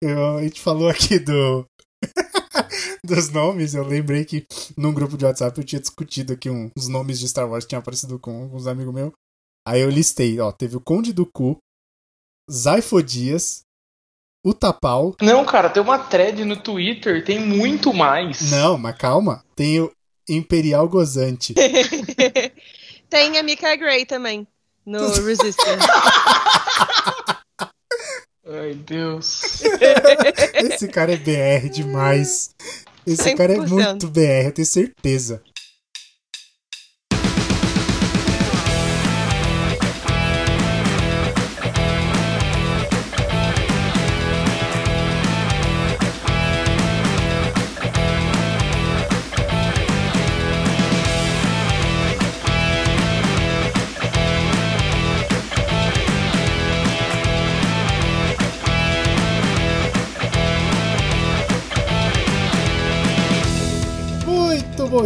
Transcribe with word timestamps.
Eu, 0.00 0.38
a 0.38 0.42
gente 0.42 0.60
falou 0.60 0.88
aqui 0.88 1.18
do. 1.18 1.66
dos 3.04 3.30
nomes, 3.30 3.74
eu 3.74 3.84
lembrei 3.84 4.24
que 4.24 4.46
num 4.76 4.92
grupo 4.92 5.16
de 5.16 5.24
WhatsApp 5.24 5.58
eu 5.58 5.64
tinha 5.64 5.80
discutido 5.80 6.32
aqui 6.32 6.48
um, 6.48 6.70
uns 6.76 6.88
nomes 6.88 7.18
de 7.18 7.28
Star 7.28 7.48
Wars 7.48 7.64
que 7.64 7.70
tinham 7.70 7.80
aparecido 7.80 8.18
com 8.18 8.46
uns 8.46 8.66
amigos 8.66 8.94
meus. 8.94 9.12
Aí 9.66 9.80
eu 9.80 9.90
listei, 9.90 10.40
ó, 10.40 10.50
teve 10.50 10.76
o 10.76 10.80
Conde 10.80 11.12
do 11.12 11.26
Cu, 11.26 11.58
Zaifodias, 12.50 13.62
o 14.44 14.54
Tapau. 14.54 15.14
Não, 15.20 15.44
cara, 15.44 15.68
tem 15.68 15.82
uma 15.82 15.98
thread 15.98 16.44
no 16.44 16.56
Twitter, 16.56 17.22
tem 17.24 17.38
muito 17.38 17.92
mais. 17.92 18.50
Não, 18.50 18.78
mas 18.78 18.96
calma. 18.96 19.44
Tem 19.54 19.80
o 19.80 19.92
Imperial 20.28 20.88
Gozante. 20.88 21.54
tem 23.10 23.38
a 23.38 23.42
Mika 23.42 23.76
Gray 23.76 24.06
também, 24.06 24.46
no 24.86 25.00
Resistance. 25.22 25.86
Ai, 28.52 28.74
Deus. 28.74 29.62
Esse 30.54 30.88
cara 30.88 31.12
é 31.12 31.16
BR 31.16 31.68
demais. 31.68 32.50
Esse 33.06 33.30
100%. 33.30 33.36
cara 33.36 33.52
é 33.54 33.56
muito 33.58 34.08
BR, 34.08 34.46
eu 34.46 34.52
tenho 34.52 34.66
certeza. 34.66 35.40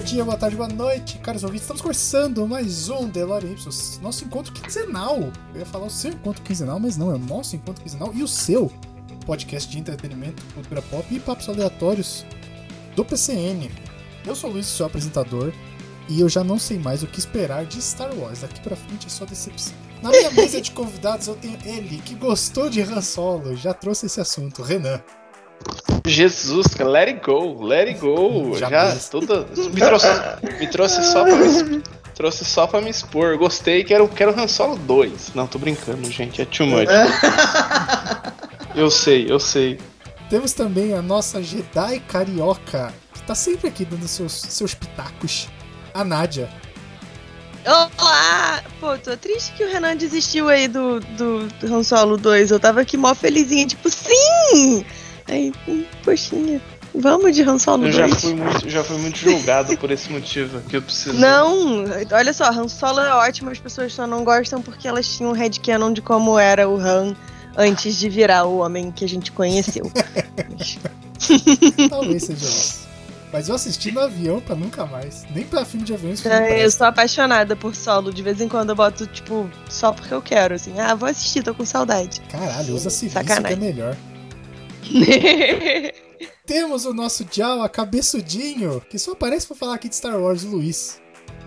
Dia, 0.04 0.22
boa 0.22 0.36
tarde, 0.36 0.54
boa 0.54 0.68
noite, 0.68 1.16
caros 1.16 1.44
ouvintes. 1.44 1.62
Estamos 1.62 1.80
começando 1.80 2.46
mais 2.46 2.90
um 2.90 3.08
DeLorean 3.08 3.52
Ipsos, 3.52 3.98
nosso 4.02 4.22
encontro 4.22 4.52
quinzenal. 4.52 5.18
Eu 5.54 5.60
ia 5.60 5.64
falar 5.64 5.86
o 5.86 5.90
seu 5.90 6.10
encontro 6.10 6.42
quinzenal, 6.42 6.78
mas 6.78 6.98
não, 6.98 7.10
é 7.10 7.14
o 7.14 7.18
nosso 7.18 7.56
encontro 7.56 7.82
quinzenal 7.82 8.12
e 8.12 8.22
o 8.22 8.28
seu 8.28 8.70
podcast 9.24 9.70
de 9.70 9.78
entretenimento, 9.78 10.42
cultura 10.52 10.82
pop 10.82 11.06
e 11.10 11.18
papos 11.18 11.48
aleatórios 11.48 12.26
do 12.94 13.02
PCN. 13.02 13.70
Eu 14.26 14.36
sou 14.36 14.50
o 14.50 14.52
Luiz, 14.52 14.66
seu 14.66 14.84
apresentador, 14.84 15.54
e 16.06 16.20
eu 16.20 16.28
já 16.28 16.44
não 16.44 16.58
sei 16.58 16.78
mais 16.78 17.02
o 17.02 17.06
que 17.06 17.18
esperar 17.18 17.64
de 17.64 17.80
Star 17.80 18.14
Wars. 18.14 18.42
Daqui 18.42 18.60
pra 18.60 18.76
frente 18.76 19.06
é 19.06 19.10
só 19.10 19.24
decepção. 19.24 19.72
Na 20.02 20.10
minha 20.10 20.30
mesa 20.36 20.60
de 20.60 20.70
convidados 20.72 21.28
eu 21.28 21.34
tenho 21.36 21.58
ele, 21.64 21.96
que 22.02 22.14
gostou 22.14 22.68
de 22.68 22.82
Han 22.82 23.00
Solo, 23.00 23.56
já 23.56 23.72
trouxe 23.72 24.04
esse 24.04 24.20
assunto, 24.20 24.62
Renan. 24.62 25.00
Jesus, 26.06 26.76
let 26.78 27.08
it 27.08 27.20
go, 27.24 27.62
let 27.62 27.88
it 27.88 27.98
go. 27.98 28.54
Já, 28.58 28.68
Já 28.68 28.96
tudo, 29.10 29.46
me 29.72 29.80
trouxe, 29.80 30.06
me 30.60 30.66
trouxe 30.66 31.02
só 31.02 31.24
pra 31.24 31.36
me, 31.36 31.82
trouxe 32.14 32.44
só 32.44 32.66
pra 32.66 32.80
me 32.80 32.90
expor. 32.90 33.38
Gostei, 33.38 33.82
quero, 33.84 34.06
quero 34.08 34.38
Han 34.38 34.46
Solo 34.46 34.76
2. 34.76 35.32
Não, 35.34 35.46
tô 35.46 35.58
brincando, 35.58 36.10
gente, 36.10 36.42
é 36.42 36.44
too 36.44 36.66
much. 36.66 36.88
eu 38.76 38.90
sei, 38.90 39.30
eu 39.30 39.40
sei. 39.40 39.78
Temos 40.28 40.52
também 40.52 40.92
a 40.94 41.00
nossa 41.00 41.42
Jedi 41.42 42.00
carioca, 42.00 42.92
que 43.14 43.22
tá 43.22 43.34
sempre 43.34 43.68
aqui 43.68 43.84
dando 43.84 44.06
seus, 44.06 44.32
seus 44.32 44.74
pitacos. 44.74 45.48
A 45.94 46.04
Nádia. 46.04 46.50
Olá! 47.66 48.62
Pô, 48.78 48.98
tô 48.98 49.16
triste 49.16 49.54
que 49.54 49.64
o 49.64 49.70
Renan 49.70 49.96
desistiu 49.96 50.48
aí 50.48 50.68
do, 50.68 51.00
do 51.00 51.48
Han 51.64 51.82
Solo 51.82 52.18
2. 52.18 52.50
Eu 52.50 52.60
tava 52.60 52.82
aqui 52.82 52.96
mó 52.96 53.14
felizinha, 53.14 53.66
tipo, 53.66 53.88
sim! 53.88 54.84
Aí, 55.28 55.52
poxinha. 56.04 56.60
Vamos 56.94 57.34
de 57.34 57.42
Han 57.42 57.58
Solo 57.58 57.86
eu 57.86 57.92
já 57.92 58.08
fui 58.08 58.34
muito, 58.34 58.68
já 58.68 58.84
fui 58.84 58.96
muito 58.98 59.18
julgado 59.18 59.76
por 59.78 59.90
esse 59.90 60.12
motivo 60.12 60.60
que 60.60 60.76
eu 60.76 60.82
preciso. 60.82 61.18
Não, 61.18 61.84
olha 62.12 62.32
só, 62.32 62.44
Han 62.50 62.68
Solo 62.68 63.00
é 63.00 63.12
ótimo, 63.14 63.50
as 63.50 63.58
pessoas 63.58 63.92
só 63.92 64.06
não 64.06 64.22
gostam 64.22 64.62
porque 64.62 64.86
elas 64.86 65.08
tinham 65.08 65.32
um 65.32 65.34
headcanon 65.34 65.92
de 65.92 66.00
como 66.00 66.38
era 66.38 66.68
o 66.68 66.78
Han 66.78 67.16
antes 67.56 67.96
de 67.96 68.08
virar 68.08 68.44
o 68.44 68.58
homem 68.58 68.92
que 68.92 69.04
a 69.04 69.08
gente 69.08 69.32
conheceu. 69.32 69.90
Talvez 71.90 72.24
seja 72.24 72.46
isso. 72.46 72.84
Mas 73.32 73.48
eu 73.48 73.56
assisti 73.56 73.90
no 73.90 73.98
avião 73.98 74.40
pra 74.40 74.54
nunca 74.54 74.86
mais. 74.86 75.24
Nem 75.34 75.44
pra 75.44 75.64
filme 75.64 75.84
de 75.84 75.92
avião 75.92 76.14
é, 76.26 76.64
Eu 76.64 76.70
sou 76.70 76.86
apaixonada 76.86 77.56
por 77.56 77.74
solo. 77.74 78.12
De 78.12 78.22
vez 78.22 78.40
em 78.40 78.48
quando 78.48 78.70
eu 78.70 78.76
boto, 78.76 79.08
tipo, 79.08 79.50
só 79.68 79.92
porque 79.92 80.14
eu 80.14 80.22
quero, 80.22 80.54
assim. 80.54 80.78
Ah, 80.78 80.94
vou 80.94 81.08
assistir, 81.08 81.42
tô 81.42 81.52
com 81.52 81.64
saudade. 81.64 82.20
Caralho, 82.30 82.76
usa 82.76 82.90
serviço 82.90 83.42
que 83.42 83.52
é 83.52 83.56
melhor. 83.56 83.96
Temos 86.46 86.84
o 86.84 86.92
nosso 86.92 87.26
Jawa 87.30 87.68
cabeçudinho, 87.68 88.82
que 88.90 88.98
só 88.98 89.12
aparece 89.12 89.46
pra 89.46 89.56
falar 89.56 89.74
aqui 89.74 89.88
de 89.88 89.96
Star 89.96 90.18
Wars, 90.18 90.44
o 90.44 90.48
Luiz. 90.48 91.00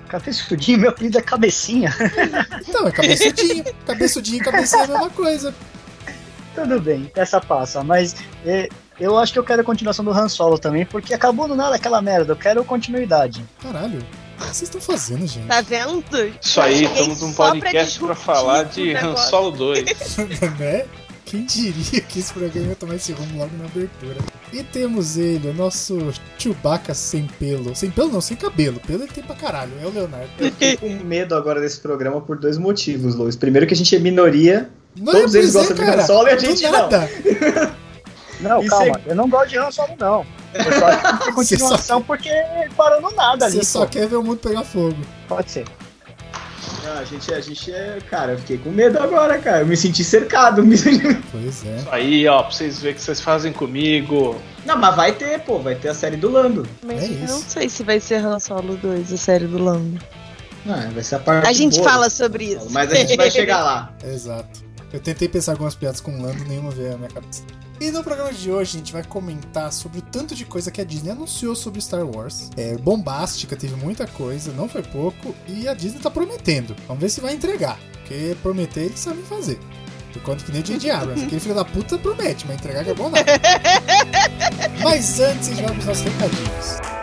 Cabeçudinho, 0.07 0.79
meu 0.79 0.89
apelido 0.89 1.17
é 1.17 1.21
cabecinha. 1.21 1.93
Então, 2.67 2.87
é 2.87 2.91
cabeçudinho. 2.91 3.63
cabeçudinho 3.85 4.37
e 4.37 4.43
cabecinha 4.43 4.81
é 4.81 4.85
a 4.85 4.87
mesma 4.87 5.09
coisa. 5.09 5.55
Tudo 6.55 6.79
bem, 6.81 7.11
essa 7.15 7.39
passa, 7.39 7.83
mas 7.83 8.15
é, 8.45 8.67
eu 8.99 9.17
acho 9.17 9.31
que 9.31 9.39
eu 9.39 9.43
quero 9.43 9.61
a 9.61 9.65
continuação 9.65 10.03
do 10.03 10.11
Han 10.11 10.27
Solo 10.27 10.57
também, 10.57 10.85
porque 10.85 11.13
acabou 11.13 11.47
no 11.47 11.55
nada 11.55 11.75
aquela 11.75 12.01
merda, 12.01 12.33
eu 12.33 12.35
quero 12.35 12.63
continuidade. 12.65 13.45
Caralho. 13.61 13.99
O 13.99 14.41
que 14.41 14.45
vocês 14.47 14.63
estão 14.63 14.81
fazendo, 14.81 15.25
gente? 15.27 15.47
Tá 15.47 15.61
vendo? 15.61 16.03
Isso 16.41 16.59
aí, 16.61 16.83
estamos 16.83 17.21
num 17.21 17.33
podcast 17.33 17.97
pra, 17.99 18.07
pra 18.07 18.15
falar 18.15 18.63
de 18.63 18.95
Han 18.95 19.15
Solo 19.15 19.51
2. 19.51 20.17
né? 20.59 20.85
Quem 21.27 21.43
diria 21.43 21.99
que 21.99 22.19
esse 22.19 22.31
programa 22.31 22.69
ia 22.69 22.75
tomar 22.75 22.95
esse 22.95 23.11
rumo 23.11 23.37
logo 23.37 23.51
na 23.57 23.65
abertura? 23.65 24.15
E 24.53 24.63
temos 24.63 25.17
ele, 25.17 25.49
o 25.49 25.53
nosso 25.53 25.97
Chewbacca 26.37 26.93
sem 26.93 27.27
pelo. 27.37 27.75
Sem 27.75 27.91
pelo 27.91 28.09
não, 28.09 28.21
sem 28.21 28.37
cabelo. 28.37 28.79
Pelo 28.87 29.03
ele 29.03 29.11
tem 29.11 29.21
pra 29.21 29.35
caralho, 29.35 29.73
é 29.83 29.85
o 29.85 29.89
Leonardo. 29.89 30.29
Eu 30.39 30.45
fiquei 30.45 30.77
com 30.77 30.87
medo 31.03 31.35
agora 31.35 31.59
desse 31.59 31.81
programa 31.81 32.21
por 32.21 32.37
dois 32.37 32.57
motivos, 32.57 33.13
Luiz. 33.13 33.35
Primeiro 33.35 33.67
que 33.67 33.73
a 33.73 33.77
gente 33.77 33.93
é 33.93 33.99
minoria. 33.99 34.69
Não 34.95 35.11
todos 35.11 35.35
é, 35.35 35.39
eles 35.39 35.51
gostam 35.51 35.75
é, 35.75 35.91
de 35.91 35.99
Han 35.99 36.05
Solo 36.05 36.27
e 36.29 36.31
a 36.31 36.37
gente 36.37 36.63
nada. 36.63 37.09
não. 38.39 38.61
não, 38.61 38.67
calma. 38.67 39.01
Eu 39.05 39.15
não 39.15 39.29
gosto 39.29 39.49
de 39.49 39.57
Han 39.57 39.69
Solo, 39.69 39.95
não. 39.99 40.25
Eu 40.53 40.79
só 40.79 40.85
acho 40.87 41.17
que 41.17 41.23
tem 41.25 41.33
continuação 41.35 41.99
só... 41.99 42.05
porque 42.05 42.31
parou 42.77 43.01
no 43.01 43.11
nada 43.11 43.47
ali. 43.47 43.57
Você 43.57 43.65
só 43.65 43.81
pô. 43.81 43.87
quer 43.87 44.07
ver 44.07 44.15
o 44.15 44.23
mundo 44.23 44.37
pegar 44.37 44.63
fogo. 44.63 44.95
Pode 45.27 45.51
ser. 45.51 45.65
Ah, 46.87 46.99
a 46.99 47.03
gente, 47.03 47.33
a 47.33 47.41
gente 47.41 47.71
é. 47.71 47.97
Cara, 48.09 48.31
eu 48.31 48.37
fiquei 48.37 48.57
com 48.57 48.69
medo 48.69 48.97
agora, 48.97 49.37
cara. 49.39 49.59
Eu 49.59 49.67
me 49.67 49.75
senti 49.75 50.03
cercado. 50.03 50.63
Pois 51.31 51.65
é. 51.65 51.77
Isso 51.77 51.89
aí, 51.91 52.27
ó, 52.27 52.43
pra 52.43 52.51
vocês 52.51 52.79
verem 52.79 52.93
o 52.93 52.95
que 52.95 53.03
vocês 53.03 53.19
fazem 53.19 53.51
comigo. 53.51 54.39
Não, 54.65 54.77
mas 54.77 54.95
vai 54.95 55.11
ter, 55.11 55.39
pô, 55.41 55.59
vai 55.59 55.75
ter 55.75 55.89
a 55.89 55.93
série 55.93 56.15
do 56.15 56.29
Lando. 56.31 56.67
Mas 56.83 57.03
é 57.03 57.07
eu 57.07 57.27
não 57.27 57.39
sei 57.41 57.67
se 57.67 57.83
vai 57.83 57.99
ser 57.99 58.25
Han 58.25 58.39
Solo 58.39 58.77
2, 58.77 59.11
a 59.11 59.17
série 59.17 59.45
do 59.45 59.61
Lando. 59.61 59.99
Não, 60.65 60.91
vai 60.91 61.03
ser 61.03 61.15
a 61.15 61.19
parte 61.19 61.47
A 61.47 61.53
gente 61.53 61.77
boa, 61.77 61.89
fala 61.89 62.09
sobre 62.09 62.45
isso. 62.45 62.67
Mas 62.71 62.91
a 62.91 62.95
gente 62.95 63.15
vai 63.17 63.29
chegar 63.29 63.63
lá. 63.63 63.93
Exato. 64.03 64.66
Eu 64.91 64.99
tentei 64.99 65.27
pensar 65.27 65.51
algumas 65.51 65.75
piadas 65.75 65.99
com 65.99 66.11
o 66.11 66.21
Lando, 66.21 66.45
nenhuma 66.45 66.71
veio 66.71 66.91
na 66.91 66.97
minha 66.97 67.09
cabeça. 67.09 67.43
E 67.79 67.91
no 67.91 68.03
programa 68.03 68.33
de 68.33 68.51
hoje 68.51 68.75
a 68.75 68.79
gente 68.79 68.93
vai 68.93 69.03
comentar 69.03 69.71
sobre 69.71 69.99
o 69.99 70.01
tanto 70.01 70.33
de 70.33 70.45
coisa 70.45 70.71
que 70.71 70.81
a 70.81 70.83
Disney 70.83 71.11
anunciou 71.11 71.55
sobre 71.55 71.79
Star 71.79 72.05
Wars. 72.05 72.49
É 72.57 72.75
bombástica, 72.77 73.55
teve 73.55 73.75
muita 73.75 74.07
coisa, 74.07 74.51
não 74.51 74.67
foi 74.67 74.81
pouco, 74.81 75.35
e 75.47 75.67
a 75.67 75.73
Disney 75.73 75.99
tá 75.99 76.09
prometendo. 76.09 76.75
Vamos 76.87 77.01
ver 77.01 77.09
se 77.09 77.21
vai 77.21 77.33
entregar, 77.33 77.77
porque 77.91 78.35
prometer 78.41 78.85
eles 78.85 78.99
sabem 78.99 79.23
fazer. 79.23 79.59
Enquanto 80.15 80.43
que 80.43 80.51
nem 80.51 80.61
o 80.61 80.63
J.J. 80.63 80.89
Abrams, 80.89 81.25
aquele 81.25 81.41
filho 81.41 81.53
da 81.53 81.65
puta 81.65 81.97
promete, 81.99 82.47
mas 82.47 82.55
entregar 82.55 82.83
que 82.83 82.89
é 82.89 82.93
bom 82.95 83.09
nada. 83.09 83.31
mas 84.83 85.19
antes 85.19 85.49
a 85.49 85.51
gente 85.51 85.63
vai 85.63 85.73
pros 85.73 85.85
nossos 85.85 86.03
recadinhos. 86.03 86.96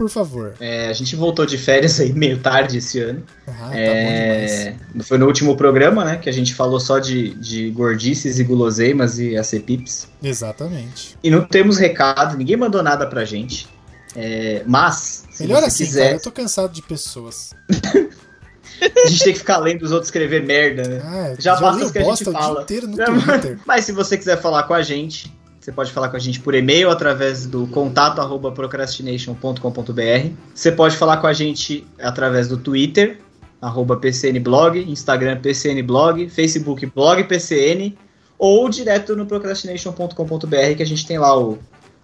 Por 0.00 0.08
favor. 0.08 0.54
É, 0.58 0.88
a 0.88 0.94
gente 0.94 1.14
voltou 1.14 1.44
de 1.44 1.58
férias 1.58 2.00
aí 2.00 2.10
meio 2.10 2.38
tarde 2.38 2.78
esse 2.78 2.98
ano. 2.98 3.22
Ah, 3.46 3.68
tá 3.68 3.76
é, 3.76 4.74
foi 5.02 5.18
no 5.18 5.26
último 5.26 5.54
programa, 5.58 6.06
né? 6.06 6.16
Que 6.16 6.30
a 6.30 6.32
gente 6.32 6.54
falou 6.54 6.80
só 6.80 6.98
de, 6.98 7.34
de 7.34 7.70
gordices 7.70 8.38
e 8.38 8.44
guloseimas 8.44 9.18
e 9.18 9.36
ACPIPs. 9.36 10.08
Exatamente. 10.22 11.18
E 11.22 11.28
não 11.28 11.44
temos 11.44 11.76
recado, 11.76 12.38
ninguém 12.38 12.56
mandou 12.56 12.82
nada 12.82 13.06
pra 13.06 13.26
gente. 13.26 13.68
É, 14.16 14.62
mas, 14.66 15.26
se 15.32 15.42
Melhor 15.42 15.62
assim, 15.62 15.84
quiser... 15.84 16.04
cara, 16.04 16.16
eu 16.16 16.22
tô 16.22 16.32
cansado 16.32 16.72
de 16.72 16.80
pessoas. 16.80 17.50
a 19.04 19.06
gente 19.06 19.22
tem 19.22 19.32
que 19.34 19.38
ficar 19.40 19.58
lendo 19.58 19.82
os 19.82 19.92
outros 19.92 20.08
escrever 20.08 20.46
merda, 20.46 20.88
né? 20.88 21.02
Ah, 21.04 21.34
já 21.38 21.60
basta 21.60 21.84
as 21.84 21.90
que 21.90 21.98
a 21.98 22.04
gente 22.04 22.24
fala. 22.24 22.62
inteiro 22.62 22.88
no 22.88 22.96
Mas 23.66 23.84
se 23.84 23.92
você 23.92 24.16
quiser 24.16 24.40
falar 24.40 24.62
com 24.62 24.72
a 24.72 24.80
gente, 24.80 25.30
Você 25.60 25.70
pode 25.70 25.92
falar 25.92 26.08
com 26.08 26.16
a 26.16 26.20
gente 26.20 26.40
por 26.40 26.54
e-mail 26.54 26.88
através 26.88 27.44
do 27.44 27.66
contato 27.66 28.18
arroba 28.18 28.50
procrastination.com.br. 28.50 30.32
Você 30.54 30.72
pode 30.72 30.96
falar 30.96 31.18
com 31.18 31.26
a 31.26 31.34
gente 31.34 31.86
através 32.00 32.48
do 32.48 32.56
Twitter, 32.56 33.18
arroba 33.60 33.98
PCNblog, 33.98 34.78
Instagram 34.90 35.38
PCNblog, 35.38 36.30
Facebook 36.30 36.86
Blog 36.86 37.24
PCN, 37.24 37.94
ou 38.38 38.70
direto 38.70 39.14
no 39.14 39.26
procrastination.com.br 39.26 40.74
que 40.78 40.82
a 40.82 40.86
gente 40.86 41.06
tem 41.06 41.18
lá 41.18 41.38
o, 41.38 41.58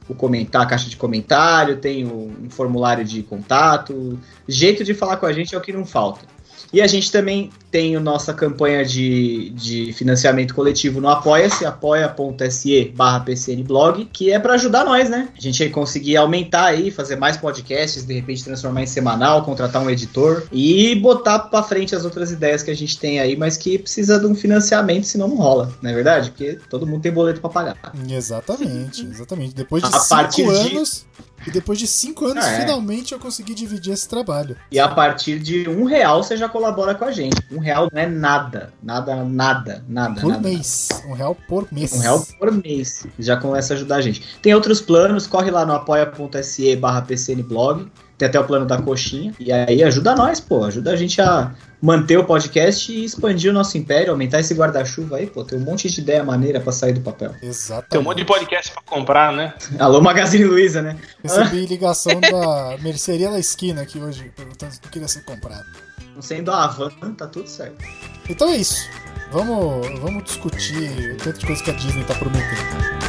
o 0.06 0.14
comentar, 0.14 0.60
a 0.60 0.66
caixa 0.66 0.90
de 0.90 0.96
comentário, 0.98 1.78
tem 1.78 2.04
um 2.04 2.50
formulário 2.50 3.06
de 3.06 3.22
contato. 3.22 4.18
Jeito 4.46 4.84
de 4.84 4.92
falar 4.92 5.16
com 5.16 5.24
a 5.24 5.32
gente 5.32 5.54
é 5.54 5.58
o 5.58 5.62
que 5.62 5.72
não 5.72 5.86
falta. 5.86 6.35
E 6.72 6.80
a 6.80 6.86
gente 6.86 7.10
também 7.10 7.50
tem 7.70 7.96
a 7.96 8.00
nossa 8.00 8.32
campanha 8.32 8.84
de, 8.84 9.50
de 9.50 9.92
financiamento 9.92 10.54
coletivo 10.54 11.00
no 11.00 11.08
Apoia-se, 11.08 11.64
apoia.se 11.64 12.92
barra 12.96 13.20
PCNblog, 13.20 14.06
que 14.12 14.32
é 14.32 14.38
para 14.38 14.54
ajudar 14.54 14.84
nós, 14.84 15.08
né? 15.08 15.28
A 15.36 15.40
gente 15.40 15.68
conseguir 15.70 16.16
aumentar 16.16 16.66
aí, 16.66 16.90
fazer 16.90 17.16
mais 17.16 17.36
podcasts, 17.36 18.04
de 18.04 18.14
repente 18.14 18.44
transformar 18.44 18.82
em 18.82 18.86
semanal, 18.86 19.44
contratar 19.44 19.82
um 19.82 19.90
editor 19.90 20.44
e 20.52 20.94
botar 20.96 21.38
para 21.38 21.62
frente 21.62 21.94
as 21.94 22.04
outras 22.04 22.30
ideias 22.30 22.62
que 22.62 22.70
a 22.70 22.76
gente 22.76 22.98
tem 22.98 23.20
aí, 23.20 23.36
mas 23.36 23.56
que 23.56 23.78
precisa 23.78 24.18
de 24.18 24.26
um 24.26 24.34
financiamento, 24.34 25.04
senão 25.04 25.28
não 25.28 25.36
rola, 25.36 25.72
não 25.82 25.90
é 25.90 25.94
verdade? 25.94 26.30
Porque 26.30 26.58
todo 26.68 26.86
mundo 26.86 27.02
tem 27.02 27.12
boleto 27.12 27.40
para 27.40 27.50
pagar. 27.50 27.76
Exatamente, 28.08 29.04
exatamente. 29.06 29.54
Depois 29.54 29.82
de 29.82 29.94
a 29.94 30.00
cinco 30.00 30.50
anos... 30.50 31.06
De 31.35 31.35
e 31.46 31.50
depois 31.50 31.78
de 31.78 31.86
cinco 31.86 32.26
anos, 32.26 32.44
é. 32.44 32.60
finalmente 32.60 33.12
eu 33.12 33.18
consegui 33.18 33.54
dividir 33.54 33.92
esse 33.92 34.08
trabalho. 34.08 34.56
E 34.70 34.78
a 34.78 34.88
partir 34.88 35.38
de 35.38 35.68
um 35.68 35.84
real 35.84 36.22
você 36.22 36.36
já 36.36 36.48
colabora 36.48 36.94
com 36.94 37.04
a 37.04 37.12
gente. 37.12 37.36
Um 37.50 37.58
real 37.58 37.88
não 37.92 38.00
é 38.00 38.06
nada. 38.06 38.72
Nada, 38.82 39.24
nada, 39.24 39.84
nada. 39.88 40.20
Por 40.20 40.30
nada, 40.30 40.48
mês. 40.48 40.88
Um 41.06 41.12
real 41.12 41.36
por 41.48 41.68
mês. 41.72 41.92
Um 41.92 42.00
real 42.00 42.26
por 42.38 42.52
mês. 42.52 43.06
Já 43.18 43.36
começa 43.36 43.74
a 43.74 43.76
ajudar 43.76 43.96
a 43.96 44.00
gente. 44.00 44.22
Tem 44.42 44.54
outros 44.54 44.80
planos, 44.80 45.26
corre 45.26 45.50
lá 45.50 45.64
no 45.64 45.74
apoia.se 45.74 46.76
barra 46.76 47.02
PCNblog. 47.02 47.90
Tem 48.18 48.28
até 48.28 48.40
o 48.40 48.44
plano 48.44 48.64
da 48.64 48.80
coxinha. 48.80 49.34
E 49.38 49.52
aí 49.52 49.82
ajuda 49.82 50.14
nós, 50.14 50.40
pô. 50.40 50.64
Ajuda 50.64 50.92
a 50.92 50.96
gente 50.96 51.20
a 51.20 51.52
manter 51.80 52.16
o 52.16 52.24
podcast 52.24 52.90
e 52.90 53.04
expandir 53.04 53.50
o 53.50 53.54
nosso 53.54 53.76
império, 53.76 54.10
aumentar 54.10 54.40
esse 54.40 54.54
guarda-chuva 54.54 55.18
aí, 55.18 55.26
pô. 55.26 55.44
Tem 55.44 55.58
um 55.58 55.62
monte 55.62 55.90
de 55.90 56.00
ideia 56.00 56.24
maneira 56.24 56.58
pra 56.58 56.72
sair 56.72 56.94
do 56.94 57.00
papel. 57.00 57.34
Exato. 57.42 57.88
Tem 57.90 58.00
um 58.00 58.04
monte 58.04 58.18
de 58.18 58.24
podcast 58.24 58.72
pra 58.72 58.82
comprar, 58.82 59.32
né? 59.32 59.52
Alô, 59.78 60.00
Magazine 60.00 60.44
Luiza, 60.44 60.80
né? 60.80 60.96
Recebi 61.22 61.66
ligação 61.66 62.18
da 62.18 62.78
mercearia 62.80 63.30
da 63.30 63.38
esquina 63.38 63.82
aqui 63.82 63.98
hoje, 63.98 64.32
perguntando 64.34 64.72
se 64.72 64.80
queria 64.80 65.08
ser 65.08 65.22
comprado. 65.24 65.66
Não 66.14 66.22
sendo 66.22 66.50
a 66.50 66.64
Havan, 66.64 66.90
tá 67.12 67.26
tudo 67.26 67.46
certo. 67.46 67.84
Então 68.28 68.48
é 68.48 68.56
isso. 68.56 68.88
Vamos, 69.30 70.00
vamos 70.00 70.24
discutir 70.24 71.12
o 71.12 71.16
tanto 71.18 71.40
de 71.40 71.46
coisa 71.46 71.62
que 71.62 71.70
a 71.70 71.74
Disney 71.74 72.04
tá 72.04 72.14
prometendo. 72.14 73.05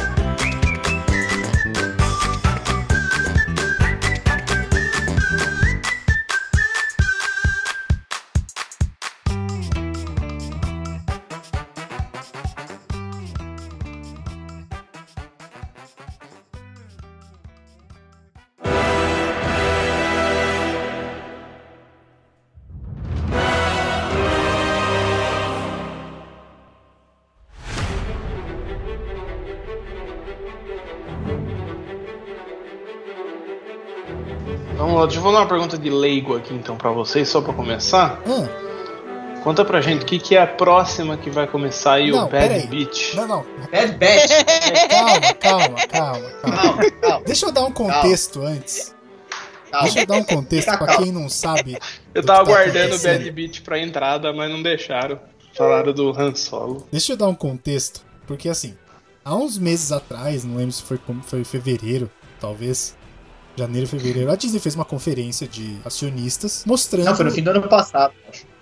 Leigo 36.08 36.34
aqui 36.34 36.54
então 36.54 36.76
para 36.76 36.90
vocês, 36.90 37.28
só 37.28 37.40
para 37.40 37.52
começar. 37.52 38.20
Hum. 38.26 38.46
Conta 39.44 39.64
pra 39.64 39.80
gente 39.80 40.02
o 40.02 40.06
que, 40.06 40.18
que 40.18 40.34
é 40.34 40.42
a 40.42 40.46
próxima 40.46 41.16
que 41.16 41.30
vai 41.30 41.46
começar 41.46 41.94
aí, 41.94 42.10
não, 42.10 42.26
o 42.26 42.28
Bad 42.28 42.66
Beat. 42.66 43.14
Não, 43.14 43.28
não. 43.28 43.46
Bad 43.70 43.92
Beat. 43.96 44.28
calma, 44.88 45.34
calma, 45.34 45.86
calma, 45.86 46.30
calma, 46.42 46.90
calma. 47.00 47.24
Deixa 47.24 47.46
eu 47.46 47.52
dar 47.52 47.64
um 47.64 47.72
contexto 47.72 48.40
calma. 48.40 48.54
antes. 48.56 48.94
Deixa 49.82 50.00
eu 50.00 50.06
dar 50.06 50.16
um 50.16 50.24
contexto 50.24 50.76
pra 50.78 50.96
quem 50.96 51.12
não 51.12 51.28
sabe. 51.28 51.78
Eu 52.14 52.24
tava 52.24 52.44
tá 52.44 52.52
aguardando 52.52 52.96
o 52.96 52.98
Bad 52.98 53.30
Beat 53.30 53.62
pra 53.62 53.78
entrada, 53.78 54.32
mas 54.32 54.50
não 54.50 54.62
deixaram. 54.62 55.20
Falaram 55.54 55.92
do 55.92 56.10
Han 56.10 56.34
Solo. 56.34 56.86
Deixa 56.90 57.12
eu 57.12 57.16
dar 57.16 57.28
um 57.28 57.34
contexto, 57.34 58.02
porque 58.26 58.48
assim, 58.48 58.76
há 59.24 59.34
uns 59.34 59.58
meses 59.58 59.92
atrás, 59.92 60.44
não 60.44 60.56
lembro 60.56 60.72
se 60.72 60.82
foi, 60.82 60.98
foi 61.22 61.44
fevereiro, 61.44 62.10
talvez, 62.40 62.96
janeiro, 63.58 63.86
fevereiro, 63.86 64.30
a 64.30 64.36
Disney 64.36 64.60
fez 64.60 64.74
uma 64.74 64.84
conferência 64.84 65.46
de 65.46 65.78
acionistas 65.84 66.64
mostrando. 66.66 67.06
Não, 67.06 67.16
foi 67.16 67.24
no 67.24 67.30
fim 67.30 67.42
do 67.42 67.50
ano 67.50 67.68
passado. 67.68 68.14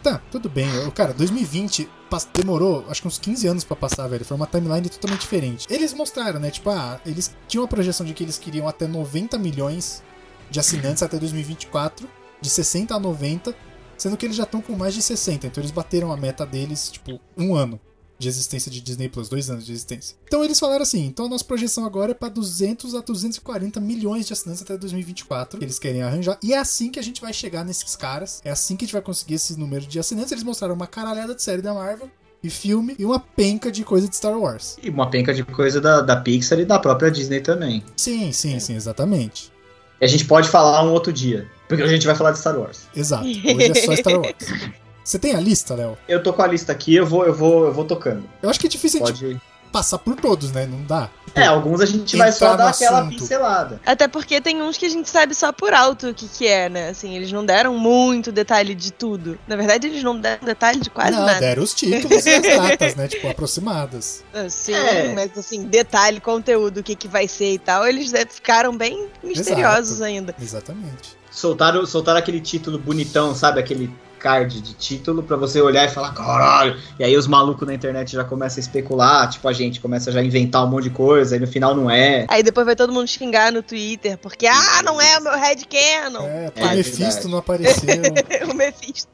Tá, 0.02 0.20
tudo 0.30 0.48
bem. 0.48 0.68
Cara, 0.94 1.12
2020 1.12 1.88
demorou 2.32 2.84
acho 2.88 3.02
que 3.02 3.08
uns 3.08 3.18
15 3.18 3.46
anos 3.48 3.64
para 3.64 3.76
passar, 3.76 4.06
velho. 4.06 4.24
Foi 4.24 4.36
uma 4.36 4.46
timeline 4.46 4.88
totalmente 4.88 5.22
diferente. 5.22 5.66
Eles 5.68 5.92
mostraram, 5.92 6.38
né? 6.38 6.50
Tipo, 6.50 6.70
ah, 6.70 7.00
eles 7.04 7.34
tinham 7.48 7.64
a 7.64 7.68
projeção 7.68 8.06
de 8.06 8.14
que 8.14 8.22
eles 8.22 8.38
queriam 8.38 8.68
até 8.68 8.86
90 8.86 9.38
milhões 9.38 10.02
de 10.50 10.60
assinantes 10.60 11.02
até 11.02 11.18
2024, 11.18 12.08
de 12.40 12.48
60 12.48 12.94
a 12.94 13.00
90, 13.00 13.54
sendo 13.98 14.16
que 14.16 14.26
eles 14.26 14.36
já 14.36 14.44
estão 14.44 14.60
com 14.60 14.74
mais 14.74 14.94
de 14.94 15.02
60. 15.02 15.48
Então 15.48 15.60
eles 15.60 15.72
bateram 15.72 16.12
a 16.12 16.16
meta 16.16 16.46
deles, 16.46 16.90
tipo, 16.90 17.20
um 17.36 17.54
ano 17.54 17.80
de 18.18 18.28
existência 18.28 18.70
de 18.70 18.80
Disney 18.80 19.08
Plus, 19.08 19.28
dois 19.28 19.50
anos 19.50 19.66
de 19.66 19.72
existência. 19.72 20.16
Então 20.26 20.44
eles 20.44 20.58
falaram 20.58 20.82
assim: 20.82 21.04
então 21.06 21.26
a 21.26 21.28
nossa 21.28 21.44
projeção 21.44 21.84
agora 21.84 22.12
é 22.12 22.14
para 22.14 22.28
200 22.28 22.94
a 22.94 23.00
240 23.00 23.80
milhões 23.80 24.26
de 24.26 24.32
assinantes 24.32 24.62
até 24.62 24.76
2024 24.76 25.58
que 25.58 25.64
eles 25.64 25.78
querem 25.78 26.02
arranjar. 26.02 26.38
E 26.42 26.52
é 26.52 26.58
assim 26.58 26.90
que 26.90 26.98
a 26.98 27.02
gente 27.02 27.20
vai 27.20 27.32
chegar 27.32 27.64
nesses 27.64 27.96
caras. 27.96 28.40
É 28.44 28.50
assim 28.50 28.76
que 28.76 28.84
a 28.84 28.86
gente 28.86 28.94
vai 28.94 29.02
conseguir 29.02 29.34
esse 29.34 29.58
número 29.58 29.86
de 29.86 29.98
assinantes. 29.98 30.32
Eles 30.32 30.44
mostraram 30.44 30.74
uma 30.74 30.86
caralhada 30.86 31.34
de 31.34 31.42
série 31.42 31.62
da 31.62 31.74
Marvel 31.74 32.10
e 32.42 32.50
filme 32.50 32.94
e 32.98 33.04
uma 33.04 33.18
penca 33.18 33.70
de 33.70 33.84
coisa 33.84 34.08
de 34.08 34.16
Star 34.16 34.38
Wars. 34.38 34.78
E 34.82 34.88
uma 34.88 35.10
penca 35.10 35.34
de 35.34 35.42
coisa 35.44 35.80
da, 35.80 36.00
da 36.00 36.16
Pixar 36.16 36.58
e 36.58 36.64
da 36.64 36.78
própria 36.78 37.10
Disney 37.10 37.40
também. 37.40 37.82
Sim, 37.96 38.32
sim, 38.32 38.58
sim, 38.60 38.74
exatamente. 38.74 39.52
E 40.00 40.04
a 40.04 40.08
gente 40.08 40.24
pode 40.24 40.48
falar 40.48 40.84
um 40.84 40.92
outro 40.92 41.12
dia. 41.12 41.48
Porque 41.68 41.82
a 41.82 41.88
gente 41.88 42.06
vai 42.06 42.14
falar 42.14 42.32
de 42.32 42.38
Star 42.38 42.58
Wars. 42.58 42.86
Exato. 42.94 43.24
Hoje 43.24 43.70
é 43.70 43.74
só 43.74 43.96
Star 43.96 44.20
Wars. 44.20 44.34
Você 45.06 45.20
tem 45.20 45.36
a 45.36 45.40
lista, 45.40 45.76
Léo? 45.76 45.96
Eu 46.08 46.20
tô 46.20 46.32
com 46.32 46.42
a 46.42 46.48
lista 46.48 46.72
aqui, 46.72 46.96
eu 46.96 47.06
vou, 47.06 47.24
eu 47.24 47.32
vou, 47.32 47.66
eu 47.66 47.72
vou 47.72 47.84
tocando. 47.84 48.28
Eu 48.42 48.50
acho 48.50 48.58
que 48.58 48.66
é 48.66 48.68
difícil 48.68 48.98
Pode... 48.98 49.24
a 49.24 49.28
gente 49.28 49.40
passar 49.70 49.98
por 49.98 50.16
todos, 50.16 50.50
né? 50.50 50.66
Não 50.66 50.82
dá. 50.82 51.08
É, 51.32 51.46
alguns 51.46 51.80
a 51.80 51.86
gente 51.86 52.16
vai 52.16 52.32
só 52.32 52.56
dar 52.56 52.70
aquela 52.70 53.02
assunto. 53.02 53.18
pincelada. 53.18 53.80
Até 53.86 54.08
porque 54.08 54.40
tem 54.40 54.60
uns 54.60 54.76
que 54.76 54.84
a 54.84 54.88
gente 54.88 55.08
sabe 55.08 55.32
só 55.32 55.52
por 55.52 55.72
alto 55.72 56.08
o 56.08 56.14
que, 56.14 56.26
que 56.26 56.48
é, 56.48 56.68
né? 56.68 56.88
Assim, 56.88 57.14
eles 57.14 57.30
não 57.30 57.46
deram 57.46 57.78
muito 57.78 58.32
detalhe 58.32 58.74
de 58.74 58.92
tudo. 58.92 59.38
Na 59.46 59.54
verdade, 59.54 59.86
eles 59.86 60.02
não 60.02 60.18
deram 60.18 60.44
detalhe 60.44 60.80
de 60.80 60.90
quase 60.90 61.12
não, 61.12 61.24
nada. 61.24 61.38
deram 61.38 61.62
os 61.62 61.72
títulos 61.72 62.26
e 62.26 62.34
as 62.34 62.42
datas, 62.42 62.96
né? 62.96 63.06
Tipo, 63.06 63.28
aproximadas. 63.28 64.24
Ah, 64.34 64.50
sim, 64.50 64.74
é. 64.74 65.14
mas 65.14 65.38
assim, 65.38 65.64
detalhe, 65.64 66.20
conteúdo, 66.20 66.80
o 66.80 66.82
que, 66.82 66.94
que 66.94 67.08
vai 67.08 67.26
ser 67.28 67.52
e 67.52 67.58
tal, 67.58 67.86
eles 67.86 68.12
ficaram 68.28 68.76
bem 68.76 69.08
misteriosos 69.22 69.92
Exato. 69.92 70.04
ainda. 70.04 70.34
Exatamente. 70.40 71.16
Soltaram, 71.30 71.86
soltaram 71.86 72.18
aquele 72.18 72.40
título 72.40 72.78
bonitão, 72.78 73.34
sabe? 73.34 73.60
Aquele 73.60 73.90
card 74.26 74.60
de 74.60 74.74
título 74.74 75.22
para 75.22 75.36
você 75.36 75.60
olhar 75.60 75.86
e 75.86 75.88
falar, 75.88 76.12
caralho. 76.12 76.76
E 76.98 77.04
aí 77.04 77.16
os 77.16 77.28
malucos 77.28 77.64
na 77.64 77.72
internet 77.72 78.10
já 78.10 78.24
começam 78.24 78.58
a 78.58 78.60
especular, 78.60 79.30
tipo, 79.30 79.46
a 79.46 79.52
gente 79.52 79.80
começa 79.80 80.10
já 80.10 80.18
a 80.18 80.24
inventar 80.24 80.64
um 80.64 80.66
monte 80.66 80.84
de 80.84 80.90
coisa, 80.90 81.36
e 81.36 81.38
no 81.38 81.46
final 81.46 81.76
não 81.76 81.88
é. 81.88 82.26
Aí 82.28 82.42
depois 82.42 82.66
vai 82.66 82.74
todo 82.74 82.92
mundo 82.92 83.06
xingar 83.06 83.52
no 83.52 83.62
Twitter, 83.62 84.18
porque, 84.18 84.48
ah, 84.48 84.82
não 84.84 85.00
é 85.00 85.18
o 85.18 85.22
meu 85.22 85.32
headcanon. 85.38 86.26
É, 86.26 86.52
o 86.56 86.66
é, 86.66 86.74
Mephisto 86.74 87.28
não 87.28 87.38
apareceu. 87.38 87.94
o 88.50 88.54
Mephisto. 88.54 89.08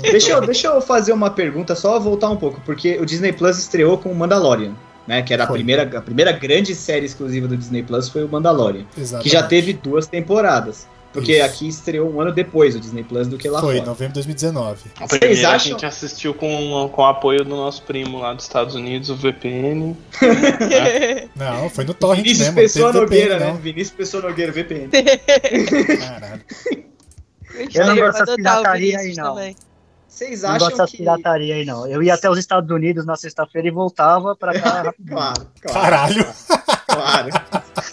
Deixa, 0.00 0.32
eu, 0.32 0.40
deixa 0.40 0.66
eu 0.66 0.80
fazer 0.80 1.12
uma 1.12 1.30
pergunta, 1.30 1.76
só 1.76 2.00
voltar 2.00 2.30
um 2.30 2.36
pouco, 2.36 2.60
porque 2.64 2.98
o 2.98 3.06
Disney 3.06 3.32
Plus 3.32 3.58
estreou 3.58 3.96
com 3.96 4.10
o 4.10 4.14
Mandalorian. 4.14 4.74
Né, 5.04 5.20
que 5.20 5.34
era 5.34 5.42
a 5.42 5.46
primeira, 5.48 5.82
a 5.98 6.00
primeira 6.00 6.30
grande 6.30 6.76
série 6.76 7.04
exclusiva 7.04 7.48
do 7.48 7.56
Disney 7.56 7.82
Plus 7.82 8.08
foi 8.08 8.22
o 8.22 8.28
Mandalorian, 8.28 8.84
Exatamente. 8.96 9.28
que 9.28 9.36
já 9.36 9.42
teve 9.42 9.72
duas 9.72 10.06
temporadas. 10.06 10.86
Porque 11.12 11.32
Isso. 11.36 11.44
aqui 11.44 11.68
estreou 11.68 12.10
um 12.10 12.20
ano 12.20 12.32
depois 12.32 12.74
o 12.74 12.80
Disney 12.80 13.04
Plus 13.04 13.28
do 13.28 13.36
que 13.36 13.48
lá 13.48 13.60
Foi, 13.60 13.74
fora. 13.76 13.86
novembro 13.86 14.14
de 14.14 14.14
2019. 14.14 14.90
A 14.98 15.06
Vocês 15.06 15.44
acham? 15.44 15.54
a 15.54 15.58
gente 15.58 15.86
assistiu 15.86 16.32
com, 16.32 16.88
com 16.92 17.02
o 17.02 17.04
apoio 17.04 17.44
do 17.44 17.50
nosso 17.50 17.82
primo 17.82 18.18
lá 18.18 18.32
dos 18.32 18.44
Estados 18.44 18.74
Unidos, 18.74 19.10
o 19.10 19.16
VPN. 19.16 19.96
é. 20.70 21.28
Não, 21.36 21.68
foi 21.68 21.84
no 21.84 21.92
Torrent 21.94 22.22
Vinícius 22.24 22.46
mesmo. 22.48 22.54
Pessoa 22.54 22.92
Nogueira, 22.92 23.38
né? 23.38 23.58
Vinícius 23.60 23.94
Pessoa 23.96 24.22
Nogueira, 24.22 24.52
VPN. 24.52 24.88
Caralho. 25.98 26.42
Eu 27.74 27.86
não 27.86 27.96
gosto 27.96 28.18
dessa 28.20 28.34
pirataria 28.36 28.98
aí, 28.98 29.14
não. 29.14 29.36
Vocês 30.08 30.42
acham 30.42 30.52
não 30.52 30.58
gosto 30.58 30.76
dessa 30.78 30.96
pirataria 30.96 31.54
aí, 31.54 31.64
não. 31.66 31.86
Eu 31.86 32.02
ia 32.02 32.14
até 32.14 32.30
os 32.30 32.38
Estados 32.38 32.70
Unidos 32.70 33.04
na 33.04 33.14
sexta-feira 33.14 33.68
e 33.68 33.70
voltava 33.70 34.34
pra 34.34 34.52
cá. 34.58 34.94
claro, 35.06 35.46
claro. 35.60 35.80
Caralho. 35.80 36.26
claro. 36.86 37.28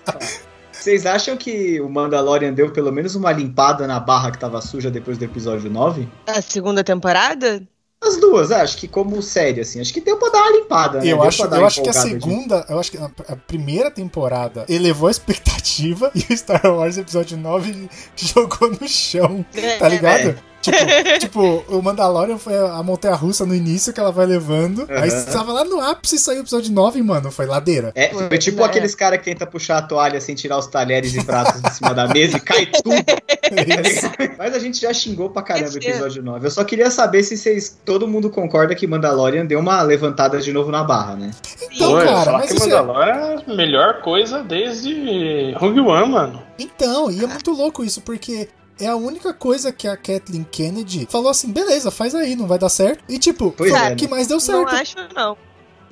claro. 0.06 0.49
Vocês 0.80 1.06
acham 1.06 1.36
que 1.36 1.82
o 1.82 1.90
Mandalorian 1.90 2.54
deu 2.54 2.72
pelo 2.72 2.90
menos 2.90 3.14
uma 3.14 3.34
limpada 3.34 3.86
na 3.86 4.00
barra 4.00 4.32
que 4.32 4.40
tava 4.40 4.62
suja 4.62 4.90
depois 4.90 5.18
do 5.18 5.26
episódio 5.26 5.70
9? 5.70 6.08
A 6.26 6.42
segunda 6.42 6.86
temporada? 6.86 7.62
As 8.02 8.16
duas, 8.16 8.50
acho 8.50 8.78
que 8.78 8.88
como 8.88 9.22
série, 9.22 9.60
assim. 9.60 9.82
Acho 9.82 9.94
que 9.94 10.00
deu 10.00 10.16
pra 10.16 10.30
dar 10.30 10.40
uma 10.40 10.52
limpada, 10.52 11.00
né? 11.00 11.08
Eu 11.08 11.22
acho, 11.22 11.44
eu 11.44 11.66
acho 11.66 11.84
que 11.84 11.90
a 11.90 11.94
segunda, 11.94 12.66
eu 12.70 12.80
acho 12.80 12.92
que 12.92 12.98
a 12.98 13.36
primeira 13.36 13.92
temporada 13.92 14.66
elevou 14.70 15.10
a 15.10 15.12
expectativa 15.12 16.10
e 16.16 16.34
o 16.34 16.38
Star 16.38 16.66
Wars 16.66 16.98
Episódio 16.98 17.36
9 17.38 17.90
jogou 18.16 18.72
no 18.72 18.88
chão, 18.88 19.46
tá 19.78 19.86
é, 19.86 19.90
ligado? 19.90 20.30
É. 20.30 20.49
Tipo, 20.62 20.78
tipo, 21.20 21.66
o 21.68 21.82
Mandalorian 21.82 22.38
foi 22.38 22.58
a 22.58 22.82
montanha 22.84 23.16
russa 23.16 23.46
no 23.46 23.56
início 23.56 23.94
que 23.94 24.00
ela 24.00 24.12
vai 24.12 24.26
levando. 24.26 24.80
Uhum. 24.80 24.88
Aí 24.90 25.12
tava 25.26 25.52
lá 25.52 25.64
no 25.64 25.80
ápice 25.80 26.16
e 26.16 26.20
saiu 26.20 26.40
o 26.40 26.42
episódio 26.42 26.72
9, 26.72 27.02
mano. 27.02 27.32
Foi 27.32 27.46
ladeira. 27.46 27.92
É, 27.96 28.10
foi 28.10 28.38
tipo 28.38 28.62
é. 28.62 28.66
aqueles 28.66 28.94
caras 28.94 29.20
que 29.20 29.26
tentam 29.26 29.48
puxar 29.48 29.78
a 29.78 29.82
toalha 29.82 30.20
sem 30.22 30.36
tirar 30.36 30.58
os 30.58 30.68
talheres 30.68 31.14
e 31.16 31.24
pratos 31.24 31.62
de 31.62 31.74
cima 31.74 31.94
da 31.94 32.08
mesa 32.08 32.38
e 32.38 32.40
cai 32.40 32.66
tudo. 32.66 32.90
Mas 34.38 34.54
a 34.54 34.60
gente 34.60 34.80
já 34.80 34.94
xingou 34.94 35.30
pra 35.30 35.42
caramba 35.42 35.72
o 35.74 35.78
episódio 35.78 36.22
9. 36.22 36.48
Eu 36.48 36.52
só 36.52 36.64
queria 36.64 36.92
saber 36.92 37.24
se 37.24 37.38
vocês. 37.38 37.80
Todo 37.84 38.08
mundo 38.08 38.30
concorda 38.30 38.76
que 38.76 38.86
Mandalorian 38.86 39.46
deu 39.46 39.60
uma 39.60 39.82
levantada 39.82 40.40
de 40.40 40.52
novo 40.52 40.72
na 40.72 40.84
barra, 40.84 41.16
né? 41.16 41.32
Então, 41.72 41.92
Pô, 41.94 41.98
cara, 42.04 42.32
mas. 42.34 42.52
Que 42.52 42.60
Mandalorian 42.60 43.14
é 43.14 43.52
a 43.52 43.56
melhor 43.56 44.02
coisa 44.02 44.44
desde 44.44 45.54
Rogue 45.58 45.80
One, 45.80 46.10
mano. 46.10 46.44
Então, 46.58 47.10
e 47.10 47.24
é 47.24 47.28
muito 47.28 47.52
louco 47.52 47.84
isso, 47.84 48.02
porque 48.02 48.50
é 48.80 48.88
a 48.88 48.96
única 48.96 49.34
coisa 49.34 49.72
que 49.72 49.88
a 49.88 49.98
Kathleen 49.98 50.46
Kennedy 50.50 51.08
falou 51.10 51.30
assim: 51.30 51.52
beleza, 51.52 51.92
faz 51.92 52.16
aí, 52.16 52.36
não 52.36 52.48
vai 52.48 52.58
dar 52.58 52.70
certo. 52.70 53.04
E 53.08 53.20
tipo, 53.20 53.52
pois 53.52 53.72
foi 53.72 53.80
é, 53.80 53.96
que 53.96 54.08
mais 54.08 54.28
deu 54.28 54.40
certo. 54.40 54.72
Não 54.72 54.80
acho, 54.80 54.96
não. 55.16 55.38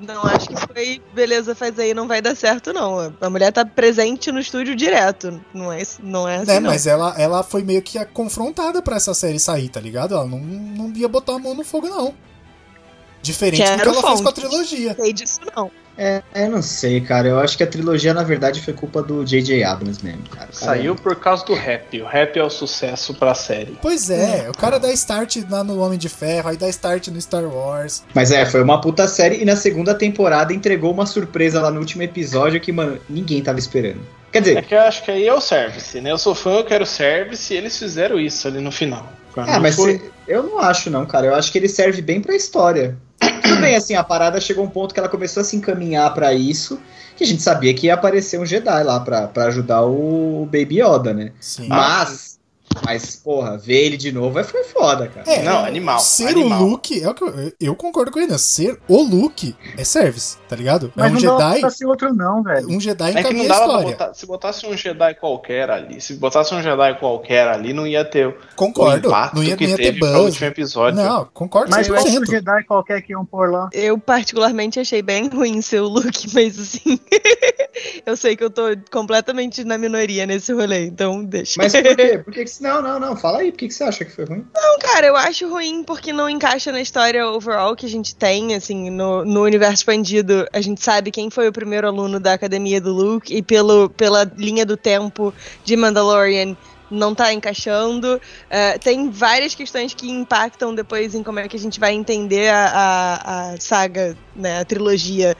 Não 0.00 0.22
acho 0.22 0.48
que 0.48 0.54
foi, 0.54 1.02
beleza, 1.12 1.56
faz 1.56 1.76
aí, 1.76 1.92
não 1.92 2.06
vai 2.06 2.22
dar 2.22 2.36
certo, 2.36 2.72
não. 2.72 3.12
A 3.20 3.28
mulher 3.28 3.52
tá 3.52 3.64
presente 3.64 4.30
no 4.30 4.38
estúdio 4.38 4.76
direto. 4.76 5.40
Não 5.52 5.72
é, 5.72 5.82
não 6.00 6.28
é 6.28 6.36
assim. 6.36 6.52
É, 6.52 6.60
não. 6.60 6.70
mas 6.70 6.86
ela, 6.86 7.14
ela 7.18 7.42
foi 7.42 7.64
meio 7.64 7.82
que 7.82 8.02
confrontada 8.06 8.80
pra 8.80 8.96
essa 8.96 9.12
série 9.12 9.40
sair, 9.40 9.68
tá 9.68 9.80
ligado? 9.80 10.14
Ela 10.14 10.24
não, 10.24 10.38
não 10.38 10.92
ia 10.96 11.08
botar 11.08 11.34
a 11.34 11.38
mão 11.38 11.52
no 11.52 11.64
fogo, 11.64 11.88
não. 11.88 12.14
Diferente 13.20 13.62
Quero 13.62 13.76
do 13.76 13.82
que 13.82 13.88
ela 13.88 14.00
fonte. 14.00 14.08
fez 14.08 14.20
com 14.20 14.28
a 14.28 14.32
trilogia. 14.32 14.94
Não 14.96 15.04
sei 15.04 15.12
disso, 15.12 15.40
não. 15.56 15.70
É, 15.98 16.22
eu 16.32 16.48
não 16.48 16.62
sei, 16.62 17.00
cara. 17.00 17.26
Eu 17.26 17.40
acho 17.40 17.56
que 17.56 17.64
a 17.64 17.66
trilogia, 17.66 18.14
na 18.14 18.22
verdade, 18.22 18.62
foi 18.62 18.72
culpa 18.72 19.02
do 19.02 19.24
J.J. 19.24 19.64
Abrams 19.64 20.04
mesmo, 20.04 20.22
cara. 20.28 20.46
cara 20.46 20.52
Saiu 20.52 20.94
por 20.94 21.16
causa 21.16 21.44
do 21.44 21.54
rap. 21.54 22.00
O 22.00 22.06
rap 22.06 22.38
é 22.38 22.44
o 22.44 22.48
sucesso 22.48 23.12
pra 23.14 23.34
série. 23.34 23.76
Pois 23.82 24.08
é, 24.08 24.46
é, 24.46 24.50
o 24.50 24.52
cara 24.52 24.78
dá 24.78 24.92
start 24.92 25.38
lá 25.50 25.64
no 25.64 25.80
Homem 25.80 25.98
de 25.98 26.08
Ferro, 26.08 26.50
aí 26.50 26.56
dá 26.56 26.68
start 26.68 27.08
no 27.08 27.20
Star 27.20 27.44
Wars. 27.44 28.04
Mas 28.14 28.30
é, 28.30 28.46
foi 28.46 28.62
uma 28.62 28.80
puta 28.80 29.08
série 29.08 29.42
e 29.42 29.44
na 29.44 29.56
segunda 29.56 29.92
temporada 29.92 30.54
entregou 30.54 30.92
uma 30.92 31.04
surpresa 31.04 31.60
lá 31.60 31.70
no 31.70 31.80
último 31.80 32.04
episódio 32.04 32.60
que, 32.60 32.70
mano, 32.70 33.00
ninguém 33.08 33.42
tava 33.42 33.58
esperando. 33.58 34.00
Quer 34.30 34.40
dizer. 34.40 34.58
É 34.58 34.62
que 34.62 34.74
eu 34.74 34.80
acho 34.80 35.02
que 35.02 35.10
aí 35.10 35.26
é 35.26 35.34
o 35.34 35.40
service, 35.40 36.00
né? 36.00 36.12
Eu 36.12 36.18
sou 36.18 36.34
fã, 36.34 36.58
eu 36.58 36.64
quero 36.64 36.86
service 36.86 37.52
e 37.52 37.56
eles 37.56 37.76
fizeram 37.76 38.20
isso 38.20 38.46
ali 38.46 38.60
no 38.60 38.70
final. 38.70 39.10
É, 39.36 39.58
mas 39.58 39.74
foi... 39.76 40.00
eu 40.26 40.42
não 40.42 40.58
acho, 40.58 40.90
não, 40.90 41.06
cara. 41.06 41.26
Eu 41.26 41.34
acho 41.34 41.50
que 41.50 41.58
ele 41.58 41.68
serve 41.68 42.02
bem 42.02 42.20
pra 42.20 42.34
história. 42.34 42.96
Tudo 43.42 43.60
bem, 43.60 43.76
assim, 43.76 43.94
a 43.94 44.04
parada 44.04 44.40
chegou 44.40 44.64
a 44.64 44.66
um 44.66 44.70
ponto 44.70 44.92
que 44.94 45.00
ela 45.00 45.08
começou 45.08 45.40
a 45.40 45.44
se 45.44 45.56
encaminhar 45.56 46.12
para 46.14 46.32
isso, 46.32 46.80
que 47.16 47.24
a 47.24 47.26
gente 47.26 47.42
sabia 47.42 47.74
que 47.74 47.86
ia 47.86 47.94
aparecer 47.94 48.38
um 48.38 48.46
Jedi 48.46 48.82
lá 48.82 49.00
pra, 49.00 49.30
ajudar 49.46 49.82
o 49.82 50.46
Baby 50.46 50.80
Yoda, 50.80 51.12
né? 51.12 51.32
Sim. 51.40 51.68
Mas 51.68 52.37
mas, 52.84 53.16
porra, 53.16 53.56
ver 53.56 53.86
ele 53.86 53.96
de 53.96 54.12
novo 54.12 54.42
foi 54.44 54.64
foda, 54.64 55.08
cara. 55.08 55.30
É, 55.30 55.42
não, 55.42 55.64
animal. 55.64 55.98
Ser 56.00 56.28
animal. 56.28 56.62
o 56.62 56.66
Luke, 56.70 57.02
é 57.02 57.08
o 57.08 57.14
que 57.14 57.22
eu, 57.22 57.52
eu, 57.60 57.76
concordo 57.76 58.10
com 58.10 58.18
ele, 58.18 58.30
né? 58.30 58.38
Ser 58.38 58.78
o 58.88 59.02
Luke 59.02 59.54
é 59.76 59.84
service, 59.84 60.36
tá 60.48 60.56
ligado? 60.56 60.92
Mas 60.94 61.06
é 61.06 61.08
um 61.08 61.12
não 61.12 61.20
Jedi. 61.20 61.60
Não 61.60 61.70
ser 61.70 61.86
outro, 61.86 62.14
não, 62.14 62.42
velho. 62.42 62.68
Um 62.68 62.80
Jedi 62.80 63.16
é 63.16 63.22
que 63.22 63.34
não 63.34 63.46
dava 63.46 63.60
a 63.60 63.66
história. 63.66 63.90
Botar, 63.90 64.14
se 64.14 64.26
botasse 64.26 64.66
um 64.66 64.76
Jedi 64.76 65.14
qualquer 65.14 65.70
ali, 65.70 66.00
se 66.00 66.14
botasse 66.14 66.54
um 66.54 66.62
Jedi 66.62 66.98
qualquer 66.98 67.48
ali, 67.48 67.72
não 67.72 67.86
ia 67.86 68.04
ter 68.04 68.34
concordo, 68.56 69.08
o 69.08 69.10
impacto 69.10 69.36
não 69.36 69.44
ia, 69.44 69.56
que 69.56 69.64
não 69.64 69.70
ia 69.70 69.76
teve 69.76 70.00
ter 70.00 70.16
último 70.16 70.46
episódio. 70.46 71.02
Não, 71.02 71.24
concordo 71.32 71.70
Mas 71.70 71.88
qual 71.88 72.04
um 72.06 72.26
Jedi 72.26 72.64
qualquer 72.64 73.02
que 73.02 73.12
iam 73.12 73.24
pôr 73.24 73.50
lá? 73.50 73.68
Eu, 73.72 73.98
particularmente, 73.98 74.80
achei 74.80 75.02
bem 75.02 75.28
ruim 75.28 75.60
ser 75.60 75.80
o 75.80 75.88
Luke, 75.88 76.28
mas 76.34 76.58
assim. 76.58 76.98
eu 78.04 78.16
sei 78.16 78.36
que 78.36 78.44
eu 78.44 78.50
tô 78.50 78.62
completamente 78.90 79.64
na 79.64 79.78
minoria 79.78 80.26
nesse 80.26 80.52
rolê, 80.52 80.86
então 80.86 81.24
deixa. 81.24 81.54
Mas 81.58 81.72
por 81.72 81.96
quê? 81.96 82.18
Por 82.18 82.32
que, 82.32 82.44
que 82.44 82.50
não, 82.68 82.82
não, 82.82 83.00
não, 83.00 83.16
fala 83.16 83.38
aí, 83.38 83.50
por 83.50 83.58
que, 83.58 83.68
que 83.68 83.74
você 83.74 83.84
acha 83.84 84.04
que 84.04 84.12
foi 84.12 84.24
ruim? 84.24 84.46
Não, 84.54 84.78
cara, 84.78 85.06
eu 85.06 85.16
acho 85.16 85.48
ruim 85.48 85.82
porque 85.82 86.12
não 86.12 86.28
encaixa 86.28 86.70
na 86.70 86.80
história 86.80 87.26
overall 87.26 87.74
que 87.74 87.86
a 87.86 87.88
gente 87.88 88.14
tem, 88.14 88.54
assim, 88.54 88.90
no, 88.90 89.24
no 89.24 89.42
universo 89.42 89.76
expandido, 89.76 90.46
a 90.52 90.60
gente 90.60 90.82
sabe 90.82 91.10
quem 91.10 91.30
foi 91.30 91.48
o 91.48 91.52
primeiro 91.52 91.86
aluno 91.86 92.20
da 92.20 92.34
academia 92.34 92.80
do 92.80 92.92
Luke 92.92 93.34
e 93.34 93.42
pelo, 93.42 93.88
pela 93.90 94.30
linha 94.36 94.66
do 94.66 94.76
tempo 94.76 95.32
de 95.64 95.76
Mandalorian 95.76 96.56
não 96.90 97.14
tá 97.14 97.32
encaixando. 97.32 98.16
Uh, 98.16 98.78
tem 98.80 99.10
várias 99.10 99.54
questões 99.54 99.94
que 99.94 100.10
impactam 100.10 100.74
depois 100.74 101.14
em 101.14 101.22
como 101.22 101.38
é 101.38 101.48
que 101.48 101.56
a 101.56 101.60
gente 101.60 101.78
vai 101.78 101.92
entender 101.92 102.48
a, 102.48 102.66
a, 102.66 103.50
a 103.52 103.60
saga, 103.60 104.16
né, 104.34 104.60
a 104.60 104.64
trilogia 104.64 105.36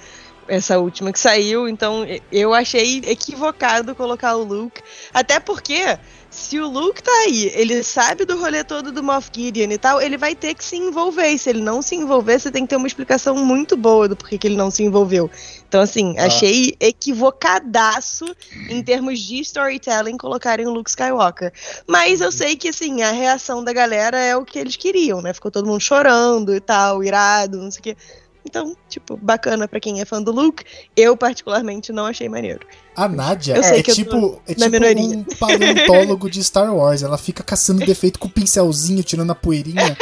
essa 0.48 0.78
última 0.78 1.12
que 1.12 1.20
saiu, 1.20 1.68
então 1.68 2.06
eu 2.32 2.54
achei 2.54 3.02
equivocado 3.06 3.94
colocar 3.94 4.34
o 4.36 4.42
Luke, 4.42 4.80
até 5.12 5.38
porque 5.38 5.98
se 6.30 6.60
o 6.60 6.68
Luke 6.68 7.02
tá 7.02 7.10
aí, 7.26 7.50
ele 7.54 7.82
sabe 7.82 8.26
do 8.26 8.38
rolê 8.38 8.62
todo 8.62 8.92
do 8.92 9.02
Moff 9.02 9.30
Gideon 9.32 9.70
e 9.70 9.78
tal, 9.78 10.00
ele 10.00 10.18
vai 10.18 10.34
ter 10.34 10.54
que 10.54 10.62
se 10.62 10.76
envolver. 10.76 11.28
E 11.28 11.38
se 11.38 11.48
ele 11.48 11.62
não 11.62 11.80
se 11.80 11.94
envolver, 11.94 12.38
você 12.38 12.50
tem 12.50 12.64
que 12.64 12.68
ter 12.68 12.76
uma 12.76 12.86
explicação 12.86 13.34
muito 13.34 13.76
boa 13.76 14.06
do 14.06 14.14
porquê 14.14 14.36
que 14.36 14.46
ele 14.46 14.56
não 14.56 14.70
se 14.70 14.82
envolveu. 14.82 15.30
Então, 15.66 15.80
assim, 15.80 16.16
ah. 16.18 16.26
achei 16.26 16.76
equivocadaço 16.78 18.26
em 18.68 18.82
termos 18.82 19.20
de 19.20 19.40
storytelling 19.40 20.18
colocarem 20.18 20.66
o 20.66 20.70
Luke 20.70 20.90
Skywalker. 20.90 21.50
Mas 21.86 22.20
eu 22.20 22.30
sei 22.30 22.56
que, 22.56 22.68
assim, 22.68 23.02
a 23.02 23.10
reação 23.10 23.64
da 23.64 23.72
galera 23.72 24.18
é 24.18 24.36
o 24.36 24.44
que 24.44 24.58
eles 24.58 24.76
queriam, 24.76 25.22
né? 25.22 25.32
Ficou 25.32 25.50
todo 25.50 25.66
mundo 25.66 25.80
chorando 25.80 26.54
e 26.54 26.60
tal, 26.60 27.02
irado, 27.02 27.56
não 27.58 27.70
sei 27.70 27.80
o 27.80 27.82
quê. 27.82 27.96
Então, 28.48 28.74
tipo, 28.88 29.14
bacana 29.18 29.68
para 29.68 29.78
quem 29.78 30.00
é 30.00 30.06
fã 30.06 30.22
do 30.22 30.32
Luke. 30.32 30.64
Eu, 30.96 31.14
particularmente, 31.16 31.92
não 31.92 32.06
achei 32.06 32.30
maneiro. 32.30 32.60
A 32.96 33.06
Nádia 33.06 33.58
é, 33.58 33.82
tipo, 33.82 34.40
é 34.46 34.54
tipo 34.54 34.64
um 34.64 35.24
paleontólogo 35.38 36.30
de 36.30 36.42
Star 36.42 36.74
Wars. 36.74 37.02
Ela 37.02 37.18
fica 37.18 37.44
caçando 37.44 37.84
defeito 37.84 38.18
com 38.18 38.26
o 38.26 38.30
pincelzinho, 38.30 39.02
tirando 39.02 39.30
a 39.30 39.34
poeirinha. 39.34 39.96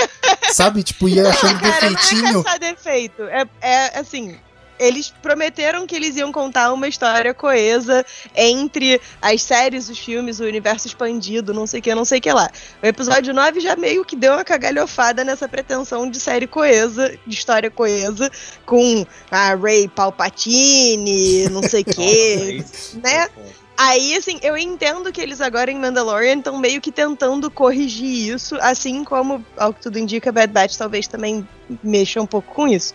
sabe? 0.53 0.85
Tipo, 0.85 1.09
ia 1.09 1.29
achando 1.29 1.61
Cara, 1.61 1.73
defeitinho. 1.73 2.45
Não 2.45 2.53
é 2.53 2.59
defeito. 2.59 3.23
É, 3.25 3.45
é 3.61 3.99
assim, 3.99 4.37
eles 4.79 5.13
prometeram 5.23 5.87
que 5.87 5.95
eles 5.95 6.17
iam 6.17 6.33
contar 6.33 6.73
uma 6.73 6.89
história 6.89 7.33
coesa 7.33 8.05
entre 8.35 9.01
as 9.21 9.43
séries, 9.43 9.89
os 9.89 9.99
filmes, 9.99 10.41
o 10.41 10.45
universo 10.45 10.87
expandido, 10.87 11.55
não 11.55 11.67
sei 11.67 11.81
o 11.81 11.83
que, 11.83 11.95
não 11.95 12.05
sei 12.05 12.19
o 12.19 12.23
que 12.23 12.33
lá. 12.33 12.51
O 12.83 12.87
episódio 12.87 13.33
9 13.33 13.61
já 13.61 13.77
meio 13.77 14.05
que 14.05 14.17
deu 14.17 14.35
uma 14.35 14.45
cagalhofada 14.45 15.25
nessa 15.25 15.49
pretensão 15.49 16.11
de 16.11 16.21
série 16.21 16.47
coesa, 16.47 17.19
de 17.27 17.35
história 17.35 17.71
coesa, 17.71 18.31
com 18.65 19.07
a 19.31 19.55
Ray 19.55 19.89
Palpatine, 19.89 21.49
não 21.51 21.63
sei 21.63 21.83
o 21.83 21.85
que, 21.87 22.65
né? 23.03 23.29
Aí, 23.79 24.17
assim, 24.17 24.39
eu 24.43 24.57
entendo 24.57 25.13
que 25.13 25.21
eles 25.21 25.41
agora 25.41 25.71
em 25.71 25.79
Mandalorian 25.79 26.39
estão 26.39 26.59
meio 26.59 26.81
que 26.81 26.91
tentando 26.91 27.51
corrigir 27.51 28.35
isso, 28.35 28.57
assim 28.61 29.05
como, 29.05 29.45
ao 29.55 29.75
que 29.75 29.83
tudo 29.83 29.99
indica, 29.99 30.33
Bad 30.33 30.51
Batch 30.51 30.77
talvez 30.77 31.07
também 31.07 31.47
mexa 31.83 32.21
um 32.21 32.27
pouco 32.27 32.55
com 32.55 32.67
isso. 32.67 32.95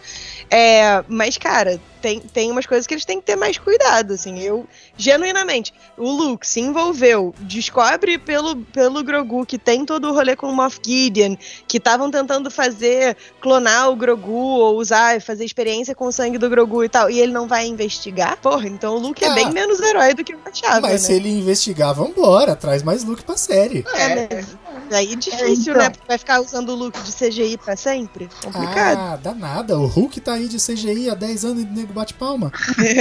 É, 0.54 1.02
mas, 1.08 1.38
cara, 1.38 1.80
tem, 2.02 2.20
tem 2.20 2.52
umas 2.52 2.66
coisas 2.66 2.86
que 2.86 2.94
eles 2.94 3.06
têm 3.06 3.20
que 3.22 3.26
ter 3.26 3.38
mais 3.38 3.58
cuidado, 3.58 4.14
assim. 4.14 4.38
Eu, 4.40 4.68
genuinamente, 4.98 5.74
o 5.98 6.10
Luke 6.10 6.46
se 6.46 6.60
envolveu, 6.60 7.34
descobre 7.40 8.18
pelo, 8.18 8.58
pelo 8.58 9.02
Grogu 9.02 9.46
que 9.46 9.58
tem 9.58 9.86
todo 9.86 10.10
o 10.10 10.14
rolê 10.14 10.36
com 10.36 10.48
o 10.48 10.54
Moff 10.54 10.78
Gideon, 10.86 11.38
que 11.68 11.78
estavam 11.78 12.12
tentando 12.12 12.52
fazer, 12.52 13.16
clonar 13.40 13.90
o 13.92 13.96
Grogu, 13.96 14.30
ou 14.32 14.78
usar, 14.78 15.22
fazer 15.22 15.46
experiência 15.46 15.96
com 15.96 16.08
o 16.08 16.12
sangue 16.12 16.38
do 16.38 16.50
Grogu 16.50 16.84
e 16.84 16.90
tal, 16.90 17.10
e 17.10 17.20
ele 17.20 17.32
não 17.32 17.48
vai 17.48 17.68
investigar? 17.68 18.36
Porra, 18.42 18.68
então 18.68 18.96
o 18.96 19.00
Luke 19.00 19.24
é 19.24 19.30
ah, 19.30 19.32
é 19.32 19.36
bem 19.36 19.52
menos 19.52 19.80
herói 19.80 20.14
do 20.14 20.24
que 20.24 20.34
eu 20.34 20.40
achava, 20.44 20.82
Mas 20.82 20.92
né? 20.92 20.98
se 20.98 21.14
ele 21.14 21.30
investigar, 21.30 21.94
vambora, 21.94 22.58
traz 22.58 22.84
mais 22.84 23.06
Luke 23.06 23.24
pra 23.24 23.38
série. 23.38 23.86
É, 23.94 24.28
mas 24.28 24.58
aí 24.92 25.14
é 25.14 25.16
difícil, 25.16 25.74
é, 25.74 25.78
então. 25.78 25.90
né? 25.90 25.92
Vai 26.08 26.18
ficar 26.18 26.42
usando 26.42 26.70
o 26.70 26.76
Luke 26.76 27.00
de 27.02 27.14
CGI 27.14 27.58
pra 27.58 27.78
sempre? 27.78 28.28
Complicado. 28.44 28.98
Ah, 28.98 29.20
dá 29.22 29.34
nada. 29.34 29.78
O 29.78 29.86
Hulk 29.86 30.20
tá 30.20 30.41
aí 30.42 30.48
de 30.48 30.58
CGI 30.58 31.10
há 31.10 31.14
10 31.14 31.46
anos 31.46 31.64
e 31.64 31.66
o 31.66 31.72
nego 31.72 31.94
bate 31.94 32.14
palma. 32.14 32.52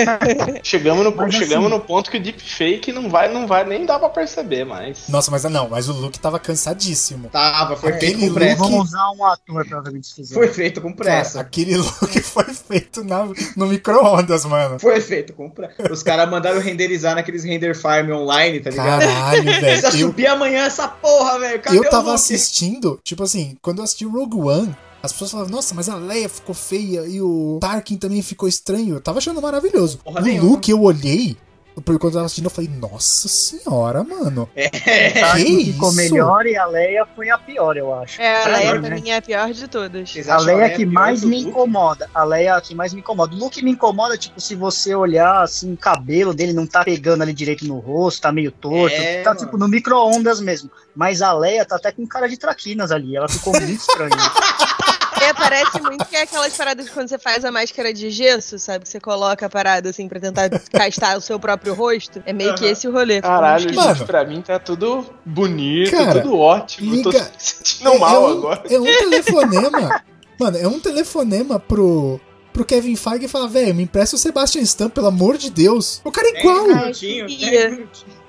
chegamos 0.62 1.04
no, 1.04 1.14
mas, 1.14 1.34
chegamos 1.34 1.66
assim, 1.66 1.74
no 1.74 1.80
ponto 1.80 2.10
que 2.10 2.18
o 2.18 2.22
deepfake 2.22 2.92
não 2.92 3.08
vai, 3.08 3.32
não 3.32 3.46
vai 3.46 3.64
nem 3.64 3.84
dar 3.84 3.98
pra 3.98 4.08
perceber 4.08 4.64
mais. 4.64 5.08
Nossa, 5.08 5.30
mas 5.30 5.44
não, 5.44 5.68
mas 5.68 5.88
o 5.88 5.92
Luke 5.92 6.18
tava 6.18 6.38
cansadíssimo. 6.38 7.28
Tava, 7.28 7.76
foi 7.76 7.92
aquele 7.92 8.14
feito 8.14 8.28
com 8.28 8.34
pressa. 8.34 8.56
Vamos 8.56 8.88
usar 8.88 9.10
um 9.10 9.24
ator 9.24 9.66
pra 9.66 9.80
ver 9.80 10.00
se 10.02 10.34
Foi 10.34 10.48
feito 10.48 10.80
com 10.80 10.92
pressa. 10.92 11.38
Cara, 11.38 11.46
aquele 11.46 11.76
Luke 11.76 12.20
foi 12.22 12.44
feito 12.44 13.02
na, 13.04 13.28
no 13.56 13.66
micro-ondas, 13.66 14.44
mano. 14.44 14.78
Foi 14.78 15.00
feito 15.00 15.32
com 15.32 15.50
pressa. 15.50 15.90
Os 15.90 16.02
caras 16.02 16.28
mandaram 16.30 16.60
renderizar 16.60 17.14
naqueles 17.14 17.44
render 17.44 17.74
farm 17.74 18.10
online, 18.10 18.60
tá 18.60 18.70
ligado? 18.70 19.00
Caralho, 19.00 19.42
velho. 19.44 19.60
Precisa 19.60 19.88
eu... 19.88 20.08
subir 20.08 20.26
amanhã 20.26 20.64
essa 20.64 20.86
porra, 20.88 21.38
velho. 21.38 21.62
Eu 21.72 21.88
tava 21.88 22.14
assistindo, 22.14 23.00
tipo 23.02 23.22
assim, 23.22 23.56
quando 23.62 23.78
eu 23.78 23.84
assisti 23.84 24.04
Rogue 24.04 24.36
One, 24.36 24.76
as 25.02 25.12
pessoas 25.12 25.30
falavam, 25.30 25.50
nossa, 25.52 25.74
mas 25.74 25.88
a 25.88 25.96
Leia 25.96 26.28
ficou 26.28 26.54
feia 26.54 27.06
e 27.06 27.20
o 27.20 27.58
Tarkin 27.60 27.96
também 27.96 28.22
ficou 28.22 28.48
estranho. 28.48 28.96
Eu 28.96 29.00
tava 29.00 29.18
achando 29.18 29.40
maravilhoso. 29.40 29.98
Porra 29.98 30.20
o 30.20 30.24
nenhuma. 30.24 30.50
Luke, 30.50 30.70
eu 30.70 30.82
olhei, 30.82 31.36
Quando 31.84 32.04
eu 32.04 32.10
tava 32.10 32.26
assistindo, 32.26 32.46
eu 32.46 32.50
falei, 32.50 32.70
nossa 32.70 33.28
senhora, 33.28 34.04
mano. 34.04 34.48
É, 34.54 34.68
que 34.68 35.72
ficou 35.72 35.92
melhor 35.92 36.44
e 36.44 36.56
a 36.56 36.66
Leia 36.66 37.06
foi 37.16 37.30
a 37.30 37.38
pior, 37.38 37.76
eu 37.76 37.94
acho. 37.94 38.20
É, 38.20 38.44
a 38.44 38.48
Leia 38.48 38.70
pra 38.80 38.90
né? 38.90 39.00
mim 39.00 39.10
é 39.10 39.16
a 39.16 39.22
pior 39.22 39.50
de 39.52 39.68
todas. 39.68 40.28
A 40.28 40.38
Leia 40.38 40.70
que 40.70 40.84
mais 40.84 41.24
me 41.24 41.40
incomoda. 41.40 42.10
A 42.12 42.24
Leia 42.24 42.60
que 42.60 42.74
mais 42.74 42.92
me 42.92 43.00
incomoda. 43.00 43.34
O 43.34 43.38
look 43.38 43.62
me 43.62 43.70
incomoda, 43.70 44.18
tipo, 44.18 44.38
se 44.40 44.54
você 44.54 44.94
olhar 44.94 45.42
assim, 45.42 45.72
o 45.72 45.76
cabelo 45.76 46.34
dele 46.34 46.52
não 46.52 46.66
tá 46.66 46.84
pegando 46.84 47.22
ali 47.22 47.32
direito 47.32 47.64
no 47.64 47.78
rosto, 47.78 48.22
tá 48.22 48.32
meio 48.32 48.52
torto. 48.52 48.96
É, 48.96 49.22
tá, 49.22 49.30
mano. 49.30 49.46
tipo, 49.46 49.56
no 49.56 49.68
micro-ondas 49.68 50.40
mesmo. 50.40 50.70
Mas 50.94 51.22
a 51.22 51.32
Leia 51.32 51.64
tá 51.64 51.76
até 51.76 51.90
com 51.90 52.06
cara 52.06 52.28
de 52.28 52.36
traquinas 52.36 52.92
ali. 52.92 53.16
Ela 53.16 53.28
ficou 53.28 53.54
muito 53.54 53.70
estranha. 53.70 54.10
É, 55.20 55.34
parece 55.34 55.80
muito 55.82 56.04
que 56.06 56.16
é 56.16 56.22
aquelas 56.22 56.56
paradas 56.56 56.88
que 56.88 56.94
quando 56.94 57.08
você 57.08 57.18
faz 57.18 57.44
a 57.44 57.52
máscara 57.52 57.92
de 57.92 58.10
gesso, 58.10 58.58
sabe? 58.58 58.84
Que 58.84 58.90
você 58.90 59.00
coloca 59.00 59.46
a 59.46 59.50
parada 59.50 59.90
assim 59.90 60.08
pra 60.08 60.18
tentar 60.18 60.48
castar 60.70 61.16
o 61.16 61.20
seu 61.20 61.38
próprio 61.38 61.74
rosto. 61.74 62.22
É 62.24 62.32
meio 62.32 62.50
uhum. 62.50 62.56
que 62.56 62.64
esse 62.64 62.88
o 62.88 62.92
rolê. 62.92 63.20
Caralho, 63.20 63.62
gente, 63.62 63.76
mano. 63.76 64.06
pra 64.06 64.24
mim 64.24 64.40
tá 64.40 64.58
tudo 64.58 65.04
bonito, 65.24 65.90
Cara, 65.90 66.20
tudo 66.20 66.38
ótimo. 66.38 66.94
Liga... 66.94 67.12
Tô 67.12 67.18
se 67.38 67.54
sentindo 67.56 67.90
é, 67.90 67.98
mal 67.98 68.14
é 68.14 68.18
um, 68.18 68.38
agora. 68.38 68.62
É 68.70 68.78
um 68.78 68.84
telefonema. 68.84 70.02
mano, 70.38 70.56
é 70.56 70.68
um 70.68 70.80
telefonema 70.80 71.58
pro 71.58 72.20
pro 72.52 72.64
Kevin 72.64 72.96
Feige 72.96 73.26
e 73.26 73.28
falar, 73.28 73.46
velho, 73.46 73.74
me 73.74 73.84
empresta 73.84 74.16
o 74.16 74.18
Sebastian 74.18 74.62
Stan, 74.62 74.90
pelo 74.90 75.06
amor 75.06 75.38
de 75.38 75.50
Deus. 75.50 76.00
O 76.04 76.10
cara 76.10 76.28
é 76.28 76.40
igual. 76.40 76.66
É, 76.70 76.90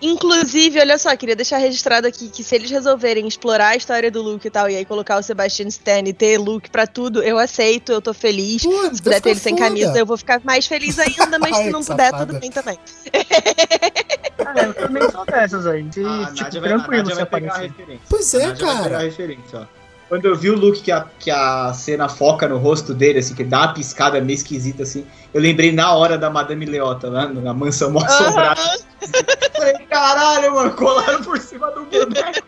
Inclusive, 0.01 0.79
olha 0.79 0.97
só, 0.97 1.15
queria 1.15 1.35
deixar 1.35 1.57
registrado 1.57 2.07
aqui 2.07 2.29
que 2.29 2.43
se 2.43 2.55
eles 2.55 2.71
resolverem 2.71 3.27
explorar 3.27 3.69
a 3.69 3.75
história 3.75 4.09
do 4.09 4.21
Luke 4.21 4.47
e 4.47 4.49
tal, 4.49 4.69
e 4.69 4.75
aí 4.75 4.83
colocar 4.83 5.17
o 5.17 5.23
Sebastian 5.23 5.67
Stan 5.67 5.99
e 5.99 6.13
ter 6.13 6.39
Luke 6.39 6.69
pra 6.71 6.87
tudo, 6.87 7.21
eu 7.21 7.37
aceito, 7.37 7.91
eu 7.91 8.01
tô 8.01 8.13
feliz. 8.13 8.63
Pô, 8.63 8.71
se 8.93 9.01
puder 9.01 9.21
ter 9.21 9.29
ele 9.29 9.39
sem 9.39 9.55
camisa, 9.55 9.97
eu 9.97 10.05
vou 10.05 10.17
ficar 10.17 10.41
mais 10.43 10.65
feliz 10.65 10.97
ainda, 10.97 11.37
mas 11.37 11.53
Ai, 11.55 11.63
se 11.65 11.69
não 11.69 11.83
puder, 11.83 12.11
tudo 12.11 12.39
bem 12.39 12.49
também. 12.49 12.79
ah, 14.45 14.63
eu 14.63 14.73
também 14.73 15.11
sou 15.11 15.25
dessas 15.25 15.67
aí. 15.67 15.83
De, 15.83 16.03
ah, 16.03 16.31
tipo, 16.33 16.61
tranquilo 16.61 17.05
vai, 17.05 17.15
se 17.15 17.21
aparecer. 17.21 17.73
Pois 18.09 18.33
é, 18.33 18.55
cara. 18.55 19.11
Quando 20.11 20.25
eu 20.25 20.35
vi 20.35 20.49
o 20.49 20.59
Luke 20.59 20.81
que 20.81 20.91
a, 20.91 21.07
que 21.17 21.31
a 21.31 21.71
cena 21.71 22.09
foca 22.09 22.45
no 22.45 22.57
rosto 22.57 22.93
dele, 22.93 23.19
assim, 23.19 23.33
que 23.33 23.45
dá 23.45 23.59
uma 23.59 23.73
piscada 23.73 24.19
meio 24.19 24.35
esquisita, 24.35 24.83
assim, 24.83 25.07
eu 25.33 25.39
lembrei 25.39 25.71
na 25.71 25.95
hora 25.95 26.17
da 26.17 26.29
Madame 26.29 26.65
Leota, 26.65 27.09
lá 27.09 27.29
na 27.29 27.53
mansão 27.53 27.91
mó 27.91 28.03
assombrada. 28.03 28.59
Falei, 29.55 29.73
caralho, 29.89 30.53
mano, 30.53 30.71
colaram 30.71 31.23
por 31.23 31.39
cima 31.39 31.71
do 31.71 31.85
boneco. 31.85 32.39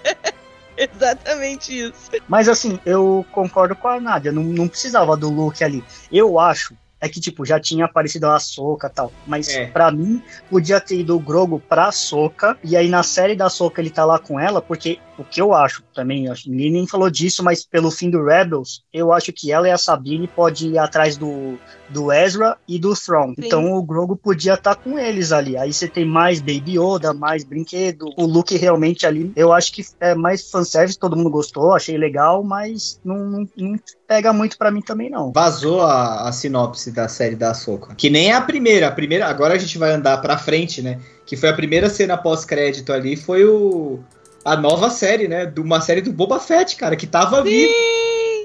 Exatamente 0.78 1.78
isso. 1.78 2.10
Mas 2.26 2.48
assim, 2.48 2.80
eu 2.86 3.26
concordo 3.32 3.76
com 3.76 3.88
a 3.88 4.00
Nádia, 4.00 4.32
não, 4.32 4.42
não 4.42 4.66
precisava 4.66 5.14
do 5.14 5.28
Luke 5.28 5.62
ali. 5.62 5.84
Eu 6.10 6.40
acho 6.40 6.74
é 7.04 7.08
que, 7.08 7.20
tipo, 7.20 7.44
já 7.44 7.60
tinha 7.60 7.84
aparecido 7.84 8.26
a 8.28 8.40
Soca 8.40 8.86
e 8.86 8.90
tal. 8.90 9.12
Mas 9.26 9.50
é. 9.50 9.66
para 9.66 9.90
mim, 9.92 10.22
podia 10.48 10.80
ter 10.80 11.00
ido 11.00 11.14
o 11.14 11.20
Grogo 11.20 11.60
pra 11.60 11.92
Soca. 11.92 12.56
E 12.64 12.74
aí 12.78 12.88
na 12.88 13.02
série 13.02 13.36
da 13.36 13.50
Soca 13.50 13.82
ele 13.82 13.90
tá 13.90 14.06
lá 14.06 14.18
com 14.18 14.40
ela, 14.40 14.62
porque 14.62 14.98
o 15.18 15.24
que 15.24 15.40
eu 15.40 15.54
acho 15.54 15.82
também, 15.94 16.28
acho, 16.28 16.50
ninguém 16.50 16.72
nem 16.72 16.86
falou 16.86 17.10
disso, 17.10 17.42
mas 17.42 17.64
pelo 17.64 17.90
fim 17.90 18.10
do 18.10 18.24
Rebels, 18.24 18.82
eu 18.92 19.12
acho 19.12 19.32
que 19.32 19.52
ela 19.52 19.68
e 19.68 19.70
a 19.70 19.78
Sabine 19.78 20.26
podem 20.26 20.72
ir 20.72 20.78
atrás 20.78 21.16
do, 21.16 21.58
do 21.88 22.12
Ezra 22.12 22.56
e 22.66 22.78
do 22.78 22.94
Thrawn. 22.94 23.28
Sim. 23.28 23.34
Então 23.38 23.72
o 23.74 23.82
Grogu 23.82 24.16
podia 24.16 24.54
estar 24.54 24.74
tá 24.74 24.80
com 24.80 24.98
eles 24.98 25.32
ali. 25.32 25.56
Aí 25.56 25.72
você 25.72 25.86
tem 25.86 26.04
mais 26.04 26.40
Baby 26.40 26.78
Yoda, 26.78 27.12
mais 27.12 27.44
brinquedo. 27.44 28.06
O 28.16 28.26
Luke 28.26 28.56
realmente 28.56 29.06
ali, 29.06 29.32
eu 29.36 29.52
acho 29.52 29.72
que 29.72 29.84
é 30.00 30.14
mais 30.14 30.50
fanservice, 30.50 30.98
todo 30.98 31.16
mundo 31.16 31.30
gostou, 31.30 31.74
achei 31.74 31.96
legal, 31.96 32.42
mas 32.42 33.00
não, 33.04 33.16
não, 33.16 33.48
não 33.56 33.78
pega 34.06 34.32
muito 34.32 34.58
para 34.58 34.70
mim 34.70 34.82
também 34.82 35.10
não. 35.10 35.32
Vazou 35.32 35.82
a, 35.82 36.28
a 36.28 36.32
sinopse 36.32 36.90
da 36.90 37.08
série 37.08 37.36
da 37.36 37.50
Ahsoka. 37.50 37.94
Que 37.94 38.10
nem 38.10 38.32
a 38.32 38.40
primeira, 38.40 38.88
a 38.88 38.92
primeira, 38.92 39.26
agora 39.26 39.54
a 39.54 39.58
gente 39.58 39.78
vai 39.78 39.92
andar 39.92 40.18
para 40.18 40.36
frente, 40.36 40.82
né? 40.82 41.00
Que 41.24 41.36
foi 41.36 41.48
a 41.48 41.54
primeira 41.54 41.88
cena 41.88 42.18
pós-crédito 42.18 42.92
ali, 42.92 43.16
foi 43.16 43.44
o 43.44 44.00
a 44.44 44.56
nova 44.56 44.90
série, 44.90 45.26
né? 45.26 45.46
De 45.46 45.60
uma 45.60 45.80
série 45.80 46.02
do 46.02 46.12
Boba 46.12 46.38
Fett, 46.38 46.76
cara, 46.76 46.96
que 46.96 47.06
tava 47.06 47.42
vivo. 47.42 47.72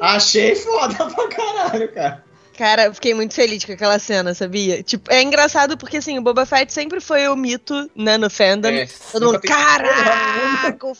Achei 0.01 0.55
foda 0.55 0.95
pra 1.05 1.27
caralho, 1.27 1.91
cara. 1.91 2.23
Cara, 2.59 2.87
eu 2.87 2.93
fiquei 2.93 3.13
muito 3.13 3.33
feliz 3.33 3.63
com 3.63 3.71
aquela 3.71 3.97
cena, 3.99 4.33
sabia? 4.33 4.83
Tipo, 4.83 5.09
é 5.09 5.21
engraçado 5.23 5.77
porque, 5.77 5.95
assim, 5.95 6.19
o 6.19 6.21
Boba 6.21 6.45
Fett 6.45 6.73
sempre 6.73 6.99
foi 6.99 7.25
o 7.29 7.35
mito, 7.37 7.89
né, 7.95 8.17
no 8.17 8.29
fandom. 8.29 8.67
É, 8.67 8.85
Todo 9.13 9.27
mundo, 9.27 9.39
caraca, 9.39 10.85
o, 10.85 10.91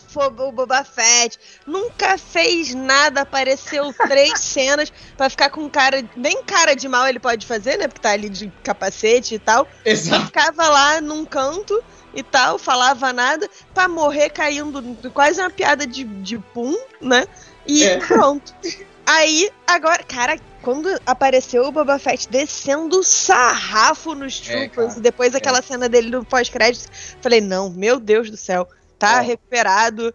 o 0.48 0.52
Boba 0.54 0.86
Fett 0.86 1.38
nunca 1.68 2.18
fez 2.18 2.74
nada, 2.74 3.24
apareceu 3.24 3.92
três 4.08 4.40
cenas 4.40 4.90
pra 5.18 5.30
ficar 5.30 5.50
com 5.50 5.70
cara, 5.70 6.02
nem 6.16 6.42
cara 6.44 6.74
de 6.74 6.88
mal 6.88 7.06
ele 7.10 7.20
pode 7.20 7.46
fazer, 7.46 7.76
né, 7.76 7.90
porque 7.90 8.04
tá 8.04 8.12
ali 8.12 8.30
de 8.30 8.50
capacete 8.64 9.36
e 9.36 9.40
tal. 9.40 9.68
Exato. 9.84 10.24
E 10.24 10.26
ficava 10.28 10.66
lá 10.66 11.02
num 11.02 11.26
canto 11.26 11.84
e 12.14 12.24
tal, 12.24 12.58
falava 12.58 13.12
nada, 13.12 13.50
pra 13.74 13.90
morrer 13.90 14.30
caindo 14.30 14.82
quase 15.14 15.42
uma 15.42 15.50
piada 15.50 15.86
de, 15.86 16.06
de 16.06 16.40
pum, 16.40 16.74
né? 17.02 17.28
E 17.68 17.84
é. 17.84 17.98
pronto. 17.98 18.56
Aí, 19.12 19.50
agora, 19.66 20.04
cara, 20.04 20.40
quando 20.62 20.88
apareceu 21.04 21.66
o 21.66 21.72
Boba 21.72 21.98
Fett 21.98 22.30
descendo 22.30 23.04
sarrafo 23.04 24.14
nos 24.14 24.48
é, 24.48 24.68
troopers, 24.68 24.96
é, 24.96 25.00
e 25.00 25.02
depois 25.02 25.34
aquela 25.34 25.58
é. 25.58 25.62
cena 25.64 25.90
dele 25.90 26.12
no 26.12 26.24
pós-crédito, 26.24 26.88
falei, 27.20 27.42
não, 27.42 27.72
meu 27.72 28.00
Deus 28.00 28.30
do 28.30 28.38
céu, 28.38 28.70
tá 29.00 29.20
recuperado. 29.20 30.14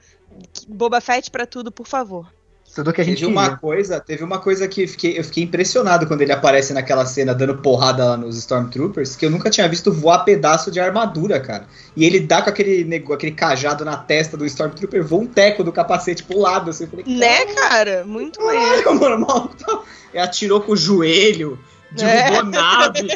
Boba 0.69 1.01
Fett 1.01 1.29
pra 1.29 1.45
tudo, 1.45 1.73
por 1.73 1.89
favor. 1.89 2.33
Tudo 2.75 2.93
que 2.93 3.01
a 3.01 3.05
gente 3.05 3.21
teve 3.21 3.31
uma 3.31 3.57
coisa, 3.57 4.01
teve 4.01 4.25
uma 4.25 4.41
coisa 4.41 4.67
que 4.67 4.87
fiquei, 4.87 5.17
eu 5.19 5.23
fiquei 5.23 5.45
impressionado 5.45 6.07
quando 6.07 6.23
ele 6.23 6.33
aparece 6.33 6.75
naquela 6.75 7.07
cena 7.07 7.33
dando 7.33 7.57
porrada 7.59 8.05
lá 8.05 8.17
nos 8.17 8.37
Stormtroopers, 8.37 9.15
que 9.15 9.25
eu 9.25 9.31
nunca 9.31 9.49
tinha 9.49 9.69
visto 9.69 9.93
voar 9.93 10.25
pedaço 10.25 10.73
de 10.73 10.81
armadura, 10.81 11.39
cara. 11.39 11.67
E 11.97 12.05
ele 12.05 12.19
dá 12.19 12.43
com 12.43 12.51
aquele, 12.51 13.05
aquele 13.13 13.33
cajado 13.33 13.85
na 13.85 13.97
testa 13.97 14.37
do 14.37 14.45
Stormtrooper, 14.45 15.05
voa 15.05 15.23
um 15.23 15.27
teco 15.27 15.63
do 15.63 15.71
capacete 15.71 16.25
pro 16.25 16.39
lado, 16.39 16.71
assim. 16.71 16.85
Eu 16.85 16.91
falei, 16.91 17.05
né, 17.07 17.47
cara? 17.55 18.05
Muito 18.05 18.43
maneiro. 18.43 18.95
Mano, 18.95 19.51
tá... 19.55 19.83
atirou 20.17 20.61
com 20.61 20.73
o 20.73 20.77
joelho 20.77 21.59
derrubou 21.95 22.41
é. 22.41 22.43
nave. 22.43 23.09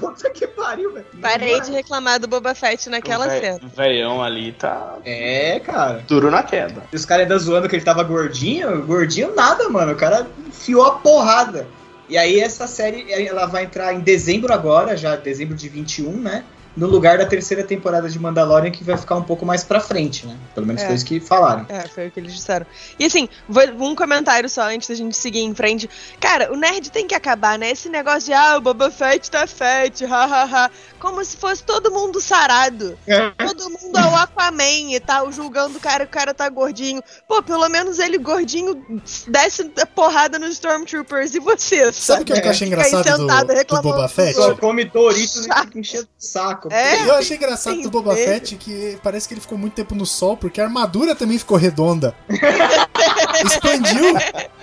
Puta 0.00 0.30
que 0.30 0.46
pariu, 0.46 0.92
velho. 0.92 1.06
Parei 1.20 1.60
de 1.60 1.72
reclamar 1.72 2.20
do 2.20 2.28
Boba 2.28 2.54
Fett 2.54 2.88
naquela 2.88 3.26
o 3.26 3.30
cena. 3.30 3.60
O 3.62 3.76
veião 3.76 4.22
ali 4.22 4.52
tá. 4.52 4.96
É, 5.04 5.60
cara. 5.60 6.02
Duro 6.06 6.30
na 6.30 6.42
queda. 6.42 6.82
E 6.92 6.96
os 6.96 7.04
caras 7.04 7.24
ainda 7.24 7.38
zoando 7.38 7.68
que 7.68 7.76
ele 7.76 7.84
tava 7.84 8.02
gordinho. 8.02 8.84
Gordinho 8.86 9.34
nada, 9.34 9.68
mano. 9.68 9.92
O 9.92 9.96
cara 9.96 10.26
enfiou 10.46 10.84
a 10.84 10.92
porrada. 10.92 11.66
E 12.08 12.16
aí 12.16 12.38
essa 12.38 12.66
série 12.66 13.12
ela 13.26 13.46
vai 13.46 13.64
entrar 13.64 13.92
em 13.92 14.00
dezembro 14.00 14.52
agora, 14.52 14.96
já 14.96 15.16
dezembro 15.16 15.56
de 15.56 15.68
21, 15.68 16.12
né? 16.12 16.44
No 16.76 16.86
lugar 16.86 17.16
da 17.16 17.24
terceira 17.24 17.64
temporada 17.64 18.08
de 18.08 18.18
Mandalorian, 18.18 18.70
que 18.70 18.84
vai 18.84 18.96
ficar 18.98 19.16
um 19.16 19.22
pouco 19.22 19.46
mais 19.46 19.64
pra 19.64 19.80
frente, 19.80 20.26
né? 20.26 20.36
Pelo 20.54 20.66
menos 20.66 20.82
é. 20.82 20.86
foi 20.86 20.94
isso 20.94 21.06
que 21.06 21.18
falaram. 21.18 21.64
É, 21.68 21.88
foi 21.88 22.08
o 22.08 22.10
que 22.10 22.20
eles 22.20 22.34
disseram. 22.34 22.66
E 22.98 23.04
assim, 23.06 23.28
um 23.78 23.94
comentário 23.94 24.48
só 24.48 24.62
antes 24.62 24.88
da 24.88 24.94
gente 24.94 25.16
seguir 25.16 25.40
em 25.40 25.54
frente. 25.54 25.88
Cara, 26.20 26.52
o 26.52 26.56
nerd 26.56 26.90
tem 26.90 27.06
que 27.06 27.14
acabar, 27.14 27.58
né? 27.58 27.70
Esse 27.70 27.88
negócio 27.88 28.26
de, 28.26 28.34
ah, 28.34 28.58
o 28.58 28.60
Boba 28.60 28.90
Fett 28.90 29.30
tá 29.30 29.46
fett, 29.46 30.04
hahaha. 30.04 30.70
Como 30.98 31.24
se 31.24 31.36
fosse 31.36 31.62
todo 31.62 31.90
mundo 31.90 32.20
sarado. 32.20 32.98
É. 33.06 33.30
Todo 33.30 33.70
mundo 33.70 33.98
é 33.98 34.04
o 34.04 34.16
Aquaman 34.16 34.94
e 34.94 35.00
tal, 35.00 35.30
julgando 35.32 35.78
o 35.78 35.80
cara, 35.80 36.04
o 36.04 36.08
cara 36.08 36.34
tá 36.34 36.48
gordinho. 36.48 37.02
Pô, 37.26 37.42
pelo 37.42 37.68
menos 37.68 37.98
ele 37.98 38.18
gordinho 38.18 38.84
desce 39.28 39.64
porrada 39.94 40.38
nos 40.38 40.54
Stormtroopers 40.54 41.34
e 41.34 41.40
você, 41.40 41.92
sabe? 41.92 42.22
o 42.22 42.24
que 42.24 42.32
eu 42.32 42.50
achei 42.50 42.66
engraçado 42.66 43.18
do, 43.18 43.26
do 43.26 43.82
Boba 43.82 44.08
Fett? 44.08 44.34
Só 44.34 44.54
come 44.56 44.84
Doritos 44.84 45.46
e 45.46 45.54
fica 45.54 45.78
enchendo 45.78 46.04
o 46.04 46.08
saco. 46.18 46.65
É, 46.70 47.02
eu 47.04 47.14
achei 47.14 47.36
engraçado 47.36 47.80
do 47.82 47.90
Boba 47.90 48.14
Fett 48.14 48.56
que 48.56 48.98
parece 49.02 49.26
que 49.28 49.34
ele 49.34 49.40
ficou 49.40 49.58
muito 49.58 49.74
tempo 49.74 49.94
no 49.94 50.06
sol, 50.06 50.36
porque 50.36 50.60
a 50.60 50.64
armadura 50.64 51.14
também 51.14 51.38
ficou 51.38 51.56
redonda. 51.56 52.14
Expandiu, 53.44 54.14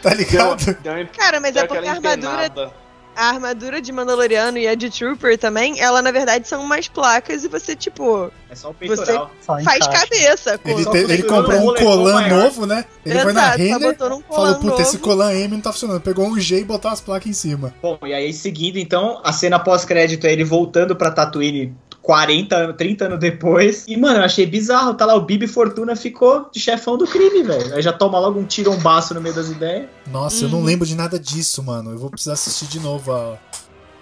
tá 0.02 0.14
ligado? 0.14 0.66
Deu, 0.82 0.96
deu, 0.96 1.08
Cara, 1.16 1.40
mas 1.40 1.56
é 1.56 1.66
porque 1.66 1.88
a 1.88 1.94
armadura. 1.94 2.46
Empenada 2.46 2.84
a 3.16 3.30
armadura 3.30 3.82
de 3.82 3.92
Mandaloriano 3.92 4.58
e 4.58 4.68
a 4.68 4.76
de 4.76 4.90
Trooper 4.90 5.38
também, 5.38 5.80
ela 5.80 6.02
na 6.02 6.12
verdade 6.12 6.48
são 6.48 6.64
umas 6.64 6.88
placas 6.88 7.44
e 7.44 7.48
você, 7.48 7.76
tipo. 7.76 8.32
É 8.50 8.56
só 8.56 8.72
o 8.72 8.74
peitoral. 8.74 9.32
Você 9.40 9.64
faz 9.64 9.88
cabeça. 9.88 10.60
Ele, 10.66 10.86
te, 10.86 10.98
ele 10.98 11.24
comprou 11.24 11.72
um 11.72 11.76
colan 11.76 12.28
novo, 12.28 12.66
né? 12.66 12.86
Ele 13.06 13.16
Exato, 13.16 13.24
foi 13.24 13.34
na 13.34 13.50
Renner, 13.52 13.98
um 14.14 14.22
falou, 14.22 14.56
puta, 14.56 14.82
esse 14.82 14.98
colan 14.98 15.34
M 15.34 15.56
não 15.56 15.62
tá 15.62 15.72
funcionando. 15.72 16.02
Pegou 16.02 16.26
um 16.26 16.40
G 16.40 16.60
e 16.60 16.64
botou 16.64 16.92
as 16.92 17.02
placas 17.02 17.28
em 17.28 17.34
cima. 17.34 17.74
Bom, 17.82 17.98
e 18.04 18.14
aí 18.14 18.34
seguindo, 18.34 18.78
então, 18.78 19.20
a 19.24 19.32
cena 19.32 19.60
pós-crédito 19.60 20.26
é 20.26 20.34
ele 20.34 20.44
voltando 20.44 20.96
pra 20.96 21.12
Tatooine 21.12 21.76
40 22.04 22.56
anos, 22.56 22.76
30 22.76 23.06
anos 23.06 23.20
depois. 23.20 23.86
E, 23.88 23.96
mano, 23.96 24.20
eu 24.20 24.24
achei 24.24 24.46
bizarro. 24.46 24.94
Tá 24.94 25.06
lá, 25.06 25.16
o 25.16 25.22
Bibi 25.22 25.48
Fortuna 25.48 25.96
ficou 25.96 26.50
de 26.52 26.60
chefão 26.60 26.98
do 26.98 27.08
crime, 27.08 27.42
velho. 27.42 27.74
Aí 27.74 27.82
já 27.82 27.94
toma 27.94 28.20
logo 28.20 28.38
um 28.38 28.44
tirombaço 28.44 29.14
no 29.14 29.22
meio 29.22 29.34
das 29.34 29.50
ideias. 29.50 29.90
Nossa, 30.12 30.44
hum. 30.44 30.48
eu 30.48 30.50
não 30.50 30.60
uhum. 30.60 30.66
lembro 30.66 30.86
de 30.86 30.96
nada 30.96 31.18
disso, 31.18 31.64
mano. 31.64 31.92
Eu 31.92 31.98
vou 31.98 32.10
precisar 32.10 32.34
assistir 32.34 32.68
de 32.68 32.80
novo 32.82 33.12
a, 33.14 33.40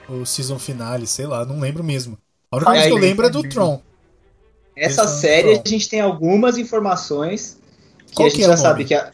o 0.09 0.25
season 0.25 0.57
finale, 0.57 1.05
sei 1.05 1.27
lá, 1.27 1.45
não 1.45 1.59
lembro 1.59 1.83
mesmo. 1.83 2.17
A 2.51 2.57
única 2.57 2.71
coisa 2.71 2.87
que 2.87 2.93
eu 2.93 2.97
lembro 2.97 3.25
é 3.27 3.29
do 3.29 3.43
Tron. 3.43 3.81
Essa 4.75 5.07
série 5.07 5.51
a 5.51 5.69
gente 5.69 5.87
tem 5.87 6.01
algumas 6.01 6.57
informações 6.57 7.59
que 8.07 8.15
Qual 8.15 8.25
a 8.25 8.29
gente 8.29 8.39
que 8.39 8.43
é 8.43 8.47
já 8.47 8.57
sabe 8.57 8.83
que 8.83 8.95
a, 8.95 9.11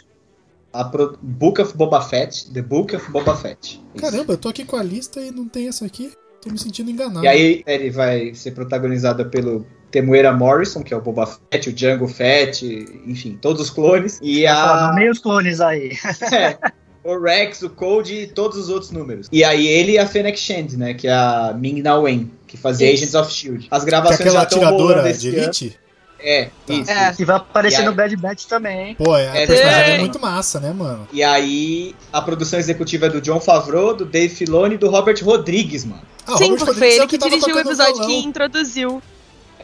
a 0.71 0.85
Pro, 0.85 1.17
Book 1.21 1.61
of 1.61 1.75
Boba 1.75 2.01
Fett, 2.01 2.49
The 2.51 2.61
Book 2.61 2.95
of 2.95 3.11
Boba 3.11 3.35
Fett. 3.35 3.83
Caramba, 3.97 4.33
eu 4.33 4.37
tô 4.37 4.47
aqui 4.47 4.63
com 4.63 4.77
a 4.77 4.83
lista 4.83 5.19
e 5.19 5.29
não 5.29 5.47
tem 5.47 5.67
essa 5.67 5.85
aqui. 5.85 6.13
Tô 6.47 6.53
me 6.53 6.59
sentindo 6.59 6.89
enganado. 6.91 7.23
E 7.23 7.27
aí 7.27 7.63
ele 7.67 7.89
vai 7.89 8.33
ser 8.33 8.51
protagonizada 8.51 9.23
pelo 9.25 9.65
Temuera 9.91 10.31
Morrison, 10.33 10.83
que 10.83 10.93
é 10.93 10.97
o 10.97 11.01
Boba 11.01 11.25
Fett, 11.51 11.69
o 11.69 11.73
Django 11.73 12.07
Fett, 12.07 12.65
enfim, 13.05 13.37
todos 13.41 13.61
os 13.61 13.69
clones. 13.69 14.19
E 14.21 14.45
a. 14.45 14.91
Meio 14.95 15.11
os 15.11 15.19
clones 15.19 15.61
aí. 15.61 15.91
É, 16.31 16.57
o 17.09 17.17
Rex, 17.21 17.61
o 17.61 17.69
Code 17.69 18.13
e 18.13 18.27
todos 18.27 18.57
os 18.57 18.69
outros 18.69 18.91
números. 18.91 19.29
E 19.31 19.41
aí 19.43 19.65
ele 19.65 19.93
e 19.93 19.97
a 19.97 20.05
Fennec 20.05 20.37
Shand, 20.37 20.75
né? 20.77 20.93
Que 20.93 21.07
é 21.07 21.13
a 21.13 21.55
Ming 21.57 21.81
Na 21.81 21.95
Wen, 21.95 22.29
que 22.45 22.57
fazia 22.57 22.91
Agents 22.91 23.15
of 23.15 23.31
Shield. 23.31 23.67
As 23.71 23.83
Que 23.83 23.87
é 23.87 23.91
gravações 23.91 24.19
aquela 24.19 24.39
já 24.39 24.43
estão 24.43 24.57
atiradora 24.59 24.95
rolando 25.01 25.03
de 25.17 25.27
esse 25.27 25.27
ano. 25.29 25.37
elite? 25.37 25.79
É, 26.19 26.49
isso. 26.67 26.91
É. 26.91 27.13
Que 27.13 27.23
vai 27.23 27.35
aparecer 27.37 27.79
aí- 27.81 27.85
no 27.85 27.93
Bad 27.93 28.17
Batch 28.17 28.45
também, 28.47 28.89
hein? 28.89 28.95
Pô, 28.97 29.15
é, 29.15 29.29
a 29.29 29.35
É 29.37 29.45
personagem 29.47 29.93
é 29.95 29.99
muito 29.99 30.19
massa, 30.19 30.59
né, 30.59 30.73
mano? 30.73 31.07
E 31.13 31.23
aí 31.23 31.95
a 32.11 32.21
produção 32.21 32.59
executiva 32.59 33.05
é 33.05 33.09
do 33.09 33.21
John 33.21 33.39
Favreau, 33.39 33.93
do 33.95 34.03
Dave 34.03 34.33
Filoni 34.35 34.75
e 34.75 34.77
do 34.77 34.89
Robert 34.89 35.23
Rodrigues, 35.23 35.85
mano. 35.85 36.01
Ah, 36.27 36.37
Sim, 36.37 36.55
porque 36.57 36.73
foi 36.73 36.87
é 36.89 36.95
ele 36.95 37.05
o 37.05 37.07
que 37.07 37.17
tava 37.17 37.31
dirigiu 37.31 37.55
o 37.55 37.59
episódio 37.59 38.05
que 38.05 38.17
introduziu. 38.17 39.01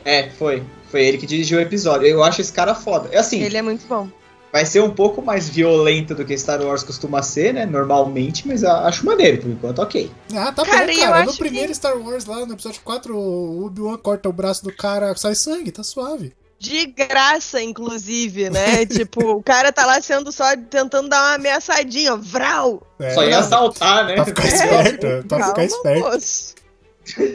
É, 0.06 0.30
foi. 0.30 0.63
Foi 0.89 1.04
ele 1.06 1.17
que 1.17 1.26
dirigiu 1.26 1.58
o 1.58 1.62
episódio. 1.62 2.08
Eu 2.08 2.23
acho 2.23 2.39
esse 2.41 2.52
cara 2.54 2.73
foda. 2.76 3.10
É 3.12 3.17
assim, 3.17 3.41
Ele 3.41 3.58
é 3.58 3.62
muito 3.62 3.86
bom. 3.88 4.08
vai 4.52 4.65
ser 4.65 4.80
um 4.82 4.91
pouco 4.91 5.21
mais 5.21 5.49
violento 5.49 6.13
do 6.13 6.23
que 6.23 6.38
Star 6.38 6.62
Wars 6.62 6.84
costuma 6.84 7.21
ser, 7.23 7.54
né? 7.54 7.65
Normalmente, 7.65 8.47
mas 8.47 8.62
eu 8.63 8.69
acho 8.71 9.06
maneiro, 9.06 9.39
por 9.41 9.49
enquanto, 9.49 9.80
ok. 9.80 10.12
Ah, 10.36 10.52
tá 10.52 10.63
Cara, 10.63 10.86
bom, 10.86 10.99
cara. 10.99 11.23
No 11.23 11.30
acho 11.32 11.39
primeiro 11.39 11.73
Star 11.73 11.97
Wars, 11.97 12.26
lá 12.26 12.45
no 12.45 12.54
episódio 12.54 12.82
4, 12.84 13.17
o 13.17 13.65
Obi-Wan 13.65 13.97
corta 13.97 14.30
o 14.30 14.34
braço 14.34 14.63
do 14.63 14.71
cara, 14.76 15.15
sai 15.17 15.34
sangue, 15.36 15.71
tá 15.71 15.82
suave. 15.84 16.32
De 16.60 16.86
graça, 16.86 17.62
inclusive, 17.62 18.49
né? 18.49 18.86
tipo, 18.88 19.21
o 19.38 19.43
cara 19.43 19.71
tá 19.71 19.86
lá 19.86 19.99
sendo 20.02 20.32
só 20.32 20.45
tentando 20.69 21.10
dar 21.10 21.21
uma 21.21 21.34
ameaçadinha, 21.36 22.13
ó, 22.13 22.17
vral! 22.17 22.82
É, 22.99 23.10
Só 23.15 23.23
ia 23.23 23.39
assaltar, 23.39 24.06
né? 24.06 24.13
Pra 24.15 24.26
ficar 24.26 24.45
esperto, 24.45 25.08
pra 25.28 25.39
ficar 25.39 25.54
Calma, 25.54 25.63
esperto. 25.65 25.99
moço. 26.10 26.52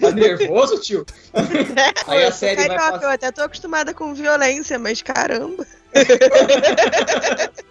Tá 0.00 0.10
nervoso, 0.12 0.80
tio? 0.80 1.04
Aí 2.06 2.24
a 2.24 2.32
série 2.32 2.66
vai 2.68 2.76
passar- 2.76 3.02
Eu 3.02 3.10
até 3.10 3.30
tô 3.30 3.42
acostumada 3.42 3.92
com 3.92 4.14
violência, 4.14 4.78
mas 4.78 5.02
caramba. 5.02 5.66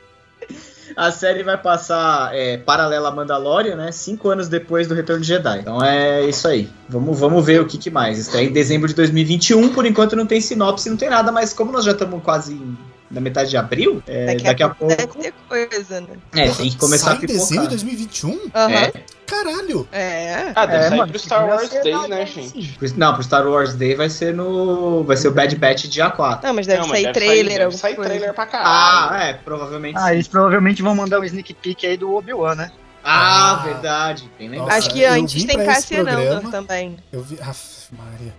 A 0.96 1.12
série 1.12 1.44
vai 1.44 1.58
passar 1.62 2.34
é, 2.36 2.58
paralela 2.58 3.10
a 3.10 3.12
Mandalorian, 3.12 3.76
né? 3.76 3.92
Cinco 3.92 4.30
anos 4.30 4.48
depois 4.48 4.88
do 4.88 4.96
Retorno 4.96 5.22
de 5.22 5.28
Jedi. 5.28 5.60
Então 5.60 5.84
é 5.84 6.24
isso 6.26 6.48
aí. 6.48 6.68
Vamos, 6.90 7.20
vamos 7.20 7.46
ver 7.46 7.62
o 7.62 7.68
que, 7.68 7.78
que 7.78 7.92
mais. 7.92 8.18
Estreia 8.18 8.48
em 8.48 8.52
dezembro 8.52 8.88
de 8.88 8.96
2021. 8.96 9.70
Por 9.74 9.86
enquanto 9.86 10.16
não 10.16 10.26
tem 10.26 10.42
sinopse, 10.42 10.90
não 10.90 10.98
tem 10.98 11.10
nada. 11.10 11.32
Mas 11.32 11.54
como 11.54 11.72
nós 11.72 11.86
já 11.86 11.92
estamos 11.92 12.24
quase 12.24 12.54
em- 12.54 12.78
na 13.10 13.22
metade 13.22 13.50
de 13.50 13.58
abril, 13.58 14.04
é, 14.08 14.36
daqui, 14.36 14.64
a 14.64 14.70
pouco... 14.70 14.94
deve 14.96 15.08
ter 15.08 15.34
coisa, 15.48 16.02
né? 16.02 16.08
É, 16.36 16.50
tem 16.50 16.70
que 16.70 16.78
começar 16.78 17.06
Sai 17.06 17.14
a 17.16 17.18
em 17.18 17.26
dezembro 17.26 17.68
de 17.68 17.86
pipocar. 17.86 18.18
2021? 18.28 18.42
Aham. 18.54 18.72
É. 18.74 18.94
Caralho! 19.26 19.88
É. 19.92 20.52
Ah, 20.56 20.66
deve 20.66 20.86
É, 20.86 20.90
sair 20.90 20.98
mano, 20.98 21.12
pro 21.12 21.20
Star 21.20 21.46
Wars 21.48 21.70
Day, 21.70 22.08
né, 22.08 22.26
gente? 22.26 22.78
Pro- 22.78 22.88
Não, 22.96 23.14
pro 23.14 23.24
Star 23.24 23.46
Wars 23.46 23.74
Day 23.76 23.94
vai 23.94 24.10
ser 24.10 24.34
no. 24.34 25.04
Vai 25.04 25.18
ser 25.18 25.28
o 25.28 25.32
Bad 25.32 25.54
Batch 25.58 25.86
dia 25.88 26.10
4. 26.10 26.48
Não, 26.48 26.54
mas 26.56 26.66
deve 26.66 26.80
Não, 26.82 26.88
mas 26.88 26.96
sair 27.02 27.14
deve 27.14 27.26
trailer, 27.26 27.62
Sair, 27.72 27.78
sair 27.78 27.96
coisa. 27.96 28.10
trailer 28.10 28.34
pra 28.34 28.46
caralho. 28.46 28.70
Ah, 29.14 29.24
é, 29.24 29.34
provavelmente. 29.34 29.98
Ah, 29.98 30.08
sim. 30.08 30.14
eles 30.14 30.28
provavelmente 30.30 30.82
vão 30.82 30.96
mandar 30.96 31.20
um 31.20 31.24
sneak 31.26 31.54
peek 31.56 31.86
aí 31.86 31.98
do 31.98 32.14
Obi-Wan, 32.16 32.56
né? 32.56 32.72
Ah, 33.04 33.52
Ah. 33.52 33.64
verdade. 33.66 34.30
Nossa, 34.40 34.74
Acho 34.78 34.90
que 34.92 35.02
eu 35.02 35.12
antes 35.12 35.44
tem 35.44 35.56
pra 35.58 35.64
esse 35.66 35.74
Cassian 35.74 36.02
Andor 36.02 36.14
programa. 36.16 36.52
também. 36.52 36.98
Eu 37.12 37.22
vi. 37.22 37.38
Aff, 37.42 37.88
Maria. 37.92 38.34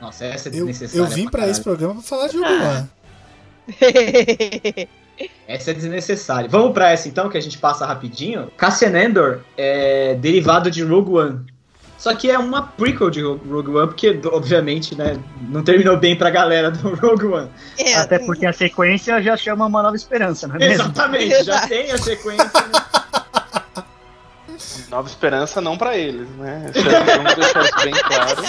Nossa, 0.00 0.24
essa 0.24 0.48
é 0.48 0.50
Eu, 0.50 0.66
desnecessária. 0.66 1.00
eu 1.00 1.06
vim 1.06 1.28
pra 1.28 1.48
esse 1.48 1.60
caralho. 1.60 1.64
programa 1.64 1.94
pra 1.94 2.02
falar 2.02 2.28
de 2.28 2.36
Obi-Wan. 2.38 2.88
Essa 5.48 5.72
é 5.72 5.74
desnecessária. 5.74 6.48
Vamos 6.48 6.72
pra 6.72 6.90
essa 6.92 7.08
então, 7.08 7.28
que 7.28 7.36
a 7.36 7.40
gente 7.40 7.58
passa 7.58 7.84
rapidinho. 7.84 8.50
Cassian 8.56 8.92
Andor 8.96 9.40
é 9.56 10.14
derivado 10.14 10.70
de 10.70 10.84
Rogue 10.84 11.10
One. 11.10 11.40
Só 11.96 12.14
que 12.14 12.30
é 12.30 12.38
uma 12.38 12.62
prequel 12.62 13.10
de 13.10 13.20
Rogue 13.22 13.70
One, 13.70 13.88
porque, 13.88 14.20
obviamente, 14.26 14.94
né, 14.94 15.18
não 15.48 15.64
terminou 15.64 15.96
bem 15.96 16.14
pra 16.14 16.30
galera 16.30 16.70
do 16.70 16.94
Rogue 17.04 17.26
One. 17.26 17.50
É, 17.76 17.96
Até 17.96 18.20
porque 18.20 18.46
a 18.46 18.52
sequência 18.52 19.20
já 19.20 19.36
chama 19.36 19.66
Uma 19.66 19.82
Nova 19.82 19.96
Esperança, 19.96 20.46
não 20.46 20.54
é 20.54 20.58
mesmo? 20.60 20.74
Exatamente, 20.84 21.30
já 21.30 21.40
Exato. 21.40 21.68
tem 21.68 21.90
a 21.90 21.98
sequência. 21.98 22.44
né? 22.44 23.82
Nova 24.90 25.08
esperança 25.08 25.60
não 25.60 25.76
pra 25.76 25.96
eles, 25.98 26.28
né? 26.36 26.70
Isso 26.74 26.88
é- 26.88 27.16
Vamos 27.16 27.34
deixar 27.34 27.64
isso 27.64 27.84
bem 27.84 27.92
claro. 27.94 28.42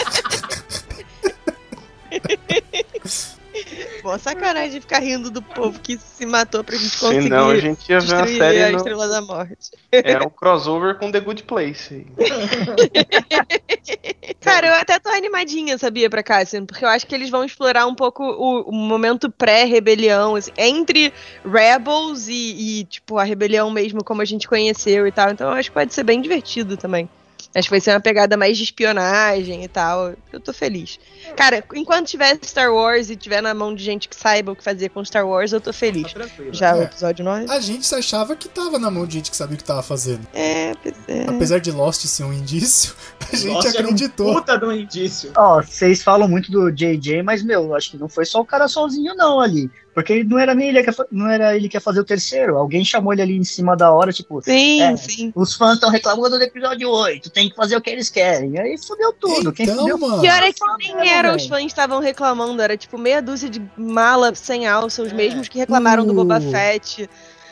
Bom, 4.02 4.18
sacanagem 4.18 4.72
de 4.72 4.82
ficar 4.82 5.00
rindo 5.00 5.30
do 5.30 5.42
povo 5.42 5.80
que 5.80 5.98
se 5.98 6.26
matou 6.26 6.64
pra 6.64 6.76
gente 6.76 6.98
conseguir 6.98 7.24
Senão 7.24 7.50
a 7.50 7.58
gente 7.58 7.90
ia 7.90 8.00
ver 8.00 8.14
uma 8.14 8.24
a 8.24 8.28
série. 8.28 8.72
No... 8.72 8.78
Estrela 8.78 9.08
da 9.08 9.22
Morte. 9.22 9.72
Era 9.92 10.26
um 10.26 10.30
crossover 10.30 10.98
com 10.98 11.12
The 11.12 11.20
Good 11.20 11.44
Place. 11.44 12.08
Cara, 14.40 14.68
eu 14.68 14.74
até 14.76 15.00
tô 15.00 15.10
animadinha, 15.10 15.78
sabia, 15.78 16.10
pra 16.10 16.24
Cassian, 16.24 16.66
porque 16.66 16.86
eu 16.86 16.90
acho 16.90 17.06
que 17.06 17.14
eles 17.14 17.30
vão 17.30 17.44
explorar 17.44 17.86
um 17.86 17.96
pouco 17.96 18.24
o, 18.24 18.70
o 18.70 18.72
momento 18.72 19.30
pré-rebelião, 19.30 20.36
assim, 20.36 20.52
entre 20.58 21.14
Rebels 21.44 22.28
e, 22.28 22.80
e, 22.80 22.84
tipo, 22.86 23.18
a 23.18 23.24
rebelião 23.24 23.70
mesmo, 23.70 24.04
como 24.04 24.22
a 24.22 24.26
gente 24.26 24.48
conheceu 24.48 25.06
e 25.06 25.12
tal. 25.12 25.32
Então 25.32 25.50
eu 25.50 25.56
acho 25.56 25.70
que 25.70 25.74
pode 25.74 25.94
ser 25.94 26.04
bem 26.04 26.22
divertido 26.22 26.78
também. 26.78 27.10
Acho 27.56 27.68
que 27.68 27.72
vai 27.72 27.80
ser 27.82 27.92
uma 27.92 28.00
pegada 28.00 28.38
mais 28.38 28.58
de 28.58 28.64
espionagem 28.64 29.64
e 29.64 29.68
tal. 29.68 30.14
Eu 30.32 30.40
tô 30.40 30.54
feliz. 30.54 31.00
Cara, 31.36 31.64
enquanto 31.74 32.08
tiver 32.08 32.38
Star 32.44 32.72
Wars 32.74 33.10
e 33.10 33.16
tiver 33.16 33.42
na 33.42 33.54
mão 33.54 33.74
de 33.74 33.84
gente 33.84 34.08
que 34.08 34.16
saiba 34.16 34.52
o 34.52 34.56
que 34.56 34.64
fazer 34.64 34.90
com 34.90 35.04
Star 35.04 35.28
Wars, 35.28 35.52
eu 35.52 35.60
tô 35.62 35.74
feliz. 35.74 36.14
Tá. 36.14 36.26
Já 36.52 36.76
o 36.76 36.82
É. 36.82 36.84
episódio 36.84 37.26
9? 37.26 37.46
A 37.52 37.60
gente 37.60 37.94
achava 37.96 38.36
que 38.36 38.48
tava 38.48 38.78
na 38.78 38.92
mão 38.92 39.06
de 39.06 39.14
gente 39.16 39.32
que 39.32 39.38
sabia 39.38 39.56
o 39.56 39.58
que 39.58 39.64
tava 39.64 39.82
fazendo. 39.82 40.28
É, 40.34 40.72
é. 41.08 41.24
Apesar 41.28 41.60
de 41.60 41.72
Lost 41.72 42.06
ser 42.06 42.24
um 42.24 42.34
indício, 42.34 42.94
a 43.32 43.36
gente 43.36 43.68
era 43.68 43.78
um 43.78 43.92
acreditou. 43.92 44.34
puta 44.36 44.58
de 44.58 44.66
um 44.66 44.72
indício. 44.72 45.32
Ó, 45.36 45.62
vocês 45.62 46.02
falam 46.04 46.28
muito 46.28 46.52
do 46.52 46.72
JJ, 46.72 47.24
mas, 47.24 47.42
meu, 47.44 47.74
acho 47.76 47.92
que 47.92 47.98
não 47.98 48.08
foi 48.10 48.26
só 48.26 48.42
o 48.42 48.46
cara 48.46 48.68
sozinho, 48.68 49.16
não, 49.16 49.40
ali. 49.40 49.70
Porque 50.00 50.24
não 50.24 50.40
era 50.40 50.56
nem 50.56 50.70
ele 50.70 50.82
que 50.84 50.92
não 51.12 51.30
era 51.30 51.56
ele 51.56 51.68
que 51.68 51.76
ia 51.78 51.82
fazer 51.82 52.00
o 52.00 52.04
terceiro. 52.06 52.58
Alguém 52.58 52.86
chamou 52.86 53.12
ele 53.12 53.22
ali 53.22 53.38
em 53.38 53.44
cima 53.44 53.76
da 53.76 53.92
hora, 53.92 54.14
tipo, 54.14 54.42
Sim, 54.42 54.82
É. 54.82 54.96
sim. 54.96 55.32
os 55.36 55.56
fãs 55.56 55.74
estão 55.76 55.90
reclamando 55.90 56.38
do 56.38 56.44
episódio 56.44 56.90
8, 56.90 57.30
tem 57.30 57.50
que 57.50 57.56
fazer 57.56 57.76
o 57.76 57.82
que 57.82 57.90
eles 57.90 58.10
querem. 58.10 58.58
Aí 58.58 58.78
fudeu 58.78 59.12
tudo. 59.14 59.52
Quem 59.52 59.66
Então, 59.66 59.80
fudeu 59.80 59.98
mano. 59.98 60.22
Pior 60.22 60.42
é 60.44 60.54
que 60.54 60.60
nem 60.78 60.94
não, 60.96 61.04
era, 61.04 61.36
os 61.36 61.46
fãs 61.48 61.66
estavam 61.66 62.00
reclamando, 62.00 62.62
era 62.62 62.78
tipo 62.78 62.98
meia 62.98 63.22
dúzia 63.22 63.50
de 63.50 63.62
mala 63.78 64.34
sem 64.34 64.66
alça, 64.68 65.04
os 65.04 65.12
mesmos 65.12 65.48
que 65.50 65.58
reclamaram 65.60 66.06
do 66.06 66.12
Uh. 66.14 66.16
Boba 66.16 66.40
Fett. 66.40 67.10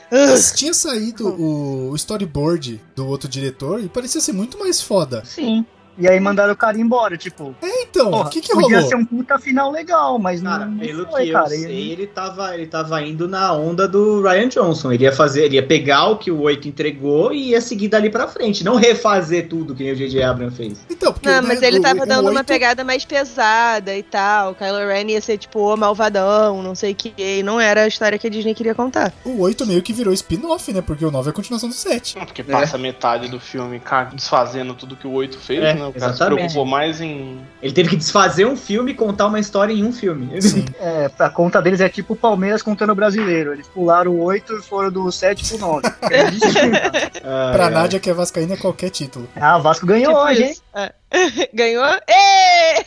Mas 0.09 0.53
tinha 0.53 0.73
saído 0.73 1.27
o 1.37 1.93
storyboard 1.95 2.81
do 2.95 3.05
outro 3.05 3.27
diretor 3.27 3.83
e 3.83 3.89
parecia 3.89 4.21
ser 4.21 4.31
muito 4.31 4.57
mais 4.57 4.81
foda. 4.81 5.21
Sim. 5.25 5.65
E 5.97 6.07
aí 6.07 6.19
mandaram 6.19 6.53
o 6.53 6.55
cara 6.55 6.77
embora, 6.79 7.17
tipo. 7.17 7.55
Então, 7.63 8.11
porra, 8.11 8.27
o 8.27 8.29
que 8.29 8.41
que 8.41 8.53
podia 8.53 8.77
rolou? 8.77 8.89
ser 8.89 8.95
um 8.95 9.05
puta 9.05 9.39
final 9.39 9.71
legal, 9.71 10.19
mas 10.19 10.41
Cara, 10.41 10.65
não, 10.65 10.71
não 10.73 10.79
pelo 10.79 11.05
foi, 11.07 11.25
que 11.25 11.31
cara. 11.31 11.45
eu 11.45 11.49
sei, 11.61 11.91
ele 11.91 12.07
tava, 12.07 12.53
ele 12.53 12.67
tava 12.67 13.01
indo 13.01 13.27
na 13.27 13.51
onda 13.53 13.87
do 13.87 14.21
Ryan 14.21 14.47
Johnson. 14.49 14.91
Ele 14.91 15.03
ia 15.05 15.11
fazer, 15.11 15.45
ele 15.45 15.55
ia 15.55 15.63
pegar 15.65 16.07
o 16.09 16.17
que 16.17 16.29
o 16.31 16.41
8 16.41 16.67
entregou 16.67 17.33
e 17.33 17.49
ia 17.49 17.61
seguir 17.61 17.87
dali 17.87 18.09
pra 18.09 18.27
frente. 18.27 18.63
Não 18.63 18.75
refazer 18.75 19.47
tudo 19.49 19.73
que 19.73 19.83
nem 19.83 19.93
o 19.93 19.95
J.J. 19.95 20.21
Abrams 20.23 20.55
fez. 20.55 20.79
Então, 20.89 21.11
porque 21.11 21.27
Não, 21.29 21.41
o- 21.41 21.47
mas 21.47 21.61
ele 21.61 21.79
o- 21.79 21.81
tava 21.81 22.03
o 22.03 22.05
dando 22.05 22.29
uma 22.29 22.39
oito- 22.39 22.45
pegada 22.47 22.83
mais 22.83 23.03
pesada 23.03 23.95
e 23.95 24.03
tal. 24.03 24.53
Kylo 24.55 24.77
Ren 24.87 25.09
ia 25.11 25.21
ser 25.21 25.37
tipo 25.37 25.59
o 25.73 25.75
malvadão, 25.77 26.61
não 26.61 26.75
sei 26.75 26.91
o 26.91 26.95
que. 26.95 27.13
E 27.17 27.41
não 27.43 27.59
era 27.59 27.83
a 27.83 27.87
história 27.87 28.17
que 28.19 28.27
a 28.27 28.29
Disney 28.29 28.53
queria 28.53 28.75
contar. 28.75 29.11
O 29.25 29.41
8 29.41 29.65
meio 29.65 29.81
que 29.81 29.93
virou 29.93 30.13
spin-off, 30.13 30.71
né? 30.71 30.81
Porque 30.81 31.03
o 31.05 31.11
9 31.11 31.29
é 31.29 31.31
a 31.31 31.33
continuação 31.33 31.69
do 31.69 31.75
7. 31.75 32.15
Porque 32.19 32.43
passa 32.43 32.77
metade 32.77 33.27
do 33.29 33.39
filme 33.39 33.79
cara, 33.79 34.11
desfazendo 34.13 34.73
tudo 34.73 34.95
que 34.95 35.07
o 35.07 35.11
8 35.11 35.37
fez, 35.39 35.63
É, 35.63 35.73
né? 35.73 35.86
O 35.89 35.93
cara 35.93 36.13
se 36.13 36.17
exatamente. 36.17 36.37
preocupou 36.39 36.65
mais 36.65 37.01
em. 37.01 37.39
Ele 37.61 37.73
teve 37.73 37.89
que 37.89 37.95
desfazer 37.95 38.45
um 38.45 38.55
filme 38.55 38.91
e 38.91 38.95
contar 38.95 39.27
uma 39.27 39.39
história 39.39 39.73
em 39.73 39.83
um 39.83 39.91
filme. 39.91 40.41
Sim. 40.41 40.65
É, 40.79 41.09
a 41.19 41.29
conta 41.29 41.61
deles 41.61 41.81
é 41.81 41.89
tipo 41.89 42.13
o 42.13 42.15
Palmeiras 42.15 42.61
contando 42.61 42.91
o 42.91 42.95
brasileiro. 42.95 43.53
Eles 43.53 43.67
pularam 43.67 44.11
o 44.11 44.23
8 44.23 44.57
e 44.57 44.61
foram 44.61 44.91
do 44.91 45.11
7 45.11 45.47
pro 45.49 45.57
9. 45.59 45.87
É 46.11 46.31
destino, 46.31 46.71
cara. 46.71 47.11
Ah, 47.23 47.51
Pra 47.53 47.65
é. 47.67 47.69
Nádia 47.69 47.99
que 47.99 48.09
é 48.09 48.13
vascaína 48.13 48.53
é 48.53 48.57
qualquer 48.57 48.89
título. 48.89 49.27
ah, 49.35 49.57
o 49.57 49.61
Vasco 49.61 49.85
ganhou 49.85 50.13
Tipo 50.13 50.25
hoje, 50.25 50.43
hein? 50.43 50.51
isso. 50.51 50.63
É. 50.75 50.91
Ganhou? 51.53 51.85
Ê! 52.07 52.85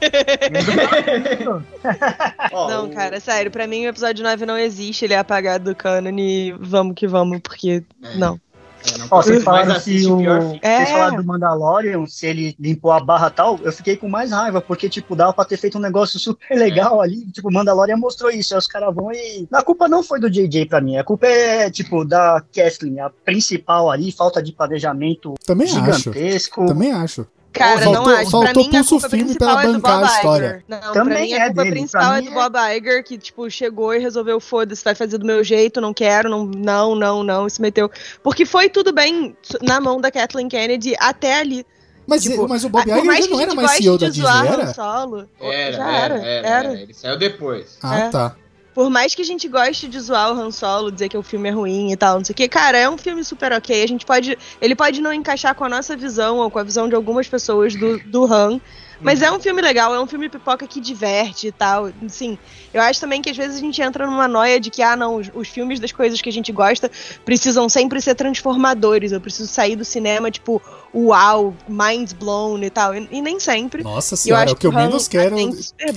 Ó, 2.52 2.68
Não, 2.68 2.90
cara, 2.90 3.20
sério, 3.20 3.50
pra 3.50 3.66
mim 3.66 3.86
o 3.86 3.88
episódio 3.88 4.24
9 4.24 4.46
não 4.46 4.58
existe, 4.58 5.04
ele 5.04 5.14
é 5.14 5.18
apagado 5.18 5.64
do 5.64 5.74
canon 5.76 6.16
e 6.18 6.52
vamos 6.58 6.94
que 6.94 7.06
vamos, 7.06 7.40
porque. 7.40 7.82
É. 8.02 8.16
Não. 8.16 8.40
É, 8.84 8.98
não 8.98 9.06
Ó, 9.10 9.22
vocês 9.22 9.42
falaram 9.42 9.80
que 9.80 10.06
o. 10.06 10.20
É. 10.62 10.76
Vocês 10.76 10.90
falaram 10.90 11.16
do 11.16 11.24
Mandalorian, 11.24 12.06
se 12.06 12.26
ele 12.26 12.56
limpou 12.58 12.92
a 12.92 13.00
barra 13.00 13.28
e 13.28 13.30
tal, 13.30 13.58
eu 13.62 13.72
fiquei 13.72 13.96
com 13.96 14.08
mais 14.08 14.30
raiva, 14.30 14.60
porque, 14.60 14.88
tipo, 14.88 15.14
dava 15.14 15.32
pra 15.32 15.44
ter 15.44 15.56
feito 15.56 15.78
um 15.78 15.80
negócio 15.80 16.18
super 16.20 16.56
legal 16.56 17.00
ali. 17.00 17.26
Tipo, 17.32 17.48
o 17.48 17.52
Mandalorian 17.52 17.96
mostrou 17.96 18.30
isso. 18.30 18.54
Aí 18.54 18.58
os 18.58 18.66
caras 18.66 18.94
vão 18.94 19.12
e. 19.12 19.46
A 19.52 19.62
culpa 19.62 19.88
não 19.88 20.02
foi 20.02 20.20
do 20.20 20.30
JJ 20.30 20.66
pra 20.66 20.80
mim. 20.80 20.96
A 20.96 21.04
culpa 21.04 21.26
é, 21.26 21.70
tipo, 21.70 22.04
da 22.04 22.42
Kathleen, 22.54 23.00
a 23.00 23.10
principal 23.24 23.90
ali, 23.90 24.12
falta 24.12 24.42
de 24.42 24.52
planejamento 24.52 25.34
Também 25.44 25.66
acho. 25.66 25.74
gigantesco. 25.74 26.66
Também 26.66 26.92
acho. 26.92 27.26
Cara, 27.52 27.80
Faltou- 27.80 27.92
não 27.92 28.02
acho. 28.14 28.30
Pra 28.30 28.30
faltou 28.30 28.62
mim, 28.62 28.68
a 28.68 28.72
pulso 28.78 28.88
culpa 28.90 29.08
firme 29.10 29.24
principal 29.24 29.54
pra 29.56 29.62
é 29.62 29.66
do 29.66 29.72
bancar 29.80 30.02
a 30.02 30.16
história. 30.16 30.64
Não, 30.68 30.80
Também 30.92 31.02
pra 31.14 31.20
mim, 31.20 31.32
é 31.32 31.36
a 31.42 31.46
culpa 31.46 31.62
dele, 31.64 31.74
principal 31.76 32.00
pra 32.08 32.16
é 32.16 32.20
mim 32.20 32.26
do 32.26 32.30
é- 32.30 32.34
Bob 32.34 32.56
Iger, 32.76 33.04
que, 33.04 33.18
tipo, 33.18 33.50
chegou 33.50 33.92
e 33.94 33.98
resolveu, 33.98 34.38
foda-se, 34.40 34.84
vai 34.84 34.94
fazer 34.94 35.18
do 35.18 35.26
meu 35.26 35.42
jeito, 35.42 35.80
não 35.80 35.92
quero, 35.92 36.28
não, 36.30 36.44
não, 36.44 36.94
não, 36.94 37.22
não, 37.24 37.46
e 37.46 37.50
se 37.50 37.60
meteu. 37.60 37.90
Porque 38.22 38.46
foi 38.46 38.68
tudo 38.68 38.92
bem 38.92 39.36
na 39.62 39.80
mão 39.80 40.00
da 40.00 40.10
Kathleen 40.12 40.48
Kennedy 40.48 40.94
até 41.00 41.40
ali. 41.40 41.66
Mas, 42.06 42.22
Tipo, 42.22 42.48
mas 42.48 42.64
o 42.64 42.68
Bob 42.68 42.88
Iger 42.88 43.04
mais 43.04 43.24
já 43.24 43.30
não 43.30 43.40
era 43.40 43.54
mais 43.54 43.70
CEO 43.72 43.98
da 43.98 44.06
de 44.06 44.12
Disney, 44.12 44.28
zoar 44.30 44.46
era? 44.52 44.74
Solo, 44.74 45.28
Era, 45.40 45.72
já 45.76 45.90
era, 45.90 46.14
era, 46.14 46.24
era, 46.28 46.48
era. 46.48 46.72
Ele 46.80 46.94
saiu 46.94 47.18
depois. 47.18 47.78
Ah, 47.82 47.98
É. 47.98 48.08
tá. 48.10 48.36
Por 48.74 48.88
mais 48.88 49.14
que 49.14 49.22
a 49.22 49.24
gente 49.24 49.48
goste 49.48 49.88
de 49.88 49.98
zoar 49.98 50.32
o 50.32 50.40
Han 50.40 50.50
Solo, 50.50 50.92
dizer 50.92 51.08
que 51.08 51.18
o 51.18 51.22
filme 51.22 51.48
é 51.48 51.52
ruim 51.52 51.92
e 51.92 51.96
tal, 51.96 52.18
não 52.18 52.24
sei 52.24 52.32
o 52.32 52.36
que, 52.36 52.48
cara, 52.48 52.78
é 52.78 52.88
um 52.88 52.96
filme 52.96 53.24
super 53.24 53.52
ok. 53.52 53.82
A 53.82 53.88
gente 53.88 54.06
pode. 54.06 54.38
Ele 54.60 54.76
pode 54.76 55.00
não 55.00 55.12
encaixar 55.12 55.54
com 55.54 55.64
a 55.64 55.68
nossa 55.68 55.96
visão 55.96 56.38
ou 56.38 56.50
com 56.50 56.58
a 56.58 56.62
visão 56.62 56.88
de 56.88 56.94
algumas 56.94 57.26
pessoas 57.26 57.74
do, 57.74 57.98
do 57.98 58.24
Han. 58.32 58.60
Mas 59.00 59.22
é 59.22 59.30
um 59.32 59.40
filme 59.40 59.62
legal, 59.62 59.94
é 59.94 60.00
um 60.00 60.06
filme 60.06 60.28
pipoca 60.28 60.66
que 60.66 60.80
diverte 60.80 61.46
e 61.48 61.52
tal. 61.52 61.90
Sim, 62.08 62.36
eu 62.72 62.82
acho 62.82 63.00
também 63.00 63.22
que 63.22 63.30
às 63.30 63.36
vezes 63.36 63.56
a 63.56 63.60
gente 63.60 63.80
entra 63.80 64.06
numa 64.06 64.28
noia 64.28 64.60
de 64.60 64.70
que, 64.70 64.82
ah, 64.82 64.94
não, 64.96 65.16
os, 65.16 65.30
os 65.34 65.48
filmes 65.48 65.80
das 65.80 65.92
coisas 65.92 66.20
que 66.20 66.28
a 66.28 66.32
gente 66.32 66.52
gosta 66.52 66.90
precisam 67.24 67.68
sempre 67.68 68.00
ser 68.00 68.14
transformadores. 68.14 69.12
Eu 69.12 69.20
preciso 69.20 69.48
sair 69.50 69.76
do 69.76 69.84
cinema, 69.84 70.30
tipo, 70.30 70.60
uau, 70.94 71.54
minds 71.68 72.12
blown 72.12 72.62
e 72.62 72.70
tal. 72.70 72.94
E, 72.94 73.08
e 73.10 73.22
nem 73.22 73.40
sempre. 73.40 73.82
Nossa 73.82 74.16
senhora, 74.16 74.44
acho 74.44 74.54
o 74.54 74.56
que 74.56 74.66
eu 74.66 74.72
menos 74.72 75.08
quero 75.08 75.36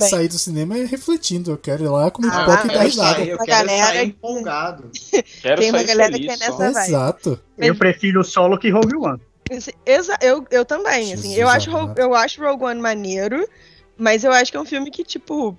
sair 0.07 0.27
do 0.27 0.37
cinema 0.39 0.77
é 0.77 0.85
refletindo. 0.85 1.51
Eu 1.51 1.57
quero 1.57 1.83
ir 1.83 1.89
lá 1.89 2.09
com 2.09 2.25
Ah, 2.25 2.31
pipoca 2.31 2.51
e 2.51 2.53
eu 2.53 2.67
dar 2.67 2.67
quero 2.73 2.83
risada. 2.85 3.23
eu 3.23 3.37
quero 3.37 3.47
galera 3.67 3.85
sair 3.93 4.07
empolgado. 4.07 4.89
Quero 5.41 5.61
Tem 5.61 5.69
uma 5.71 5.79
sair 5.79 5.87
galera 5.87 6.11
feliz, 6.13 6.25
que 6.37 6.43
é 6.43 6.47
nessa- 6.49 6.71
vai. 6.71 6.87
Exato. 6.87 7.39
Eu 7.57 7.75
prefiro 7.75 8.21
o 8.21 8.23
solo 8.23 8.57
que 8.57 8.69
Rogue 8.69 8.95
One. 8.95 9.19
Exa- 9.85 10.17
eu, 10.21 10.45
eu 10.51 10.65
também, 10.65 11.13
assim. 11.13 11.29
Jesus 11.29 11.37
Eu 11.37 11.49
acho, 11.49 11.69
amado. 11.75 11.99
Eu 11.99 12.15
acho 12.15 12.41
Rogue 12.41 12.63
One 12.63 12.81
maneiro, 12.81 13.47
mas 13.97 14.23
eu 14.23 14.31
acho 14.31 14.51
que 14.51 14.57
é 14.57 14.61
um 14.61 14.65
filme 14.65 14.89
que, 14.89 15.03
tipo, 15.03 15.57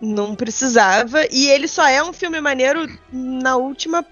não 0.00 0.34
precisava. 0.34 1.24
E 1.30 1.48
ele 1.50 1.68
só 1.68 1.86
é 1.86 2.02
um 2.02 2.12
filme 2.12 2.40
maneiro 2.40 2.86
na 3.12 3.56
última. 3.56 4.04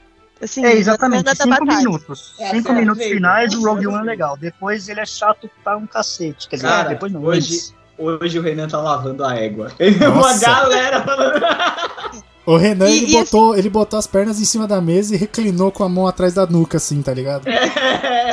Assim, 0.42 0.64
É, 0.64 0.72
exatamente. 0.74 1.30
Cinco 1.36 1.48
batalha. 1.48 1.78
minutos. 1.78 2.34
É, 2.38 2.50
Cinco 2.50 2.62
certo, 2.64 2.74
minutos 2.78 2.98
veio. 3.02 3.14
finais, 3.14 3.54
o 3.54 3.62
Rogue 3.66 3.86
One 3.86 3.98
é 3.98 4.02
legal. 4.02 4.36
Depois 4.36 4.88
ele 4.88 5.00
é 5.00 5.06
chato 5.06 5.48
pra 5.62 5.76
um 5.76 5.86
cacete. 5.86 6.48
Quer 6.48 6.56
dizer, 6.56 6.68
Cara, 6.68 6.88
depois 6.90 7.12
não. 7.12 7.22
hoje-. 7.22 7.72
Hoje 7.96 8.38
o 8.40 8.42
Renan 8.42 8.66
tá 8.68 8.80
lavando 8.80 9.24
a 9.24 9.36
égua. 9.36 9.70
Uma 10.08 10.14
Nossa. 10.16 10.44
galera 10.46 11.02
falando. 11.02 11.40
O 12.46 12.56
Renan, 12.56 12.88
E- 12.90 12.98
ele, 12.98 13.06
e 13.06 13.12
botou, 13.12 13.56
ele 13.56 13.70
botou 13.70 13.98
as 13.98 14.06
pernas 14.06 14.38
em 14.40 14.44
cima 14.44 14.66
da 14.66 14.80
mesa 14.80 15.14
e 15.14 15.18
reclinou 15.18 15.72
com 15.72 15.82
a 15.82 15.88
mão 15.88 16.06
atrás 16.06 16.34
da 16.34 16.46
nuca, 16.46 16.76
assim, 16.76 17.00
tá 17.02 17.12
ligado? 17.14 17.44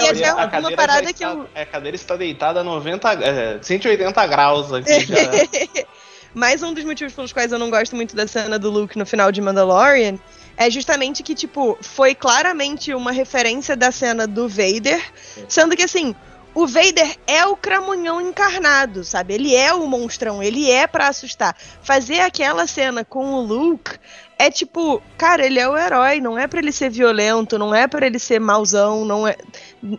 E 0.01 0.03
É, 0.05 0.09
até 0.09 0.29
A 0.29 0.35
uma 0.35 0.47
cadeira 0.47 0.75
parada 0.75 1.03
já 1.03 1.13
que 1.13 1.23
está- 1.23 1.29
eu. 1.31 1.47
A 1.55 1.65
cadeira 1.65 1.95
está 1.95 2.15
deitada 2.15 2.59
a 2.61 2.63
90, 2.63 3.13
é, 3.13 3.59
180 3.61 4.25
graus 4.27 4.73
aqui 4.73 4.99
já. 5.05 5.15
Mais 6.33 6.63
um 6.63 6.73
dos 6.73 6.83
motivos 6.83 7.13
pelos 7.13 7.31
quais 7.31 7.51
eu 7.51 7.59
não 7.59 7.69
gosto 7.69 7.95
muito 7.95 8.15
da 8.15 8.25
cena 8.27 8.57
do 8.57 8.69
Luke 8.69 8.97
no 8.97 9.05
final 9.05 9.31
de 9.31 9.39
Mandalorian 9.41 10.17
é 10.57 10.69
justamente 10.69 11.23
que, 11.23 11.35
tipo, 11.35 11.77
foi 11.81 12.15
claramente 12.15 12.93
uma 12.93 13.11
referência 13.11 13.75
da 13.75 13.91
cena 13.91 14.25
do 14.27 14.47
Vader, 14.49 15.01
sendo 15.47 15.75
que, 15.75 15.83
assim, 15.83 16.15
o 16.53 16.67
Vader 16.67 17.17
é 17.25 17.45
o 17.45 17.55
cramunhão 17.55 18.19
encarnado, 18.19 19.03
sabe? 19.03 19.33
Ele 19.33 19.55
é 19.55 19.73
o 19.73 19.87
monstrão, 19.87 20.43
ele 20.43 20.69
é 20.69 20.85
pra 20.85 21.07
assustar. 21.07 21.55
Fazer 21.81 22.19
aquela 22.19 22.67
cena 22.67 23.05
com 23.05 23.33
o 23.33 23.41
Luke 23.41 23.91
é 24.37 24.49
tipo, 24.49 25.01
cara, 25.17 25.45
ele 25.45 25.59
é 25.59 25.69
o 25.69 25.77
herói, 25.77 26.19
não 26.19 26.37
é 26.37 26.47
pra 26.47 26.59
ele 26.59 26.71
ser 26.71 26.89
violento, 26.89 27.59
não 27.59 27.73
é 27.73 27.87
pra 27.87 28.05
ele 28.05 28.17
ser 28.17 28.39
mauzão, 28.39 29.05
não 29.05 29.27
é 29.27 29.37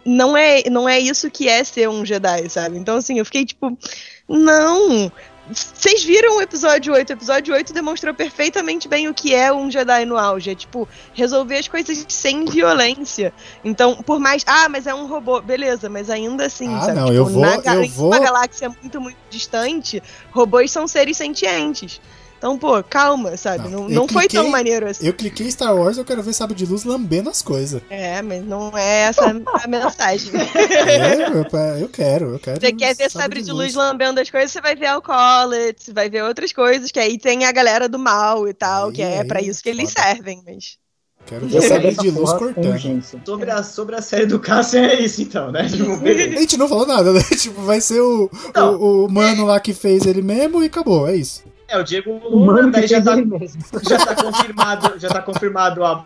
não 0.05 0.37
é 0.37 0.65
não 0.69 0.89
é 0.89 0.99
isso 0.99 1.31
que 1.31 1.49
é 1.49 1.63
ser 1.63 1.89
um 1.89 2.05
Jedi, 2.05 2.49
sabe? 2.51 2.77
Então 2.77 2.97
assim, 2.97 3.19
eu 3.19 3.25
fiquei 3.25 3.45
tipo, 3.45 3.79
não, 4.29 5.11
vocês 5.51 6.05
viram 6.05 6.37
o 6.37 6.41
episódio 6.41 6.95
8? 6.95 7.11
O 7.11 7.13
episódio 7.15 7.53
8 7.55 7.73
demonstrou 7.73 8.15
perfeitamente 8.15 8.87
bem 8.89 9.09
o 9.09 9.15
que 9.15 9.35
é 9.35 9.53
um 9.53 9.71
Jedi 9.71 10.05
no 10.05 10.17
auge. 10.17 10.51
É 10.51 10.55
tipo, 10.55 10.89
resolver 11.13 11.59
as 11.59 11.67
coisas 11.69 12.05
sem 12.09 12.45
violência. 12.45 13.33
Então, 13.65 13.97
por 13.97 14.21
mais. 14.21 14.45
Ah, 14.47 14.69
mas 14.69 14.87
é 14.87 14.95
um 14.95 15.07
robô. 15.07 15.41
Beleza, 15.41 15.89
mas 15.89 16.09
ainda 16.11 16.47
assim, 16.47 16.73
Ah, 16.75 16.81
sabe? 16.83 16.97
não, 16.97 17.07
tipo, 17.07 17.17
eu 17.17 17.27
vou- 17.27 17.43
na 17.43 17.75
eu 17.75 17.89
vou- 17.89 18.07
uma 18.09 18.19
galáxia 18.21 18.69
muito, 18.69 19.01
muito 19.01 19.17
distante, 19.29 20.03
robôs 20.31 20.71
são 20.71 20.87
seres 20.87 21.17
sentientes. 21.17 22.01
Então, 22.43 22.59
pô, 22.59 22.83
calma, 22.83 23.37
sabe? 23.37 23.69
Não, 23.69 23.83
Não, 23.83 23.89
eu 23.89 23.95
não 23.95 24.09
foi 24.09 24.23
tão 24.27 24.43
cliquei- 24.43 24.51
maneiro 24.51 24.89
assim. 24.89 25.07
Eu 25.07 25.15
cliquei 25.15 25.47
em 25.47 25.51
Star 25.53 25.77
Wars, 25.77 25.97
eu 25.97 26.05
quero 26.05 26.25
ver 26.25 26.33
sabe 26.33 26.55
de 26.55 26.67
luz 26.67 26.83
lambendo 26.83 27.31
as 27.31 27.41
coisas. 27.41 27.81
É, 27.89 28.21
mas 28.21 28.45
não 28.45 28.77
é 28.77 29.03
essa 29.03 29.27
a 29.31 29.69
mensagem. 29.69 30.33
É, 30.35 31.27
eu, 31.29 31.81
eu 31.83 31.89
quero, 31.89 32.31
eu 32.33 32.39
quero. 32.41 32.61
Você 32.61 32.73
quer 32.73 32.97
ver 32.97 33.09
sabre 33.13 33.43
de 33.43 33.53
luz 33.53 33.75
lambendo 33.75 34.19
as 34.21 34.29
coisas, 34.29 34.51
você 34.51 34.61
vai 34.61 34.75
ver 34.75 34.87
Alcoholic, 34.87 35.85
você 35.85 35.93
vai 35.93 36.11
ver 36.11 36.25
outras 36.25 36.53
coisas, 36.53 36.91
que 36.91 36.99
aí 36.99 37.17
tem 37.17 37.45
a 37.45 37.53
galera 37.53 37.89
do 37.89 37.97
mal 37.99 38.49
e 38.49 38.53
tal, 38.53 38.89
Aí, 38.89 38.93
que 38.95 39.03
é 39.03 39.21
aí, 39.21 39.27
pra 39.29 39.41
isso 39.41 39.63
que 39.63 39.69
eles 39.69 39.93
foda. 39.93 40.03
servem, 40.09 40.43
mas. 40.45 40.79
Quero 41.25 41.47
ver 41.47 41.63
sabre 41.63 41.89
essa 41.91 42.03
de 42.03 42.11
luz 42.11 42.33
cortando. 42.33 42.67
urgência. 42.73 43.21
Sobre 43.25 43.51
a, 43.53 43.63
sobre 43.63 43.95
a 43.95 44.03
série 44.03 44.27
do 44.27 44.41
Cassian 44.41 44.83
é 44.83 45.01
isso 45.01 45.23
então, 45.23 45.53
né? 45.53 45.69
Tipo, 45.71 45.93
A 45.93 46.41
gente 46.41 46.57
não 46.57 46.67
falou 46.69 46.87
nada, 46.89 47.13
né? 47.13 47.21
Tipo, 47.39 47.63
vai 47.63 47.81
ser 47.81 48.01
o, 48.01 48.29
Não. 48.53 48.75
o, 48.75 49.07
o 49.07 49.09
mano 49.09 49.45
lá 49.47 49.61
que 49.61 49.73
fez 49.73 50.05
ele 50.07 50.21
mesmo 50.23 50.61
e 50.61 50.67
acabou, 50.67 51.07
é 51.07 51.15
isso. 51.15 51.45
É, 51.73 51.79
o 51.79 51.83
Diego 51.83 52.21
Luna, 52.29 52.53
mano 52.53 52.71
daí 52.71 52.87
já 52.87 53.01
tá, 53.01 53.17
já 53.89 53.99
tá 53.99 54.15
confirmado, 54.15 54.99
já 54.99 55.09
tá 55.09 55.23
confirmado 55.23 55.83
a 55.83 56.05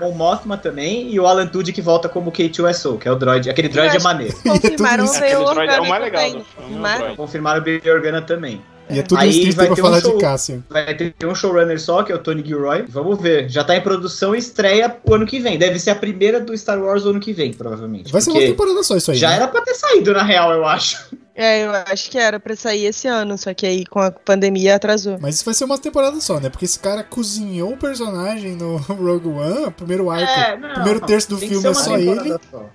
Mon 0.00 0.12
Mothma 0.12 0.56
também 0.56 1.12
e 1.12 1.20
o 1.20 1.26
Alan 1.26 1.46
Tudyk 1.46 1.74
que 1.74 1.82
volta 1.82 2.08
como 2.08 2.32
K2SO, 2.32 2.98
que 2.98 3.06
é 3.06 3.12
o 3.12 3.14
droid, 3.14 3.50
aquele 3.50 3.68
droid 3.68 3.94
é 3.94 4.00
maneiro. 4.00 4.34
Confirmaram 4.42 5.04
o 5.04 5.12
droid 5.12 5.32
é 5.32 5.38
o 5.38 5.42
Organa 5.42 5.88
mais 5.88 6.02
legal 6.02 6.30
Confirmaram? 6.32 6.96
o 6.96 6.98
droid. 6.98 7.16
Confirmaram 7.16 7.60
o 7.60 7.64
Baby 7.64 7.90
Organa 7.90 8.22
também. 8.22 8.62
E 8.88 8.98
é 8.98 9.02
tudo 9.02 9.20
Aí 9.20 9.30
isso 9.30 9.40
que 9.50 9.52
vai 9.52 9.66
ter 9.66 9.72
um 9.72 9.76
falar 9.76 10.00
show- 10.00 10.14
de 10.16 10.20
Cassian. 10.20 10.62
Vai 10.68 10.94
ter 10.94 11.14
um 11.24 11.34
showrunner 11.34 11.80
só, 11.80 12.02
que 12.02 12.10
é 12.10 12.14
o 12.14 12.18
Tony 12.18 12.42
Gilroy. 12.44 12.84
Vamos 12.88 13.20
ver. 13.20 13.48
Já 13.48 13.62
tá 13.64 13.76
em 13.76 13.80
produção 13.80 14.34
e 14.34 14.38
estreia 14.38 14.96
o 15.04 15.14
ano 15.14 15.24
que 15.26 15.38
vem. 15.38 15.58
Deve 15.58 15.78
ser 15.78 15.90
a 15.90 15.94
primeira 15.94 16.40
do 16.40 16.56
Star 16.56 16.82
Wars 16.82 17.04
o 17.04 17.10
ano 17.10 17.20
que 17.20 17.32
vem, 17.32 17.52
provavelmente. 17.54 18.12
Vai 18.12 18.20
ser 18.20 18.30
uma 18.30 18.40
temporada 18.40 18.82
só 18.82 18.96
isso 18.96 19.10
aí. 19.12 19.16
Já 19.16 19.30
né? 19.30 19.36
era 19.36 19.48
pra 19.48 19.60
ter 19.62 19.74
saído, 19.74 20.12
na 20.12 20.22
real, 20.22 20.52
eu 20.52 20.66
acho. 20.66 20.98
É, 21.34 21.64
eu 21.64 21.70
acho 21.70 22.10
que 22.10 22.18
era 22.18 22.38
pra 22.38 22.54
sair 22.54 22.84
esse 22.84 23.08
ano, 23.08 23.38
só 23.38 23.54
que 23.54 23.66
aí 23.66 23.86
com 23.86 23.98
a 24.00 24.10
pandemia 24.10 24.76
atrasou. 24.76 25.18
Mas 25.20 25.36
isso 25.36 25.44
vai 25.44 25.54
ser 25.54 25.64
uma 25.64 25.78
temporada 25.78 26.20
só, 26.20 26.38
né? 26.38 26.50
Porque 26.50 26.66
esse 26.66 26.78
cara 26.78 27.02
cozinhou 27.02 27.72
o 27.72 27.76
personagem 27.76 28.54
no 28.54 28.76
Rogue 28.88 29.28
One, 29.28 29.66
o 29.66 29.72
primeiro 29.72 30.10
arco. 30.10 30.30
É, 30.30 30.56
não, 30.56 30.74
primeiro 30.74 31.00
terço 31.00 31.30
do 31.30 31.38
filme 31.38 31.64
é 31.64 31.68
uma 31.70 31.74
só 31.74 31.96
temporada 31.96 32.28
ele. 32.28 32.38
só. 32.50 32.70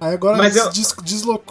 Aí 0.00 0.14
agora 0.14 0.38
Mas 0.38 0.56
eu- 0.56 0.70
des- 0.70 0.94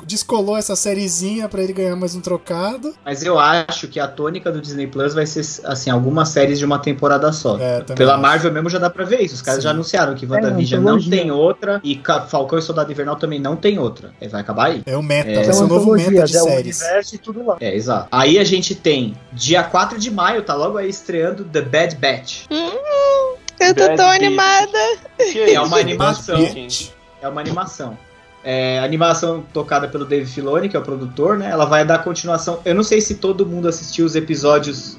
descolou 0.05 0.57
essa 0.57 0.75
sériezinha 0.75 1.47
pra 1.47 1.61
ele 1.61 1.71
ganhar 1.71 1.95
mais 1.95 2.15
um 2.15 2.19
trocado. 2.21 2.95
Mas 3.05 3.21
eu 3.23 3.37
acho 3.37 3.87
que 3.87 3.99
a 3.99 4.07
tônica 4.07 4.51
do 4.51 4.59
Disney 4.59 4.87
Plus 4.87 5.13
vai 5.13 5.27
ser, 5.27 5.45
assim, 5.65 5.91
algumas 5.91 6.29
séries 6.29 6.57
de 6.57 6.65
uma 6.65 6.79
temporada 6.79 7.31
só. 7.31 7.57
É, 7.59 7.81
Pela 7.81 8.13
acho. 8.13 8.21
Marvel 8.23 8.51
mesmo 8.51 8.67
já 8.69 8.79
dá 8.79 8.89
pra 8.89 9.05
ver 9.05 9.21
isso. 9.21 9.35
Os 9.35 9.41
caras 9.43 9.59
Sim. 9.61 9.65
já 9.65 9.69
anunciaram 9.69 10.15
que 10.15 10.25
WandaVision 10.25 10.81
É, 10.81 10.83
não 10.83 10.99
tem 10.99 11.29
outra 11.29 11.79
e 11.83 12.01
Falcão 12.27 12.57
e 12.57 12.61
Soldado 12.63 12.91
Invernal 12.91 13.15
também 13.17 13.39
não 13.39 13.55
tem 13.55 13.77
outra. 13.77 14.11
É, 14.19 14.27
Vai 14.27 14.41
acabar 14.41 14.65
aí. 14.71 14.81
É 14.85 14.97
o 14.97 15.03
meta, 15.03 15.29
É. 15.29 15.53
São 15.53 15.65
um 15.65 15.67
novo 15.67 15.93
meta 15.93 16.23
de 16.25 16.35
é 16.37 16.41
o 16.41 16.45
séries. 16.45 16.81
universo 16.81 17.15
e 17.15 17.17
tudo 17.19 17.45
lá. 17.45 17.57
É, 17.59 17.75
exato. 17.75 18.07
Aí 18.11 18.39
a 18.39 18.43
gente 18.43 18.73
tem, 18.73 19.15
dia 19.31 19.61
4 19.63 19.99
de 19.99 20.09
maio, 20.09 20.41
tá 20.41 20.55
logo 20.55 20.77
aí 20.77 20.89
estreando 20.89 21.43
The 21.45 21.61
Bad 21.61 21.95
Batch. 21.97 22.45
Eu 22.49 23.75
tô 23.75 23.83
Bad 23.83 23.95
tão 23.97 24.09
animada. 24.09 24.77
Que 25.17 25.39
É 25.53 25.61
uma 25.61 25.77
animação. 25.77 26.37
Bitch. 26.43 26.89
É 27.21 27.27
uma 27.27 27.41
animação. 27.41 27.97
É, 28.43 28.79
animação 28.79 29.43
tocada 29.53 29.87
pelo 29.87 30.05
Dave 30.05 30.25
Filoni, 30.25 30.69
que 30.69 30.77
é 30.77 30.79
o 30.79 30.83
produtor, 30.83 31.37
né? 31.37 31.49
Ela 31.49 31.65
vai 31.65 31.85
dar 31.85 31.99
continuação. 32.03 32.59
Eu 32.63 32.73
não 32.73 32.83
sei 32.83 33.01
se 33.01 33.15
todo 33.15 33.45
mundo 33.45 33.67
assistiu 33.67 34.05
os 34.05 34.15
episódios 34.15 34.97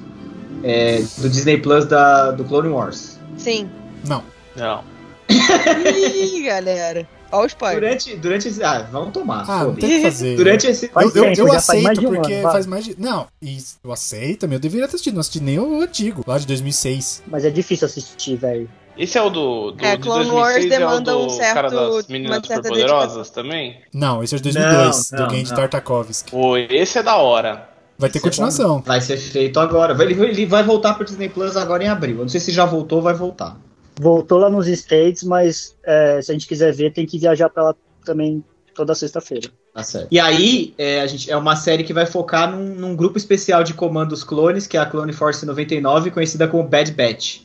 é, 0.63 1.03
do 1.17 1.29
Disney 1.29 1.57
Plus 1.57 1.85
da, 1.85 2.31
do 2.31 2.43
Clone 2.43 2.69
Wars. 2.69 3.19
Sim. 3.37 3.69
Não. 4.05 4.23
Não. 4.55 4.83
Ih, 5.29 6.43
galera. 6.45 7.07
Ó 7.31 7.43
o 7.43 7.45
spoiler. 7.45 7.79
Durante, 7.79 8.15
durante 8.17 8.47
esse. 8.49 8.61
Ah, 8.61 8.87
vamos 8.91 9.13
tomar. 9.13 9.49
Ah, 9.49 9.63
não 9.63 9.75
tem 9.75 9.89
que 9.89 10.01
fazer. 10.01 10.35
Durante 10.35 10.67
esse. 10.67 10.89
Faz 10.89 11.15
eu, 11.15 11.23
eu, 11.23 11.29
tempo, 11.29 11.41
eu 11.41 11.47
faz 11.47 11.57
aceito 11.57 11.83
mais 11.83 11.99
de 11.99 12.07
um 12.07 12.13
porque 12.13 12.33
ano, 12.33 12.51
faz 12.51 12.65
mais 12.65 12.85
de. 12.85 12.95
Não, 12.99 13.27
isso, 13.41 13.77
eu 13.81 13.91
aceito, 13.91 14.45
mas 14.45 14.53
eu 14.53 14.59
deveria 14.59 14.87
ter 14.87 14.95
assistido. 14.95 15.13
Não 15.13 15.21
assisti 15.21 15.39
nem 15.39 15.57
o 15.57 15.81
antigo, 15.81 16.23
lá 16.27 16.37
de 16.37 16.45
2006. 16.45 17.23
Mas 17.27 17.45
é 17.45 17.49
difícil 17.49 17.85
assistir, 17.85 18.35
velho. 18.35 18.69
Esse 19.01 19.17
é 19.17 19.21
o 19.21 19.29
do, 19.31 19.71
do 19.71 19.83
É, 19.83 19.95
de 19.95 20.03
Clone 20.03 20.25
2006, 20.25 20.33
Wars 20.33 20.63
é 20.63 20.67
o 20.67 20.69
demanda 20.69 21.11
do 21.11 21.25
um 21.25 21.29
certo- 21.29 21.53
cara 21.55 21.69
das 21.71 22.07
meninas 22.07 22.45
superpoderosas 22.45 23.29
também? 23.31 23.77
Não, 23.91 24.23
esse 24.23 24.35
é 24.35 24.37
de 24.37 24.43
2002, 24.43 25.11
Não, 25.11 25.17
do 25.17 25.23
não, 25.23 25.29
Genji 25.31 25.49
não. 25.49 25.57
Tartakovsky. 25.57 26.31
Pô, 26.31 26.55
esse 26.57 26.99
é 26.99 27.03
da 27.03 27.15
hora. 27.15 27.67
Vai 27.97 28.09
ter 28.09 28.19
é 28.19 28.21
continuação. 28.21 28.81
Vai 28.85 29.01
ser 29.01 29.17
feito 29.17 29.59
agora. 29.59 29.93
Ele, 30.03 30.13
ele 30.23 30.45
vai 30.45 30.63
voltar 30.63 30.93
pro 30.93 31.03
Disney 31.05 31.29
Plus 31.29 31.57
agora 31.57 31.83
em 31.83 31.87
abril. 31.87 32.17
Eu 32.17 32.21
não 32.21 32.29
sei 32.29 32.39
se 32.39 32.51
já 32.51 32.63
voltou 32.65 32.99
ou 32.99 33.03
vai 33.03 33.13
voltar. 33.13 33.57
Voltou 33.99 34.37
lá 34.39 34.49
nos 34.49 34.67
States, 34.67 35.23
mas 35.23 35.75
é, 35.83 36.21
se 36.21 36.31
a 36.31 36.33
gente 36.33 36.47
quiser 36.47 36.71
ver, 36.73 36.93
tem 36.93 37.05
que 37.05 37.17
viajar 37.19 37.49
pra 37.49 37.63
lá 37.63 37.75
também 38.05 38.43
toda 38.73 38.95
sexta-feira. 38.95 39.49
Tá 39.73 39.83
certo. 39.83 40.07
E 40.11 40.19
aí, 40.19 40.73
é, 40.77 41.01
a 41.01 41.07
gente, 41.07 41.31
é 41.31 41.37
uma 41.37 41.55
série 41.55 41.83
que 41.83 41.93
vai 41.93 42.05
focar 42.05 42.51
num, 42.51 42.75
num 42.75 42.95
grupo 42.95 43.17
especial 43.17 43.63
de 43.63 43.73
comandos 43.73 44.23
clones, 44.23 44.67
que 44.67 44.77
é 44.77 44.79
a 44.79 44.85
Clone 44.85 45.13
Force 45.13 45.45
99, 45.45 46.11
conhecida 46.11 46.47
como 46.47 46.63
Bad 46.67 46.91
Batch, 46.91 47.41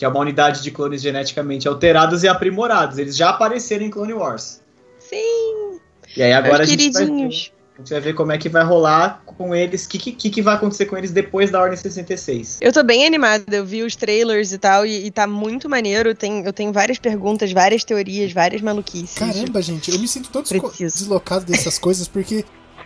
que 0.00 0.04
é 0.06 0.08
uma 0.08 0.18
unidade 0.20 0.62
de 0.62 0.70
clones 0.70 1.02
geneticamente 1.02 1.68
alterados 1.68 2.22
e 2.22 2.28
aprimorados. 2.28 2.96
Eles 2.96 3.14
já 3.14 3.28
apareceram 3.28 3.84
em 3.84 3.90
Clone 3.90 4.14
Wars. 4.14 4.62
Sim. 4.98 5.78
E 6.16 6.22
aí 6.22 6.32
agora 6.32 6.62
a 6.62 6.66
gente, 6.66 6.90
vai 6.90 7.04
ver, 7.04 7.12
a 7.12 7.16
gente 7.28 7.90
vai 7.90 8.00
ver 8.00 8.14
como 8.14 8.32
é 8.32 8.38
que 8.38 8.48
vai 8.48 8.64
rolar 8.64 9.22
com 9.26 9.54
eles, 9.54 9.84
o 9.84 9.88
que, 9.90 9.98
que, 9.98 10.30
que 10.30 10.40
vai 10.40 10.54
acontecer 10.54 10.86
com 10.86 10.96
eles 10.96 11.10
depois 11.10 11.50
da 11.50 11.60
Ordem 11.60 11.76
66. 11.76 12.60
Eu 12.62 12.72
tô 12.72 12.82
bem 12.82 13.04
animada, 13.04 13.44
eu 13.54 13.66
vi 13.66 13.82
os 13.82 13.94
trailers 13.94 14.52
e 14.52 14.58
tal, 14.58 14.86
e, 14.86 15.04
e 15.04 15.10
tá 15.10 15.26
muito 15.26 15.68
maneiro. 15.68 16.14
Tem, 16.14 16.46
eu 16.46 16.52
tenho 16.54 16.72
várias 16.72 16.98
perguntas, 16.98 17.52
várias 17.52 17.84
teorias, 17.84 18.32
várias 18.32 18.62
maluquices. 18.62 19.18
Caramba, 19.18 19.60
gente, 19.60 19.90
eu 19.90 19.98
me 19.98 20.08
sinto 20.08 20.30
tão 20.30 20.40
desco- 20.40 20.68
Preciso. 20.68 20.96
deslocado 20.96 21.44
dessas 21.44 21.78
coisas 21.78 22.08
porque 22.08 22.42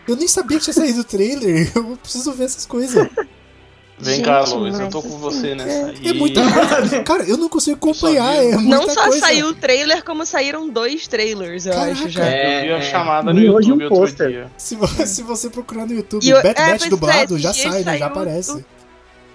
Eu 0.08 0.16
nem 0.16 0.26
sabia 0.26 0.58
que 0.58 0.64
tinha 0.64 0.74
saído 0.74 1.02
o 1.02 1.04
trailer. 1.04 1.70
Eu 1.76 1.96
preciso 1.96 2.32
ver 2.32 2.46
essas 2.46 2.66
coisas. 2.66 3.08
Vem 3.96 4.16
Gente, 4.16 4.24
cá, 4.24 4.42
Luiz, 4.42 4.78
eu 4.78 4.90
tô 4.90 5.00
com 5.00 5.08
você 5.18 5.52
assim, 5.52 5.54
nessa 5.54 5.86
aí. 5.86 6.08
É 6.08 6.12
muita 6.12 6.40
coisa. 6.42 7.02
Cara, 7.04 7.22
eu 7.28 7.36
não 7.36 7.48
consigo 7.48 7.76
acompanhar. 7.76 8.34
É 8.34 8.56
muita 8.56 8.76
Não 8.76 8.88
só 8.88 9.02
coisa. 9.04 9.20
saiu 9.20 9.46
o 9.48 9.54
trailer, 9.54 10.04
como 10.04 10.26
saíram 10.26 10.68
dois 10.68 11.06
trailers, 11.06 11.64
eu 11.66 11.72
Caraca. 11.74 11.92
acho 11.92 12.08
já. 12.08 12.24
É, 12.26 12.60
Eu 12.60 12.64
vi 12.64 12.72
a 12.72 12.76
é. 12.78 12.82
chamada 12.82 13.32
no 13.32 13.38
E 13.40 13.48
hoje 13.48 13.68
YouTube 13.70 13.82
um 13.84 13.84
outro 13.84 13.98
pôster. 14.00 14.28
dia. 14.30 14.50
Se, 14.58 14.76
se 15.06 15.22
você 15.22 15.48
procurar 15.48 15.86
no 15.86 15.92
YouTube 15.94 16.26
eu- 16.28 16.42
Bat 16.42 16.60
é, 16.60 16.70
Bat 16.72 16.88
dublado, 16.90 17.36
é, 17.36 17.38
já 17.38 17.52
sai, 17.54 17.84
né? 17.84 17.96
Já 17.98 18.06
aparece. 18.06 18.64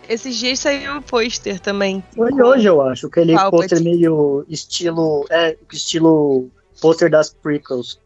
Esses 0.09 0.35
dias 0.35 0.59
saiu 0.59 0.97
o 0.97 1.01
pôster 1.01 1.59
também. 1.59 2.03
Hoje, 2.17 2.41
hoje 2.41 2.65
eu 2.67 2.81
acho, 2.81 3.07
aquele 3.07 3.37
pôster 3.49 3.81
meio 3.81 4.43
estilo. 4.49 5.25
É, 5.29 5.55
estilo 5.71 6.49
pôster 6.81 7.09
das 7.09 7.29
prequels. 7.29 7.97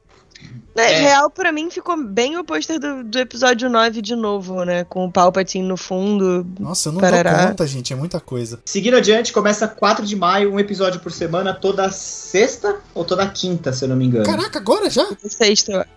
Na 0.76 0.84
É. 0.84 1.02
real, 1.02 1.30
pra 1.30 1.52
mim, 1.52 1.70
ficou 1.70 1.96
bem 2.04 2.36
o 2.38 2.44
pôster 2.44 2.80
do, 2.80 3.04
do 3.04 3.20
episódio 3.20 3.70
9 3.70 4.02
de 4.02 4.16
novo, 4.16 4.64
né? 4.64 4.84
Com 4.86 5.06
o 5.06 5.12
Palpatine 5.12 5.68
no 5.68 5.78
fundo. 5.78 6.46
Nossa, 6.60 6.90
eu 6.90 6.94
não 6.94 7.00
Parará. 7.02 7.32
dou 7.38 7.48
conta, 7.50 7.68
gente. 7.68 7.94
É 7.94 7.96
muita 7.96 8.20
coisa. 8.20 8.60
Seguindo 8.66 8.98
adiante, 8.98 9.32
começa 9.32 9.68
4 9.68 10.04
de 10.04 10.16
maio, 10.16 10.52
um 10.52 10.60
episódio 10.60 11.00
por 11.00 11.12
semana, 11.12 11.54
toda 11.54 11.92
sexta 11.92 12.78
ou 12.96 13.06
toda 13.06 13.28
quinta, 13.28 13.72
se 13.72 13.86
eu 13.86 13.90
não 13.90 13.96
me 13.96 14.06
engano. 14.06 14.26
Caraca, 14.26 14.58
agora 14.58 14.90
já? 14.90 15.06
Sexta. 15.28 15.88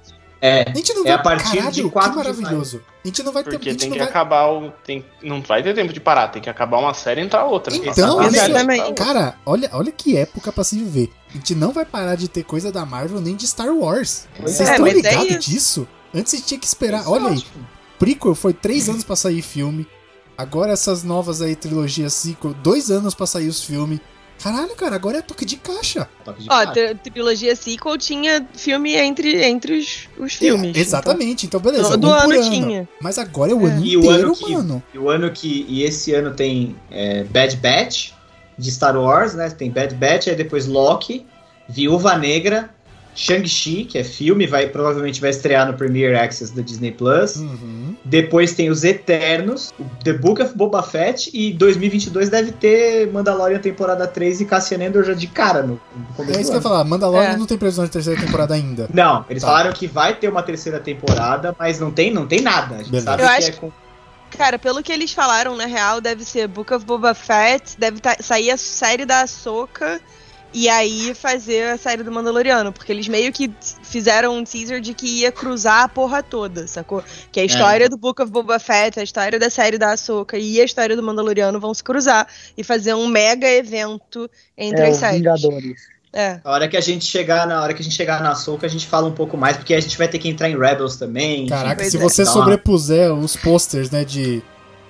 É. 0.41 0.71
A 0.71 0.75
gente 0.75 0.93
não 0.95 1.03
É 1.03 1.05
vai... 1.05 1.13
a 1.15 1.19
partir 1.19 1.57
Caralho, 1.57 1.73
de 1.73 1.83
4 1.89 2.11
que 2.13 2.19
de 2.19 2.25
maravilhoso. 2.25 2.83
A 3.05 3.07
gente 3.09 3.23
não 3.23 3.33
vai 3.33 3.43
ter... 3.43 3.49
a 3.51 3.53
Porque 3.55 3.71
gente 3.71 3.81
tem 3.81 3.91
que 3.93 3.99
vai... 3.99 4.07
acabar 4.09 4.47
o. 4.49 4.71
Tem, 4.85 5.05
não 5.23 5.41
vai 5.41 5.63
ter 5.63 5.75
tempo 5.75 5.93
de 5.93 6.01
parar, 6.01 6.29
tem 6.29 6.43
que 6.43 6.51
acabar 6.51 6.79
uma 6.79 6.93
série 6.93 7.21
e 7.21 7.25
entrar 7.25 7.45
outra. 7.45 7.75
Então, 7.75 8.23
Exatamente. 8.23 8.83
outra. 8.83 9.05
Cara, 9.05 9.35
olha, 9.47 9.71
olha 9.73 9.91
que 9.91 10.17
época 10.17 10.53
pra 10.53 10.63
se 10.65 10.77
viver. 10.77 11.11
A 11.31 11.33
gente 11.35 11.55
não 11.55 11.73
vai 11.73 11.85
parar 11.85 12.17
de 12.17 12.29
ter 12.29 12.45
coisa 12.45 12.71
da 12.71 12.85
Marvel 12.85 13.21
nem 13.21 13.35
de 13.35 13.47
Star 13.47 13.69
Wars. 13.75 14.27
Vocês 14.41 14.69
É, 14.69 14.73
estão 14.73 14.87
é 14.87 14.93
ligados 14.93 15.31
isso. 15.31 15.39
disso? 15.51 15.89
Antes 16.15 16.35
a 16.35 16.37
gente 16.37 16.47
tinha 16.47 16.61
que 16.61 16.67
esperar. 16.67 17.01
Isso 17.01 17.09
é 17.09 17.13
olha 17.13 17.29
aí, 17.31 17.45
prequel 17.99 18.35
foi 18.35 18.53
três 18.53 18.89
anos 18.89 19.05
pra 19.05 19.17
sair 19.17 19.43
filme. 19.43 19.87
Agora 20.37 20.73
essas 20.73 21.03
novas 21.03 21.41
aí, 21.41 21.57
trilogias 21.57 22.13
sequel, 22.13 22.53
dois 22.55 22.91
anos 22.91 23.15
pra 23.15 23.27
sair 23.27 23.49
os 23.49 23.63
filmes. 23.65 24.01
Caralho, 24.43 24.75
cara, 24.77 24.95
agora 24.95 25.19
é 25.19 25.23
toque 25.23 25.45
de 25.45 25.57
caixa. 25.57 26.09
Toque 26.25 26.43
de 26.43 26.49
Ó, 26.51 26.65
caixa. 26.67 26.95
trilogia 27.03 27.57
sequel 27.57 27.97
tinha 27.99 28.47
filme 28.55 28.95
entre, 28.95 29.43
entre 29.45 29.79
os, 29.79 30.09
os 30.19 30.35
filmes. 30.35 30.77
É, 30.77 30.81
exatamente, 30.81 31.47
então 31.47 31.59
beleza. 31.59 31.91
Todo 31.91 32.09
um 32.09 32.13
ano 32.13 32.33
ano. 32.35 32.51
tinha. 32.51 32.89
Mas 33.01 33.19
agora 33.19 33.53
é 33.53 33.55
o 33.55 33.67
É. 33.67 33.71
ano 33.71 33.85
E 33.85 33.97
o 33.97 34.01
inteiro, 34.01 34.27
ano 34.27 34.37
que- 34.37 34.53
mano. 34.53 34.83
E 34.95 34.99
o 34.99 35.09
ano 35.11 35.31
que. 35.31 35.65
E 35.69 35.83
esse 35.83 36.13
ano 36.15 36.33
tem 36.33 36.77
é, 36.91 37.25
Bad 37.25 37.57
Batch 37.57 38.11
de 38.59 38.71
Star 38.71 38.97
Wars, 38.97 39.35
né? 39.35 39.49
Tem 39.51 39.71
Bad 39.71 39.95
Batch, 39.95 40.29
aí 40.29 40.37
depois 40.37 40.67
Loki, 40.67 41.27
Viúva 41.69 42.17
Negra, 42.17 42.71
Shang-Chi, 43.17 43.85
que 43.87 43.99
é 43.99 44.05
filme, 44.05 44.47
vai, 44.47 44.69
provavelmente 44.69 45.21
vai 45.21 45.31
estrear 45.31 45.67
no 45.67 45.75
Premiere 45.75 46.15
Access 46.17 46.55
da 46.55 46.61
Disney 46.63 46.93
Plus. 46.93 47.37
Uhum. 47.37 47.97
Depois 48.05 48.53
tem 48.55 48.69
os 48.71 48.85
Eternos, 48.85 49.73
o 49.81 49.85
The 50.05 50.13
Book 50.13 50.43
of 50.43 50.55
Boba 50.55 50.83
Fett 50.83 51.31
e 51.33 51.53
2022 51.55 52.29
deve 52.29 52.53
ter 52.53 53.11
Mandalorian 53.11 53.59
temporada 53.59 54.07
3 54.07 54.43
e 54.43 54.45
Cassian 54.45 54.87
Andor 54.87 55.03
já 55.05 55.15
de 55.15 55.27
cara 55.27 55.63
no, 55.63 55.81
no 55.97 56.07
começo 56.15 56.39
É 56.39 56.43
isso 56.43 56.51
que 56.51 56.57
eu 56.57 56.61
ia 56.61 56.63
falar. 56.63 56.85
Mandalorian 56.85 57.31
É. 57.31 57.37
não 57.37 57.47
tem 57.47 57.57
previsão 57.57 57.85
de 57.87 57.91
terceira 57.91 58.21
temporada 58.21 58.55
ainda. 58.55 58.89
Não, 58.95 59.25
eles 59.31 59.43
Tá. 59.43 59.49
falaram 59.49 59.73
que 59.73 59.87
vai 59.87 60.15
ter 60.15 60.29
uma 60.29 60.43
terceira 60.43 60.79
temporada, 60.79 61.57
mas 61.59 61.81
não 61.81 61.91
tem, 61.91 62.13
não 62.13 62.27
tem 62.27 62.41
nada. 62.43 62.75
A 62.75 62.79
gente 62.79 62.91
Beleza. 62.91 63.05
sabe 63.07 63.23
Eu 63.23 63.27
que 63.29 63.35
acho 63.35 63.49
é 63.49 63.53
com 63.53 63.73
Cara, 64.37 64.59
pelo 64.59 64.83
que 64.83 64.93
eles 64.93 65.13
falaram, 65.13 65.57
na 65.57 65.67
real, 65.67 66.01
deve 66.01 66.25
ser 66.25 66.49
Book 66.49 66.75
of 66.75 66.85
Boba 66.85 67.15
Fett, 67.15 67.79
deve 67.79 68.01
tá- 68.01 68.17
sair 68.21 68.51
a 68.51 68.57
série 68.57 69.07
da 69.07 69.23
Ahsoka 69.23 70.01
e 70.59 70.71
aí 70.71 71.13
fazer 71.15 71.65
a 71.71 71.77
série 71.77 72.03
do 72.03 72.11
Mandaloriano, 72.11 72.73
porque 72.73 72.91
eles 72.91 73.07
meio 73.09 73.31
que 73.31 73.53
fizeram 73.83 74.39
um 74.39 74.43
teaser 74.43 74.81
de 74.81 74.95
que 74.95 75.07
ia 75.21 75.31
cruzar 75.31 75.83
a 75.83 75.89
porra 75.89 76.23
toda, 76.23 76.67
sacou? 76.67 77.05
Que 77.31 77.41
a 77.41 77.45
história 77.45 77.91
do 77.91 77.99
Book 77.99 78.23
of 78.23 78.33
Boba 78.33 78.59
Fett, 78.59 78.99
a 78.99 79.03
história 79.03 79.39
da 79.39 79.51
série 79.51 79.77
da 79.77 79.93
Ahsoka 79.93 80.39
e 80.39 80.59
a 80.61 80.65
história 80.65 80.97
do 80.97 81.03
Mandaloriano 81.03 81.61
vão 81.61 81.75
se 81.75 81.85
cruzar 81.85 82.27
e 82.57 82.65
fazer 82.65 82.95
um 82.95 83.07
mega 83.07 83.47
evento 83.47 84.31
entre 84.57 84.81
É, 84.81 84.87
as 84.89 84.95
os 84.95 85.01
séries. 85.01 85.19
Vingadores. 85.19 85.81
É. 86.11 86.41
A 86.43 86.51
hora 86.53 86.67
que 86.67 86.79
a 86.79 86.81
gente 86.81 87.05
chegar 87.05 87.47
na 87.47 87.63
hora 87.63 87.75
que 87.75 87.83
a 87.83 87.85
gente 87.85 87.95
chegar 87.95 88.23
na 88.23 88.35
Soca, 88.35 88.65
a 88.65 88.71
gente 88.71 88.87
fala 88.87 89.07
um 89.07 89.13
pouco 89.13 89.37
mais, 89.37 89.59
porque 89.59 89.75
a 89.75 89.81
gente 89.81 89.99
vai 89.99 90.09
ter 90.09 90.19
que 90.19 90.29
entrar 90.31 90.49
em 90.49 90.59
Rebels 90.59 90.97
também. 90.97 91.47
Caraca, 91.47 91.85
se 91.85 91.99
é. 91.99 92.01
você 92.01 92.23
uma- 92.23 92.33
sobrepuser 92.33 93.13
os 93.13 93.37
posters, 93.37 93.91
né, 93.91 94.03
de. 94.05 94.43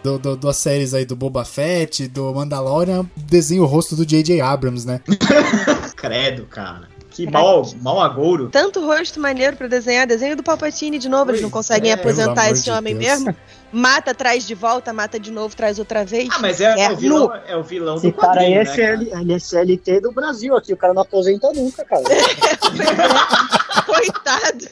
Do, 0.06 0.18
do- 0.20 0.36
das 0.36 0.56
séries 0.58 0.94
aí 0.94 1.04
do 1.04 1.16
Boba 1.16 1.44
Fett, 1.44 2.06
do 2.06 2.32
Mandalorian, 2.32 3.04
desenha 3.16 3.60
o 3.60 3.66
rosto 3.66 3.96
do 3.96 4.06
J.J. 4.06 4.40
Abrams, 4.40 4.86
né? 4.86 5.00
Credo, 5.96 6.46
cara. 6.46 6.88
Que 7.10 7.28
mal, 7.28 7.66
mal 7.82 8.00
agouro. 8.00 8.48
Tanto 8.50 8.86
rosto 8.86 9.18
maneiro 9.18 9.56
pra 9.56 9.66
desenhar, 9.66 10.06
desenho 10.06 10.36
do 10.36 10.44
Palpatine 10.44 10.96
de 10.98 11.08
novo, 11.08 11.30
eles 11.32 11.40
não 11.42 11.50
Pois 11.50 11.66
conseguem 11.66 11.90
é, 11.90 11.94
aposentar 11.94 12.50
esse 12.52 12.62
de 12.62 12.70
homem 12.70 12.94
Deus. 12.96 13.20
mesmo. 13.22 13.34
Mata, 13.72 14.14
traz 14.14 14.46
de 14.46 14.54
volta, 14.54 14.92
mata 14.92 15.18
de 15.18 15.32
novo, 15.32 15.56
traz 15.56 15.78
outra 15.80 16.04
vez. 16.04 16.28
Ah, 16.30 16.38
mas 16.40 16.60
é, 16.60 16.66
é 16.66 16.88
o 16.88 16.92
É, 16.92 16.94
vilão, 16.94 17.32
é 17.48 17.56
o 17.56 17.62
vilão 17.64 17.96
Esse 17.96 18.06
do 18.08 18.12
cara 18.12 18.44
é, 18.44 18.58
né, 18.62 18.64
CL, 18.66 19.10
ele 19.12 19.32
é 19.32 19.38
CLT 19.40 20.00
do 20.02 20.12
Brasil 20.12 20.54
aqui, 20.54 20.72
o 20.72 20.76
cara 20.76 20.94
não 20.94 21.02
aposenta 21.02 21.50
nunca, 21.52 21.84
cara. 21.84 22.02
Coitado. 23.84 24.66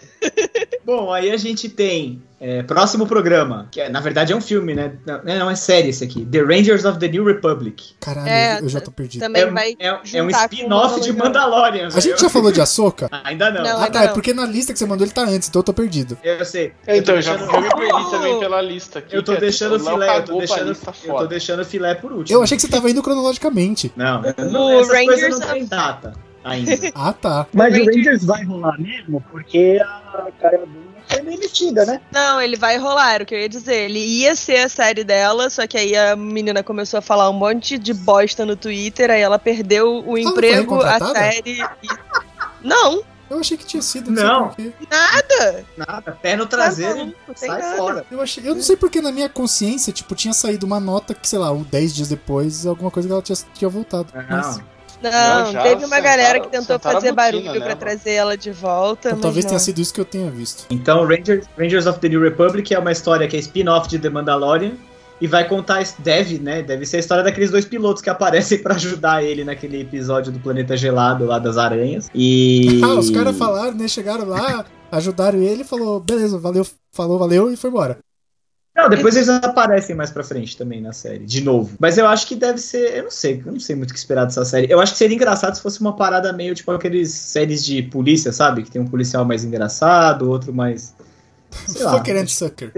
Bom, 0.85 1.13
aí 1.13 1.31
a 1.31 1.37
gente 1.37 1.69
tem 1.69 2.23
é, 2.41 2.63
próximo 2.63 3.07
programa, 3.07 3.69
que 3.71 3.81
é, 3.81 3.89
na 3.89 4.01
verdade 4.01 4.33
é 4.33 4.37
um 4.37 4.41
filme, 4.41 4.75
né? 4.75 4.93
Não, 5.07 5.23
não, 5.23 5.51
é 5.51 5.55
série 5.55 5.89
esse 5.89 6.05
aqui. 6.05 6.25
The 6.25 6.41
Rangers 6.41 6.85
of 6.85 6.99
the 6.99 7.09
New 7.09 7.25
Republic. 7.25 7.95
Caralho, 8.01 8.29
É, 8.29 8.61
eu 8.61 8.69
já 8.69 8.81
tô 8.81 8.91
perdido. 8.91 9.21
Também 9.23 9.43
é, 9.43 9.47
vai 9.51 9.77
é, 9.79 9.87
é 9.89 10.23
um 10.23 10.27
o 10.27 10.31
spin-off 10.31 11.01
de. 11.01 11.13
Mandalorian. 11.13 11.89
A 11.95 12.01
gente 12.01 12.21
já 12.21 12.29
falou 12.29 12.53
de 12.53 12.61
Ahsoka? 12.61 13.09
Ainda 13.25 13.51
não. 13.51 13.63
Não, 13.63 13.71
Ah, 13.79 13.85
ainda 13.85 13.99
tá, 13.99 14.05
é 14.05 14.09
porque 14.09 14.35
na 14.35 14.47
lista 14.47 14.73
que 14.73 14.79
você 14.79 14.87
mandou 14.87 15.07
ele 15.07 15.15
tá 15.15 15.23
antes, 15.23 15.49
então 15.49 15.61
eu 15.61 15.65
tô 15.65 15.73
perdido. 15.73 16.19
Eu 16.23 16.45
sei. 16.45 16.73
Então, 16.87 17.17
eu 17.17 17.23
já, 17.23 17.37
deixando, 17.37 17.63
me 17.63 17.69
perdi 17.71 18.11
também 18.11 18.39
pela 18.39 18.61
lista 18.61 18.99
aqui. 18.99 19.17
eu 19.17 19.23
tô 19.23 19.33
é- 19.33 19.41
deixando 19.41 19.73
o 19.73 19.81
o 19.81 19.85
Léo 19.85 19.95
filé, 19.95 20.19
eu 20.19 20.25
tô 20.25 20.39
deixando, 20.39 20.77
eu 21.05 21.15
tô 21.15 21.27
deixando 21.27 21.61
o 21.61 21.65
filé 21.65 21.95
por 21.95 22.13
último. 22.13 22.39
Eu 22.39 22.43
achei 22.43 22.57
que 22.57 22.63
você 22.63 22.69
tava 22.69 22.91
indo 22.91 23.03
cronologicamente. 23.03 23.93
Não, 23.97 24.21
O 24.21 24.45
não 24.51 24.81
essas 24.81 24.93
Rangers 24.93 25.39
não 25.39 25.49
tem 25.49 25.67
data 25.67 26.15
ainda. 26.45 26.73
Ah, 26.95 27.13
tá. 27.13 27.47
Mas 27.53 27.75
o 27.75 27.79
Rangers- 27.79 27.97
Rangers 27.97 28.25
vai 28.25 28.45
rolar 28.45 28.79
mesmo, 28.79 29.21
porque 29.31 29.79
a 29.83 30.29
cara 30.41 30.59
Dune 30.59 30.85
foi 31.09 31.21
demitida, 31.23 31.85
né? 31.85 32.01
Não, 32.13 32.41
ele 32.41 32.57
vai 32.57 32.79
rolar, 32.79 33.15
era 33.15 33.25
o 33.25 33.27
que 33.27 33.35
eu 33.35 33.39
ia 33.41 33.49
dizer. 33.49 33.91
Ele 33.91 33.99
ia 33.99 34.35
ser 34.37 34.59
a 34.59 34.69
série 34.69 35.05
dela, 35.05 35.51
só 35.51 35.67
que 35.67 35.77
aí 35.77 35.97
a 35.97 36.15
menina 36.17 36.63
começou 36.63 36.99
a 36.99 37.03
falar 37.03 37.29
um 37.29 37.35
monte 37.35 37.77
de 37.79 37.93
bosta 37.93 38.45
no 38.47 38.57
Twitter, 38.57 39.11
aí 39.11 39.21
ela 39.21 39.39
perdeu 39.39 39.99
o 39.99 40.03
não 40.03 40.05
foi 40.13 40.21
emprego, 40.23 40.81
a 40.83 40.99
série. 41.13 41.61
e- 41.61 41.89
Não, 42.63 43.03
Eu 43.31 43.41
achei 43.41 43.57
que 43.57 43.65
tinha 43.65 43.83
sido, 43.83 44.11
Não. 44.11 44.49
porquê. 44.49 44.71
nada. 44.91 45.65
Nada, 45.77 46.13
pé 46.23 46.37
no 46.37 46.47
traseiro 46.47 47.07
Tá 47.07 47.13
não 47.29 47.35
sai 47.37 47.49
nada. 47.49 47.77
fora. 47.77 48.07
Eu, 48.11 48.21
achei, 48.21 48.47
eu 48.49 48.55
não 48.55 48.63
sei 48.63 48.77
porque 48.77 49.01
na 49.01 49.11
minha 49.11 49.29
consciência, 49.31 49.93
tipo, 49.93 50.15
tinha 50.15 50.33
saído 50.35 50.65
uma 50.67 50.79
nota 50.79 51.15
que, 51.15 51.27
sei 51.27 51.39
lá, 51.39 51.51
um 51.51 51.63
10 51.63 51.95
dias 51.95 52.09
depois, 52.09 52.65
alguma 52.67 52.91
coisa 52.91 53.09
que 53.09 53.13
ela 53.13 53.23
tinha, 53.23 53.37
tinha 53.55 53.69
voltado. 53.69 54.09
Mas- 54.29 54.61
Não. 55.11 55.53
Não, 55.53 55.63
teve 55.63 55.75
uma 55.85 55.97
sentaram- 55.97 56.03
galera 56.05 56.41
que 56.41 56.49
tentou 56.49 56.79
fazer 56.79 57.13
botina 57.13 57.15
barulho 57.15 57.51
pra 57.51 57.61
nela. 57.61 57.77
trazer 57.77 58.11
ela 58.13 58.37
de 58.37 58.51
volta. 58.51 59.09
então, 59.09 59.13
mas 59.19 59.23
talvez 59.23 59.45
não. 59.45 59.51
tenha 59.51 59.59
sido 59.61 59.81
isso 59.81 59.93
que 59.95 60.01
eu 60.01 60.05
tenha 60.05 60.31
visto. 60.31 60.65
Então, 60.71 61.07
Rangers, 61.07 61.47
Rangers 61.59 61.87
of 61.87 61.99
the 62.01 62.09
New 62.09 62.21
Republic 62.21 62.73
é 62.75 62.79
uma 62.79 62.93
história 62.93 63.27
que 63.29 63.37
é 63.37 63.41
spin-off 63.41 63.89
de 63.89 63.99
The 63.99 64.09
Mandalorian 64.11 64.73
e 65.21 65.27
vai 65.29 65.47
contar, 65.49 65.83
deve, 66.01 66.39
né? 66.39 66.63
Deve 66.63 66.85
ser 66.87 66.97
a 66.97 67.01
história 67.01 67.23
daqueles 67.23 67.51
dois 67.51 67.65
pilotos 67.65 68.03
que 68.03 68.11
aparecem 68.11 68.59
pra 68.63 68.75
ajudar 68.75 69.23
ele 69.23 69.45
naquele 69.45 69.81
episódio 69.81 70.33
do 70.33 70.39
Planeta 70.41 70.77
Gelado 70.77 71.25
lá 71.25 71.39
das 71.39 71.57
aranhas. 71.57 72.11
E 72.15 72.81
Ah, 72.83 72.95
os 72.95 73.11
caras 73.11 73.37
falaram, 73.37 73.75
né? 73.75 73.87
Chegaram 73.89 74.25
lá, 74.27 74.65
ajudaram 74.91 75.39
ele 75.41 75.63
e 75.63 75.65
falou, 75.65 76.01
beleza, 76.01 76.39
valeu, 76.39 76.67
falou, 76.93 77.19
valeu 77.19 77.53
e 77.53 77.57
foi 77.57 77.71
embora. 77.71 77.99
Não, 78.77 78.89
depois 78.89 79.15
eles 79.15 79.29
aparecem 79.29 79.95
mais 79.95 80.11
pra 80.11 80.25
frente 80.25 80.57
também 80.57 80.81
na 80.81 80.93
série, 80.93 81.25
de 81.25 81.41
novo. 81.41 81.77
Mas 81.79 81.97
eu 81.97 82.09
acho 82.09 82.27
que 82.27 82.35
deve 82.35 82.59
ser. 82.59 82.97
Eu 82.97 83.05
não 83.05 83.11
sei, 83.11 83.41
eu 83.47 83.53
não 83.53 83.61
sei 83.61 83.77
muito 83.77 83.91
o 83.91 83.93
que 83.93 83.99
esperar 83.99 84.25
dessa 84.25 84.45
série. 84.45 84.67
Eu 84.71 84.81
acho 84.81 84.93
que 84.93 84.99
seria 84.99 85.15
engraçado 85.15 85.55
se 85.55 85.63
fosse 85.63 85.81
uma 85.81 85.95
parada 85.95 86.33
meio 86.33 86.55
tipo 86.57 86.73
aqueles 86.73 87.13
séries 87.13 87.65
de 87.65 87.83
polícia, 87.83 88.33
sabe? 88.33 88.65
Que 88.65 88.71
tem 88.71 88.83
um 88.83 88.89
policial 88.89 89.25
mais 89.25 89.45
engraçado, 89.45 90.29
outro 90.29 90.53
mais. 90.53 90.93
Sei. 91.69 91.83
Fucker 91.83 92.17
and 92.17 92.27
sucker. 92.27 92.73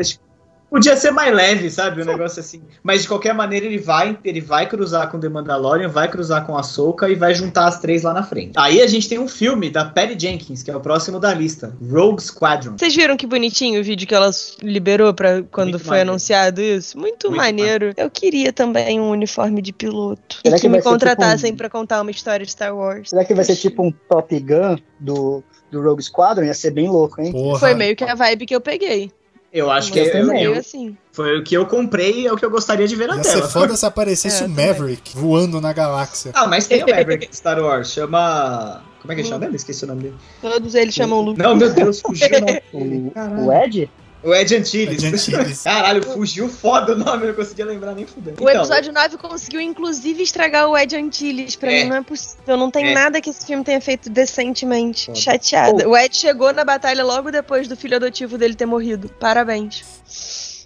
Podia 0.68 0.96
ser 0.96 1.10
mais 1.12 1.32
leve, 1.34 1.70
sabe? 1.70 2.02
Um 2.02 2.04
negócio 2.04 2.40
assim. 2.40 2.60
Mas 2.82 3.02
de 3.02 3.08
qualquer 3.08 3.32
maneira 3.32 3.66
ele 3.66 3.78
vai, 3.78 4.18
ele 4.24 4.40
vai 4.40 4.68
cruzar 4.68 5.08
com 5.10 5.18
The 5.18 5.28
Mandalorian, 5.28 5.88
vai 5.88 6.08
cruzar 6.10 6.44
com 6.44 6.56
a 6.58 6.62
Soca 6.62 7.08
e 7.08 7.14
vai 7.14 7.34
juntar 7.34 7.66
as 7.68 7.78
três 7.78 8.02
lá 8.02 8.12
na 8.12 8.22
frente. 8.24 8.52
Aí 8.56 8.82
a 8.82 8.86
gente 8.86 9.08
tem 9.08 9.18
um 9.18 9.28
filme 9.28 9.70
da 9.70 9.84
Patty 9.84 10.16
Jenkins, 10.18 10.62
que 10.64 10.70
é 10.70 10.76
o 10.76 10.80
próximo 10.80 11.20
da 11.20 11.32
lista, 11.32 11.74
Rogue 11.90 12.20
Squadron. 12.20 12.76
Vocês 12.76 12.94
viram 12.94 13.16
que 13.16 13.26
bonitinho 13.26 13.80
o 13.80 13.84
vídeo 13.84 14.06
que 14.08 14.14
ela 14.14 14.30
liberou 14.60 15.14
para 15.14 15.42
quando 15.44 15.70
Muito 15.70 15.84
foi 15.84 15.90
maneiro. 15.90 16.10
anunciado 16.10 16.60
isso? 16.60 16.98
Muito, 16.98 17.28
Muito 17.28 17.36
maneiro. 17.36 17.92
Eu 17.96 18.10
queria 18.10 18.52
também 18.52 19.00
um 19.00 19.10
uniforme 19.10 19.62
de 19.62 19.72
piloto. 19.72 20.40
Será 20.44 20.56
e 20.56 20.60
que, 20.60 20.66
que 20.66 20.68
me 20.68 20.82
contratassem 20.82 21.52
tipo 21.52 21.54
um- 21.54 21.56
pra 21.58 21.70
contar 21.70 22.00
uma 22.02 22.10
história 22.10 22.44
de 22.44 22.50
Star 22.52 22.76
Wars. 22.76 23.10
Será 23.10 23.24
que 23.24 23.34
vai 23.34 23.44
ser 23.44 23.56
tipo 23.56 23.82
um 23.84 23.92
Top 24.08 24.36
Gun 24.40 24.76
do, 24.98 25.44
do 25.70 25.80
Rogue 25.80 26.02
Squadron? 26.02 26.44
Ia 26.44 26.54
ser 26.54 26.72
bem 26.72 26.88
louco, 26.88 27.20
hein? 27.20 27.30
Porra. 27.30 27.58
Foi 27.60 27.74
meio 27.74 27.94
que 27.94 28.02
a 28.04 28.14
vibe 28.14 28.46
que 28.46 28.54
eu 28.54 28.60
peguei. 28.60 29.12
Eu 29.52 29.70
acho 29.70 29.90
que 29.92 29.98
é- 30.00 30.20
eu- 30.20 30.26
meio 30.26 30.54
eu- 30.54 30.58
assim. 30.60 30.96
foi 31.12 31.38
o 31.38 31.42
que 31.44 31.56
eu 31.56 31.64
comprei 31.66 32.22
e 32.22 32.26
é 32.26 32.32
o 32.32 32.36
que 32.36 32.44
eu 32.44 32.50
gostaria 32.50 32.86
de 32.86 32.94
ver 32.94 33.06
na 33.08 33.16
Ia 33.16 33.22
tela. 33.22 33.42
ser 33.42 33.48
foda 33.52 33.76
se 33.76 33.86
aparecesse 33.86 34.42
É, 34.42 34.46
o 34.46 34.48
também. 34.50 34.66
Maverick 34.66 35.16
voando 35.16 35.60
na 35.60 35.72
galáxia. 35.72 36.32
Ah, 36.34 36.46
mas 36.46 36.66
tem 36.66 36.82
o 36.82 36.86
Maverick 36.90 37.34
Star 37.34 37.58
Wars, 37.62 37.90
chama. 37.92 38.82
Como 39.00 39.12
é 39.12 39.14
que 39.14 39.22
ele 39.22 39.28
chama? 39.28 39.44
Eu 39.46 39.54
esqueci 39.54 39.84
o 39.84 39.86
nome 39.88 40.02
dele. 40.02 40.14
Todos 40.42 40.74
eles 40.74 40.94
chamam 40.94 41.20
Luke. 41.20 41.38
Não, 41.40 41.54
meu 41.54 41.72
Deus, 41.72 42.00
fugiu 42.02 42.28
o 42.72 43.46
o 43.46 43.52
Ed? 43.52 43.88
O 44.26 44.34
Ed 44.34 44.54
Antilles. 44.56 45.02
Ed 45.02 45.14
Antilles. 45.14 45.62
Caralho, 45.64 46.02
fugiu 46.02 46.48
foda 46.48 46.94
o 46.94 46.98
nome, 46.98 47.22
eu 47.22 47.28
não 47.28 47.34
conseguia 47.34 47.64
lembrar 47.64 47.94
nem 47.94 48.04
fudendo. 48.04 48.42
O 48.42 48.50
episódio 48.50 48.92
9 48.92 49.16
conseguiu, 49.18 49.60
inclusive, 49.60 50.20
estragar 50.22 50.68
o 50.68 50.76
Ed 50.76 50.96
Antilles. 50.96 51.54
Pra 51.54 51.70
É. 51.70 51.84
mim 51.84 51.90
não 51.90 51.96
é 51.96 52.02
possível. 52.02 52.56
Não 52.56 52.70
tem 52.70 52.88
É. 52.88 52.94
nada 52.94 53.20
que 53.20 53.30
esse 53.30 53.46
filme 53.46 53.62
tenha 53.62 53.80
feito 53.80 54.10
decentemente. 54.10 55.06
Foda. 55.06 55.18
Chateada. 55.18 55.88
O 55.88 55.96
Ed 55.96 56.16
chegou 56.16 56.52
na 56.52 56.64
batalha 56.64 57.04
logo 57.04 57.30
depois 57.30 57.68
do 57.68 57.76
filho 57.76 57.96
adotivo 57.96 58.36
dele 58.36 58.54
ter 58.54 58.66
morrido. 58.66 59.08
Parabéns. 59.20 59.84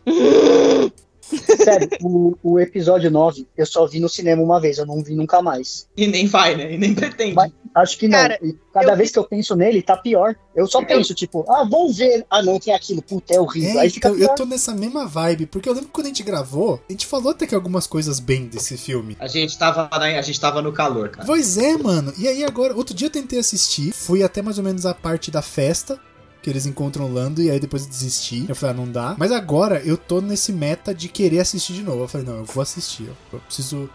Sério, 1.39 1.89
o, 2.03 2.37
o 2.43 2.59
episódio 2.61 3.11
9 3.11 3.47
eu 3.57 3.67
só 3.67 3.87
vi 3.87 4.01
no 4.01 4.09
cinema 4.09 4.43
uma 4.43 4.61
vez, 4.61 4.79
eu 4.79 4.87
não 4.87 5.03
vi 5.03 5.15
nunca 5.15 5.41
mais. 5.43 5.87
E 5.97 6.07
nem 6.07 6.27
vai, 6.27 6.57
né? 6.57 6.73
E 6.75 6.79
nem 6.79 6.95
pretende. 6.95 7.35
Mas- 7.35 7.53
Acho 7.73 7.97
que 7.99 8.09
não. 8.09 8.19
Cara, 8.19 8.37
e 8.43 8.53
cada 8.75 8.93
eu 8.93 8.97
vez 8.97 9.13
que 9.13 9.19
eu 9.21 9.23
penso 9.23 9.55
nele, 9.55 9.81
tá 9.81 9.97
pior. 9.97 10.35
Eu 10.57 10.67
só 10.67 10.85
penso, 10.85 11.15
tipo, 11.15 11.45
ah, 11.49 11.63
vamos 11.71 11.97
ver. 11.99 12.27
Ah, 12.29 12.43
não, 12.43 12.59
tem 12.59 12.75
aquilo, 12.75 13.01
puta, 13.01 13.33
é 13.33 13.41
horrível. 13.41 13.79
É, 13.79 13.83
Aí 13.83 13.91
fica 13.91 14.09
então, 14.09 14.19
pior. 14.19 14.29
eu 14.31 14.35
tô 14.35 14.45
nessa 14.45 14.75
mesma 14.75 15.07
vibe, 15.07 15.47
porque 15.47 15.69
eu 15.69 15.73
lembro 15.73 15.87
que 15.87 15.93
quando 15.95 16.07
a 16.07 16.09
gente 16.09 16.25
gravou, 16.25 16.81
a 16.89 16.93
gente 16.93 17.07
falou 17.07 17.31
até 17.31 17.47
que 17.47 17.55
algumas 17.55 17.87
coisas 17.87 18.19
bem 18.19 18.47
desse 18.49 18.77
filme. 18.77 19.17
A 19.21 19.29
gente 19.29 19.57
tava, 19.57 19.89
na- 19.93 20.19
a 20.19 20.23
gente 20.23 20.41
tava 20.41 20.61
no 20.61 20.73
calor, 20.73 21.11
cara. 21.11 21.25
Pois 21.25 21.57
é, 21.59 21.77
mano. 21.77 22.13
E 22.19 22.27
aí 22.27 22.43
agora, 22.43 22.75
outro 22.75 22.93
dia 22.93 23.07
eu 23.07 23.11
tentei 23.13 23.39
assistir, 23.39 23.93
fui 23.93 24.25
até 24.25 24.43
mais 24.43 24.59
ou 24.59 24.65
menos 24.65 24.85
a 24.85 24.93
parte 24.93 25.31
da 25.31 25.41
festa, 25.41 25.97
que 26.43 26.49
eles 26.49 26.67
encontram 26.67 27.05
o 27.07 27.13
Lando, 27.13 27.43
e 27.43 27.51
aí 27.51 27.61
depois 27.61 27.85
eu 27.85 27.89
desisti. 27.91 28.47
Eu 28.49 28.55
falei, 28.55 28.75
ah, 28.75 28.79
não 28.79 28.91
dá. 28.91 29.15
Mas 29.19 29.31
agora 29.31 29.83
eu 29.85 29.97
tô 29.97 30.21
nesse 30.21 30.53
meta 30.53 30.95
de 30.95 31.09
querer 31.09 31.41
assistir 31.41 31.75
de 31.75 31.83
novo. 31.83 32.05
Eu 32.05 32.09
falei, 32.09 32.27
não, 32.27 32.39
eu 32.39 32.45
vou 32.45 32.63
assistir. 32.63 33.09
Eu, 33.33 33.41
preciso. 33.41 33.91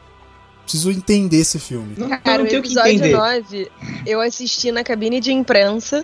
Preciso 0.64 0.90
entender 0.90 1.38
esse 1.38 1.60
filme. 1.60 1.94
Não, 1.96 2.10
Cara, 2.10 2.40
não 2.40 2.46
o 2.46 2.56
episódio 2.56 2.94
entender. 2.94 3.16
9 3.16 3.72
eu 4.04 4.20
assisti 4.20 4.72
na 4.72 4.84
cabine 4.84 5.20
de 5.20 5.32
imprensa. 5.32 6.04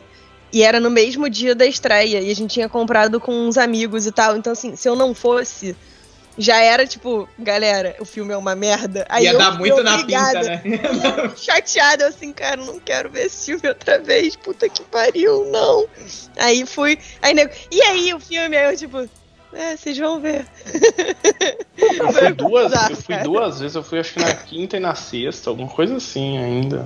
E 0.53 0.63
era 0.63 0.79
no 0.79 0.89
mesmo 0.89 1.29
dia 1.29 1.55
da 1.55 1.65
estreia. 1.65 2.21
E 2.21 2.29
a 2.29 2.35
gente 2.35 2.53
tinha 2.53 2.69
comprado 2.69 3.19
com 3.19 3.31
uns 3.31 3.57
amigos 3.57 4.05
e 4.05 4.11
tal. 4.11 4.37
Então, 4.37 4.53
assim, 4.53 4.75
se 4.75 4.87
eu 4.87 4.95
não 4.95 5.15
fosse, 5.15 5.75
já 6.37 6.59
era 6.59 6.85
tipo, 6.87 7.27
galera, 7.37 7.95
o 7.99 8.05
filme 8.05 8.33
é 8.33 8.37
uma 8.37 8.55
merda. 8.55 9.05
Aí 9.09 9.25
Ia 9.25 9.33
eu 9.33 9.37
dar 9.37 9.57
muito 9.57 9.83
na 9.83 9.95
obrigada. 9.95 10.57
pinta, 10.59 10.87
né? 10.87 11.31
chateada, 11.35 12.07
assim, 12.07 12.31
cara, 12.31 12.57
não 12.57 12.79
quero 12.79 13.09
ver 13.09 13.25
esse 13.25 13.45
filme 13.47 13.67
outra 13.67 13.99
vez, 13.99 14.35
puta 14.35 14.69
que 14.69 14.81
pariu, 14.83 15.45
não. 15.51 15.85
Aí 16.37 16.65
fui, 16.65 16.97
aí 17.21 17.33
nego, 17.33 17.51
e 17.71 17.81
aí 17.81 18.13
o 18.13 18.19
filme? 18.19 18.57
Aí 18.57 18.71
eu, 18.71 18.77
tipo, 18.77 19.09
é, 19.53 19.75
vocês 19.75 19.97
vão 19.97 20.19
ver. 20.19 20.45
Eu 21.77 22.11
fui 22.13 22.33
duas, 22.33 22.71
eu 22.89 22.95
fui 22.95 23.15
cara. 23.15 23.23
duas 23.23 23.59
vezes, 23.59 23.75
eu 23.75 23.83
fui 23.83 23.99
acho 23.99 24.13
que 24.13 24.19
na 24.19 24.33
quinta 24.33 24.77
e 24.77 24.79
na 24.79 24.95
sexta, 24.95 25.49
alguma 25.49 25.69
coisa 25.69 25.97
assim 25.97 26.37
ainda. 26.37 26.85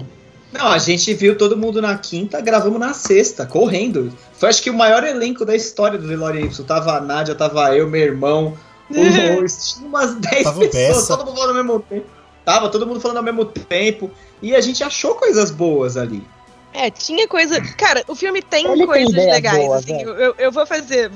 Não, 0.51 0.67
a 0.67 0.77
gente 0.77 1.13
viu 1.13 1.37
todo 1.37 1.57
mundo 1.57 1.81
na 1.81 1.97
quinta, 1.97 2.39
gravamos 2.39 2.79
na 2.79 2.93
sexta, 2.93 3.45
correndo. 3.45 4.11
Foi 4.33 4.47
acho 4.49 4.63
que 4.63 4.69
o 4.69 4.73
maior 4.73 5.03
elenco 5.03 5.43
da 5.45 5.53
história 5.55 5.97
do 5.99 6.07
DeLorean 6.07 6.45
Y. 6.45 6.65
Tava 6.65 6.93
a 6.93 7.01
Nádia, 7.01 7.35
tava 7.35 7.75
eu, 7.75 7.89
meu 7.89 8.01
irmão, 8.01 8.57
Lois, 8.89 9.73
tinha 9.73 9.87
umas 9.87 10.15
10 10.21 10.43
Tava 10.43 10.57
o 10.63 10.69
pessoas, 10.69 11.07
todo 11.07 11.25
mundo 11.25 11.35
falando 11.37 11.57
ao 11.57 11.63
mesmo 11.63 11.79
tempo. 11.81 12.05
Tava 12.43 12.69
todo 12.69 12.85
mundo 12.85 12.99
falando 12.99 13.17
ao 13.17 13.23
mesmo 13.23 13.45
tempo. 13.45 14.11
E 14.41 14.55
a 14.55 14.61
gente 14.61 14.83
achou 14.83 15.15
coisas 15.15 15.49
boas 15.49 15.97
ali. 15.97 16.23
É, 16.71 16.91
tinha 16.91 17.27
coisa. 17.27 17.59
Cara, 17.75 18.03
o 18.07 18.13
filme 18.15 18.41
tem 18.41 18.65
Ele 18.67 18.77
tem 18.77 18.85
coisas 18.85 19.09
ideias 19.09 19.31
legais, 19.33 19.65
boas, 19.65 19.83
assim. 19.83 19.93
né? 19.93 20.03
Eu, 20.03 20.35
eu- 20.37 20.51
vou 20.51 20.65
fazer. 20.65 21.09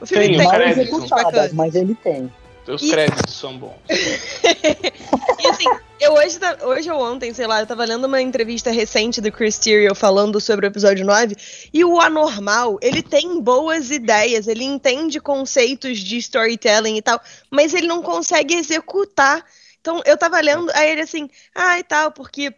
O 0.00 0.06
filme 0.06 0.28
Tem, 0.36 0.38
tem, 0.38 0.86
coisas 0.88 1.08
bacanas. 1.10 1.52
mas 1.52 1.74
ele 1.74 1.94
tem. 1.94 2.32
Os 2.68 2.82
E- 2.82 2.90
créditos 2.90 3.34
são 3.34 3.56
bons. 3.58 3.76
E 5.42 5.46
assim, 5.48 5.64
eu 5.98 6.12
hoje, 6.14 6.38
ta- 6.38 6.58
hoje 6.62 6.88
ou 6.88 7.02
ontem, 7.02 7.34
sei 7.34 7.48
lá, 7.48 7.60
eu 7.60 7.66
tava 7.66 7.84
lendo 7.84 8.04
uma 8.06 8.22
entrevista 8.22 8.70
recente 8.70 9.20
do 9.20 9.32
Chris 9.32 9.58
Terrio 9.58 9.92
falando 9.92 10.40
sobre 10.40 10.64
o 10.66 10.68
episódio 10.68 11.04
9, 11.04 11.34
e 11.74 11.84
o 11.84 12.00
Anormal, 12.00 12.78
ele 12.80 13.02
tem 13.02 13.40
boas 13.40 13.90
ideias, 13.90 14.46
ele 14.46 14.62
entende 14.62 15.18
conceitos 15.20 15.98
de 15.98 16.16
storytelling 16.18 16.96
e 16.96 17.02
tal, 17.02 17.20
mas 17.50 17.74
ele 17.74 17.88
não 17.88 18.02
consegue 18.02 18.54
executar. 18.54 19.44
Então, 19.80 20.00
eu 20.04 20.16
tava 20.16 20.40
lendo, 20.40 20.70
aí 20.74 20.92
ele 20.92 21.00
assim, 21.00 21.28
ah, 21.54 21.76
e 21.78 21.82
tal, 21.82 22.12
porque 22.12 22.54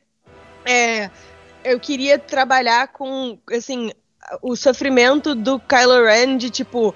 é, 0.66 1.08
eu 1.64 1.80
queria 1.80 2.18
trabalhar 2.18 2.88
com, 2.88 3.38
assim, 3.50 3.92
o 4.42 4.54
sofrimento 4.54 5.34
do 5.34 5.58
Kylo 5.58 6.04
Ren 6.04 6.36
de, 6.36 6.50
tipo, 6.50 6.94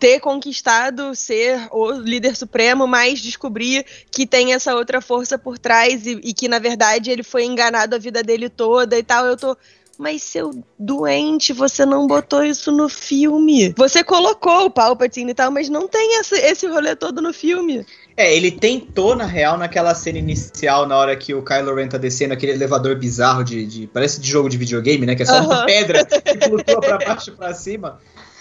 ter 0.00 0.18
conquistado 0.18 1.14
ser 1.14 1.68
o 1.70 1.92
líder 1.92 2.34
supremo, 2.34 2.86
mas 2.86 3.20
descobrir 3.20 3.84
que 4.10 4.26
tem 4.26 4.54
essa 4.54 4.74
outra 4.74 5.00
força 5.02 5.38
por 5.38 5.58
trás 5.58 6.06
e, 6.06 6.18
e 6.24 6.32
que, 6.32 6.48
na 6.48 6.58
verdade, 6.58 7.10
ele 7.10 7.22
foi 7.22 7.44
enganado 7.44 7.94
a 7.94 7.98
vida 7.98 8.22
dele 8.22 8.48
toda 8.48 8.98
e 8.98 9.02
tal. 9.02 9.26
Eu 9.26 9.36
tô. 9.36 9.56
Mas 9.98 10.22
seu 10.22 10.50
doente, 10.78 11.52
você 11.52 11.84
não 11.84 12.06
botou 12.06 12.42
isso 12.42 12.72
no 12.72 12.88
filme. 12.88 13.74
Você 13.76 14.02
colocou 14.02 14.64
o 14.64 14.70
Palpatine 14.70 15.32
e 15.32 15.34
tal, 15.34 15.50
mas 15.50 15.68
não 15.68 15.86
tem 15.86 16.18
esse, 16.18 16.34
esse 16.36 16.66
rolê 16.66 16.96
todo 16.96 17.20
no 17.20 17.34
filme. 17.34 17.84
É, 18.16 18.34
ele 18.34 18.50
tentou, 18.50 19.14
na 19.14 19.26
real, 19.26 19.58
naquela 19.58 19.94
cena 19.94 20.16
inicial, 20.16 20.86
na 20.86 20.96
hora 20.96 21.14
que 21.14 21.34
o 21.34 21.42
Kylo 21.44 21.74
Ren 21.74 21.88
tá 21.88 21.98
descendo 21.98 22.32
aquele 22.32 22.52
elevador 22.52 22.96
bizarro 22.96 23.44
de. 23.44 23.66
de- 23.66 23.86
parece 23.88 24.18
de 24.22 24.30
jogo 24.30 24.48
de 24.48 24.56
videogame, 24.56 25.04
né? 25.04 25.14
Que 25.14 25.22
é 25.24 25.26
só 25.26 25.38
uma 25.42 25.56
Aham. 25.56 25.66
pedra 25.66 26.02
que 26.08 26.38
flutua 26.48 26.80
pra 26.80 26.96
baixo 26.96 27.28
e 27.28 27.32
pra 27.34 27.52
cima. 27.52 28.00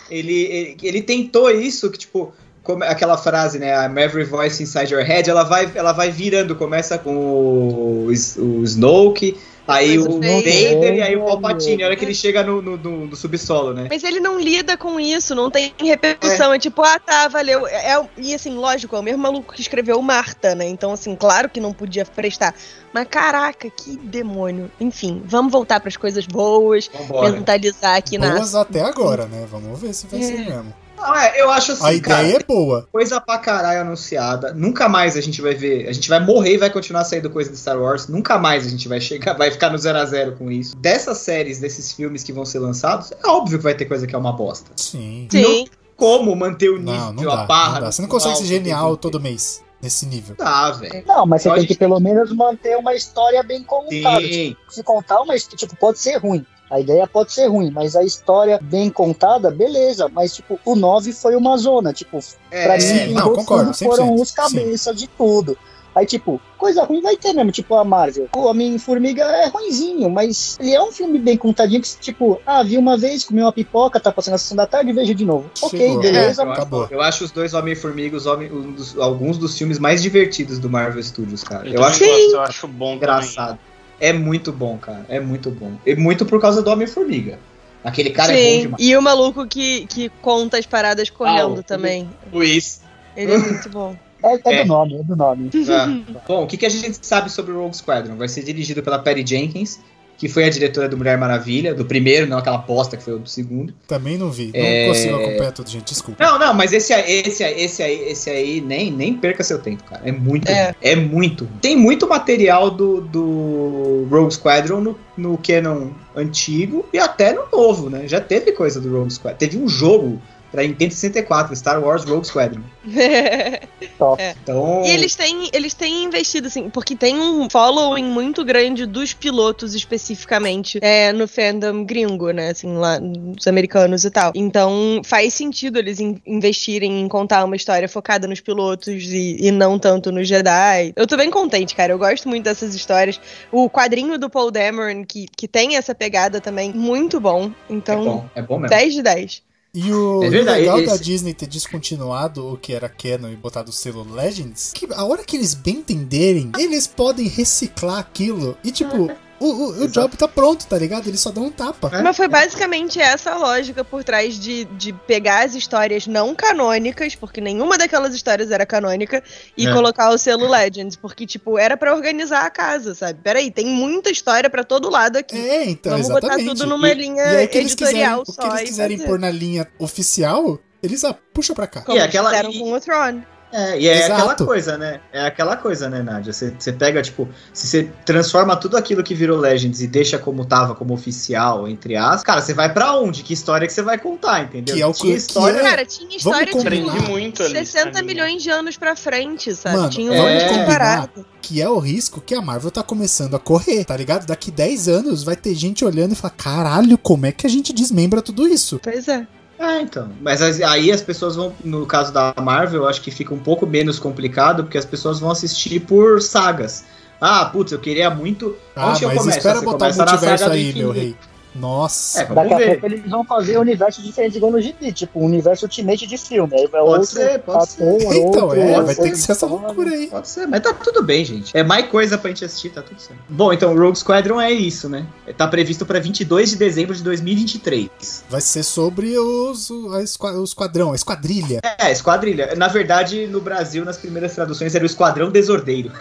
Ele, 0.09 0.33
ele, 0.43 0.77
ele 0.83 1.01
tentou 1.01 1.49
isso, 1.51 1.89
que 1.89 1.97
tipo. 1.97 2.33
como- 2.63 2.83
aquela 2.83 3.17
frase, 3.17 3.57
né? 3.59 3.73
I'm 3.85 3.97
every 3.97 4.23
voice 4.23 4.61
inside 4.61 4.93
your 4.93 5.03
head, 5.03 5.29
ela 5.29 5.43
vai, 5.43 5.71
ela 5.75 5.91
vai 5.91 6.11
virando. 6.11 6.55
Começa 6.55 6.97
com 6.97 7.15
o, 7.15 8.07
o 8.07 8.63
Snoke, 8.63 9.37
aí 9.69 9.97
o 9.99 10.03
Vader, 10.13 10.93
e 10.95 11.01
aí 11.01 11.15
o 11.15 11.25
Palpatine. 11.25 11.83
A 11.83 11.87
hora 11.87 11.95
que 11.95 12.03
ele 12.05 12.13
chega 12.13 12.43
no, 12.43 12.61
no, 12.61 12.77
no- 12.77 13.05
no 13.07 13.15
subsolo, 13.15 13.73
né? 13.73 13.87
Mas 13.89 14.03
ele 14.03 14.19
não 14.19 14.39
lida 14.39 14.75
com 14.77 14.99
isso, 14.99 15.33
não 15.35 15.49
tem 15.51 15.73
repercussão. 15.79 16.53
É, 16.53 16.59
tipo, 16.59 16.81
ah, 16.81 16.99
tá, 16.99 17.27
valeu. 17.27 17.67
É, 17.67 17.93
é- 17.93 18.09
e 18.17 18.33
assim, 18.33 18.55
lógico, 18.55 18.95
é 18.95 18.99
o 18.99 19.03
mesmo 19.03 19.21
maluco 19.21 19.53
que 19.53 19.61
escreveu 19.61 20.01
Marta, 20.01 20.55
né? 20.55 20.67
Então, 20.67 20.91
assim, 20.91 21.15
claro 21.15 21.49
que 21.49 21.59
não 21.59 21.73
podia 21.73 22.05
prestar. 22.05 22.53
Mas 22.93 23.07
caraca, 23.07 23.69
que 23.69 23.95
demônio. 23.97 24.71
Enfim, 24.79 25.21
vamos 25.25 25.51
voltar 25.51 25.79
pras 25.79 25.95
coisas 25.95 26.25
boas, 26.25 26.89
Vambora. 26.93 27.31
mentalizar 27.31 27.95
aqui 27.95 28.17
na. 28.17 28.31
Boas 28.35 28.55
até 28.55 28.81
agora, 28.81 29.25
né? 29.25 29.45
Vamos 29.49 29.79
ver 29.79 29.93
se 29.93 30.07
vai 30.07 30.19
É. 30.19 30.23
ser 30.23 30.37
mesmo. 30.39 30.73
Não, 30.99 31.15
é, 31.15 31.41
eu 31.41 31.49
acho 31.49 31.71
assim, 31.71 31.83
A 31.97 32.01
cara, 32.01 32.23
ideia 32.23 32.37
é 32.37 32.43
boa. 32.43 32.87
coisa 32.91 33.19
pra 33.21 33.37
caralho 33.37 33.81
anunciada. 33.81 34.53
Nunca 34.53 34.87
mais 34.89 35.15
a 35.17 35.21
gente 35.21 35.41
vai 35.41 35.53
ver. 35.55 35.87
A 35.87 35.93
gente 35.93 36.09
vai 36.09 36.19
morrer 36.19 36.55
e 36.55 36.57
vai 36.57 36.69
continuar 36.69 37.03
saindo 37.05 37.29
coisa 37.29 37.49
de 37.51 37.57
Star 37.57 37.79
Wars. 37.79 38.07
Nunca 38.07 38.37
mais 38.37 38.65
a 38.65 38.69
gente 38.69 38.87
vai 38.87 38.99
chegar, 38.99 39.33
vai 39.33 39.49
ficar 39.51 39.69
no 39.69 39.77
zero 39.77 39.97
a 39.97 40.05
zero 40.05 40.33
com 40.35 40.51
isso. 40.51 40.75
Dessas 40.77 41.17
séries, 41.19 41.59
desses 41.59 41.91
filmes 41.93 42.23
que 42.23 42.33
vão 42.33 42.45
ser 42.45 42.59
lançados, 42.59 43.11
é 43.11 43.27
óbvio 43.27 43.57
que 43.57 43.63
vai 43.63 43.73
ter 43.73 43.85
coisa 43.85 44.05
que 44.05 44.13
é 44.13 44.17
uma 44.17 44.33
bosta. 44.33 44.71
Sim. 44.75 45.27
Sim. 45.31 45.65
Como 45.95 46.33
manter 46.35 46.69
o 46.69 46.77
nível, 46.77 46.93
Não, 46.93 47.13
não 47.13 47.31
a 47.31 47.35
dá, 47.37 47.43
barra. 47.45 47.73
não 47.73 47.81
dá. 47.81 47.91
Você 47.91 48.01
não 48.01 48.09
consegue 48.09 48.37
ser 48.37 48.45
genial 48.45 48.91
do- 48.91 48.97
todo 48.97 49.19
mês, 49.19 49.61
nesse 49.81 50.05
nível. 50.05 50.33
Dá, 50.37 50.71
velho. 50.71 51.03
Não, 51.05 51.25
mas 51.25 51.41
você 51.41 51.49
a 51.49 51.53
tem 51.53 51.61
gente 51.61 51.73
que 51.73 51.77
pelo 51.79 51.99
menos 51.99 52.31
manter 52.33 52.77
uma 52.77 52.93
história 52.95 53.43
bem 53.43 53.63
contada. 53.63 54.21
Tipo, 54.21 54.57
se 54.69 54.81
contar 54.83 55.21
uma 55.21 55.35
história, 55.35 55.57
tipo, 55.57 55.75
pode 55.75 55.99
ser 55.99 56.15
ruim. 56.17 56.45
A 56.69 56.79
ideia 56.79 57.07
pode 57.07 57.31
ser 57.33 57.47
ruim, 57.47 57.71
mas 57.71 57.95
a 57.95 58.03
história 58.03 58.59
bem 58.61 58.89
contada, 58.89 59.49
beleza. 59.49 60.09
Mas, 60.13 60.35
tipo, 60.35 60.59
o 60.63 60.75
9 60.75 61.11
foi 61.13 61.35
uma 61.35 61.57
zona. 61.57 61.91
Tipo, 61.93 62.19
pra 62.49 62.75
É, 62.77 63.07
mim, 63.07 63.13
não, 63.13 63.31
os 63.31 63.37
concordo, 63.37 63.73
foram 63.73 64.15
100%, 64.15 64.21
os 64.21 64.31
cabeças 64.31 64.95
de 64.95 65.07
tudo. 65.07 65.57
Aí, 65.95 66.05
tipo, 66.05 66.39
coisa 66.57 66.83
ruim 66.83 67.01
vai 67.01 67.17
ter 67.17 67.33
mesmo, 67.33 67.51
tipo 67.51 67.73
a 67.73 67.83
Marvel. 67.83 68.27
O 68.35 68.45
Homem-Formiga 68.45 69.23
é 69.23 69.47
ruinzinho, 69.47 70.07
mas 70.09 70.55
ele 70.59 70.71
é 70.73 70.81
um 70.81 70.91
filme 70.91 71.17
bem 71.17 71.35
contadinho 71.35 71.81
que, 71.81 71.89
tipo, 71.99 72.39
ah, 72.45 72.61
vi 72.61 72.77
uma 72.77 72.95
vez, 72.95 73.23
comi 73.25 73.41
uma 73.41 73.51
pipoca, 73.51 73.99
tá 73.99 74.11
passando 74.11 74.35
a 74.35 74.37
sessão 74.37 74.55
da 74.55 74.67
tarde, 74.67 74.93
vejo 74.93 75.15
de 75.15 75.25
novo. 75.25 75.49
Ok, 75.63 75.79
Chegou. 75.79 75.99
beleza. 75.99 76.43
eu, 76.43 76.51
acho, 76.51 76.61
Acabou. 76.61 76.87
eu 76.91 77.01
acho 77.01 77.23
os 77.25 77.31
dois 77.31 77.55
Homem-Formiga 77.55 78.15
um 78.17 78.75
alguns 79.01 79.37
dos 79.39 79.57
filmes 79.57 79.79
mais 79.79 80.01
divertidos 80.01 80.59
do 80.59 80.69
Marvel 80.69 81.01
Studios, 81.01 81.43
cara. 81.43 81.67
Eu, 81.67 81.73
Eu, 81.73 81.81
também 81.81 81.87
acho 82.27 82.35
eu 82.35 82.41
acho 82.41 82.67
bom 82.67 82.93
engraçado. 82.93 83.57
É 83.99 84.13
muito 84.13 84.51
bom, 84.51 84.77
cara. 84.77 85.05
É 85.09 85.19
muito 85.19 85.51
bom. 85.51 85.73
E 85.85 85.95
muito 85.95 86.25
por 86.25 86.39
causa 86.41 86.61
do 86.61 86.69
Homem-Formiga. 86.69 87.39
Aquele 87.83 88.09
cara 88.09 88.33
é 88.33 88.35
bom 88.35 88.51
Sim. 88.55 88.61
demais. 88.61 88.83
E 88.83 88.97
o 88.97 89.01
maluco 89.01 89.47
que, 89.47 89.85
que 89.87 90.09
conta 90.21 90.57
as 90.57 90.65
paradas 90.65 91.09
correndo 91.09 91.39
Ah, 91.57 91.59
o- 91.59 91.63
também. 91.63 92.09
Luiz. 92.31 92.81
Ele 93.15 93.33
é 93.33 93.37
muito 93.37 93.69
bom. 93.69 93.95
É, 94.23 94.33
é 94.49 94.53
É. 94.59 94.63
do 94.63 94.67
nome, 94.67 94.95
é 94.99 95.03
do 95.03 95.15
nome. 95.15 95.49
Tá. 95.49 95.87
Bom, 96.27 96.43
o 96.43 96.47
que, 96.47 96.57
que 96.57 96.65
a 96.65 96.69
gente 96.69 96.99
sabe 97.01 97.31
sobre 97.31 97.51
o 97.53 97.59
Rogue 97.61 97.75
Squadron? 97.77 98.15
Vai 98.15 98.27
ser 98.27 98.43
dirigido 98.43 98.83
pela 98.83 98.99
Patty 98.99 99.25
Jenkins, 99.25 99.79
que 100.19 100.27
foi 100.27 100.43
a 100.43 100.49
diretora 100.49 100.89
do 100.89 100.97
Mulher 100.97 101.17
Maravilha, 101.17 101.73
do 101.73 101.85
primeiro, 101.85 102.27
não 102.27 102.37
aquela 102.37 102.57
bosta 102.57 102.97
que 102.97 103.03
foi 103.03 103.13
o 103.13 103.19
do 103.19 103.29
segundo. 103.29 103.73
Também 103.87 104.17
não 104.17 104.29
vi. 104.29 104.47
Não 104.53 104.59
É. 104.61 104.85
consigo 104.87 105.15
acompanhar 105.15 105.51
tudo, 105.53 105.69
gente. 105.69 105.85
Desculpa. 105.85 106.21
Não, 106.23 106.37
não, 106.37 106.53
mas 106.53 106.73
esse, 106.73 106.91
aí- 106.93 107.21
esse, 107.25 107.41
aí- 107.41 107.61
esse 107.63 107.81
aí, 107.81 108.09
esse 108.09 108.29
aí 108.29 108.59
nem, 108.61 108.91
nem 108.91 109.13
perca 109.13 109.41
seu 109.43 109.57
tempo, 109.59 109.81
cara. 109.85 110.01
É 110.03 110.11
muito, 110.11 110.47
É. 110.49 110.75
é, 110.81 110.95
muito. 110.95 111.47
Tem 111.61 111.75
muito 111.75 112.05
material 112.07 112.69
do, 112.69 112.99
do 113.01 114.07
Rogue 114.11 114.33
Squadron 114.33 114.81
no, 114.81 114.99
no 115.17 115.37
canon 115.37 115.91
antigo 116.15 116.85
e 116.91 116.99
até 116.99 117.31
no 117.33 117.43
novo, 117.51 117.89
né? 117.89 118.05
Já 118.05 118.19
teve 118.19 118.51
coisa 118.51 118.81
do 118.81 118.91
Rogue 118.91 119.11
Squadron. 119.13 119.37
Teve 119.37 119.57
um 119.57 119.69
jogo 119.69 120.21
Pra 120.51 120.63
Nintendo 120.63 120.93
64, 120.93 121.55
Star 121.55 121.79
Wars 121.83 122.03
Rogue 122.03 122.25
Squadron. 122.25 122.61
Top. 123.97 124.21
É. 124.21 124.35
Então. 124.41 124.83
E 124.83 124.89
eles 124.89 125.15
têm, 125.15 125.49
eles 125.53 125.73
têm 125.73 126.03
investido, 126.05 126.47
assim, 126.47 126.69
porque 126.69 126.95
tem 126.95 127.19
um 127.19 127.49
following 127.49 128.03
muito 128.05 128.43
grande 128.43 128.85
dos 128.85 129.13
pilotos 129.13 129.75
especificamente 129.75 130.79
é, 130.81 131.11
no 131.13 131.27
fandom 131.27 131.83
gringo, 131.83 132.31
né? 132.31 132.49
Assim, 132.49 132.73
lá 132.75 132.99
nos 132.99 133.47
americanos 133.47 134.03
e 134.05 134.09
tal. 134.11 134.31
Então 134.35 135.01
faz 135.05 135.33
sentido 135.33 135.77
eles 135.77 135.99
in- 135.99 136.19
investirem 136.25 136.99
em 137.01 137.07
contar 137.07 137.43
uma 137.43 137.55
história 137.55 137.87
focada 137.87 138.27
nos 138.27 138.39
pilotos 138.39 138.87
e, 139.11 139.37
e 139.39 139.51
não 139.51 139.77
tanto 139.77 140.11
no 140.11 140.23
Jedi. 140.23 140.93
Eu 140.95 141.05
tô 141.05 141.15
bem 141.15 141.29
contente, 141.29 141.75
cara. 141.75 141.93
Eu 141.93 141.99
gosto 141.99 142.27
muito 142.27 142.43
dessas 142.45 142.73
histórias. 142.73 143.19
O 143.51 143.69
quadrinho 143.69 144.17
do 144.17 144.29
Paul 144.29 144.51
Dameron, 144.51 145.05
que, 145.05 145.27
que 145.35 145.47
tem 145.47 145.75
essa 145.75 145.93
pegada 145.93 146.41
também, 146.41 146.73
muito 146.73 147.19
bom. 147.19 147.51
É 147.69 147.73
Então, 147.73 148.03
bom, 148.03 148.25
é 148.35 148.41
bom 148.41 148.57
mesmo. 148.57 148.69
10 148.75 148.93
de 148.93 149.01
10. 149.03 149.48
E 149.81 149.93
o, 149.93 150.21
É 150.23 150.25
e 150.25 150.29
o 150.29 150.31
verdade, 150.31 150.59
legal 150.61 150.77
da 150.85 150.95
esse- 150.95 151.03
Disney 151.03 151.33
ter 151.33 151.47
descontinuado 151.47 152.45
o 152.53 152.57
que 152.57 152.73
era 152.73 152.89
Canon 152.89 153.29
e 153.29 153.35
botado 153.35 153.69
o 153.69 153.73
selo 153.73 154.05
Legends, 154.13 154.71
que 154.73 154.87
a 154.93 155.03
hora 155.05 155.23
que 155.23 155.37
eles 155.37 155.53
bem 155.53 155.75
entenderem, 155.77 156.51
eles 156.57 156.85
podem 156.87 157.27
reciclar 157.27 157.99
aquilo. 157.99 158.57
E 158.63 158.71
tipo, 158.71 159.09
o, 159.39 159.45
o, 159.45 159.83
o 159.83 159.87
job 159.87 160.15
tá 160.17 160.27
pronto, 160.27 160.65
tá 160.67 160.77
ligado? 160.77 161.07
Eles 161.07 161.19
só 161.19 161.31
dão 161.31 161.45
um 161.45 161.51
tapa. 161.51 161.89
É. 161.93 162.01
Mas 162.01 162.17
foi 162.17 162.27
basicamente 162.27 162.99
essa 162.99 163.31
a 163.31 163.37
lógica 163.37 163.83
por 163.83 164.03
trás 164.03 164.39
de, 164.39 164.65
de 164.65 164.91
pegar 164.93 165.45
as 165.45 165.55
histórias 165.55 166.07
não 166.07 166.35
canônicas, 166.35 167.15
porque 167.15 167.39
nenhuma 167.41 167.77
daquelas 167.77 168.13
histórias 168.13 168.51
era 168.51 168.65
canônica, 168.65 169.23
e 169.57 169.67
É. 169.67 169.71
colocar 169.73 170.09
o 170.11 170.17
selo 170.17 170.47
Legends, 170.47 170.95
porque, 170.95 171.25
tipo, 171.25 171.57
era 171.57 171.77
pra 171.77 171.93
organizar 171.95 172.45
a 172.45 172.49
casa, 172.49 172.93
sabe? 172.93 173.19
Peraí, 173.23 173.49
tem 173.51 173.65
muita 173.65 174.09
história 174.09 174.49
pra 174.49 174.63
todo 174.63 174.89
lado 174.89 175.17
aqui. 175.17 175.37
É, 175.37 175.69
então, 175.69 175.91
Vamos 175.93 176.07
exatamente. 176.09 176.43
botar 176.45 176.51
tudo 176.55 176.67
numa 176.69 176.89
E- 176.89 176.93
linha 176.93 177.23
e 177.23 177.35
aí, 177.37 177.45
o 177.45 177.49
que 177.49 177.57
eles 177.57 177.71
editorial 177.73 178.23
quiserem, 178.23 178.25
só. 178.35 178.41
O 178.41 178.51
que 178.51 178.57
eles 178.59 178.69
quiserem 178.69 178.97
pôr 178.99 179.19
na 179.19 179.29
linha 179.31 179.67
oficial, 179.79 180.59
eles 180.81 181.03
ah, 181.03 181.15
puxa 181.33 181.53
pra 181.53 181.67
cá. 181.67 181.81
Como 181.81 181.97
E 181.97 182.01
aquela- 182.01 182.29
fizeram 182.29 182.51
e- 182.51 182.59
com 182.59 182.71
o 182.73 182.79
Tron. 182.79 183.21
É, 183.51 183.79
e 183.79 183.87
é 183.87 183.97
Exato. 184.05 184.13
aquela 184.13 184.35
coisa, 184.35 184.77
né? 184.77 184.99
É 185.11 185.25
aquela 185.25 185.57
coisa, 185.57 185.89
né, 185.89 186.03
Nádia? 186.03 186.31
Você, 186.31 186.53
você 186.57 186.71
pega, 186.71 187.01
tipo, 187.01 187.27
se 187.51 187.65
você 187.67 187.89
transforma 188.05 188.55
tudo 188.55 188.77
aquilo 188.77 189.01
que 189.03 189.15
virou 189.15 189.39
Legends 189.39 189.81
e 189.81 189.87
deixa 189.87 190.19
como 190.19 190.45
tava, 190.45 190.75
como 190.75 190.93
oficial, 190.93 191.67
entre 191.67 191.95
aspas, 191.95 192.23
cara, 192.23 192.41
você 192.41 192.53
vai 192.53 192.71
pra 192.71 192.93
onde? 192.95 193.23
Que 193.23 193.33
história 193.33 193.65
que 193.65 193.73
você 193.73 193.81
vai 193.81 193.97
contar, 193.97 194.43
entendeu? 194.43 194.75
Que 194.75 194.81
é 194.81 194.85
o 194.85 194.93
Tinha 194.93 195.13
que- 195.13 195.17
história. 195.19 195.59
que 195.59 195.65
é- 195.65 195.69
Cara, 195.69 195.85
tinha 195.85 196.15
história 196.17 196.45
de 196.45 196.51
combinar. 196.51 196.91
Aprendi 196.91 197.09
muito 197.09 197.41
ali. 197.43 197.53
60 197.65 197.89
pra 197.91 198.01
mim. 198.01 198.07
milhões 198.07 198.43
de 198.43 198.49
anos 198.51 198.77
pra 198.77 198.95
frente, 198.95 199.55
sabe? 199.55 199.77
Mano, 199.77 199.89
tinha 199.89 200.11
um 200.11 200.15
vamos 200.15 200.43
combinar. 200.43 200.65
parada. 200.67 201.25
Que 201.41 201.59
é 201.61 201.67
o 201.69 201.79
risco 201.79 202.21
que 202.21 202.35
a 202.35 202.41
Marvel 202.41 202.69
tá 202.69 202.83
começando 202.83 203.35
a 203.35 203.39
correr, 203.39 203.83
tá 203.83 203.97
ligado? 203.97 204.27
Daqui 204.27 204.51
10 204.51 204.87
anos 204.87 205.23
vai 205.23 205.35
ter 205.35 205.55
gente 205.55 205.83
olhando 205.83 206.11
e 206.11 206.15
falar: 206.15 206.35
caralho, 206.37 206.97
como 206.99 207.25
é 207.25 207.31
que 207.31 207.47
a 207.47 207.49
gente 207.49 207.73
desmembra 207.73 208.21
tudo 208.21 208.47
isso? 208.47 208.79
Pois 208.83 209.07
é. 209.07 209.25
É, 209.59 209.81
então. 209.81 210.09
Mas 210.21 210.41
as- 210.41 210.61
aí 210.61 210.89
as 210.91 211.01
pessoas 211.01 211.35
vão, 211.35 211.53
no 211.63 211.85
caso 211.85 212.13
da 212.13 212.33
Marvel, 212.41 212.83
eu 212.83 212.87
acho 212.87 213.01
que 213.01 213.11
fica 213.11 213.33
um 213.33 213.39
pouco 213.39 213.67
menos 213.67 213.99
complicado, 213.99 214.63
porque 214.63 214.77
as 214.77 214.85
pessoas 214.85 215.19
vão 215.19 215.29
assistir 215.29 215.81
por 215.81 216.21
sagas. 216.21 216.85
Ah, 217.19 217.43
putz, 217.45 217.73
eu 217.73 217.79
queria 217.79 218.09
muito. 218.09 218.55
Ah, 218.73 218.91
Onde 218.91 219.03
eu 219.03 219.09
mas 219.09 219.17
começo? 219.17 219.37
espera 219.37 219.59
Você 219.59 219.65
botar 219.65 219.89
o 219.91 219.95
multiverso 219.95 220.43
saga 220.45 220.55
aí, 220.55 220.73
meu 220.73 220.91
rei. 220.91 221.15
Nossa. 221.59 222.21
É, 222.21 222.25
Daqui 222.25 222.53
a 222.53 222.57
ver. 222.57 222.69
pouco 222.79 222.85
eles 222.87 223.09
vão 223.09 223.23
fazer 223.23 223.57
universos 223.57 224.03
diferentes 224.03 224.35
igual 224.37 224.51
no 224.51 224.61
gibi, 224.61 224.91
tipo 224.91 225.19
um 225.19 225.25
universo 225.25 225.65
ultimate 225.65 226.07
de 226.07 226.17
filme. 226.17 226.53
Aí 226.55 226.67
vai 226.67 226.81
Pode 226.81 226.91
outro 226.93 227.05
ser, 227.07 227.39
pode 227.39 227.63
ator, 227.63 228.01
então, 228.15 228.43
outro, 228.45 228.59
é, 228.59 228.81
vai 228.81 228.95
ter 228.95 229.11
que 229.11 229.17
ser 229.17 229.31
essa 229.33 229.45
loucura 229.45 229.91
aí. 229.91 230.07
Pode 230.07 230.27
ser, 230.29 230.47
mas 230.47 230.61
tá 230.61 230.73
tudo 230.73 231.03
bem, 231.03 231.23
gente. 231.25 231.55
É 231.55 231.63
mais 231.63 231.85
coisa 231.87 232.17
pra 232.17 232.29
gente 232.29 232.45
assistir, 232.45 232.69
tá 232.69 232.81
tudo 232.81 232.99
certo. 232.99 233.19
Bom, 233.29 233.51
então 233.53 233.75
Rogue 233.77 233.97
Squadron 233.97 234.39
é 234.39 234.51
isso, 234.51 234.87
né? 234.89 235.05
Tá 235.37 235.47
previsto 235.47 235.85
pra 235.85 235.99
22 235.99 236.51
de 236.51 236.55
dezembro 236.55 236.95
de 236.95 237.03
2023. 237.03 238.23
Vai 238.29 238.41
ser 238.41 238.63
sobre 238.63 239.17
os, 239.17 239.69
o, 239.69 239.93
a 239.93 240.01
esqua- 240.03 240.33
o 240.33 240.43
esquadrão, 240.43 240.91
a 240.91 240.95
esquadrilha. 240.95 241.59
É, 241.77 241.91
esquadrilha. 241.91 242.55
Na 242.55 242.67
verdade, 242.67 243.27
no 243.27 243.41
Brasil, 243.41 243.83
nas 243.85 243.97
primeiras 243.97 244.33
traduções, 244.33 244.73
era 244.75 244.83
o 244.83 244.87
Esquadrão 244.87 245.29
Desordeiro. 245.31 245.91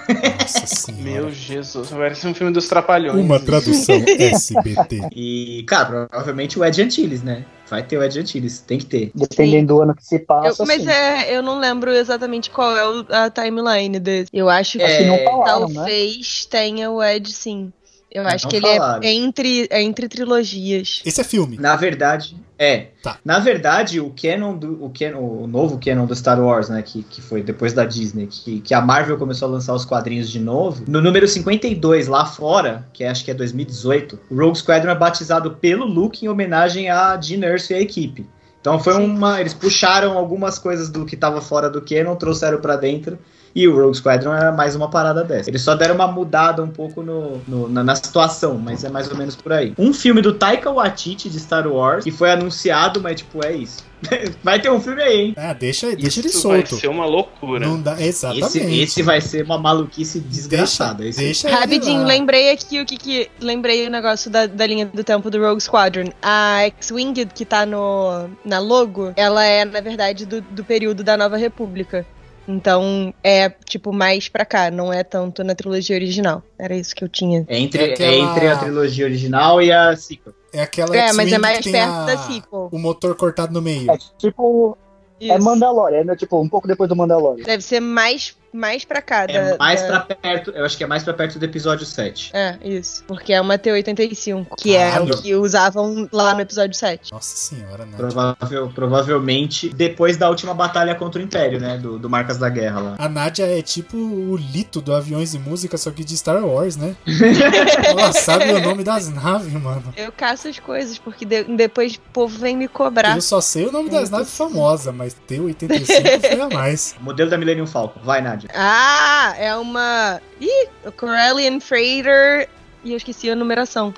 Nossa 0.41 0.67
senhora. 0.67 1.03
Meu 1.03 1.31
Jesus, 1.31 1.89
parece 1.91 2.27
um 2.27 2.35
filme 2.35 2.53
dos 2.53 2.69
Trapalhões. 2.69 3.19
Uma 3.19 3.41
tradução 3.41 3.97
SBT. 4.07 5.09
E, 5.15 5.48
cara, 5.67 6.07
provavelmente 6.09 6.59
o 6.59 6.65
Ed 6.65 6.81
Antilles, 6.83 7.23
né? 7.23 7.45
Vai 7.69 7.83
ter 7.83 7.99
o 7.99 8.03
Ed 8.03 8.19
Antilles, 8.19 8.61
tem 8.61 8.79
que 8.79 8.87
ter. 8.87 9.11
Dependendo 9.15 9.75
do 9.75 9.83
ano 9.83 9.95
que 9.95 10.05
se 10.05 10.17
Eu- 10.17 10.25
passa, 10.27 10.65
mas 10.65 10.83
sim. 10.83 10.89
é, 10.89 11.37
eu 11.37 11.43
não 11.43 11.59
lembro 11.59 11.91
exatamente 11.91 12.51
qual 12.51 12.77
é 12.77 12.87
o- 12.89 13.07
a 13.11 13.31
timeline 13.31 13.99
desse. 14.01 14.31
Eu 14.33 14.49
acho 14.49 14.79
que 14.79 14.85
É, 14.85 14.99
que 14.99 15.05
não 15.05 15.19
falaram, 15.25 15.69
né? 15.69 15.75
talvez 15.75 16.47
tenha 16.47 16.91
o 16.91 17.03
Ed 17.03 17.31
sim. 17.31 17.73
Eu 18.19 18.25
Não 18.25 18.31
acho 18.31 18.49
que 18.49 18.57
ele 18.57 18.67
falaram. 18.67 19.03
é 19.03 19.13
entre, 19.13 19.69
é 19.71 19.83
entre 19.83 20.09
trilogias. 20.09 21.03
Esse 21.05 21.21
é 21.21 21.25
filme. 21.25 21.57
Na 21.59 21.77
verdade, 21.77 22.37
é. 22.59 22.89
Tá. 23.03 23.19
Na 23.25 23.39
verdade, 23.39 24.01
o 24.01 24.13
canon 24.21 24.57
do 24.57 24.85
o, 24.85 24.91
canon, 24.91 25.21
o 25.21 25.47
novo 25.47 25.79
canon 25.79 26.05
do 26.05 26.15
Star 26.15 26.41
Wars, 26.41 26.69
né, 26.69 26.83
que, 26.83 27.05
que 27.05 27.23
foi 27.23 27.43
depois 27.43 27.73
da 27.73 27.85
Disney, 27.85 28.27
que, 28.27 28.61
que 28.61 28.75
a 28.75 28.81
Marvel 28.81 29.17
começou 29.17 29.47
a 29.47 29.53
lançar 29.53 29.73
os 29.75 29.85
quadrinhos 29.85 30.29
de 30.29 30.41
novo, 30.41 30.85
no 30.89 31.01
número 31.01 31.29
52 31.29 32.09
lá 32.09 32.27
fora, 32.27 32.89
que 32.93 33.05
acho 33.05 33.25
que 33.25 33.31
é 33.31 33.35
2018, 33.35 34.19
o 34.29 34.37
Rogue 34.37 34.59
Squadron 34.59 34.91
é 34.91 34.95
batizado 34.97 35.53
pelo 35.53 35.85
Luke 35.87 36.25
em 36.25 36.29
homenagem 36.29 36.91
a 36.91 37.19
Gene 37.21 37.47
Erso 37.47 37.73
e 37.73 37.77
a 37.77 37.81
equipe. 37.81 38.27
Então 38.61 38.81
foi 38.81 38.95
Sim. 38.95 39.05
uma, 39.05 39.41
eles 39.41 39.55
puxaram 39.55 40.19
algumas 40.19 40.59
coisas 40.59 40.91
do 40.91 41.07
que 41.07 41.17
tava 41.17 41.41
fora 41.41 41.71
do 41.71 41.81
canon, 41.81 42.17
trouxeram 42.17 42.61
pra 42.61 42.75
dentro. 42.75 43.17
E 43.59 43.67
o 43.67 43.75
Rogue 43.75 43.97
Squadron 43.97 44.33
era 44.33 44.53
mais 44.53 44.77
uma 44.77 44.89
parada 44.89 45.25
dessa. 45.25 45.51
Eles 45.51 45.63
só 45.63 45.75
deram 45.75 45.97
uma 45.97 46.07
mudada 46.07 46.63
um 46.63 46.69
pouco 46.69 47.03
no, 47.03 47.39
no- 47.49 47.69
na, 47.69 47.83
na 47.83 47.95
situação, 47.97 48.57
mas 48.57 48.85
é 48.85 48.89
mais 48.89 49.11
ou 49.11 49.17
menos 49.17 49.35
por 49.35 49.53
aí. 49.53 49.75
Um 49.77 49.93
filme 49.93 50.23
do 50.23 50.33
Taika 50.33 50.71
Waititi 50.71 51.29
de 51.29 51.41
Star 51.41 51.67
Wars, 51.67 52.05
que 52.05 52.13
foi 52.13 52.31
anunciado, 52.31 53.01
mas 53.01 53.17
tipo, 53.17 53.45
é 53.45 53.53
isso. 53.57 53.85
Vai 54.45 54.61
ter 54.61 54.71
um 54.71 54.81
filme 54.81 55.03
aí, 55.03 55.21
hein? 55.21 55.35
Ah, 55.37 55.53
deixa, 55.53 55.89
deixa 55.97 56.21
ele 56.21 56.29
Isso 56.29 56.47
vai 56.47 56.65
solto. 56.65 56.81
ser 56.81 56.87
uma 56.87 57.05
loucura. 57.05 57.67
Não 57.67 57.83
dá, 57.83 58.01
exatamente. 58.01 58.45
Esse, 58.59 58.81
esse 58.81 59.03
vai 59.03 59.21
ser 59.21 59.43
uma 59.45 59.59
maluquice 59.59 60.21
desgraçada. 60.21 61.03
Deixa, 61.03 61.19
deixa 61.21 61.49
ele 61.49 61.57
Rapidinho, 61.57 62.03
lá. 62.03 62.07
lembrei 62.07 62.53
aqui 62.53 62.81
o 62.81 62.87
que 62.87 62.97
que. 62.97 63.29
Lembrei 63.41 63.89
o 63.89 63.91
negócio 63.91 64.31
da, 64.31 64.47
da 64.47 64.65
linha 64.69 64.87
do 64.87 65.03
tempo 65.03 65.29
do 65.29 65.41
Rogue 65.41 65.61
Squadron. 65.61 66.13
A 66.23 66.61
X-Wing 66.79 67.27
que 67.35 67.45
tá 67.45 67.67
no, 67.67 68.31
na 68.45 68.61
logo, 68.61 69.13
ela 69.17 69.45
é, 69.45 69.65
na 69.65 69.81
verdade, 69.81 70.25
do, 70.27 70.41
do 70.43 70.63
período 70.63 71.03
da 71.03 71.17
Nova 71.17 71.37
República. 71.37 72.07
Então 72.49 73.13
é, 73.23 73.51
tipo, 73.51 73.93
mais 73.93 74.29
pra 74.29 74.45
cá, 74.45 74.71
não 74.71 74.91
é 74.91 75.05
tanto 75.05 75.45
na 75.45 75.55
trilogia 75.55 75.95
original. 75.95 76.43
Era 76.59 76.75
isso 76.75 76.95
que 76.95 77.05
eu 77.05 77.09
tinha. 77.09 77.45
É 77.47 77.59
entre, 77.59 77.83
É 77.91 77.93
aquela- 77.93 78.11
é 78.11 78.19
entre 78.19 78.49
a 78.49 78.57
trilogia 78.57 79.05
original 79.05 79.61
e 79.61 79.71
a 79.71 79.95
sequel. 79.95 80.33
É 80.53 80.63
aquela 80.63 80.97
É, 80.97 81.13
mas 81.13 81.31
é 81.31 81.37
mais 81.39 81.61
perto 81.61 81.77
a- 81.93 82.07
da 82.07 82.17
sequel. 82.17 82.69
O 82.73 82.79
motor 82.79 83.15
cortado 83.15 83.53
no 83.53 83.61
meio. 83.61 83.91
É 83.91 83.99
tipo. 84.17 84.77
É 85.21 85.35
Isso. 85.37 85.45
Mandalorian, 85.45 85.99
é 85.99 86.05
né? 86.05 86.17
tipo 86.17 86.41
um 86.41 86.49
pouco 86.49 86.67
depois 86.69 86.89
do 86.89 86.95
Mandalorian. 86.97 87.45
Deve 87.45 87.63
ser 87.63 87.81
mais, 87.81 88.37
mais 88.53 88.85
pra 88.85 89.01
cá. 89.03 89.25
É 89.29 89.51
da- 89.53 89.57
mais 89.59 89.83
da- 89.83 90.01
pra 90.01 90.15
perto, 90.17 90.51
eu 90.51 90.65
acho 90.65 90.77
que 90.77 90.85
é 90.85 90.87
mais 90.87 91.03
pra 91.05 91.13
perto 91.15 91.39
do 91.39 91.45
episódio 91.45 91.85
7. 91.87 92.31
É, 92.35 92.57
isso. 92.63 93.05
Porque 93.07 93.33
é 93.33 93.41
uma 93.41 93.59
T-85, 93.59 94.47
que 94.57 94.75
é 94.77 94.91
Caralho. 94.91 95.15
o 95.15 95.23
que 95.23 95.35
usavam 95.35 96.09
lá 96.13 96.35
no 96.35 96.41
episódio 96.41 96.77
7. 96.77 97.13
Nossa 97.13 97.37
senhora, 97.37 97.85
né? 97.85 97.97
Provável, 97.97 98.71
provavelmente 98.75 99.69
depois 99.69 100.17
da 100.17 100.29
última 100.29 100.55
batalha 100.55 100.95
contra 100.95 101.21
o 101.21 101.25
Império, 101.25 101.61
né? 101.61 101.77
Do, 101.79 101.99
do 101.99 102.09
Marcas 102.11 102.39
da 102.39 102.49
Guerra 102.49 102.81
lá. 102.81 102.95
A 102.99 103.09
Nádia 103.09 103.45
é 103.47 103.63
tipo 103.63 103.97
o 103.97 104.37
Lito 104.37 104.81
do 104.81 104.95
Aviões 104.95 105.35
e 105.35 105.39
Música, 105.39 105.77
só 105.77 105.91
que 105.91 106.05
de 106.05 106.17
Star 106.17 106.45
Wars, 106.45 106.77
né? 106.77 106.95
Ela 107.85 108.13
sabe 108.13 108.53
o 108.53 108.61
nome 108.61 108.83
das 108.85 109.09
naves, 109.09 109.53
mano. 109.53 109.93
Eu 109.97 110.13
caço 110.13 110.49
as 110.49 110.59
coisas, 110.59 110.99
porque 110.99 111.25
de- 111.25 111.45
depois 111.45 111.95
o 111.97 112.01
povo 112.13 112.39
vem 112.39 112.57
me 112.57 112.69
cobrar. 112.69 113.15
Eu 113.17 113.23
só 113.23 113.41
sei 113.41 113.67
o 113.67 113.73
nome 113.73 113.91
das 113.91 114.09
É, 114.09 114.13
naves 114.13 114.37
famosas, 114.37 114.95
mas 114.95 115.15
T-85 115.27 116.21
foi 116.31 116.41
a 116.41 116.49
mais. 116.49 116.95
Modelo 117.01 117.31
da 117.31 117.37
Millennium 117.39 117.67
Falcon. 117.67 118.01
Vai, 118.03 118.21
Nádia. 118.21 118.48
Ah, 118.55 119.35
é 119.39 119.55
uma. 119.57 120.21
Ih, 120.41 120.69
o 120.85 120.93
Corellian 120.93 121.61
Freighter. 121.61 122.49
E 122.85 122.93
eu 122.93 122.97
esqueci 122.97 123.31
a 123.31 123.35
numeração. 123.35 123.93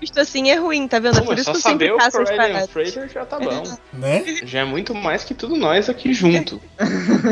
Justo 0.00 0.20
assim 0.20 0.50
é 0.50 0.56
ruim, 0.56 0.88
tá 0.88 0.98
vendo? 0.98 1.18
É 1.18 1.20
Pô, 1.20 1.26
por 1.26 1.38
isso 1.38 1.52
que 1.52 1.58
só 1.60 1.68
eu 1.68 1.72
sempre 1.72 1.86
saber 1.86 1.92
o 1.92 1.98
caço 1.98 2.20
as 2.20 2.30
Corellian 2.30 2.36
paradas. 2.36 2.70
Freighter 2.70 3.08
já 3.08 3.24
tá 3.24 3.38
bom. 3.38 3.62
Né? 3.92 4.24
Já 4.44 4.60
é 4.60 4.64
muito 4.64 4.94
mais 4.94 5.24
que 5.24 5.34
tudo 5.34 5.56
nós 5.56 5.88
aqui 5.88 6.12
junto. 6.12 6.60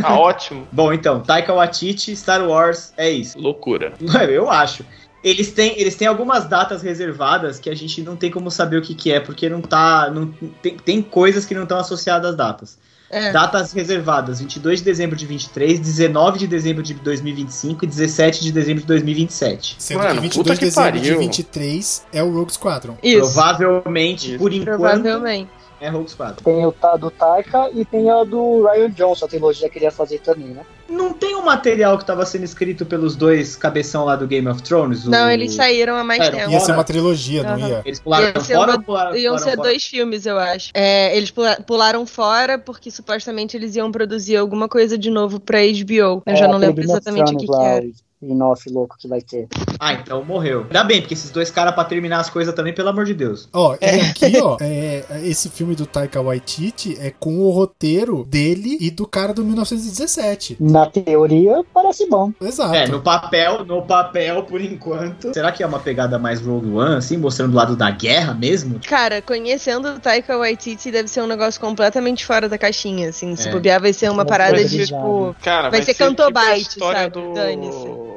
Tá 0.01 0.15
ótimo. 0.19 0.67
Bom, 0.71 0.93
então, 0.93 1.21
Taika 1.21 1.53
Waititi, 1.53 2.15
Star 2.17 2.47
Wars, 2.47 2.93
é 2.97 3.11
isso. 3.11 3.39
Loucura. 3.39 3.93
Eu 4.31 4.51
acho. 4.51 4.85
Eles 5.23 5.53
têm, 5.53 5.79
eles 5.79 5.95
têm 5.95 6.09
algumas 6.09 6.47
datas 6.49 6.83
reservadas 6.83 7.61
que 7.61 7.71
a 7.71 7.75
gente 7.77 8.03
não 8.03 8.17
tem 8.17 8.31
como 8.31 8.51
saber 8.51 8.79
o 8.79 8.83
que, 8.83 8.95
que 8.95 9.13
é, 9.13 9.21
porque 9.21 9.49
não 9.49 9.61
tá. 9.61 10.11
Não, 10.11 10.27
tem, 10.61 10.77
tem 10.77 11.03
coisas 11.03 11.47
que 11.47 11.55
não 11.55 11.63
estão 11.63 11.79
associadas 11.79 12.31
às 12.31 12.37
datas. 12.37 12.79
É. 13.13 13.31
Datas 13.31 13.75
reservadas: 13.75 14.41
22 14.41 14.79
de 14.79 14.87
dezembro 14.87 15.15
de 15.15 15.27
23, 15.27 15.79
19 15.79 16.39
de 16.39 16.47
dezembro 16.47 16.83
de 16.83 16.95
2025 16.95 17.85
e 17.85 17.89
17 17.89 18.43
de 18.43 18.51
dezembro 18.51 18.81
de 18.81 18.87
2027. 18.87 19.77
Sendo 19.79 19.99
Mano, 19.99 20.15
que 20.15 20.21
22 20.21 20.37
puta 20.37 20.55
de 20.55 20.59
que 20.59 20.65
dezembro 20.65 20.93
de 20.93 21.09
pariu. 21.11 21.19
23 21.21 22.07
é 22.11 22.23
o 22.23 22.33
Rogue 22.33 22.53
Squadron. 22.55 22.97
Isso. 23.03 23.21
Provavelmente, 23.21 24.31
Isso. 24.31 24.39
por 24.39 24.51
enquanto, 24.51 24.79
Provavelmente. 24.79 25.51
É 25.83 25.89
Rogue 25.89 26.09
Squadron. 26.09 26.45
Tem 26.45 26.65
o 26.65 26.73
do 26.97 27.11
Taika 27.11 27.69
e 27.75 27.85
tem 27.85 28.09
a 28.09 28.23
do 28.23 28.65
Ryan 28.65 28.91
Johnson, 28.91 29.25
a 29.25 29.29
trilogia 29.29 29.69
que 29.69 29.79
ele 29.79 29.87
ia 29.87 29.91
fazer 29.91 30.21
também, 30.21 30.49
né? 30.49 30.65
Não 30.89 31.13
tem 31.13 31.35
um 31.35 31.43
material 31.43 31.97
que 31.97 32.05
estava 32.05 32.25
sendo 32.25 32.45
escrito 32.45 32.87
pelos 32.87 33.17
dois 33.17 33.57
cabeção 33.57 34.05
lá 34.05 34.15
do 34.15 34.25
Game 34.27 34.47
of 34.47 34.63
Thrones? 34.63 35.07
Não, 35.07 35.27
o... 35.27 35.31
eles 35.31 35.55
saíram 35.55 35.97
há 35.97 36.05
mais 36.05 36.23
é, 36.23 36.31
tempo. 36.31 36.51
Ia 36.53 36.61
ser 36.61 36.73
uma 36.73 36.85
trilogia, 36.85 37.43
não 37.43 37.59
ia? 37.59 37.83
Eles 37.85 37.99
pularam 37.99 38.27
ia 38.27 38.41
fora 38.41 38.73
ou 38.73 38.83
pularam, 38.83 39.17
Iam 39.17 39.39
ser 39.39 39.57
fora? 39.57 39.63
dois 39.63 39.85
filmes, 39.85 40.25
eu 40.25 40.39
acho. 40.39 40.71
É, 40.73 41.17
eles 41.17 41.33
pularam 41.67 42.07
fora 42.07 42.59
porque 42.59 42.89
supostamente 42.89 43.57
eles 43.57 43.75
iam 43.75 43.91
produzir 43.91 44.37
alguma 44.37 44.69
coisa 44.69 44.97
de 44.97 45.11
novo 45.11 45.41
pra 45.41 45.59
HBO. 45.59 45.93
Eu 45.95 46.23
é, 46.27 46.37
já 46.37 46.47
não 46.47 46.59
lembro 46.59 46.85
exatamente 46.85 47.35
o 47.35 47.39
que, 47.39 47.47
que 47.47 47.55
era 47.55 47.87
spin-off 48.23 48.71
louco 48.71 48.97
que 48.97 49.09
vai 49.09 49.21
ter. 49.21 49.49
Ah, 49.79 49.95
então 49.95 50.25
morreu. 50.25 50.63
Ainda 50.63 50.85
bem, 50.85 51.01
porque 51.01 51.15
esses 51.15 51.31
dois 51.31 51.51
caras, 51.51 51.75
pra 51.75 51.85
terminar 51.85 52.21
as 52.21 52.31
coisas 52.31 52.55
também, 52.55 52.73
pelo 52.73 52.89
amor 52.89 53.05
de 53.05 53.15
Deus. 53.15 53.49
Ó, 53.53 53.77
é 53.81 54.01
aqui, 54.01 54.39
ó, 54.41 54.57
é, 54.61 55.05
esse 55.25 55.51
filme 55.51 55.75
do 55.75 55.87
Taika 55.87 56.23
Waititi 56.23 56.97
é 57.01 57.11
com 57.11 57.41
o 57.41 57.51
roteiro 57.51 58.25
dele 58.25 58.79
e 58.81 58.91
do 58.91 59.07
cara 59.07 59.35
do 59.35 59.45
1917. 59.45 60.57
Na 60.61 60.87
teoria, 60.87 61.65
parece 61.75 62.09
bom. 62.09 62.33
Exato. 62.41 62.75
É, 62.75 62.87
no 62.87 63.03
papel, 63.03 63.65
no 63.65 63.83
papel, 63.83 64.45
por 64.45 64.61
enquanto. 64.61 65.35
Será 65.35 65.51
que 65.51 65.63
é 65.63 65.67
uma 65.67 65.81
pegada 65.81 66.19
mais 66.19 66.41
Rogue 66.41 66.71
One, 66.71 66.97
assim, 66.97 67.17
mostrando 67.17 67.53
o 67.53 67.57
lado 67.57 67.75
da 67.75 67.91
guerra 67.91 68.35
mesmo? 68.35 68.81
Cara, 68.87 69.21
conhecendo 69.21 69.89
o 69.89 70.01
Taika 70.01 70.39
Waititi, 70.39 70.93
deve 70.93 71.09
ser 71.09 71.23
um 71.23 71.27
negócio 71.27 71.61
completamente 71.61 72.25
fora 72.25 72.49
da 72.49 72.57
caixinha, 72.57 73.09
assim. 73.09 73.35
Se 73.35 73.49
é. 73.49 73.53
bobear, 73.53 73.81
vai 73.81 73.93
ser 73.93 74.11
uma 74.11 74.25
parada 74.25 74.65
de, 74.65 74.87
tipo... 74.87 75.35
Cara, 75.43 75.63
vai, 75.63 75.81
vai 75.81 75.83
ser, 75.83 75.95
ser 75.95 76.05
cantobite, 76.05 76.71
tipo 76.71 76.93
sabe? 76.93 77.11
Do... 77.11 77.33
Dane-se 77.33 78.12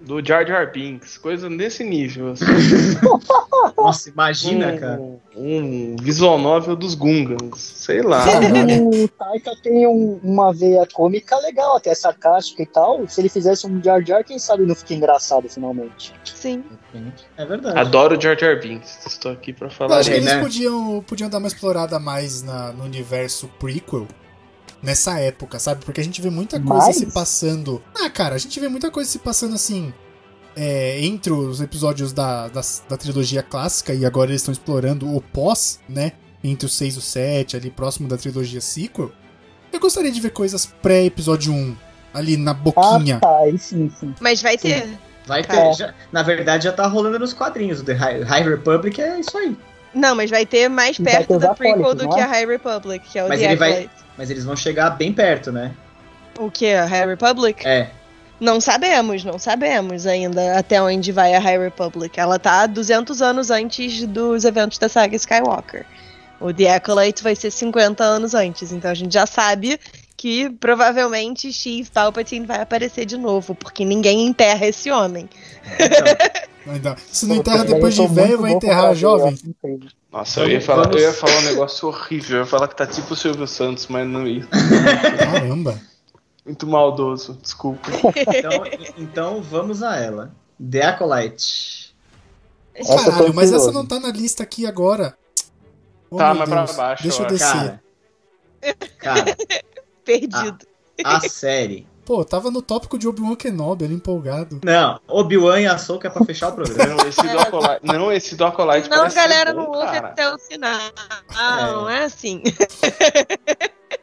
do 0.00 0.24
Jar 0.24 0.46
Jar 0.46 0.70
Binks, 0.72 1.18
coisa 1.18 1.50
nesse 1.50 1.84
nível. 1.84 2.32
Assim. 2.32 2.44
Nossa, 3.76 4.08
imagina, 4.08 4.72
um, 4.72 4.78
cara. 4.78 5.00
Um 5.36 5.96
visual 6.00 6.38
novel 6.38 6.74
dos 6.74 6.94
Gungans, 6.94 7.58
sei 7.58 8.02
lá. 8.02 8.24
o 8.80 9.08
Taika 9.08 9.52
tem 9.62 9.86
um, 9.86 10.18
uma 10.22 10.52
veia 10.52 10.86
cômica 10.92 11.36
legal, 11.38 11.76
até 11.76 11.94
sarcástica 11.94 12.62
e 12.62 12.66
tal. 12.66 13.06
Se 13.08 13.20
ele 13.20 13.28
fizesse 13.28 13.66
um 13.66 13.82
Jar 13.82 14.04
Jar, 14.04 14.24
quem 14.24 14.38
sabe 14.38 14.64
não 14.64 14.74
fica 14.74 14.94
engraçado 14.94 15.48
finalmente. 15.48 16.14
Sim. 16.24 16.64
É 17.36 17.44
verdade. 17.44 17.78
Adoro 17.78 18.20
Jar 18.20 18.38
Jar 18.38 18.58
Binks, 18.60 19.06
estou 19.06 19.32
aqui 19.32 19.52
pra 19.52 19.70
falar. 19.70 19.96
Eu 19.96 20.00
acho 20.00 20.10
que 20.10 20.16
eles 20.16 20.26
né? 20.26 20.40
podiam, 20.40 21.04
podiam 21.06 21.30
dar 21.30 21.38
uma 21.38 21.48
explorada 21.48 21.98
mais 21.98 22.42
na, 22.42 22.72
no 22.72 22.84
universo 22.84 23.48
prequel 23.58 24.06
nessa 24.82 25.18
época, 25.18 25.58
sabe? 25.58 25.84
Porque 25.84 26.00
a 26.00 26.04
gente 26.04 26.20
vê 26.20 26.30
muita 26.30 26.60
coisa 26.60 26.86
Mas... 26.86 26.96
se 26.96 27.06
passando. 27.06 27.82
Ah, 27.94 28.10
cara, 28.10 28.34
a 28.34 28.38
gente 28.38 28.58
vê 28.58 28.68
muita 28.68 28.90
coisa 28.90 29.10
se 29.10 29.18
passando 29.18 29.54
assim. 29.54 29.92
É, 30.56 31.00
entre 31.04 31.32
os 31.32 31.60
episódios 31.60 32.12
da, 32.12 32.48
da, 32.48 32.60
da, 32.88 32.96
trilogia 32.96 33.40
clássica 33.40 33.94
e 33.94 34.04
agora 34.04 34.30
eles 34.30 34.40
estão 34.40 34.52
explorando 34.52 35.14
o 35.14 35.20
pós, 35.20 35.78
né? 35.88 36.12
Entre 36.42 36.66
o 36.66 36.68
6 36.68 36.94
e 36.94 36.98
o 36.98 37.00
7, 37.00 37.56
ali 37.56 37.70
próximo 37.70 38.08
da 38.08 38.16
trilogia 38.16 38.60
sequel. 38.60 39.12
Eu 39.72 39.78
gostaria 39.78 40.10
de 40.10 40.20
ver 40.20 40.30
coisas 40.30 40.66
pré-episódio 40.66 41.52
1, 41.52 41.76
ali 42.12 42.36
na 42.36 42.52
boquinha. 42.52 43.18
Ah, 43.18 43.20
tá, 43.20 43.58
sim, 43.58 43.90
sim. 43.90 44.14
Mas 44.20 44.42
vai 44.42 44.58
ter. 44.58 44.82
Sim. 44.82 44.98
Vai 45.26 45.44
ter. 45.44 45.74
Já, 45.74 45.94
na 46.10 46.24
verdade, 46.24 46.64
já 46.64 46.72
tá 46.72 46.86
rolando 46.86 47.20
nos 47.20 47.32
quadrinhos. 47.32 47.80
O 47.80 47.84
The 47.84 47.92
High, 47.92 48.22
High 48.22 48.48
Republic 48.48 49.00
é 49.00 49.20
isso 49.20 49.38
aí. 49.38 49.56
Não, 49.92 50.14
mas 50.14 50.30
vai 50.30 50.46
ter 50.46 50.68
mais 50.68 50.98
perto 50.98 51.38
da 51.38 51.54
prequel 51.54 51.94
do 51.94 52.08
que 52.08 52.20
a 52.20 52.24
é? 52.24 52.26
High 52.26 52.46
Republic, 52.46 53.08
que 53.08 53.18
é 53.18 53.24
o 53.24 53.28
mas 53.28 53.40
The 53.40 53.46
ele 53.46 53.56
vai, 53.56 53.90
Mas 54.16 54.30
eles 54.30 54.44
vão 54.44 54.56
chegar 54.56 54.90
bem 54.90 55.12
perto, 55.12 55.50
né? 55.50 55.72
O 56.38 56.50
que? 56.50 56.72
A 56.72 56.86
High 56.86 57.06
Republic? 57.06 57.66
É. 57.66 57.90
Não 58.40 58.60
sabemos, 58.60 59.22
não 59.22 59.38
sabemos 59.38 60.06
ainda 60.06 60.58
até 60.58 60.80
onde 60.80 61.12
vai 61.12 61.34
a 61.34 61.38
High 61.38 61.58
Republic. 61.58 62.18
Ela 62.18 62.38
tá 62.38 62.66
200 62.66 63.20
anos 63.20 63.50
antes 63.50 64.06
dos 64.06 64.44
eventos 64.44 64.78
da 64.78 64.88
saga 64.88 65.14
Skywalker. 65.14 65.84
O 66.40 66.52
The 66.54 66.76
Acolyte 66.76 67.22
vai 67.22 67.36
ser 67.36 67.50
50 67.50 68.02
anos 68.02 68.32
antes, 68.32 68.72
então 68.72 68.90
a 68.90 68.94
gente 68.94 69.12
já 69.12 69.26
sabe 69.26 69.78
que 70.20 70.50
provavelmente 70.50 71.50
Chief 71.50 71.88
Palpatine 71.88 72.44
vai 72.44 72.60
aparecer 72.60 73.06
de 73.06 73.16
novo, 73.16 73.54
porque 73.54 73.86
ninguém 73.86 74.26
enterra 74.26 74.66
esse 74.66 74.90
homem. 74.90 75.26
Então. 75.80 76.74
Ainda. 76.74 76.96
Se 77.10 77.24
não 77.24 77.36
enterra 77.36 77.64
depois 77.64 77.94
de 77.94 78.06
velho, 78.06 78.38
vai 78.38 78.52
enterrar 78.52 78.94
jovem. 78.94 79.34
Nossa, 80.12 80.40
eu 80.40 80.50
ia, 80.50 80.60
falar, 80.60 80.92
eu 80.92 80.98
ia 80.98 81.12
falar 81.14 81.38
um 81.38 81.44
negócio 81.44 81.88
horrível. 81.88 82.36
Eu 82.36 82.42
ia 82.42 82.46
falar 82.46 82.68
que 82.68 82.76
tá 82.76 82.86
tipo 82.86 83.14
o 83.14 83.16
Silvio 83.16 83.46
Santos, 83.46 83.86
mas 83.86 84.06
não 84.06 84.26
ia. 84.26 84.46
Caramba. 85.18 85.80
Muito 86.44 86.66
maldoso, 86.66 87.38
desculpa. 87.40 87.88
Então, 88.36 88.92
então 88.98 89.42
vamos 89.42 89.82
a 89.82 89.96
ela. 89.96 90.34
The 90.60 90.82
Acolyte. 90.84 91.94
Caralho, 92.86 93.32
mas 93.32 93.50
essa 93.54 93.72
não 93.72 93.86
tá 93.86 93.98
na 93.98 94.10
lista 94.10 94.42
aqui 94.42 94.66
agora. 94.66 95.16
Oh, 96.10 96.18
tá, 96.18 96.34
mas 96.34 96.46
Deus. 96.46 96.72
pra 96.72 96.76
baixo. 96.76 97.02
Deixa 97.04 97.22
eu 97.22 97.26
descer. 97.26 97.80
Cara, 98.98 99.24
cara 99.24 99.36
Perdido. 100.04 100.66
A, 101.04 101.16
a 101.16 101.20
série 101.20 101.86
Pô, 102.10 102.24
tava 102.24 102.50
no 102.50 102.60
tópico 102.60 102.98
de 102.98 103.06
Obi-Wan 103.06 103.36
Kenobi, 103.36 103.84
ali 103.84 103.94
empolgado. 103.94 104.60
Não, 104.64 105.00
Obi-Wan 105.06 105.60
e 105.60 105.66
a 105.68 105.78
Soca 105.78 106.08
é 106.08 106.10
pra 106.10 106.24
fechar 106.24 106.48
o 106.48 106.52
programa. 106.52 106.96
não, 106.96 107.08
esse 107.08 107.22
do 107.22 107.38
Acolyte, 107.38 107.80
não, 107.84 108.12
esse 108.12 108.34
do 108.34 108.44
Acolyte 108.44 108.90
Não, 108.90 109.08
galera, 109.08 109.54
bom, 109.54 109.62
não 109.62 109.70
ouve 109.70 109.96
até 109.96 110.34
o 110.34 110.36
final. 110.36 110.80
Ah, 111.36 111.60
é. 111.60 111.72
não 111.72 111.88
é 111.88 112.02
assim. 112.02 112.42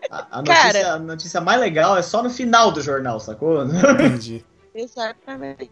A, 0.10 0.40
a, 0.40 0.42
notícia, 0.42 0.72
cara, 0.72 0.94
a 0.94 1.00
notícia 1.00 1.42
mais 1.42 1.60
legal 1.60 1.98
é 1.98 2.02
só 2.02 2.24
no 2.24 2.30
final 2.30 2.72
do 2.72 2.82
jornal, 2.82 3.20
sacou? 3.20 3.66
Entendi. 3.66 4.46
Exatamente. 4.74 5.70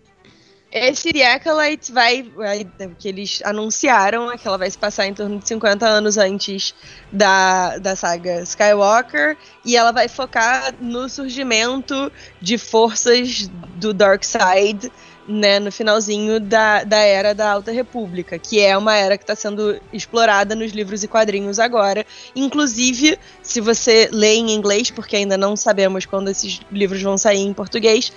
Esse 0.77 1.23
Acolyte 1.23 1.89
vai, 1.93 2.21
vai. 2.21 2.67
que 2.99 3.07
eles 3.07 3.41
anunciaram 3.45 4.29
é 4.29 4.37
que 4.37 4.45
ela 4.45 4.57
vai 4.57 4.69
se 4.69 4.77
passar 4.77 5.07
em 5.07 5.13
torno 5.13 5.39
de 5.39 5.47
50 5.47 5.87
anos 5.87 6.17
antes 6.17 6.75
da, 7.09 7.77
da 7.77 7.95
saga 7.95 8.41
Skywalker. 8.41 9.37
E 9.63 9.77
ela 9.77 9.93
vai 9.93 10.09
focar 10.09 10.75
no 10.81 11.07
surgimento 11.07 12.11
de 12.41 12.57
forças 12.57 13.49
do 13.77 13.93
Dark 13.93 14.25
Side. 14.25 14.91
Né, 15.27 15.57
no 15.57 15.71
finalzinho 15.71 16.39
da, 16.39 16.83
da 16.83 16.99
era 16.99 17.33
da 17.33 17.53
Alta 17.53 17.71
República, 17.71 18.37
que 18.37 18.61
é 18.61 18.77
uma 18.77 18.95
era 18.95 19.17
que 19.17 19.23
está 19.23 19.35
sendo 19.35 19.81
explorada 19.91 20.53
nos 20.53 20.71
livros 20.71 21.03
e 21.03 21.07
quadrinhos 21.07 21.57
agora. 21.57 22.05
Inclusive, 22.35 23.17
se 23.41 23.59
você 23.59 24.07
lê 24.11 24.35
em 24.35 24.51
inglês, 24.51 24.91
porque 24.91 25.15
ainda 25.15 25.35
não 25.35 25.55
sabemos 25.55 26.05
quando 26.05 26.29
esses 26.29 26.59
livros 26.71 27.01
vão 27.01 27.17
sair 27.17 27.39
em 27.39 27.55
português, 27.55 28.13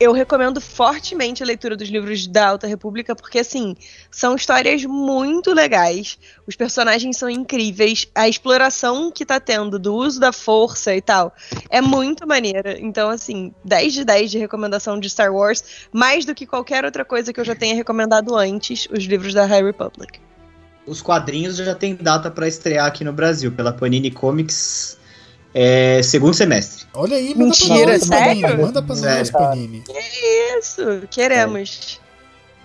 eu 0.00 0.12
recomendo 0.12 0.60
fortemente 0.60 1.42
a 1.42 1.46
leitura 1.46 1.76
dos 1.76 1.88
livros 1.88 2.26
da 2.26 2.48
Alta 2.48 2.66
República, 2.66 3.14
porque, 3.14 3.38
assim, 3.38 3.74
são 4.10 4.36
histórias 4.36 4.84
muito 4.84 5.52
legais. 5.52 6.18
Os 6.46 6.54
personagens 6.54 7.16
são 7.16 7.28
incríveis. 7.28 8.06
A 8.14 8.28
exploração 8.28 9.10
que 9.10 9.26
tá 9.26 9.40
tendo 9.40 9.78
do 9.78 9.94
uso 9.94 10.20
da 10.20 10.32
força 10.32 10.94
e 10.94 11.00
tal 11.00 11.34
é 11.68 11.80
muito 11.80 12.26
maneira. 12.26 12.78
Então, 12.78 13.10
assim, 13.10 13.52
10 13.64 13.92
de 13.92 14.04
10 14.04 14.30
de 14.30 14.38
recomendação 14.38 15.00
de 15.00 15.10
Star 15.10 15.32
Wars, 15.32 15.64
mais 15.92 16.24
do 16.24 16.34
que 16.34 16.46
qualquer 16.46 16.84
outra 16.84 17.04
coisa 17.04 17.32
que 17.32 17.40
eu 17.40 17.44
já 17.44 17.54
tenha 17.54 17.74
recomendado 17.74 18.36
antes, 18.36 18.86
os 18.90 19.04
livros 19.04 19.34
da 19.34 19.46
High 19.46 19.64
Republic. 19.64 20.20
Os 20.86 21.02
quadrinhos 21.02 21.56
já 21.56 21.74
tem 21.74 21.94
data 21.94 22.30
para 22.30 22.48
estrear 22.48 22.86
aqui 22.86 23.04
no 23.04 23.12
Brasil, 23.12 23.52
pela 23.52 23.72
Panini 23.72 24.10
Comics 24.10 24.97
é, 25.54 26.02
segundo 26.02 26.34
semestre. 26.34 26.86
Olha 26.94 27.16
aí, 27.16 27.30
manda 27.30 27.44
Mentira, 27.44 27.74
pra 27.74 27.92
nós, 27.92 28.02
sério? 28.02 28.42
Panini. 28.42 28.62
Manda 28.62 28.82
pra 28.82 28.96
nós, 28.96 29.30
Panini. 29.30 29.80
Que 29.80 30.58
isso, 30.58 30.82
queremos. 31.10 32.00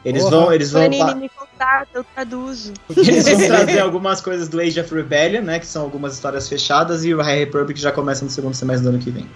Eles 0.03 0.23
Porra. 0.23 0.37
vão, 0.37 0.53
eles 0.53 0.71
vão. 0.71 0.81
Panini 0.81 1.15
me 1.15 1.29
contata, 1.29 1.87
eu 1.93 2.03
traduzo. 2.03 2.73
Eles 2.95 3.25
vão 3.27 3.37
trazer 3.47 3.79
algumas 3.79 4.19
coisas 4.19 4.49
do 4.49 4.59
Age 4.59 4.79
of 4.79 4.93
Rebellion, 4.93 5.43
né? 5.43 5.59
Que 5.59 5.65
são 5.65 5.83
algumas 5.83 6.13
histórias 6.13 6.47
fechadas, 6.49 7.05
e 7.05 7.13
o 7.13 7.21
High 7.21 7.39
Republic 7.39 7.79
já 7.79 7.91
começa 7.91 8.25
no 8.25 8.31
segundo 8.31 8.53
semestre 8.53 8.83
do 8.83 8.89
ano 8.89 8.99
que 8.99 9.11
vem. 9.11 9.29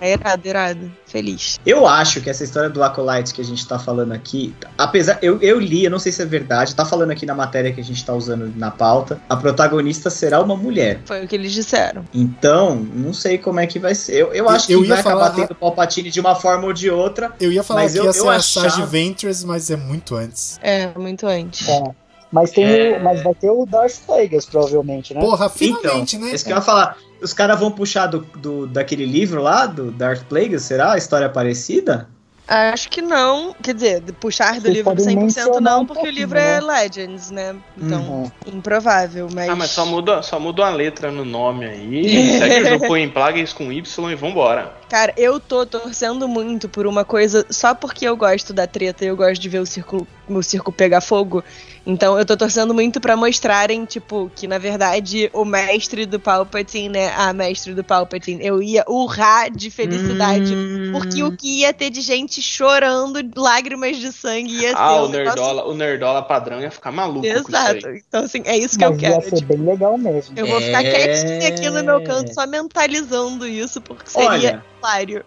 É 0.00 0.12
irado, 0.12 0.48
irado. 0.48 0.92
Feliz. 1.06 1.58
Eu 1.66 1.86
acho 1.86 2.20
que 2.20 2.30
essa 2.30 2.44
história 2.44 2.70
do 2.70 2.82
Acolyte 2.82 3.34
que 3.34 3.40
a 3.40 3.44
gente 3.44 3.66
tá 3.66 3.78
falando 3.78 4.12
aqui, 4.12 4.54
apesar. 4.78 5.18
Eu, 5.20 5.40
eu 5.42 5.58
li, 5.58 5.84
eu 5.84 5.90
não 5.90 5.98
sei 5.98 6.12
se 6.12 6.22
é 6.22 6.24
verdade, 6.24 6.74
tá 6.74 6.84
falando 6.84 7.10
aqui 7.10 7.26
na 7.26 7.34
matéria 7.34 7.72
que 7.72 7.80
a 7.80 7.84
gente 7.84 8.04
tá 8.04 8.14
usando 8.14 8.52
na 8.56 8.70
pauta. 8.70 9.20
A 9.28 9.36
protagonista 9.36 10.08
será 10.08 10.40
uma 10.40 10.56
mulher. 10.56 11.00
Foi 11.04 11.24
o 11.24 11.28
que 11.28 11.34
eles 11.34 11.52
disseram. 11.52 12.04
Então, 12.14 12.76
não 12.76 13.12
sei 13.12 13.38
como 13.38 13.60
é 13.60 13.66
que 13.66 13.78
vai 13.78 13.94
ser. 13.94 14.14
Eu, 14.14 14.32
eu 14.32 14.48
acho 14.48 14.66
que 14.66 14.76
vai 14.86 15.02
falar... 15.02 15.26
acabar 15.26 15.46
tendo 15.46 15.54
Palpatine 15.54 16.10
de 16.10 16.20
uma 16.20 16.34
forma 16.34 16.66
ou 16.66 16.72
de 16.72 16.90
outra. 16.90 17.32
Eu 17.40 17.52
ia 17.52 17.62
falar 17.62 17.88
que 17.88 17.98
eu, 17.98 18.04
ia 18.04 18.12
ser 18.12 18.28
a 18.28 18.36
achava... 18.36 18.70
Sage 18.70 18.82
Ventress, 18.86 19.44
mas 19.44 19.70
é 19.70 19.76
muito 19.76 20.14
antes. 20.14 20.58
É, 20.62 20.90
muito 20.96 21.26
antes. 21.26 21.68
É. 21.68 21.82
Mas, 22.30 22.50
tem 22.50 22.64
é... 22.64 22.98
o, 22.98 23.04
mas 23.04 23.22
vai 23.22 23.34
ter 23.34 23.50
o 23.50 23.66
Darth 23.66 23.98
Plagueis, 24.06 24.46
provavelmente, 24.46 25.12
né? 25.12 25.20
Porra, 25.20 25.48
finalmente, 25.48 26.16
então, 26.16 26.28
né? 26.28 26.34
Isso 26.34 26.44
que 26.44 26.52
eu 26.52 26.56
ia 26.56 26.62
falar. 26.62 26.96
Os 27.20 27.32
caras 27.32 27.58
vão 27.58 27.70
puxar 27.70 28.06
do, 28.06 28.20
do, 28.36 28.66
daquele 28.66 29.04
livro 29.04 29.42
lá, 29.42 29.66
do 29.66 29.90
Darth 29.90 30.24
Plagueis, 30.24 30.62
será? 30.62 30.92
A 30.92 30.98
história 30.98 31.28
parecida? 31.28 32.08
Acho 32.46 32.88
que 32.88 33.00
não. 33.00 33.54
Quer 33.62 33.74
dizer, 33.74 34.02
puxar 34.18 34.54
do 34.54 34.62
Você 34.62 34.70
livro 34.70 34.92
100% 34.92 35.60
não, 35.60 35.86
porque 35.86 36.08
o 36.08 36.10
livro 36.10 36.36
é 36.36 36.60
né? 36.60 36.66
Legends, 36.66 37.30
né? 37.30 37.54
Então, 37.78 38.00
uhum. 38.02 38.30
improvável, 38.46 39.28
mas... 39.32 39.48
Ah, 39.48 39.54
mas 39.54 39.70
só 39.70 39.86
muda, 39.86 40.20
só 40.22 40.40
muda 40.40 40.62
uma 40.62 40.70
letra 40.70 41.12
no 41.12 41.24
nome 41.24 41.64
aí, 41.64 42.38
segue 42.38 42.62
o 42.62 42.68
jogo, 42.70 42.86
põe 42.88 43.02
em 43.02 43.08
Plagueis 43.08 43.52
com 43.52 43.70
Y 43.70 44.10
e 44.10 44.14
vambora. 44.16 44.79
Cara, 44.90 45.14
eu 45.16 45.38
tô 45.38 45.64
torcendo 45.64 46.26
muito 46.26 46.68
por 46.68 46.84
uma 46.84 47.04
coisa 47.04 47.46
só 47.48 47.76
porque 47.76 48.04
eu 48.04 48.16
gosto 48.16 48.52
da 48.52 48.66
treta 48.66 49.04
e 49.04 49.08
eu 49.08 49.16
gosto 49.16 49.40
de 49.40 49.48
ver 49.48 49.60
o 49.60 49.66
circo, 49.66 50.04
o 50.28 50.42
circo 50.42 50.72
pegar 50.72 51.00
fogo. 51.00 51.44
Então 51.86 52.18
eu 52.18 52.26
tô 52.26 52.36
torcendo 52.36 52.74
muito 52.74 53.00
para 53.00 53.16
mostrarem, 53.16 53.84
tipo, 53.84 54.28
que 54.34 54.48
na 54.48 54.58
verdade 54.58 55.30
o 55.32 55.44
mestre 55.44 56.06
do 56.06 56.18
Palpatine, 56.18 56.88
né? 56.88 57.12
A 57.16 57.32
mestre 57.32 57.72
do 57.72 57.84
Palpatine, 57.84 58.44
eu 58.44 58.60
ia 58.60 58.84
urrar 58.88 59.48
de 59.48 59.70
felicidade. 59.70 60.54
Hum. 60.54 60.90
Porque 60.92 61.22
o 61.22 61.36
que 61.36 61.60
ia 61.60 61.72
ter 61.72 61.90
de 61.90 62.00
gente 62.00 62.42
chorando, 62.42 63.20
lágrimas 63.36 63.96
de 63.96 64.12
sangue 64.12 64.60
ia 64.60 64.72
ah, 64.76 64.94
ser. 64.94 65.00
o, 65.02 65.08
nerdola, 65.08 65.68
o 65.68 65.74
nerdola 65.74 66.20
padrão 66.20 66.60
ia 66.60 66.70
ficar 66.70 66.90
maluco. 66.90 67.24
Exato. 67.24 67.88
Então, 67.90 68.24
assim, 68.24 68.42
é 68.44 68.58
isso 68.58 68.76
que 68.76 68.84
Mas 68.84 68.92
eu 68.92 68.98
quero. 68.98 69.14
Ia 69.14 69.20
ser 69.22 69.36
tipo, 69.36 69.56
bem 69.56 69.66
legal 69.66 69.96
mesmo. 69.96 70.36
Eu 70.36 70.48
vou 70.48 70.60
ficar 70.60 70.84
é... 70.84 70.90
quietinha 70.90 71.48
aqui 71.48 71.70
no 71.70 71.84
meu 71.84 72.02
canto, 72.02 72.34
só 72.34 72.44
mentalizando 72.44 73.46
isso, 73.46 73.80
porque 73.80 74.10
seria. 74.10 74.28
Olha, 74.28 74.64
hilário. 74.80 75.24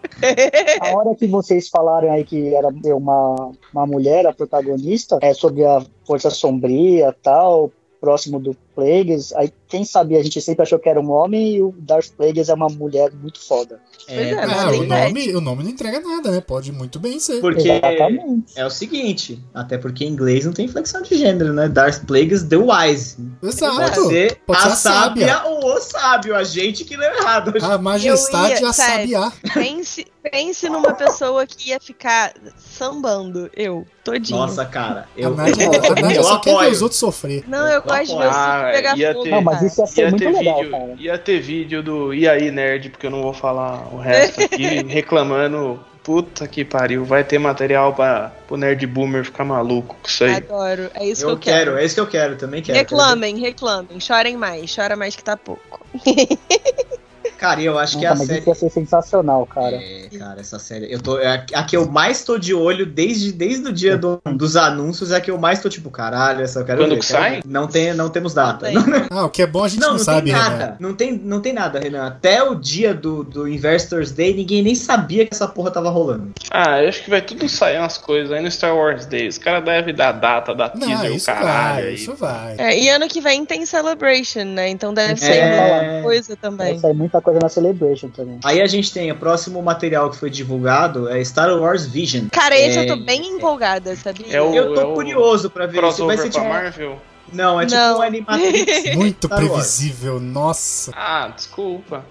a 0.82 0.96
hora 0.96 1.16
que 1.16 1.28
vocês 1.28 1.70
falaram 1.70 2.12
aí 2.12 2.26
que 2.26 2.54
era 2.54 2.68
uma, 2.96 3.52
uma 3.72 3.86
mulher 3.86 4.26
a 4.26 4.34
protagonista, 4.34 5.20
é 5.22 5.34
sobre 5.34 5.64
a 5.64 5.82
Força 6.06 6.30
Sombria 6.30 7.16
tal, 7.22 7.72
próximo 8.02 8.40
do 8.40 8.56
Plagueis. 8.76 9.34
Aí, 9.34 9.52
quem 9.68 9.84
sabia, 9.84 10.20
a 10.20 10.24
gente 10.24 10.40
sempre 10.42 10.64
achou 10.64 10.78
que 10.78 10.90
era 10.90 11.00
um 11.00 11.12
homem 11.12 11.56
e 11.56 11.62
o 11.62 11.74
Darth 11.78 12.12
Plagueis 12.16 12.50
é 12.50 12.54
uma 12.54 12.68
mulher 12.68 13.12
muito 13.12 13.40
foda. 13.40 13.80
É, 14.08 14.32
é 14.32 14.46
o, 14.46 14.84
nome, 14.84 15.36
o 15.36 15.42
nome 15.42 15.64
não 15.64 15.70
entrega 15.70 16.00
nada, 16.00 16.32
né? 16.32 16.42
Pode 16.42 16.72
muito 16.72 17.00
bem 17.00 17.20
ser. 17.20 17.40
Porque 17.40 17.70
Exatamente. 17.72 18.54
é 18.56 18.66
o 18.66 18.70
seguinte, 18.70 19.40
até 19.54 19.78
porque 19.78 20.04
em 20.04 20.10
inglês 20.10 20.46
não 20.46 20.54
tem 20.54 20.68
flexão 20.68 21.02
de 21.02 21.18
gênero, 21.18 21.54
né? 21.54 21.70
Darth 21.70 22.06
Plagueis 22.06 22.44
the 22.44 22.58
Wise. 22.58 23.18
Exato. 23.42 23.76
Pode 23.76 24.08
ser 24.08 24.36
Pode 24.46 24.60
a 24.60 24.70
ser 24.72 24.76
sábia. 24.76 25.28
sábia 25.28 25.50
ou 25.50 25.76
o 25.76 25.80
sábio, 25.80 26.36
a 26.36 26.44
gente 26.44 26.84
que 26.84 26.98
leu 26.98 27.12
errado. 27.14 27.54
A 27.62 27.78
majestade 27.78 28.62
ia, 28.62 28.70
a 28.70 28.74
sábia. 28.74 29.32
Pense, 29.54 30.06
pense 30.22 30.70
numa 30.70 30.94
pessoa 30.94 31.46
que 31.46 31.70
ia 31.70 31.80
ficar 31.80 32.34
sambando, 32.58 33.50
eu, 33.56 33.86
todinho. 34.04 34.40
Nossa, 34.40 34.66
cara. 34.66 35.08
Eu, 35.16 35.34
a 35.34 35.36
Nádia, 35.36 35.68
a 35.98 36.02
Nádia 36.02 36.18
eu 36.18 36.24
só 36.24 36.36
apoio. 36.36 36.58
quer 36.58 36.66
ver 36.66 36.72
os 36.72 36.82
outros 36.82 37.00
sofrer. 37.00 37.44
Não, 37.48 37.68
eu, 37.68 37.76
eu 37.76 37.82
gosto 37.82 38.06
de 38.08 38.18
ver 38.18 38.28
o 38.28 38.30
ah, 38.30 38.63
pegar 38.72 38.98
ia. 38.98 39.14
Ter, 39.14 39.30
não, 39.30 39.42
mas 39.42 39.62
isso 39.62 39.82
ia 39.82 39.88
ser 39.88 40.02
ia 40.02 40.10
muito 40.10 40.30
legal, 40.30 40.58
vídeo, 40.58 40.72
cara. 40.72 40.96
Ia 40.98 41.18
ter 41.18 41.40
vídeo 41.40 41.84
do 41.84 42.14
E 42.14 42.28
aí, 42.28 42.52
nerd, 42.52 42.90
porque 42.90 43.06
eu 43.06 43.12
não 43.12 43.22
vou 43.22 43.34
falar 43.34 43.94
o 43.94 43.98
resto 43.98 44.42
aqui, 44.44 44.84
reclamando. 44.88 45.80
Puta 46.04 46.46
que 46.50 46.66
pariu, 46.66 47.06
vai 47.06 47.24
ter 47.24 47.40
material 47.40 47.94
para 47.94 48.34
o 48.50 48.58
nerd 48.58 48.86
boomer 48.86 49.24
ficar 49.24 49.46
maluco 49.46 49.96
com 50.02 50.08
isso 50.08 50.26
aí. 50.26 50.36
Adoro, 50.36 50.92
é 50.96 51.06
isso 51.06 51.24
eu 51.24 51.30
que 51.30 51.34
eu 51.34 51.40
quero. 51.40 51.58
quero. 51.72 51.78
É 51.78 51.86
isso 51.86 51.96
que 51.96 52.02
eu 52.02 52.08
quero, 52.08 52.36
também 52.36 52.62
quero. 52.62 52.78
Reclamem, 52.78 53.38
reclamem, 53.38 53.98
chorem 54.02 54.36
mais, 54.36 54.76
chora 54.76 54.98
mais 54.98 55.16
que 55.16 55.24
tá 55.24 55.38
pouco. 55.38 55.86
Cara, 57.44 57.62
eu 57.62 57.78
acho 57.78 58.00
que 58.00 58.06
a 58.06 58.16
mas 58.16 58.26
série. 58.26 58.40
Isso 58.40 58.48
ia 58.48 58.56
ser 58.56 58.70
sensacional, 58.70 59.46
cara. 59.46 59.76
É, 59.76 60.08
cara, 60.18 60.40
essa 60.40 60.58
série. 60.58 60.90
Eu 60.90 61.02
tô, 61.02 61.20
é 61.20 61.28
a, 61.28 61.60
a 61.60 61.64
que 61.66 61.76
eu 61.76 61.86
mais 61.92 62.24
tô 62.24 62.38
de 62.38 62.54
olho 62.54 62.86
desde, 62.86 63.34
desde 63.34 63.68
o 63.68 63.74
dia 63.74 63.98
do, 63.98 64.22
dos 64.38 64.56
anúncios 64.56 65.12
é 65.12 65.18
a 65.18 65.20
que 65.20 65.30
eu 65.30 65.38
mais 65.38 65.62
tô 65.62 65.68
tipo, 65.68 65.92
caralho, 65.92 66.42
essa 66.42 66.64
quero 66.64 66.78
Quando 66.78 66.92
ver. 66.92 67.00
que 67.00 67.06
sai? 67.06 67.42
Não, 67.46 67.68
tem, 67.68 67.94
não 67.94 68.08
temos 68.08 68.34
data. 68.34 68.72
Não 68.72 68.82
ah, 69.12 69.26
o 69.26 69.30
que 69.30 69.42
é 69.42 69.46
bom 69.46 69.62
a 69.62 69.68
gente 69.68 69.82
não, 69.82 69.90
não, 69.90 69.98
não 69.98 70.04
sabe, 70.06 70.32
tem 70.32 70.40
nada. 70.40 70.56
Renan. 70.56 70.78
Não 70.80 70.94
tem, 70.94 71.18
não 71.22 71.42
tem 71.42 71.52
nada, 71.52 71.80
Renan. 71.82 72.08
Até 72.08 72.42
o 72.42 72.56
dia 72.56 72.94
do, 72.94 73.26
do 73.26 73.46
Investors 73.46 74.14
Day, 74.14 74.34
ninguém 74.34 74.64
nem 74.64 74.74
sabia 74.74 75.26
que 75.26 75.34
essa 75.34 75.46
porra 75.46 75.70
tava 75.70 75.90
rolando. 75.90 76.32
Ah, 76.50 76.82
eu 76.82 76.88
acho 76.88 77.04
que 77.04 77.10
vai 77.10 77.22
tudo 77.22 77.50
sair 77.50 77.78
umas 77.78 77.98
coisas 77.98 78.32
aí 78.32 78.42
no 78.42 78.50
Star 78.50 78.74
Wars 78.74 79.06
Day. 79.06 79.28
Os 79.28 79.38
caras 79.38 79.66
devem 79.66 79.94
dar 79.94 80.14
data, 80.14 80.56
dar 80.56 80.70
teaser, 80.70 81.10
não, 81.10 81.18
o 81.18 81.22
caralho. 81.22 81.84
Vai. 81.84 81.94
Isso 81.94 82.16
vai. 82.16 82.56
É, 82.58 82.80
e 82.80 82.88
ano 82.88 83.06
que 83.10 83.20
vem 83.20 83.46
tem 83.46 83.66
Celebration, 83.66 84.46
né? 84.46 84.70
Então 84.70 84.94
deve 84.94 85.18
sair 85.18 85.40
é... 85.40 85.50
muita 85.50 86.04
coisa 86.04 86.36
também. 86.38 86.68
Deve 86.68 86.80
sair 86.80 86.94
muita 86.94 87.20
coisa 87.20 87.33
na 87.40 87.50
Celebration 87.50 88.10
também. 88.10 88.40
Aí 88.44 88.62
a 88.62 88.68
gente 88.68 88.92
tem 88.94 89.12
o 89.12 89.16
próximo 89.16 89.62
material 89.62 90.10
que 90.10 90.18
foi 90.18 90.30
divulgado 90.30 91.10
é 91.10 91.24
Star 91.24 91.50
Wars 91.58 91.86
Vision. 91.86 92.28
Cara, 92.32 92.58
esse 92.58 92.78
é... 92.78 92.84
eu 92.84 92.88
tô 92.88 93.04
bem 93.04 93.26
empolgada, 93.28 93.96
sabia? 93.96 94.28
É 94.30 94.42
o, 94.42 94.54
eu 94.54 94.74
tô 94.74 94.92
é 94.92 94.94
curioso 94.94 95.50
pra 95.50 95.66
ver 95.66 95.92
se 95.92 96.02
vai 96.04 96.18
ser 96.18 96.30
tipo... 96.30 96.46
Marvel. 96.46 96.98
Não, 97.32 97.60
é 97.60 97.66
tipo 97.66 97.80
Não. 97.80 98.00
um 98.00 98.02
Animatrix. 98.02 98.94
Muito 98.96 99.28
Star 99.28 99.40
previsível, 99.40 100.14
Wars. 100.14 100.26
nossa. 100.26 100.92
Ah, 100.96 101.32
desculpa. 101.36 102.06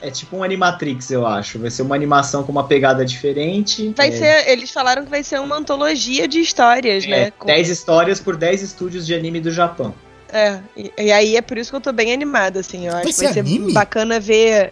É 0.00 0.10
tipo 0.10 0.36
um 0.36 0.42
Animatrix, 0.42 1.10
eu 1.10 1.26
acho. 1.26 1.58
Vai 1.58 1.70
ser 1.70 1.82
uma 1.82 1.94
animação 1.94 2.42
com 2.42 2.52
uma 2.52 2.64
pegada 2.64 3.04
diferente. 3.04 3.92
Vai 3.96 4.08
é... 4.08 4.12
ser. 4.12 4.48
Eles 4.50 4.70
falaram 4.70 5.04
que 5.04 5.10
vai 5.10 5.22
ser 5.22 5.40
uma 5.40 5.56
antologia 5.56 6.28
de 6.28 6.40
histórias, 6.40 7.04
é, 7.04 7.08
né? 7.08 7.32
10 7.44 7.66
com... 7.66 7.72
histórias 7.72 8.20
por 8.20 8.36
10 8.36 8.62
estúdios 8.62 9.06
de 9.06 9.14
anime 9.14 9.40
do 9.40 9.50
Japão. 9.50 9.94
É, 10.32 10.60
e, 10.76 10.92
e, 10.98 11.12
aí 11.12 11.36
é 11.36 11.42
por 11.42 11.58
isso 11.58 11.70
que 11.70 11.76
eu 11.76 11.80
tô 11.80 11.92
bem 11.92 12.12
animada, 12.12 12.60
assim. 12.60 12.86
Eu 12.86 12.94
acho 12.94 13.04
vai 13.04 13.12
que 13.12 13.24
vai 13.24 13.32
ser 13.32 13.40
anime? 13.40 13.72
bacana 13.72 14.20
ver. 14.20 14.70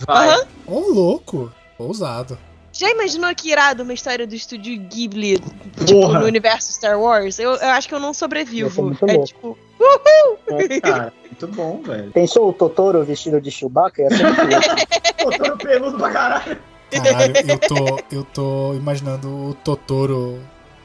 Uhum. 0.66 0.74
Ô, 0.74 0.78
oh, 0.78 0.92
louco. 0.92 1.52
Ousado. 1.78 2.38
Já 2.72 2.90
imaginou 2.90 3.34
que 3.34 3.50
irado 3.50 3.82
uma 3.82 3.92
história 3.92 4.26
do 4.26 4.34
estúdio 4.34 4.78
Ghibli, 4.78 5.38
tipo, 5.84 6.08
no 6.12 6.26
universo 6.26 6.72
Star 6.72 7.00
Wars? 7.00 7.38
Eu, 7.38 7.52
eu 7.52 7.70
acho 7.70 7.88
que 7.88 7.94
eu 7.94 7.98
não 7.98 8.14
sobrevivo. 8.14 8.94
É 9.02 9.12
louco. 9.12 9.26
tipo. 9.26 9.58
Uhul! 9.80 10.38
É, 10.48 10.80
cara, 10.80 11.12
muito 11.24 11.46
bom, 11.48 11.82
velho. 11.82 12.10
Pensou 12.12 12.48
o 12.48 12.52
Totoro 12.52 13.04
vestido 13.04 13.40
de 13.40 13.50
Chewbacca? 13.50 14.02
Ia 14.02 14.10
ser 14.10 15.14
Totoro 15.24 15.58
peludo 15.58 15.98
pra 15.98 16.10
caralho. 16.10 16.58
Caralho, 16.90 17.34
eu 17.48 17.58
tô, 17.58 18.00
eu 18.12 18.24
tô 18.24 18.74
imaginando 18.74 19.28
o 19.28 19.54
Totoro 19.54 20.38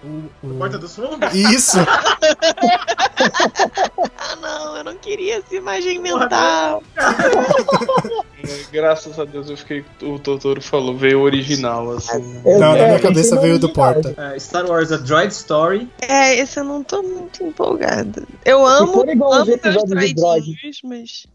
o, 0.03 0.29
o... 0.47 0.57
Porta 0.57 0.77
dos 0.77 0.95
Fundos? 0.95 1.33
Isso! 1.33 1.77
ah, 4.17 4.35
não, 4.41 4.77
eu 4.77 4.83
não 4.83 4.95
queria 4.97 5.37
essa 5.37 5.55
imagem 5.55 5.99
mental. 5.99 6.83
Graças 8.71 9.17
a 9.19 9.25
Deus 9.25 9.49
eu 9.49 9.57
fiquei. 9.57 9.85
O 10.01 10.19
Totoro 10.19 10.61
falou, 10.61 10.95
veio 10.95 11.19
o 11.19 11.23
original, 11.23 11.91
assim. 11.91 12.41
não, 12.43 12.75
na 12.75 12.87
minha 12.87 12.99
cabeça 12.99 13.39
veio 13.39 13.57
do 13.57 13.69
Porta. 13.69 14.13
É, 14.17 14.37
Star 14.39 14.65
Wars 14.69 14.91
A 14.91 14.97
Droid 14.97 15.31
Story. 15.33 15.89
É, 16.01 16.37
esse 16.37 16.59
eu 16.59 16.63
não 16.63 16.83
tô 16.83 17.01
muito 17.01 17.43
empolgada. 17.43 18.27
Eu 18.43 18.65
amo. 18.65 18.87
Se 18.87 18.93
for 18.93 19.09
igual 19.09 19.33
amo 19.33 19.43
os 19.43 19.49
episódios 19.49 19.99
de 19.99 20.13
Droid. 20.13 20.55
Mas... 20.83 21.27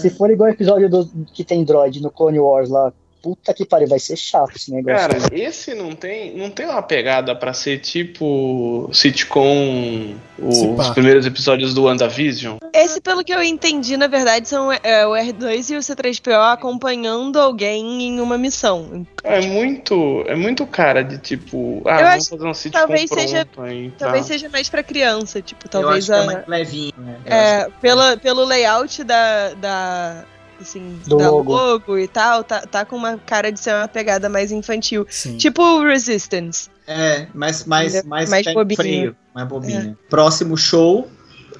Se 0.00 0.10
for 0.10 0.30
igual 0.30 0.50
o 0.50 0.52
episódio 0.52 0.90
do, 0.90 1.08
que 1.32 1.44
tem 1.44 1.64
Droid 1.64 2.02
no 2.02 2.10
Clone 2.10 2.40
Wars 2.40 2.68
lá, 2.68 2.92
puta 3.22 3.52
que 3.54 3.64
pariu, 3.64 3.88
vai 3.88 3.98
ser 3.98 4.16
chato 4.16 4.56
esse 4.56 4.70
negócio. 4.70 5.08
Cara, 5.08 5.18
esse 5.32 5.74
não 5.74 5.94
tem, 5.94 6.36
não 6.36 6.50
tem 6.50 6.66
uma 6.66 6.82
pegada 6.82 7.34
para 7.34 7.52
ser 7.52 7.78
tipo 7.78 8.88
sitcom, 8.92 10.14
os 10.38 10.90
primeiros 10.90 11.26
episódios 11.26 11.74
do 11.74 11.84
WandaVision? 11.84 12.58
Esse, 12.72 13.00
pelo 13.00 13.24
que 13.24 13.32
eu 13.32 13.42
entendi, 13.42 13.96
na 13.96 14.06
verdade, 14.06 14.48
são 14.48 14.72
é, 14.72 15.06
o 15.06 15.10
R2 15.10 15.70
e 15.70 15.76
o 15.76 15.80
C3PO 15.80 16.52
acompanhando 16.52 17.38
alguém 17.38 18.02
em 18.02 18.20
uma 18.20 18.38
missão. 18.38 19.06
É 19.22 19.40
muito, 19.40 20.24
é 20.26 20.34
muito 20.34 20.66
cara 20.66 21.02
de 21.02 21.18
tipo, 21.18 21.82
ah, 21.86 22.00
eu 22.00 22.08
vamos 22.08 22.28
fazer 22.28 22.46
um 22.46 22.54
sitcom 22.54 22.78
talvez 22.78 23.10
seja, 23.10 23.48
aí, 23.58 23.90
tá. 23.90 24.06
Talvez 24.06 24.26
seja 24.26 24.48
mais 24.48 24.68
para 24.68 24.82
criança, 24.82 25.42
tipo, 25.42 25.68
talvez 25.68 26.08
eu 26.08 26.14
acho 26.14 26.24
a, 26.24 26.26
que 26.26 26.32
é 26.32 26.36
mais 26.36 26.48
levinho, 26.48 26.92
né? 26.98 27.20
É, 27.26 27.68
pela, 27.80 28.16
pelo 28.16 28.44
layout 28.44 29.04
da, 29.04 29.54
da 29.54 30.24
assim, 30.60 31.00
do 31.06 31.16
da 31.16 31.30
logo. 31.30 31.52
logo 31.52 31.98
e 31.98 32.08
tal, 32.08 32.44
tá, 32.44 32.60
tá 32.62 32.84
com 32.84 32.96
uma 32.96 33.18
cara 33.18 33.50
de 33.50 33.60
ser 33.60 33.74
uma 33.74 33.88
pegada 33.88 34.28
mais 34.28 34.52
infantil. 34.52 35.06
Sim. 35.08 35.36
Tipo 35.36 35.62
o 35.62 35.84
Resistance. 35.84 36.68
É, 36.86 37.26
mais, 37.34 37.64
mais, 37.64 38.02
mais, 38.04 38.30
mais 38.30 38.52
bobinho. 38.52 38.76
frio, 38.76 39.16
mais 39.34 39.48
bobinho. 39.48 39.96
É. 39.98 40.08
Próximo 40.08 40.56
show, 40.56 41.08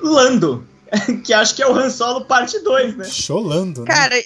Lando. 0.03 0.67
que 1.25 1.33
acho 1.33 1.55
que 1.55 1.63
é 1.63 1.67
o 1.69 1.73
Han 1.73 1.89
Solo 1.89 2.25
parte 2.25 2.59
2, 2.59 2.97
né? 2.97 3.05
Cholando, 3.05 3.83
né? 3.83 3.87
Cara, 3.87 4.17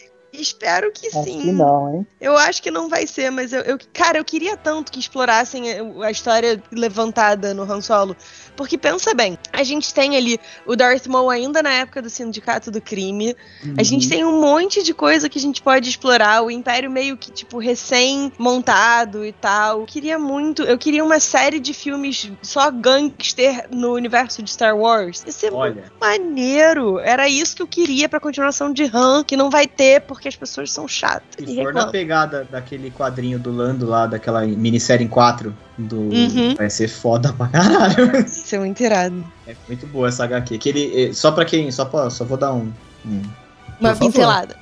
Espero 0.40 0.90
que 0.90 1.06
acho 1.06 1.22
sim. 1.22 1.42
Que 1.42 1.52
não, 1.52 1.94
hein? 1.94 2.06
Eu 2.20 2.36
acho 2.36 2.60
que 2.60 2.70
não 2.70 2.88
vai 2.88 3.06
ser, 3.06 3.30
mas 3.30 3.52
eu, 3.52 3.60
eu, 3.60 3.78
cara, 3.92 4.18
eu 4.18 4.24
queria 4.24 4.56
tanto 4.56 4.90
que 4.90 4.98
explorassem 4.98 5.64
a 6.02 6.10
história 6.10 6.60
levantada 6.72 7.54
no 7.54 7.62
Han 7.62 7.80
Solo. 7.80 8.16
Porque 8.56 8.78
pensa 8.78 9.14
bem, 9.14 9.38
a 9.52 9.62
gente 9.62 9.92
tem 9.92 10.16
ali 10.16 10.38
o 10.64 10.76
Darth 10.76 11.06
Maul 11.06 11.30
ainda 11.30 11.62
na 11.62 11.72
época 11.72 12.00
do 12.00 12.08
Sindicato 12.08 12.70
do 12.70 12.80
Crime. 12.80 13.36
Uhum. 13.64 13.74
A 13.78 13.82
gente 13.82 14.08
tem 14.08 14.24
um 14.24 14.40
monte 14.40 14.82
de 14.82 14.94
coisa 14.94 15.28
que 15.28 15.38
a 15.38 15.40
gente 15.40 15.60
pode 15.62 15.88
explorar. 15.88 16.42
O 16.42 16.50
Império 16.50 16.90
meio 16.90 17.16
que, 17.16 17.30
tipo, 17.30 17.58
recém-montado 17.58 19.24
e 19.24 19.32
tal. 19.32 19.80
Eu 19.80 19.86
queria 19.86 20.18
muito. 20.18 20.62
Eu 20.62 20.78
queria 20.78 21.04
uma 21.04 21.18
série 21.18 21.58
de 21.58 21.74
filmes 21.74 22.30
só 22.42 22.70
gangster 22.70 23.66
no 23.70 23.92
universo 23.92 24.42
de 24.42 24.50
Star 24.50 24.76
Wars. 24.76 25.22
Ia 25.26 25.32
ser 25.32 25.52
Olha. 25.52 25.74
muito 25.74 25.92
maneiro. 26.00 26.98
Era 27.00 27.28
isso 27.28 27.56
que 27.56 27.62
eu 27.62 27.66
queria 27.66 28.08
pra 28.08 28.20
continuação 28.20 28.72
de 28.72 28.84
Han, 28.84 29.24
que 29.24 29.36
não 29.36 29.50
vai 29.50 29.66
ter, 29.66 30.02
porque 30.02 30.28
as 30.28 30.36
pessoas 30.36 30.70
são 30.70 30.86
chatas. 30.86 31.24
Se 31.38 31.46
for 31.46 31.54
reclamam. 31.54 31.86
na 31.86 31.92
pegada 31.92 32.48
daquele 32.50 32.90
quadrinho 32.90 33.38
do 33.38 33.50
Lando 33.50 33.86
lá, 33.86 34.06
daquela 34.06 34.46
minissérie 34.46 35.04
em 35.04 35.08
4 35.08 35.54
do. 35.76 35.96
Uhum. 35.96 36.54
Vai 36.56 36.70
ser 36.70 36.88
foda 36.88 37.32
pra 37.32 37.48
caralho. 37.48 38.16
Isso 38.26 38.54
é 38.54 38.58
muito 38.58 38.82
irado. 38.82 39.24
É 39.46 39.54
muito 39.66 39.86
boa 39.86 40.08
essa 40.08 40.24
HQ. 40.24 40.58
Que 40.58 40.68
ele, 40.68 41.04
eh, 41.04 41.12
só 41.12 41.32
pra 41.32 41.44
quem. 41.44 41.70
Só, 41.70 41.84
pra, 41.84 42.10
só 42.10 42.24
vou 42.24 42.36
dar 42.36 42.52
um. 42.52 42.72
um 43.04 43.22
Uma 43.80 43.94
pincelada. 43.94 44.56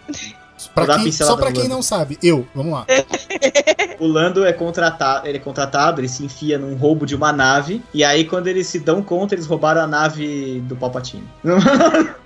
Pra 0.75 0.99
quem, 0.99 1.13
só 1.13 1.37
pra 1.37 1.51
quem 1.51 1.69
não 1.69 1.83
sabe, 1.83 2.17
eu, 2.23 2.47
vamos 2.55 2.73
lá. 2.73 2.87
o 3.99 4.07
Lando 4.07 4.45
é 4.45 4.53
contratado, 4.53 5.27
ele 5.27 5.39
é 5.39 5.41
contratado, 5.41 6.01
ele 6.01 6.09
se 6.09 6.25
enfia 6.25 6.57
num 6.57 6.77
roubo 6.77 7.05
de 7.05 7.17
uma 7.17 7.33
nave, 7.33 7.83
e 7.93 8.05
aí 8.05 8.25
quando 8.25 8.47
eles 8.47 8.69
se 8.69 8.79
dão 8.79 9.03
conta, 9.03 9.35
eles 9.35 9.47
roubaram 9.47 9.83
a 9.83 9.87
nave 9.89 10.61
do 10.61 10.77
Palpatine. 10.77 11.25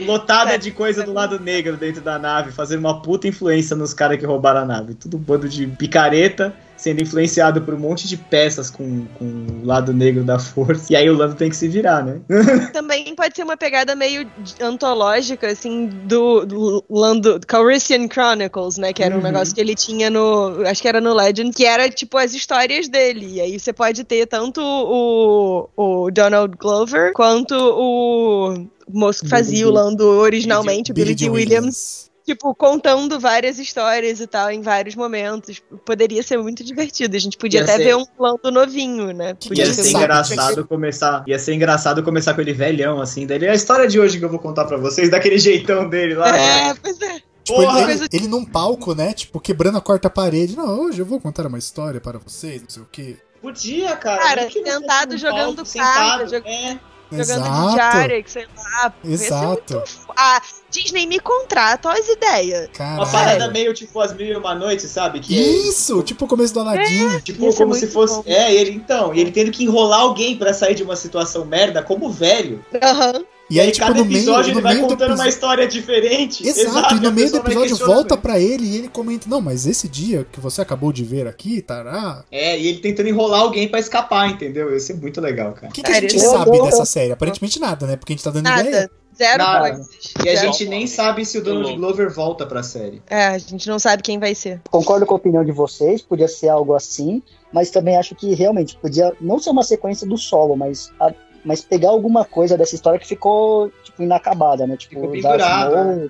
Lotada 0.00 0.58
de 0.58 0.70
coisa 0.70 1.02
do 1.02 1.12
lado 1.12 1.38
negro 1.38 1.76
dentro 1.76 2.00
da 2.00 2.18
nave, 2.18 2.52
fazendo 2.52 2.80
uma 2.80 3.02
puta 3.02 3.28
influência 3.28 3.76
nos 3.76 3.92
caras 3.92 4.18
que 4.18 4.24
roubaram 4.24 4.60
a 4.60 4.64
nave. 4.64 4.94
Tudo 4.94 5.16
um 5.16 5.20
bando 5.20 5.48
de 5.48 5.66
picareta 5.66 6.54
sendo 6.82 7.00
influenciado 7.00 7.62
por 7.62 7.74
um 7.74 7.78
monte 7.78 8.08
de 8.08 8.16
peças 8.16 8.68
com, 8.68 9.06
com 9.14 9.24
o 9.24 9.64
lado 9.64 9.92
negro 9.92 10.24
da 10.24 10.36
força. 10.36 10.92
E 10.92 10.96
aí 10.96 11.08
o 11.08 11.16
Lando 11.16 11.36
tem 11.36 11.48
que 11.48 11.54
se 11.54 11.68
virar, 11.68 12.04
né? 12.04 12.20
Também 12.72 13.14
pode 13.14 13.36
ser 13.36 13.44
uma 13.44 13.56
pegada 13.56 13.94
meio 13.94 14.28
antológica, 14.60 15.46
assim, 15.46 15.86
do, 15.86 16.44
do 16.44 16.84
Lando 16.90 17.38
Calrissian 17.46 18.08
Chronicles, 18.08 18.78
né? 18.78 18.92
Que 18.92 19.04
era 19.04 19.14
um 19.14 19.18
uhum. 19.18 19.22
negócio 19.22 19.54
que 19.54 19.60
ele 19.60 19.76
tinha 19.76 20.10
no. 20.10 20.62
Acho 20.66 20.82
que 20.82 20.88
era 20.88 21.00
no 21.00 21.14
Legend, 21.14 21.54
que 21.54 21.64
era 21.64 21.88
tipo 21.88 22.18
as 22.18 22.34
histórias 22.34 22.88
dele. 22.88 23.34
E 23.34 23.40
aí 23.40 23.60
você 23.60 23.72
pode 23.72 24.02
ter 24.02 24.26
tanto 24.26 24.60
o, 24.60 25.68
o 25.76 26.10
Donald 26.10 26.56
Glover 26.58 27.12
quanto 27.12 27.54
o 27.54 28.66
moço 28.88 29.22
que 29.22 29.28
fazia 29.28 29.68
o 29.68 29.70
Lando 29.70 30.04
originalmente, 30.04 30.90
o 30.90 30.94
Billy, 30.94 31.14
Billy 31.14 31.30
Williams. 31.30 31.52
Williams 31.52 32.11
tipo, 32.32 32.54
contando 32.54 33.20
várias 33.20 33.58
histórias 33.58 34.20
e 34.20 34.26
tal, 34.26 34.50
em 34.50 34.60
vários 34.60 34.94
momentos. 34.94 35.62
Poderia 35.84 36.22
ser 36.22 36.38
muito 36.38 36.64
divertido. 36.64 37.16
A 37.16 37.18
gente 37.18 37.36
podia 37.36 37.60
ia 37.60 37.64
até 37.64 37.76
ser... 37.76 37.84
ver 37.84 37.96
um 37.96 38.04
plano 38.04 38.50
novinho, 38.50 39.12
né? 39.12 39.34
Podia 39.34 39.64
ia 39.64 39.72
ser, 39.72 39.82
ser 39.84 39.96
engraçado 39.96 40.66
começar. 40.66 41.24
Ia 41.26 41.38
ser 41.38 41.54
engraçado 41.54 42.02
começar 42.02 42.34
com 42.34 42.40
ele 42.40 42.52
velhão, 42.52 43.00
assim, 43.00 43.26
dele. 43.26 43.48
A 43.48 43.54
história 43.54 43.86
de 43.86 44.00
hoje 44.00 44.18
que 44.18 44.24
eu 44.24 44.30
vou 44.30 44.38
contar 44.38 44.64
pra 44.64 44.76
vocês, 44.76 45.10
daquele 45.10 45.38
jeitão 45.38 45.88
dele 45.88 46.14
lá. 46.14 46.36
É, 46.36 46.74
pois 46.74 47.00
é. 47.00 47.20
Tipo, 47.44 47.62
ele, 47.62 47.92
ele, 47.92 48.06
ele, 48.12 48.28
num 48.28 48.44
palco, 48.44 48.94
né? 48.94 49.12
Tipo, 49.12 49.40
quebrando 49.40 49.78
a 49.78 49.80
quarta 49.80 50.08
parede. 50.08 50.56
Não, 50.56 50.80
hoje 50.80 51.00
eu 51.00 51.06
vou 51.06 51.20
contar 51.20 51.46
uma 51.46 51.58
história 51.58 52.00
para 52.00 52.18
vocês, 52.18 52.62
não 52.62 52.70
sei 52.70 52.82
o 52.82 52.88
quê. 52.90 53.16
Podia, 53.40 53.96
cara. 53.96 54.22
Cara, 54.22 54.50
sentado 54.50 55.18
jogando 55.18 55.64
carta, 55.64 56.26
jogando... 56.26 56.46
É 56.46 56.91
jogando 57.12 57.46
Exato. 57.46 57.70
de 57.70 57.76
Jarek, 57.76 58.30
sei 58.30 58.46
lá. 58.56 58.94
Exato. 59.04 59.74
Muito... 59.74 59.92
A 60.16 60.42
Disney 60.70 61.06
me 61.06 61.20
contrata, 61.20 61.88
olha 61.88 62.00
as 62.00 62.08
ideias. 62.08 62.70
Uma 62.78 63.06
parada 63.06 63.50
meio 63.50 63.74
tipo 63.74 64.00
As 64.00 64.12
Mil 64.14 64.26
e 64.26 64.36
Uma 64.36 64.54
Noites, 64.54 64.90
sabe? 64.90 65.20
Que 65.20 65.38
é 65.38 65.42
Isso, 65.68 66.00
é... 66.00 66.02
tipo 66.02 66.24
o 66.24 66.28
começo 66.28 66.54
do 66.54 66.60
Aladdin. 66.60 67.16
É, 67.16 67.20
tipo, 67.20 67.54
como 67.54 67.74
se 67.74 67.86
fosse. 67.86 68.16
Bom. 68.16 68.24
É, 68.26 68.54
ele 68.54 68.70
então. 68.70 69.14
E 69.14 69.20
ele 69.20 69.30
tendo 69.30 69.50
que 69.50 69.64
enrolar 69.64 70.00
alguém 70.00 70.36
para 70.36 70.52
sair 70.54 70.74
de 70.74 70.82
uma 70.82 70.96
situação 70.96 71.44
merda, 71.44 71.82
como 71.82 72.10
velho. 72.10 72.64
Aham. 72.82 73.12
Uhum. 73.16 73.24
E 73.52 73.60
aí, 73.60 73.70
tipo, 73.70 73.86
cada 73.86 73.98
no 73.98 74.06
episódio 74.06 74.54
meio, 74.54 74.66
ele 74.66 74.80
vai 74.80 74.88
contando 74.88 75.14
uma 75.14 75.28
história 75.28 75.68
diferente. 75.68 76.46
Exato, 76.46 76.68
Exato 76.68 76.94
e 76.94 77.00
no 77.00 77.12
meio 77.12 77.30
do 77.30 77.36
episódio 77.36 77.76
volta 77.76 78.16
para 78.16 78.40
ele 78.40 78.64
e 78.64 78.76
ele 78.78 78.88
comenta: 78.88 79.28
Não, 79.28 79.42
mas 79.42 79.66
esse 79.66 79.86
dia 79.88 80.26
que 80.32 80.40
você 80.40 80.62
acabou 80.62 80.90
de 80.90 81.04
ver 81.04 81.26
aqui, 81.26 81.60
tará. 81.60 82.24
É, 82.32 82.58
e 82.58 82.66
ele 82.66 82.78
tentando 82.78 83.10
enrolar 83.10 83.42
alguém 83.42 83.68
para 83.68 83.78
escapar, 83.78 84.30
entendeu? 84.30 84.74
Isso 84.74 84.92
é 84.92 84.94
muito 84.94 85.20
legal, 85.20 85.52
cara. 85.52 85.68
O 85.68 85.72
que, 85.72 85.82
que 85.82 85.90
a 85.92 86.00
gente 86.00 86.18
sabe 86.18 86.62
dessa 86.62 86.86
série? 86.86 87.12
Aparentemente 87.12 87.60
nada, 87.60 87.86
né? 87.86 87.96
Porque 87.96 88.14
a 88.14 88.16
gente 88.16 88.24
tá 88.24 88.30
dando 88.30 88.44
nada. 88.44 88.66
ideia. 88.66 88.90
Zero 89.14 89.44
coisas. 89.60 89.88
E 90.24 90.28
a 90.30 90.36
gente 90.36 90.66
nem 90.66 90.86
sabe 90.86 91.26
se 91.26 91.36
o 91.36 91.44
Donald 91.44 91.76
Glover 91.76 92.10
volta 92.10 92.46
pra 92.46 92.62
série. 92.62 93.02
É, 93.10 93.26
a 93.26 93.38
gente 93.38 93.68
não 93.68 93.78
sabe 93.78 94.02
quem 94.02 94.18
vai 94.18 94.34
ser. 94.34 94.62
Concordo 94.70 95.04
com 95.04 95.12
a 95.12 95.18
opinião 95.18 95.44
de 95.44 95.52
vocês, 95.52 96.00
podia 96.00 96.26
ser 96.26 96.48
algo 96.48 96.74
assim, 96.74 97.22
mas 97.52 97.70
também 97.70 97.98
acho 97.98 98.14
que 98.14 98.34
realmente 98.34 98.76
podia 98.78 99.12
não 99.20 99.38
ser 99.38 99.50
uma 99.50 99.62
sequência 99.62 100.06
do 100.06 100.16
solo, 100.16 100.56
mas 100.56 100.90
a 100.98 101.12
mas 101.44 101.60
pegar 101.60 101.90
alguma 101.90 102.24
coisa 102.24 102.56
dessa 102.56 102.74
história 102.74 102.98
que 102.98 103.06
ficou, 103.06 103.70
tipo, 103.82 104.02
inacabada, 104.02 104.66
né? 104.66 104.76
Tipo, 104.76 105.10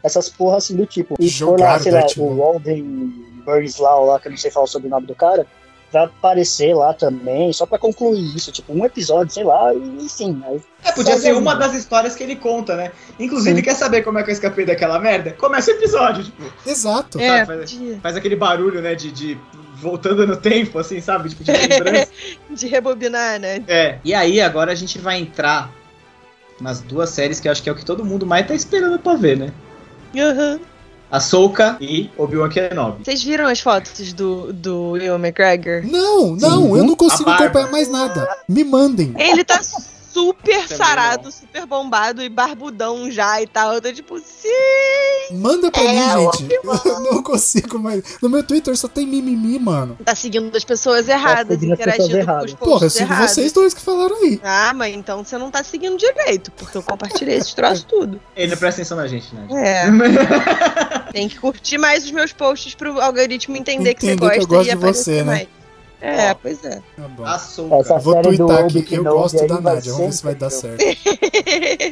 essas 0.02 0.28
porras 0.28 0.64
assim 0.64 0.76
do 0.76 0.86
tipo. 0.86 1.16
E 1.18 1.30
for 1.30 1.58
lá, 1.58 1.78
sei 1.78 1.92
lá, 1.92 2.04
o 2.16 2.36
Walden 2.36 3.12
Burnslau 3.44 4.06
lá, 4.06 4.20
que 4.20 4.28
eu 4.28 4.30
não 4.30 4.38
sei 4.38 4.50
falar 4.50 4.66
sobre 4.66 4.88
o 4.88 4.90
nome 4.90 5.06
do 5.06 5.14
cara, 5.14 5.46
pra 5.90 6.04
aparecer 6.04 6.74
lá 6.74 6.94
também, 6.94 7.52
só 7.52 7.66
pra 7.66 7.78
concluir 7.78 8.34
isso, 8.34 8.50
tipo, 8.50 8.72
um 8.72 8.84
episódio, 8.84 9.32
sei 9.32 9.44
lá, 9.44 9.74
e 9.74 10.08
sim. 10.08 10.42
Aí 10.46 10.60
é, 10.84 10.92
podia 10.92 11.18
ser 11.18 11.34
uma 11.34 11.54
das 11.54 11.74
histórias 11.74 12.14
que 12.14 12.22
ele 12.22 12.36
conta, 12.36 12.74
né? 12.74 12.92
Inclusive, 13.20 13.56
sim. 13.56 13.62
quer 13.62 13.74
saber 13.74 14.02
como 14.02 14.18
é 14.18 14.22
que 14.22 14.30
eu 14.30 14.32
escapei 14.32 14.64
daquela 14.64 14.98
merda? 14.98 15.32
Começa 15.32 15.70
o 15.70 15.74
episódio, 15.74 16.24
tipo. 16.24 16.42
Exato. 16.66 17.20
É, 17.20 17.44
faz, 17.44 17.78
faz, 18.02 18.16
aquele 18.16 18.36
barulho, 18.36 18.80
né, 18.80 18.94
de, 18.94 19.12
de 19.12 19.38
voltando 19.82 20.26
no 20.26 20.36
tempo, 20.36 20.78
assim, 20.78 21.00
sabe? 21.00 21.28
Tipo, 21.28 21.44
de 21.44 21.52
de 22.54 22.66
rebobinar, 22.68 23.38
né? 23.40 23.62
É. 23.66 23.98
E 24.04 24.14
aí, 24.14 24.40
agora 24.40 24.72
a 24.72 24.74
gente 24.74 24.98
vai 24.98 25.18
entrar 25.18 25.70
nas 26.60 26.80
duas 26.80 27.10
séries 27.10 27.40
que 27.40 27.48
eu 27.48 27.52
acho 27.52 27.62
que 27.62 27.68
é 27.68 27.72
o 27.72 27.74
que 27.74 27.84
todo 27.84 28.04
mundo 28.04 28.24
mais 28.24 28.46
tá 28.46 28.54
esperando 28.54 28.98
pra 28.98 29.14
ver, 29.14 29.36
né? 29.36 29.52
Aham. 30.16 30.52
Uhum. 30.52 30.60
Ahsoka 31.10 31.76
e 31.78 32.08
Obi-Wan 32.16 32.48
Kenobi. 32.48 33.04
Vocês 33.04 33.22
viram 33.22 33.46
as 33.46 33.60
fotos 33.60 34.14
do, 34.14 34.50
do 34.50 34.96
Ewan 34.96 35.18
McGregor? 35.18 35.82
Não, 35.84 36.34
não, 36.34 36.62
Sim. 36.62 36.78
eu 36.78 36.84
não 36.84 36.96
consigo 36.96 37.28
acompanhar 37.28 37.70
mais 37.70 37.86
nada. 37.86 38.26
Me 38.48 38.64
mandem. 38.64 39.14
Ele 39.18 39.44
tá 39.44 39.60
super 40.12 40.68
sarado, 40.68 41.24
não. 41.24 41.30
super 41.30 41.66
bombado 41.66 42.22
e 42.22 42.28
barbudão 42.28 43.10
já 43.10 43.40
e 43.40 43.46
tal. 43.46 43.74
Eu 43.74 43.80
tô 43.80 43.92
tipo, 43.92 44.18
sim! 44.18 45.32
Manda 45.32 45.70
pra 45.70 45.82
é, 45.82 46.16
mim, 46.16 46.30
gente. 46.32 46.54
Eu 46.62 47.00
não 47.00 47.22
consigo 47.22 47.78
mais. 47.78 48.02
No 48.20 48.28
meu 48.28 48.42
Twitter 48.42 48.76
só 48.76 48.88
tem 48.88 49.06
mimimi, 49.06 49.58
mano. 49.58 49.96
Tá 50.04 50.14
seguindo 50.14 50.54
as 50.54 50.64
pessoas 50.64 51.08
erradas, 51.08 51.58
tá 51.58 51.66
interagindo 51.66 52.26
com 52.26 52.44
os 52.44 52.54
Porra, 52.54 52.86
eu 52.86 52.90
sigo 52.90 53.14
vocês 53.14 53.52
dois 53.52 53.72
que 53.72 53.80
falaram 53.80 54.16
aí. 54.16 54.40
Ah, 54.42 54.72
mas 54.74 54.94
então 54.94 55.24
você 55.24 55.38
não 55.38 55.50
tá 55.50 55.62
seguindo 55.62 55.96
direito, 55.96 56.50
porque 56.52 56.76
eu 56.76 56.82
compartilhei 56.82 57.36
esses 57.36 57.54
troços 57.54 57.84
tudo. 57.84 58.20
Ele 58.36 58.50
não 58.50 58.58
presta 58.58 58.82
atenção 58.82 58.96
na 58.96 59.06
gente, 59.06 59.34
né? 59.34 59.46
É. 59.50 61.12
tem 61.12 61.28
que 61.28 61.38
curtir 61.38 61.78
mais 61.78 62.04
os 62.04 62.10
meus 62.10 62.32
posts 62.32 62.74
pro 62.74 63.00
algoritmo 63.00 63.56
entender, 63.56 63.90
entender 63.90 63.94
que 63.94 64.06
você 64.06 64.16
gosta 64.16 64.34
que 64.34 64.42
eu 64.42 64.46
gosto 64.48 64.70
de 64.70 64.76
você, 64.76 65.16
né? 65.18 65.24
Mais. 65.24 65.61
É, 66.02 66.34
pois 66.34 66.64
é. 66.64 66.82
Tá 66.96 67.08
bom. 67.08 67.24
Açúcar. 67.24 67.98
Vou 68.00 68.20
twittar 68.22 68.64
aqui, 68.64 68.94
eu 68.94 69.04
gosto 69.04 69.46
da 69.46 69.60
Nádia, 69.60 69.92
vamos 69.92 70.06
ver 70.06 70.12
se 70.12 70.24
vai 70.24 70.34
dar 70.34 70.50
certo. 70.50 70.82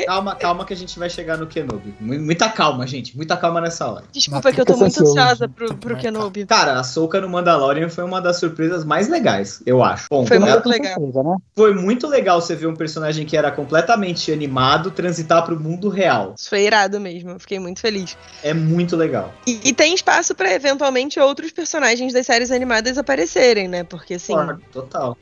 calma, 0.06 0.34
calma 0.34 0.64
que 0.64 0.74
a 0.74 0.76
gente 0.76 0.98
vai 0.98 1.08
chegar 1.08 1.38
no 1.38 1.46
Kenobi. 1.46 1.94
Muita 2.00 2.48
calma, 2.48 2.86
gente, 2.86 3.16
muita 3.16 3.36
calma 3.36 3.60
nessa 3.60 3.88
hora. 3.88 4.04
Desculpa 4.12 4.52
que 4.52 4.60
eu 4.60 4.66
tô 4.66 4.76
muito 4.76 5.00
ansiosa 5.00 5.48
pro, 5.48 5.74
pro 5.76 5.96
Kenobi. 5.96 6.44
Cara, 6.44 6.80
a 6.80 6.82
Soca 6.82 7.20
no 7.20 7.28
Mandalorian 7.28 7.88
foi 7.88 8.02
uma 8.02 8.20
das 8.20 8.38
surpresas 8.38 8.84
mais 8.84 9.08
legais, 9.08 9.62
eu 9.64 9.82
acho. 9.82 10.06
Bom, 10.10 10.26
foi 10.26 10.38
muito 10.40 10.68
legal. 10.68 11.00
né? 11.00 11.36
Foi 11.54 11.72
muito 11.74 12.08
legal 12.08 12.40
você 12.40 12.56
ver 12.56 12.66
um 12.66 12.74
personagem 12.74 13.24
que 13.24 13.36
era 13.36 13.52
completamente 13.52 14.32
animado 14.32 14.90
transitar 14.90 15.44
pro 15.44 15.58
mundo 15.58 15.88
real. 15.88 16.34
Isso 16.36 16.48
foi 16.48 16.62
irado 16.62 16.98
mesmo, 16.98 17.38
fiquei 17.38 17.60
muito 17.60 17.80
feliz. 17.80 18.16
É 18.42 18.52
muito 18.52 18.96
legal. 18.96 19.32
E, 19.46 19.60
e 19.64 19.72
tem 19.72 19.94
espaço 19.94 20.34
para 20.34 20.52
eventualmente 20.52 21.20
outros 21.20 21.52
personagens 21.52 22.12
das 22.12 22.26
séries 22.26 22.50
animadas 22.50 22.98
aparecerem, 22.98 23.68
né? 23.68 23.84
Por 23.84 23.99
porque 24.00 24.14
assim. 24.14 24.34
total. 24.72 25.16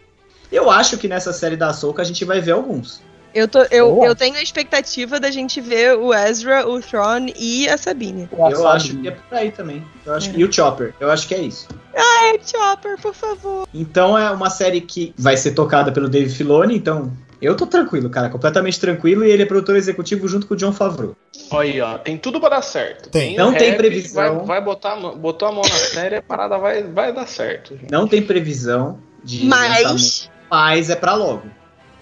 Eu 0.50 0.70
acho 0.70 0.96
que 0.96 1.08
nessa 1.08 1.32
série 1.32 1.56
da 1.56 1.72
Soca 1.72 2.00
a 2.00 2.04
gente 2.04 2.24
vai 2.24 2.40
ver 2.40 2.52
alguns. 2.52 3.02
Eu, 3.34 3.46
tô, 3.46 3.62
eu, 3.64 4.02
eu 4.02 4.16
tenho 4.16 4.36
a 4.36 4.42
expectativa 4.42 5.20
da 5.20 5.30
gente 5.30 5.60
ver 5.60 5.96
o 5.96 6.14
Ezra, 6.14 6.66
o 6.66 6.80
Thrawn 6.80 7.26
e 7.36 7.68
a 7.68 7.76
Sabine. 7.76 8.28
Eu 8.32 8.66
acho 8.66 8.96
que 8.96 9.08
é 9.08 9.10
por 9.10 9.36
aí 9.36 9.52
também. 9.52 9.84
Eu 10.06 10.14
acho 10.14 10.30
é. 10.30 10.32
que, 10.32 10.40
e 10.40 10.44
o 10.44 10.52
Chopper. 10.52 10.94
Eu 10.98 11.10
acho 11.10 11.28
que 11.28 11.34
é 11.34 11.42
isso. 11.42 11.68
Ai, 11.94 12.40
Chopper, 12.42 12.98
por 13.00 13.14
favor. 13.14 13.68
Então 13.74 14.16
é 14.16 14.30
uma 14.30 14.48
série 14.48 14.80
que 14.80 15.12
vai 15.18 15.36
ser 15.36 15.52
tocada 15.52 15.92
pelo 15.92 16.08
Dave 16.08 16.30
Filoni, 16.30 16.74
então 16.74 17.12
eu 17.40 17.56
tô 17.56 17.66
tranquilo, 17.66 18.10
cara, 18.10 18.28
completamente 18.28 18.80
tranquilo 18.80 19.24
e 19.24 19.30
ele 19.30 19.42
é 19.42 19.46
produtor 19.46 19.76
executivo 19.76 20.26
junto 20.26 20.46
com 20.46 20.54
o 20.54 20.56
John 20.56 20.72
Favreau. 20.72 21.16
Olha 21.50 21.70
aí, 21.70 21.80
ó, 21.80 21.98
tem 21.98 22.16
tudo 22.16 22.40
pra 22.40 22.48
dar 22.48 22.62
certo. 22.62 23.10
Tem. 23.10 23.36
Não 23.36 23.54
tem 23.54 23.76
previsão. 23.76 24.38
Vai, 24.38 24.46
vai, 24.46 24.60
botar, 24.60 24.96
botou 24.96 25.48
a 25.48 25.52
mão 25.52 25.62
na 25.62 25.76
série, 25.76 26.16
a 26.16 26.22
parada 26.22 26.58
vai, 26.58 26.82
vai 26.82 27.12
dar 27.12 27.26
certo. 27.26 27.76
Gente. 27.76 27.90
Não 27.90 28.08
tem 28.08 28.22
previsão 28.22 28.98
de. 29.22 29.46
Mas. 29.46 30.30
Mas 30.50 30.90
é 30.90 30.96
pra 30.96 31.14
logo. 31.14 31.44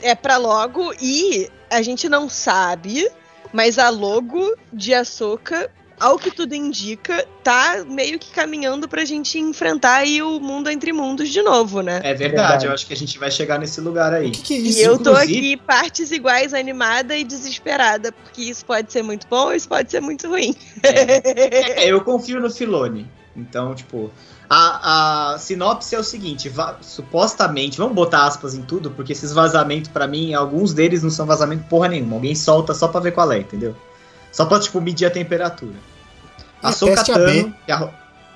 É 0.03 0.15
pra 0.15 0.37
logo 0.37 0.93
e 1.01 1.49
a 1.71 1.83
gente 1.83 2.09
não 2.09 2.29
sabe, 2.29 3.09
mas 3.53 3.79
a 3.79 3.89
logo 3.89 4.55
de 4.73 4.95
Ahsoka 4.95 5.71
ao 5.99 6.19
que 6.19 6.31
tudo 6.31 6.55
indica, 6.55 7.27
tá 7.43 7.85
meio 7.89 8.19
que 8.19 8.31
caminhando 8.31 8.89
pra 8.89 9.05
gente 9.05 9.39
enfrentar 9.39 9.97
aí 9.97 10.23
o 10.23 10.39
mundo 10.39 10.69
entre 10.69 10.93
mundos 10.93 11.29
de 11.29 11.43
novo, 11.43 11.81
né? 11.81 12.01
É 12.03 12.15
verdade, 12.15 12.21
verdade. 12.21 12.67
eu 12.67 12.73
acho 12.73 12.87
que 12.87 12.93
a 12.93 12.97
gente 12.97 13.19
vai 13.19 13.31
chegar 13.31 13.59
nesse 13.59 13.81
lugar 13.81 14.13
aí. 14.13 14.29
O 14.29 14.33
que, 14.33 14.43
que 14.43 14.55
é 14.55 14.59
isso? 14.59 14.79
E 14.79 14.83
eu 14.83 14.99
tô 14.99 15.13
aqui 15.13 15.57
partes 15.57 16.11
iguais, 16.11 16.53
animada 16.53 17.17
e 17.17 17.25
desesperada, 17.25 18.13
porque 18.13 18.43
isso 18.43 18.65
pode 18.65 18.93
ser 18.93 19.03
muito 19.03 19.27
bom, 19.29 19.53
isso 19.53 19.69
pode 19.69 19.91
ser 19.91 20.01
muito 20.01 20.29
ruim. 20.29 20.55
É. 20.83 21.85
é 21.85 21.89
eu 21.91 22.01
confio 22.03 22.41
no 22.41 22.51
Filone. 22.51 23.09
Então, 23.37 23.75
tipo, 23.75 24.11
a, 24.49 25.35
a 25.35 25.39
sinopse 25.39 25.95
é 25.95 25.99
o 25.99 26.05
seguinte: 26.05 26.51
supostamente, 26.81 27.77
vamos 27.79 27.95
botar 27.95 28.27
aspas 28.27 28.55
em 28.55 28.63
tudo, 28.63 28.91
porque 28.91 29.13
esses 29.13 29.33
vazamentos, 29.33 29.91
para 29.91 30.07
mim, 30.07 30.33
alguns 30.33 30.73
deles 30.73 31.03
não 31.03 31.11
são 31.11 31.27
vazamento 31.27 31.65
porra 31.65 31.89
nenhuma. 31.89 32.17
Alguém 32.17 32.35
solta 32.35 32.73
só 32.73 32.89
pra 32.89 33.01
ver 33.01 33.13
qual 33.13 33.31
é, 33.31 33.39
entendeu? 33.39 33.75
Só 34.37 34.45
pra, 34.45 34.61
tipo, 34.61 34.79
medir 34.83 35.07
a 35.07 35.11
temperatura. 35.11 35.77
A 36.63 36.71
Sokatano. 36.71 37.55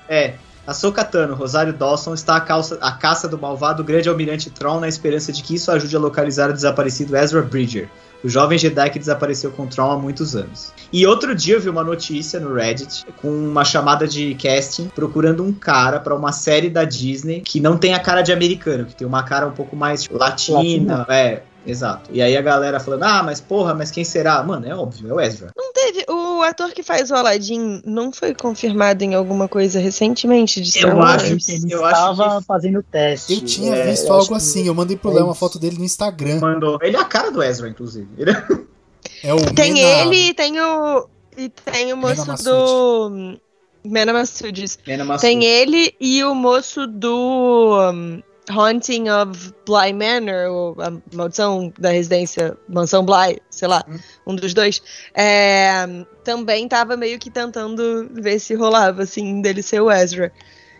É, 0.09 0.33
a 0.65 0.73
Sokatano, 0.73 1.35
Rosário 1.35 1.71
Dawson, 1.73 2.15
está 2.15 2.37
à, 2.37 2.41
calça, 2.41 2.75
caça 2.99 3.27
do 3.27 3.37
malvado 3.37 3.83
grande 3.83 4.09
almirante 4.09 4.49
Tron 4.49 4.79
na 4.79 4.87
esperança 4.87 5.31
de 5.31 5.43
que 5.43 5.53
isso 5.53 5.71
ajude 5.71 5.95
a 5.95 5.99
localizar 5.99 6.49
o 6.49 6.53
desaparecido 6.53 7.15
Ezra 7.15 7.43
Bridger, 7.43 7.87
o 8.23 8.27
jovem 8.27 8.57
Jedi 8.57 8.89
que 8.89 8.97
desapareceu 8.97 9.51
com 9.51 9.67
Tron 9.67 9.91
há 9.91 9.97
muitos 9.99 10.35
anos. 10.35 10.73
E 10.91 11.05
outro 11.05 11.35
dia 11.35 11.53
eu 11.53 11.61
vi 11.61 11.69
uma 11.69 11.83
notícia 11.83 12.39
no 12.39 12.51
Reddit 12.51 13.05
com 13.21 13.29
uma 13.29 13.63
chamada 13.63 14.07
de 14.07 14.33
casting 14.33 14.87
procurando 14.95 15.43
um 15.43 15.53
cara 15.53 15.99
para 15.99 16.15
uma 16.15 16.31
série 16.31 16.69
da 16.69 16.83
Disney 16.83 17.41
que 17.41 17.59
não 17.59 17.77
tem 17.77 17.93
a 17.93 17.99
cara 17.99 18.23
de 18.23 18.33
americano, 18.33 18.85
que 18.85 18.95
tem 18.95 19.05
uma 19.05 19.21
cara 19.21 19.45
um 19.45 19.53
pouco 19.53 19.75
mais 19.75 20.09
latina, 20.09 20.97
Latina. 20.97 21.05
é, 21.09 21.43
Exato. 21.65 22.09
E 22.11 22.21
aí 22.21 22.35
a 22.35 22.41
galera 22.41 22.79
falando, 22.79 23.03
ah, 23.03 23.21
mas 23.23 23.39
porra, 23.39 23.73
mas 23.75 23.91
quem 23.91 24.03
será? 24.03 24.41
Mano, 24.43 24.67
é 24.67 24.75
óbvio, 24.75 25.09
é 25.09 25.13
o 25.13 25.21
Ezra. 25.21 25.51
Não 25.55 25.71
teve. 25.71 26.03
O 26.09 26.41
ator 26.41 26.71
que 26.71 26.81
faz 26.81 27.11
o 27.11 27.15
Aladdin 27.15 27.81
não 27.85 28.11
foi 28.11 28.33
confirmado 28.33 29.03
em 29.03 29.13
alguma 29.13 29.47
coisa 29.47 29.79
recentemente 29.79 30.59
de 30.59 30.71
Star 30.71 30.91
Eu 30.91 31.01
acho 31.03 31.37
que 31.37 31.51
ele 31.51 31.71
Eu 31.73 31.85
estava 31.85 32.39
que- 32.39 32.45
fazendo 32.45 32.83
teste. 32.83 33.33
Eu 33.35 33.41
tinha 33.41 33.75
É, 33.75 33.91
visto 33.91 34.07
eu 34.07 34.13
algo 34.13 34.33
assim. 34.33 34.65
Eu 34.65 34.73
mandei 34.73 34.97
pro 34.97 35.11
Léo 35.11 35.25
uma 35.25 35.35
foto 35.35 35.59
dele 35.59 35.77
no 35.77 35.85
Instagram. 35.85 36.39
Mandou. 36.39 36.79
Ele 36.81 36.97
é 36.97 36.99
a 36.99 37.05
cara 37.05 37.29
do 37.31 37.43
Ezra, 37.43 37.69
inclusive. 37.69 38.07
Ele 38.17 38.31
é- 38.31 38.43
É 39.23 39.33
o 39.33 39.53
Tem 39.53 39.73
Mena- 39.73 39.87
ele 40.01 40.29
e 40.29 40.33
tem 40.33 40.59
o. 40.59 41.07
E 41.37 41.47
tem 41.49 41.93
o 41.93 41.97
moço 41.97 42.25
do. 42.43 43.37
Mena 43.83 44.13
Massoud. 44.13 44.65
Mena 44.85 45.03
Massoud. 45.03 45.21
Tem 45.21 45.43
ele 45.43 45.95
e 45.99 46.23
o 46.23 46.33
moço 46.35 46.85
do 46.87 47.91
um, 47.93 48.21
Haunting 48.49 49.07
of 49.09 49.53
Bly 49.65 49.93
Manor, 49.93 50.49
ou 50.51 50.75
a 50.81 50.91
maldição 51.15 51.71
da 51.79 51.89
residência, 51.89 52.57
mansão 52.67 53.05
Bly, 53.05 53.39
sei 53.49 53.67
lá, 53.67 53.83
Hum. 53.87 53.97
um 54.27 54.35
dos 54.35 54.53
dois. 54.53 54.81
É, 55.13 55.85
também 56.23 56.67
tava 56.67 56.97
meio 56.97 57.19
que 57.19 57.29
tentando 57.29 58.09
ver 58.13 58.39
se 58.39 58.55
rolava, 58.55 59.03
assim, 59.03 59.41
dele 59.41 59.61
ser 59.61 59.81
o 59.81 59.91
Ezra. 59.91 60.31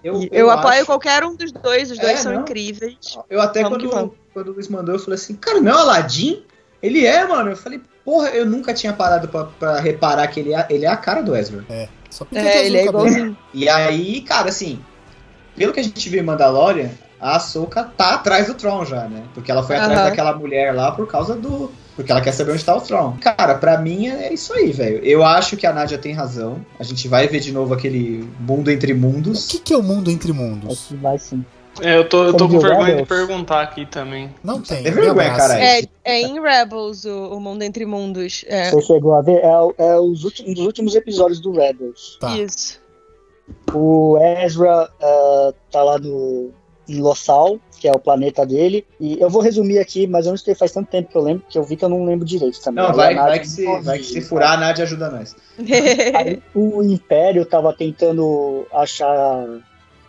Eu, 0.03 0.23
E 0.23 0.29
Eu, 0.31 0.49
apoio 0.49 0.77
acho- 0.77 0.85
qualquer 0.87 1.23
um 1.23 1.35
dos 1.35 1.51
dois, 1.51 1.91
os 1.91 1.99
dois 1.99 2.13
É, 2.13 2.17
são 2.17 2.33
não. 2.33 2.41
incríveis. 2.41 2.97
Eu 3.29 3.39
até 3.39 3.61
Vamos 3.61 3.77
quando, 3.77 3.91
vamos. 3.91 4.11
quando 4.33 4.47
o 4.49 4.53
Luiz 4.53 4.67
mandou, 4.67 4.95
eu 4.95 4.99
falei 4.99 5.15
assim, 5.15 5.35
cara, 5.35 5.61
não 5.61 5.71
é 5.71 5.75
o 5.75 5.77
Aladdin? 5.77 6.43
Ele 6.81 7.05
é, 7.05 7.23
mano. 7.27 7.51
Eu 7.51 7.55
falei, 7.55 7.79
porra, 8.03 8.29
eu 8.29 8.43
nunca 8.43 8.73
tinha 8.73 8.91
parado 8.91 9.27
pra, 9.27 9.43
pra 9.45 9.79
reparar 9.79 10.27
que 10.27 10.39
ele 10.39 10.55
é, 10.55 10.65
ele 10.71 10.85
é 10.85 10.89
a 10.89 10.97
cara 10.97 11.21
do 11.21 11.35
Ezra. 11.35 11.63
Só 12.09 12.25
pintou 12.25 12.41
de 12.41 12.49
É, 12.49 12.65
ele 12.65 12.77
é 12.77 12.85
igualzinho. 12.87 13.37
E 13.53 13.69
aí, 13.69 14.21
cara, 14.21 14.49
assim, 14.49 14.83
pelo 15.55 15.71
que 15.71 15.79
a 15.79 15.83
gente 15.83 16.09
viu 16.09 16.19
em 16.19 16.25
Mandalorian, 16.25 16.89
a 17.21 17.35
Ahsoka 17.35 17.83
tá 17.83 18.15
atrás 18.15 18.47
do 18.47 18.55
Tron 18.55 18.83
já, 18.83 19.07
né? 19.07 19.23
Porque 19.33 19.51
ela 19.51 19.61
foi 19.63 19.75
atrás 19.77 20.09
daquela 20.09 20.33
mulher 20.35 20.73
lá 20.75 20.91
por 20.91 21.07
causa 21.07 21.35
do. 21.35 21.71
Porque 21.95 22.11
ela 22.11 22.21
quer 22.21 22.31
saber 22.31 22.53
onde 22.53 22.63
tá 22.65 22.75
o 22.75 22.81
Tron. 22.81 23.17
Cara, 23.21 23.55
pra 23.55 23.77
mim 23.77 24.07
é 24.07 24.33
isso 24.33 24.53
aí, 24.53 24.71
velho. 24.71 25.03
Eu 25.03 25.23
acho 25.23 25.55
que 25.57 25.67
a 25.67 25.73
Nadia 25.73 25.97
tem 25.97 26.13
razão. 26.13 26.65
A 26.79 26.83
gente 26.83 27.07
vai 27.07 27.27
ver 27.27 27.39
de 27.41 27.51
novo 27.51 27.73
aquele 27.73 28.27
mundo 28.39 28.71
entre 28.71 28.93
O 28.93 28.97
mundos. 28.97 29.45
que, 29.47 29.59
que 29.59 29.73
é 29.73 29.77
o 29.77 29.83
mundo 29.83 30.09
entre 30.09 30.31
Acho 30.31 30.41
mundos? 30.41 30.85
que 30.87 30.95
vai 30.95 31.17
sim. 31.19 31.45
É, 31.79 31.97
eu 31.97 32.07
tô, 32.07 32.25
eu 32.25 32.33
tô 32.33 32.49
com 32.49 32.57
de 32.57 32.63
vergonha 32.63 32.85
de 32.85 32.91
Rebels. 33.01 33.07
perguntar 33.07 33.61
aqui 33.61 33.85
também. 33.85 34.29
Não 34.43 34.61
tem. 34.61 34.83
Tem 34.83 34.91
me 34.91 35.01
vergonha, 35.01 35.33
caralho. 35.35 35.61
É, 35.61 35.81
é 36.03 36.21
em 36.21 36.41
Rebels, 36.41 37.05
o, 37.05 37.35
o 37.35 37.39
Mundo 37.39 37.61
Entre 37.63 37.85
Mundos. 37.85 38.43
É, 38.47 38.69
Você 38.71 38.81
chegou 38.81 39.13
a 39.15 39.21
ver? 39.21 39.39
É, 39.43 39.57
o- 39.57 39.73
é 39.77 39.97
os 39.99 40.23
últimos, 40.25 40.51
um 40.51 40.53
dos 40.53 40.65
últimos 40.65 40.95
episódios 40.95 41.39
do 41.39 41.51
Rebels. 41.51 42.17
Tá. 42.19 42.35
isso. 42.37 42.79
O 43.73 44.17
Ezra 44.17 44.89
ah, 45.01 45.53
tá 45.71 45.83
lá 45.83 45.97
no, 45.99 46.51
em 46.87 46.99
Lothal, 46.99 47.59
que 47.79 47.87
é 47.87 47.91
o 47.91 47.99
planeta 47.99 48.45
dele. 48.45 48.85
E 48.99 49.19
eu 49.19 49.29
vou 49.29 49.41
resumir 49.41 49.79
aqui, 49.79 50.07
mas 50.07 50.25
eu 50.25 50.31
não 50.31 50.37
sei, 50.37 50.53
faz 50.55 50.71
tanto 50.71 50.89
tempo 50.89 51.09
que 51.09 51.17
eu 51.17 51.21
lembro, 51.21 51.43
que 51.49 51.57
eu 51.57 51.63
vi 51.63 51.75
que 51.75 51.85
eu 51.85 51.89
não 51.89 52.05
lembro 52.05 52.25
direito 52.25 52.61
também. 52.61 52.83
Não, 52.83 52.93
vai, 52.93 53.15
vai, 53.15 53.39
que 53.39 53.47
se, 53.47 53.67
me 53.67 53.81
vai 53.81 53.97
que 53.99 54.05
se 54.05 54.21
furar, 54.21 54.53
a 54.53 54.57
Nadia 54.57 54.83
ajuda 54.83 55.09
nós. 55.09 55.35
Aí 56.15 56.41
o 56.53 56.81
Império 56.83 57.45
tava 57.45 57.73
tentando 57.73 58.65
achar 58.73 59.45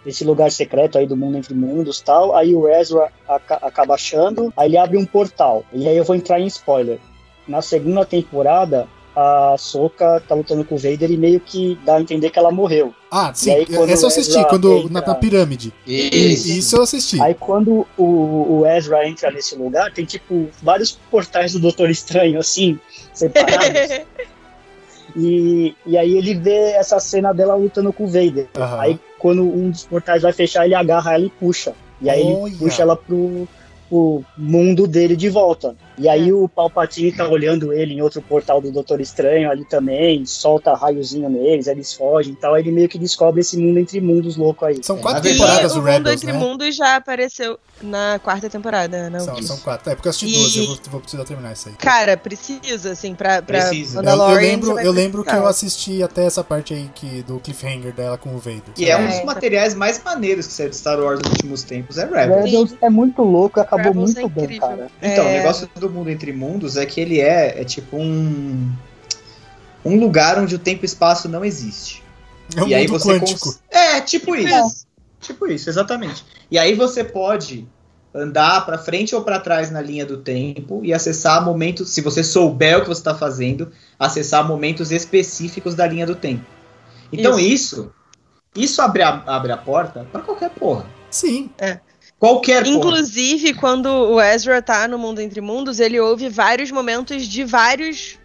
esse 0.04 0.24
lugar 0.24 0.50
secreto 0.50 0.98
aí 0.98 1.06
do 1.06 1.16
mundo 1.16 1.38
entre 1.38 1.54
mundos 1.54 1.98
e 2.00 2.04
tal. 2.04 2.34
Aí 2.34 2.54
o 2.54 2.68
Ezra 2.68 3.12
aca- 3.28 3.60
acaba 3.62 3.94
achando, 3.94 4.52
aí 4.56 4.68
ele 4.68 4.76
abre 4.78 4.98
um 4.98 5.04
portal. 5.04 5.64
E 5.72 5.86
aí 5.88 5.96
eu 5.96 6.04
vou 6.04 6.16
entrar 6.16 6.40
em 6.40 6.46
spoiler. 6.46 6.98
Na 7.46 7.62
segunda 7.62 8.04
temporada, 8.04 8.88
a 9.14 9.54
Soka 9.58 10.22
tá 10.26 10.34
lutando 10.34 10.64
com 10.64 10.74
o 10.74 10.78
Vader 10.78 11.10
e 11.10 11.16
meio 11.16 11.38
que 11.40 11.78
dá 11.84 11.96
a 11.96 12.00
entender 12.00 12.30
que 12.30 12.38
ela 12.38 12.50
morreu. 12.50 12.94
Ah, 13.10 13.30
sim. 13.34 13.50
Aí, 13.52 13.66
quando 13.66 13.90
Essa 13.90 14.04
eu 14.04 14.08
assisti, 14.08 14.36
Ezra 14.38 14.44
quando, 14.48 14.72
entra- 14.72 14.90
na, 14.90 15.06
na 15.06 15.14
pirâmide. 15.14 15.72
Isso 15.86 16.76
eu 16.76 16.82
assisti. 16.82 17.20
Aí 17.20 17.34
quando 17.34 17.86
o, 17.98 18.60
o 18.60 18.66
Ezra 18.66 19.06
entra 19.06 19.30
nesse 19.30 19.54
lugar, 19.54 19.92
tem 19.92 20.04
tipo 20.04 20.48
vários 20.62 20.92
portais 21.10 21.52
do 21.52 21.60
Doutor 21.60 21.90
Estranho, 21.90 22.38
assim, 22.38 22.78
separados. 23.12 24.00
e, 25.14 25.74
e 25.86 25.98
aí 25.98 26.16
ele 26.16 26.34
vê 26.34 26.72
essa 26.72 26.98
cena 26.98 27.32
dela 27.32 27.54
lutando 27.54 27.92
com 27.92 28.04
o 28.04 28.08
Vader. 28.08 28.48
Aham. 28.56 28.80
Aí 28.80 29.00
quando 29.18 29.42
um 29.42 29.70
dos 29.70 29.84
portais 29.84 30.22
vai 30.22 30.32
fechar, 30.32 30.64
ele 30.64 30.74
agarra 30.74 31.14
ela 31.14 31.24
e 31.24 31.30
puxa. 31.30 31.74
E 32.00 32.08
aí 32.10 32.22
Olha. 32.24 32.48
ele 32.50 32.56
puxa 32.56 32.82
ela 32.82 32.96
pro, 32.96 33.46
pro 33.92 34.24
mundo 34.38 34.86
dele 34.86 35.14
de 35.14 35.28
volta. 35.28 35.76
E 35.98 36.08
aí 36.08 36.32
o 36.32 36.48
Palpatine 36.48 37.12
tá 37.12 37.28
olhando 37.28 37.70
ele 37.74 37.92
em 37.92 38.00
outro 38.00 38.22
portal 38.22 38.58
do 38.62 38.72
Doutor 38.72 38.98
Estranho 39.02 39.50
ali 39.50 39.66
também, 39.66 40.24
solta 40.24 40.72
raiozinho 40.72 41.28
neles, 41.28 41.66
eles 41.66 41.92
fogem 41.92 42.32
e 42.32 42.36
tal. 42.36 42.54
Aí 42.54 42.62
ele 42.62 42.72
meio 42.72 42.88
que 42.88 42.98
descobre 42.98 43.42
esse 43.42 43.58
mundo 43.58 43.78
entre 43.78 44.00
mundos 44.00 44.34
louco 44.38 44.64
aí. 44.64 44.82
São 44.82 44.96
É, 44.96 45.00
quatro 45.00 45.22
na 45.22 45.28
E 45.28 45.32
verdade, 45.36 45.50
temporadas 45.50 45.72
o 45.72 45.74
do 45.74 45.80
Mundo 45.82 45.90
Rebels, 45.92 46.22
Entre 46.22 46.32
né? 46.32 46.38
Mundos 46.38 46.74
já 46.76 46.96
apareceu 46.96 47.58
na 47.82 48.18
quarta 48.24 48.48
temporada, 48.48 49.10
né? 49.10 49.20
São, 49.20 49.42
são 49.42 49.58
quatro. 49.58 49.90
É 49.90 49.94
porque 49.94 50.08
eu 50.08 50.10
assisti 50.10 50.34
E- 50.34 50.38
duas, 50.38 50.56
eu 50.56 50.66
vou, 50.66 50.78
vou 50.92 51.00
precisar 51.00 51.24
terminar 51.26 51.52
isso 51.52 51.68
aí. 51.68 51.74
Cara, 51.74 52.16
precisa, 52.16 52.92
assim, 52.92 53.14
pra, 53.14 53.42
pra 53.42 53.58
Precisa. 53.66 53.98
Eu, 53.98 54.02
eu 54.02 54.10
Mandalorian. 54.10 54.34
você 54.40 54.46
lembro, 54.46 54.80
eu 54.80 54.92
lembro 54.92 55.24
que 55.24 55.34
eu 55.34 55.46
assisti 55.46 56.02
até 56.02 56.24
essa 56.24 56.42
parte 56.42 56.72
aí 56.72 56.88
que, 56.94 57.22
do 57.22 57.38
cliffhanger 57.38 57.92
dela 57.92 58.16
com 58.16 58.30
o 58.34 58.38
Vader. 58.38 58.62
E 58.78 58.88
é 58.88 58.96
um 58.96 59.00
É, 59.02 59.06
dos 59.08 59.14
então. 59.16 59.26
materiais 59.26 59.74
mais 59.74 60.02
maneiros 60.02 60.46
que 60.46 60.54
saiu 60.54 60.70
de 60.70 60.76
Star 60.76 60.98
Wars 60.98 61.20
nos 61.20 61.30
últimos 61.32 61.62
tempos, 61.64 61.98
é 61.98 62.06
Rebels. 62.06 62.44
Rebels 62.46 62.74
é 62.80 62.88
muito 62.88 63.22
louco 63.22 63.60
e 63.60 63.62
acabou 63.82 64.04
Rebels 64.06 64.16
é 64.16 64.20
muito 64.22 64.34
bem, 64.34 64.44
incrível. 64.44 64.68
cara. 64.68 64.90
Então, 65.02 65.24
o 65.24 65.28
É. 65.28 65.38
negócio 65.38 65.68
do 65.76 65.90
mundo 65.90 66.10
entre 66.10 66.32
mundos 66.32 66.76
é 66.76 66.86
que 66.86 67.00
ele 67.00 67.20
é, 67.20 67.60
é 67.60 67.64
tipo 67.64 67.96
um 67.96 68.72
um 69.84 69.98
lugar 69.98 70.38
onde 70.38 70.54
o 70.54 70.58
tempo 70.58 70.84
e 70.84 70.86
espaço 70.86 71.28
não 71.28 71.44
existe. 71.44 72.02
É 72.56 72.62
um 72.62 72.68
e 72.68 72.74
aí 72.74 72.86
você 72.86 73.08
quântico. 73.18 73.40
cons- 73.40 73.60
É, 73.70 74.00
tipo 74.00 74.26
Tipo 74.26 74.36
isso. 74.36 74.66
isso. 74.66 74.86
Tipo 75.20 75.46
isso, 75.48 75.68
exatamente. 75.70 76.24
E 76.50 76.58
aí 76.58 76.74
você 76.74 77.02
pode 77.04 77.66
andar 78.14 78.64
pra 78.66 78.76
frente 78.78 79.14
ou 79.14 79.22
pra 79.22 79.40
trás 79.40 79.70
na 79.70 79.80
linha 79.80 80.04
do 80.04 80.18
tempo 80.18 80.80
e 80.84 80.92
acessar 80.92 81.44
momentos, 81.44 81.90
se 81.90 82.00
você 82.00 82.22
souber 82.22 82.78
o 82.78 82.82
que 82.82 82.88
você 82.88 83.00
está 83.00 83.14
fazendo, 83.14 83.72
acessar 83.98 84.46
momentos 84.46 84.90
específicos 84.92 85.74
da 85.74 85.86
linha 85.86 86.06
do 86.06 86.14
tempo. 86.14 86.44
Então 87.12 87.38
isso, 87.38 87.90
isso, 88.54 88.80
abre, 88.82 89.02
a, 89.02 89.22
abre 89.26 89.50
a 89.52 89.56
porta 89.56 90.06
pra 90.12 90.20
qualquer 90.20 90.50
porra. 90.50 90.84
Sim. 91.10 91.50
Qualquer 92.22 92.62
porra. 92.62 92.76
Inclusive, 92.76 93.52
quando 93.54 93.86
o 93.88 94.20
Ezra 94.20 94.62
tá 94.62 94.86
no 94.86 94.96
Mundo 94.96 95.20
Entre 95.20 95.40
Mundos, 95.40 95.80
ele 95.80 95.98
ouve 95.98 96.28
vários 96.28 96.70
momentos 96.70 97.26
de 97.26 97.42
vários 97.42 98.16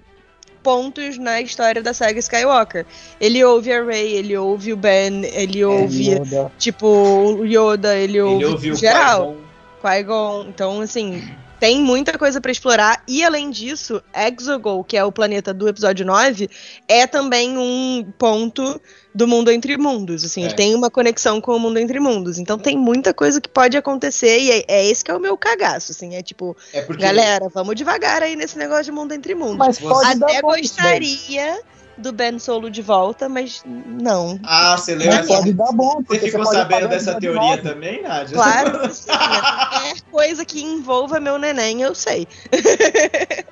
pontos 0.61 1.17
na 1.17 1.41
história 1.41 1.81
da 1.81 1.95
saga 1.95 2.19
Skywalker. 2.19 2.85
Ele 3.19 3.43
ouve 3.43 3.73
a 3.73 3.83
Rey, 3.83 4.13
ele 4.13 4.37
ouve 4.37 4.71
o 4.71 4.77
Ben, 4.77 5.25
ele 5.25 5.65
ouve, 5.65 6.11
Yoda. 6.11 6.51
tipo, 6.59 6.85
o 6.87 7.43
Yoda, 7.43 7.95
ele 7.95 8.21
ouve, 8.21 8.43
Ele 8.43 8.45
ouviu 8.45 8.73
o 8.75 8.77
geral. 8.77 9.35
Qui-Gon. 9.81 9.95
Qui-Gon. 10.43 10.45
Então, 10.49 10.81
assim, 10.81 11.23
tem 11.59 11.81
muita 11.81 12.17
coisa 12.17 12.39
pra 12.39 12.51
explorar. 12.51 13.01
E 13.07 13.23
além 13.23 13.49
disso, 13.49 14.01
Exegol, 14.15 14.83
que 14.83 14.95
é 14.97 15.03
o 15.03 15.11
planeta 15.11 15.53
do 15.53 15.67
episódio 15.67 16.05
9, 16.05 16.49
é 16.87 17.07
também 17.07 17.57
um 17.57 18.11
ponto 18.17 18.79
do 19.13 19.27
mundo 19.27 19.49
entre 19.51 19.75
mundos. 19.77 20.23
Assim, 20.23 20.43
É. 20.43 20.45
ele 20.45 20.53
tem 20.53 20.75
uma 20.75 20.91
conexão 20.91 21.41
com 21.41 21.55
o 21.55 21.59
mundo 21.59 21.79
entre 21.79 21.99
mundos. 21.99 22.37
Então 22.37 22.57
tem 22.59 22.77
muita 22.77 23.13
coisa 23.13 23.41
que 23.41 23.49
pode 23.49 23.75
acontecer. 23.75 24.39
E 24.39 24.51
é, 24.51 24.63
é 24.67 24.85
esse 24.85 25.03
que 25.03 25.09
é 25.09 25.15
o 25.15 25.19
meu 25.19 25.35
cagaço. 25.35 25.91
Assim, 25.91 26.15
é 26.15 26.21
tipo, 26.21 26.55
É 26.71 26.81
porque 26.81 27.01
galera, 27.03 27.49
vamos 27.53 27.75
devagar 27.75 28.21
aí 28.21 28.35
nesse 28.35 28.57
negócio 28.57 28.85
de 28.85 28.91
mundo 28.91 29.13
entre 29.13 29.33
mundos. 29.33 29.57
Mas 29.57 29.77
Você- 29.79 29.87
pode 29.87 30.07
Até 30.07 30.17
dar 30.35 30.41
bom 30.41 30.49
gostaria 30.55 31.59
do 31.97 32.11
Ben 32.11 32.37
Solo 32.39 32.69
de 32.69 32.81
volta, 32.81 33.27
mas 33.27 33.63
não. 33.65 34.39
Ah, 34.43 34.77
você 34.77 34.95
lembra? 34.95 35.17
Mas 35.17 35.27
pode 35.27 35.53
dar 35.53 35.71
bom, 35.71 36.01
Você 36.07 36.19
ficou 36.19 36.43
pode 36.43 36.55
sabendo 36.55 36.87
dessa 36.87 37.11
episódio 37.11 37.39
teoria 37.39 37.61
também, 37.61 38.01
Nádia? 38.03 38.33
Claro 38.35 38.89
sim. 38.93 39.07
Qualquer 39.07 40.01
coisa 40.11 40.45
que 40.45 40.61
envolva 40.61 41.19
meu 41.19 41.37
neném, 41.37 41.81
eu 41.81 41.93
sei. 41.95 42.27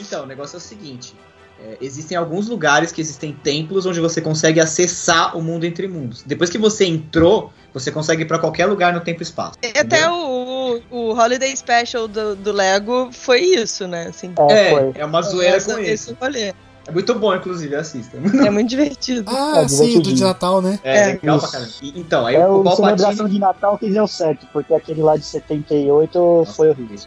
Então, 0.00 0.22
o 0.22 0.26
negócio 0.26 0.54
é 0.54 0.58
o 0.58 0.60
seguinte: 0.60 1.12
é, 1.60 1.76
existem 1.80 2.16
alguns 2.16 2.46
lugares 2.46 2.92
que 2.92 3.00
existem 3.00 3.32
templos 3.32 3.84
onde 3.84 3.98
você 4.00 4.20
consegue 4.20 4.60
acessar 4.60 5.36
o 5.36 5.42
mundo 5.42 5.64
entre 5.64 5.88
mundos. 5.88 6.22
Depois 6.24 6.50
que 6.50 6.56
você 6.58 6.84
entrou, 6.86 7.52
você 7.74 7.90
consegue 7.90 8.22
ir 8.22 8.26
pra 8.26 8.38
qualquer 8.38 8.66
lugar 8.66 8.92
no 8.92 9.00
tempo 9.00 9.20
e 9.22 9.24
espaço. 9.24 9.54
E 9.60 9.76
Até 9.76 10.08
o, 10.08 10.80
o 10.90 11.12
Holiday 11.18 11.54
Special 11.56 12.06
do, 12.06 12.36
do 12.36 12.52
Lego 12.52 13.10
foi 13.12 13.40
isso, 13.40 13.88
né? 13.88 14.06
Assim, 14.08 14.32
É, 14.50 14.52
É, 14.52 14.70
foi. 14.70 14.92
é 14.94 15.04
uma 15.04 15.20
zoeira 15.20 15.56
essa- 15.56 15.74
com 15.74 15.80
esse 15.80 15.92
isso. 16.12 16.16
rolê. 16.20 16.54
É 16.88 16.90
muito 16.90 17.14
bom, 17.14 17.34
inclusive, 17.34 17.74
assista. 17.76 18.16
É 18.44 18.50
muito 18.50 18.68
divertido. 18.70 19.30
Ah, 19.30 19.60
É, 19.60 19.68
sim, 19.68 19.98
o 19.98 20.00
do 20.02 20.14
de. 20.14 20.22
Natal, 20.22 20.62
né? 20.62 20.80
É, 20.82 20.98
É. 20.98 21.06
legal 21.12 21.36
Isso. 21.36 21.50
pra 21.50 21.58
caramba. 21.60 21.72
E- 21.82 22.00
então, 22.00 22.26
aí 22.26 22.34
É 22.36 22.48
o, 22.48 22.50
o 22.52 22.60
o 22.60 22.76
celebração 22.76 22.96
Palpatine... 23.16 23.30
de 23.30 23.38
Natal 23.38 23.78
que 23.78 23.90
deu 23.90 24.06
certo, 24.08 24.46
porque 24.52 24.72
aquele 24.74 25.02
lá 25.02 25.16
de 25.16 25.24
78 25.24 26.46
foi 26.56 26.70
horrível. 26.70 26.98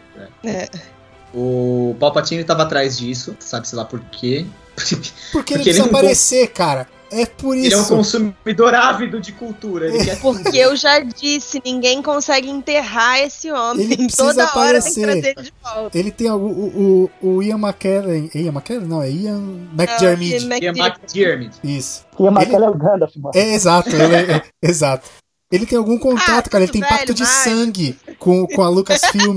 É. 0.44 0.50
É. 0.50 0.68
O 1.34 1.96
Palpatine 1.98 2.44
tava 2.44 2.62
atrás 2.62 2.96
disso, 2.98 3.36
sabe-se 3.40 3.74
lá 3.74 3.84
por 3.84 4.00
quê. 4.00 4.46
Porque, 4.74 4.94
ele 4.94 5.12
Porque 5.32 5.54
ele 5.54 5.62
precisa 5.64 5.82
não 5.86 5.90
aparecer, 5.90 6.46
cara. 6.48 6.86
É 7.12 7.26
por 7.26 7.56
isso. 7.56 7.66
Ele 7.66 7.74
é 7.74 7.78
um 7.78 7.84
consumidor 7.84 8.74
ávido 8.74 9.20
de 9.20 9.32
cultura. 9.32 9.86
Ele 9.88 10.04
quer 10.04 10.18
Porque 10.20 10.56
eu 10.56 10.74
já 10.74 10.98
disse, 11.00 11.60
ninguém 11.64 12.02
consegue 12.02 12.48
enterrar 12.48 13.18
esse 13.20 13.50
homem. 13.52 13.84
Ele 13.84 13.96
precisa 14.08 14.24
Toda 14.24 14.44
hora 14.58 14.80
tem 14.82 14.92
que 14.94 15.00
aparecer. 15.02 15.02
trazer 15.02 15.34
ele 15.36 15.42
de 15.42 15.52
volta. 15.62 15.98
Ele 15.98 16.10
tem 16.10 16.30
o, 16.30 16.36
o, 16.36 17.10
o, 17.20 17.42
Ian 17.42 17.58
McKellen. 17.58 18.30
Ian 18.34 18.52
McKellen? 18.52 18.86
Não, 18.86 19.02
é 19.02 19.10
Ian. 19.10 19.38
Não, 19.38 19.84
E 19.84 20.66
é 20.66 20.68
McDiarmid. 20.70 21.52
Isso. 21.62 22.04
Ele- 22.18 22.30
Maquela 22.30 22.66
é 22.66 22.70
o 22.70 22.74
Gandalf, 22.74 23.14
mano. 23.16 23.32
É 23.34 23.54
exato, 23.54 23.88
ele 23.90 24.14
é- 24.14 24.32
é- 24.36 24.42
exato. 24.62 25.08
Ele 25.50 25.66
tem 25.66 25.76
algum 25.76 25.98
contato, 25.98 26.46
Ah, 26.46 26.50
cara. 26.50 26.64
Ele 26.64 26.72
tem 26.72 26.80
pacto 26.80 26.98
velho, 26.98 27.14
de 27.14 27.22
mas- 27.22 27.28
sangue 27.30 27.98
com, 28.18 28.46
com 28.46 28.62
a 28.62 28.68
Lucasfilm. 28.70 29.36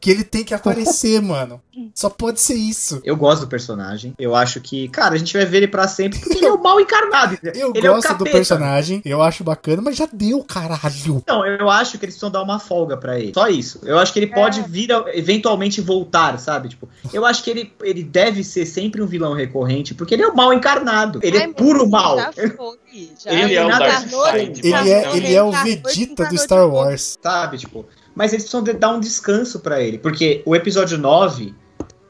Que 0.00 0.10
ele 0.10 0.24
tem 0.24 0.44
que 0.44 0.54
aparecer, 0.54 1.20
mano. 1.22 1.60
Só 1.94 2.08
pode 2.08 2.40
ser 2.40 2.54
isso. 2.54 3.00
Eu 3.04 3.16
gosto 3.16 3.42
do 3.42 3.48
personagem. 3.48 4.14
Eu 4.18 4.34
acho 4.34 4.60
que, 4.60 4.88
cara, 4.88 5.14
a 5.14 5.18
gente 5.18 5.36
vai 5.36 5.44
ver 5.44 5.58
ele 5.58 5.68
para 5.68 5.86
sempre 5.86 6.18
porque 6.18 6.38
ele 6.38 6.46
é 6.46 6.52
o 6.52 6.60
mal 6.62 6.80
encarnado. 6.80 7.38
Eu 7.54 7.72
ele 7.74 7.88
gosto 7.88 8.12
é 8.12 8.14
do 8.14 8.24
personagem, 8.24 9.02
eu 9.04 9.22
acho 9.22 9.44
bacana, 9.44 9.82
mas 9.82 9.96
já 9.96 10.08
deu, 10.10 10.42
caralho. 10.42 11.22
Não, 11.26 11.44
eu 11.44 11.68
acho 11.68 11.98
que 11.98 12.04
eles 12.04 12.14
precisam 12.14 12.30
dar 12.30 12.42
uma 12.42 12.58
folga 12.58 12.96
para 12.96 13.18
ele. 13.18 13.32
Só 13.34 13.48
isso. 13.48 13.80
Eu 13.84 13.98
acho 13.98 14.12
que 14.12 14.18
ele 14.18 14.28
pode 14.28 14.60
é. 14.60 14.62
vir, 14.62 14.88
eventualmente 15.12 15.80
voltar, 15.80 16.38
sabe? 16.38 16.70
Tipo, 16.70 16.88
eu 17.12 17.26
acho 17.26 17.42
que 17.42 17.50
ele, 17.50 17.72
ele 17.82 18.02
deve 18.02 18.42
ser 18.42 18.64
sempre 18.64 19.02
um 19.02 19.06
vilão 19.06 19.34
recorrente, 19.34 19.94
porque 19.94 20.14
ele 20.14 20.22
é 20.22 20.28
o 20.28 20.34
mal 20.34 20.52
encarnado. 20.52 21.20
Ele 21.22 21.36
Ai, 21.36 21.44
é 21.44 21.48
puro 21.52 21.88
mal. 21.88 22.16
Foi, 22.32 22.78
ele, 23.26 23.54
é 23.54 23.64
o 23.64 23.68
Darkseid. 23.68 24.60
Ele 24.64 24.90
é, 24.90 25.16
ele 25.16 25.34
é 25.34 25.42
o 25.42 25.52
Vegeta 25.52 26.24
do 26.26 26.38
Star 26.38 26.66
Wars. 26.68 27.18
Sabe, 27.22 27.58
tipo 27.58 27.84
mas 28.16 28.32
eles 28.32 28.48
precisam 28.48 28.78
dar 28.78 28.94
um 28.94 28.98
descanso 28.98 29.60
para 29.60 29.80
ele, 29.80 29.98
porque 29.98 30.42
o 30.46 30.56
episódio 30.56 30.96
9 30.96 31.54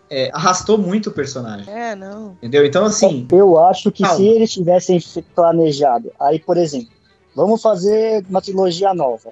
é, 0.09 0.31
arrastou 0.33 0.79
muito 0.79 1.11
o 1.11 1.13
personagem. 1.13 1.69
É, 1.69 1.97
não. 1.97 2.31
Entendeu? 2.35 2.65
Então, 2.65 2.85
assim. 2.85 3.27
Eu 3.33 3.59
acho 3.59 3.91
que 3.91 4.05
calma. 4.05 4.17
se 4.17 4.25
eles 4.25 4.53
tivessem 4.53 5.01
planejado, 5.35 6.13
aí, 6.21 6.39
por 6.39 6.57
exemplo, 6.57 6.91
vamos 7.35 7.61
fazer 7.61 8.25
uma 8.31 8.41
trilogia 8.41 8.95
nova. 8.95 9.31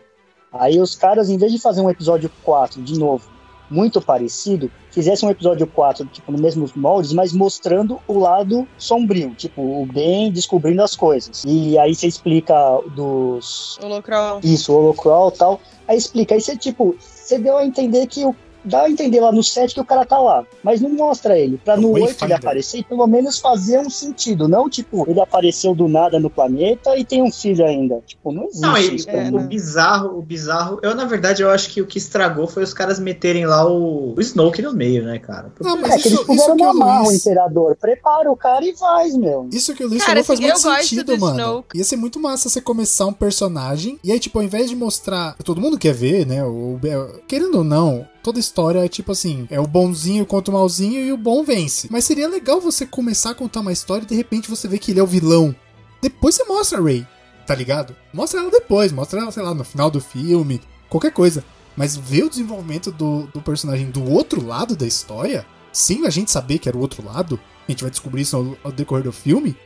Aí 0.52 0.80
os 0.80 0.96
caras, 0.96 1.30
em 1.30 1.38
vez 1.38 1.52
de 1.52 1.60
fazer 1.60 1.80
um 1.80 1.88
episódio 1.88 2.28
4 2.42 2.82
de 2.82 2.98
novo, 2.98 3.28
muito 3.70 4.00
parecido, 4.00 4.70
fizessem 4.90 5.28
um 5.28 5.32
episódio 5.32 5.66
4, 5.66 6.06
tipo, 6.06 6.30
no 6.30 6.38
mesmo 6.38 6.68
moldes, 6.76 7.12
mas 7.12 7.32
mostrando 7.32 8.00
o 8.06 8.18
lado 8.18 8.66
sombrio, 8.78 9.34
tipo, 9.34 9.60
o 9.60 9.86
bem 9.86 10.30
descobrindo 10.30 10.82
as 10.82 10.94
coisas. 10.94 11.42
E 11.46 11.78
aí 11.78 11.94
você 11.94 12.06
explica 12.06 12.54
dos. 12.94 13.78
Holocrawl. 13.82 14.40
Isso, 14.42 14.72
holocrawl 14.72 15.30
e 15.34 15.38
tal. 15.38 15.60
Aí 15.88 15.96
explica, 15.96 16.34
aí 16.34 16.40
você, 16.40 16.56
tipo, 16.56 16.96
você 16.98 17.38
deu 17.38 17.58
a 17.58 17.64
entender 17.64 18.06
que 18.06 18.24
o 18.24 18.34
dá 18.64 18.82
a 18.82 18.90
entender 18.90 19.20
lá 19.20 19.30
no 19.30 19.42
set 19.42 19.74
que 19.74 19.80
o 19.80 19.84
cara 19.84 20.04
tá 20.04 20.18
lá, 20.18 20.46
mas 20.62 20.80
não 20.80 20.90
mostra 20.90 21.38
ele, 21.38 21.58
pra 21.62 21.76
no 21.76 21.90
8 21.92 22.24
ele 22.24 22.32
aparecer 22.32 22.78
e 22.78 22.84
pelo 22.84 23.06
menos 23.06 23.38
fazer 23.38 23.78
um 23.78 23.90
sentido, 23.90 24.48
não 24.48 24.68
tipo, 24.68 25.08
ele 25.08 25.20
apareceu 25.20 25.74
do 25.74 25.88
nada 25.88 26.18
no 26.18 26.30
planeta 26.30 26.96
e 26.96 27.04
tem 27.04 27.22
um 27.22 27.30
filho 27.30 27.64
ainda, 27.64 28.00
tipo, 28.06 28.32
não 28.32 28.44
existe 28.44 28.60
não, 28.62 28.76
isso. 28.76 29.10
É, 29.10 29.28
o 29.30 29.40
bizarro, 29.40 30.18
o 30.18 30.22
bizarro, 30.22 30.78
eu 30.82 30.94
na 30.94 31.04
verdade 31.04 31.42
eu 31.42 31.50
acho 31.50 31.70
que 31.70 31.80
o 31.80 31.86
que 31.86 31.98
estragou 31.98 32.46
foi 32.46 32.62
os 32.62 32.74
caras 32.74 32.98
meterem 32.98 33.46
lá 33.46 33.66
o, 33.70 34.14
o 34.16 34.20
Snoke 34.20 34.62
no 34.62 34.72
meio, 34.72 35.04
né, 35.04 35.18
cara? 35.18 35.50
Porque... 35.54 35.64
Não, 35.64 35.80
mas 35.80 35.92
é 35.92 35.96
isso, 35.96 36.02
que 36.02 36.14
eles 36.14 36.26
puseram 36.26 36.56
no 36.56 36.64
amarro, 36.70 37.08
Luiz... 37.08 37.24
o 37.24 37.28
imperador, 37.28 37.76
prepara 37.76 38.30
o 38.30 38.36
cara 38.36 38.64
e 38.64 38.72
vai, 38.72 39.08
meu. 39.10 39.48
Isso 39.52 39.74
que 39.74 39.84
o 39.84 39.88
Luiz 39.88 40.04
falou 40.04 40.24
faz 40.24 40.40
muito 40.40 40.58
sentido, 40.58 41.18
mano. 41.18 41.38
Snoke. 41.38 41.78
Ia 41.78 41.84
ser 41.84 41.96
muito 41.96 42.20
massa 42.20 42.48
você 42.48 42.60
começar 42.60 43.06
um 43.06 43.12
personagem 43.12 43.98
e 44.02 44.12
aí, 44.12 44.18
tipo, 44.18 44.38
ao 44.38 44.44
invés 44.44 44.68
de 44.68 44.76
mostrar, 44.76 45.36
todo 45.44 45.60
mundo 45.60 45.78
quer 45.78 45.94
ver, 45.94 46.26
né, 46.26 46.44
o, 46.44 46.78
querendo 47.26 47.58
ou 47.58 47.64
não, 47.64 48.06
toda 48.24 48.40
história 48.40 48.82
é 48.82 48.88
tipo 48.88 49.12
assim: 49.12 49.46
é 49.50 49.60
o 49.60 49.66
bonzinho 49.66 50.24
contra 50.24 50.50
o 50.50 50.56
malzinho 50.56 51.04
e 51.04 51.12
o 51.12 51.16
bom 51.16 51.44
vence. 51.44 51.86
Mas 51.90 52.04
seria 52.04 52.26
legal 52.26 52.60
você 52.60 52.86
começar 52.86 53.30
a 53.30 53.34
contar 53.34 53.60
uma 53.60 53.72
história 53.72 54.02
e 54.02 54.08
de 54.08 54.14
repente 54.14 54.50
você 54.50 54.66
vê 54.66 54.78
que 54.78 54.90
ele 54.90 54.98
é 54.98 55.02
o 55.02 55.06
vilão. 55.06 55.54
Depois 56.00 56.34
você 56.34 56.44
mostra 56.44 56.78
a 56.78 56.82
Ray, 56.82 57.06
tá 57.46 57.54
ligado? 57.54 57.94
Mostra 58.12 58.40
ela 58.40 58.50
depois, 58.50 58.90
mostra 58.90 59.20
ela, 59.20 59.30
sei 59.30 59.42
lá, 59.42 59.54
no 59.54 59.64
final 59.64 59.90
do 59.90 60.00
filme, 60.00 60.60
qualquer 60.88 61.12
coisa. 61.12 61.44
Mas 61.76 61.96
ver 61.96 62.24
o 62.24 62.30
desenvolvimento 62.30 62.90
do, 62.90 63.26
do 63.26 63.40
personagem 63.40 63.90
do 63.90 64.08
outro 64.10 64.44
lado 64.44 64.74
da 64.74 64.86
história, 64.86 65.44
sem 65.72 66.06
a 66.06 66.10
gente 66.10 66.30
saber 66.30 66.58
que 66.58 66.68
era 66.68 66.78
o 66.78 66.80
outro 66.80 67.04
lado, 67.04 67.38
a 67.66 67.70
gente 67.70 67.82
vai 67.82 67.90
descobrir 67.90 68.22
isso 68.22 68.36
ao, 68.36 68.56
ao 68.64 68.72
decorrer 68.72 69.04
do 69.04 69.12
filme, 69.12 69.56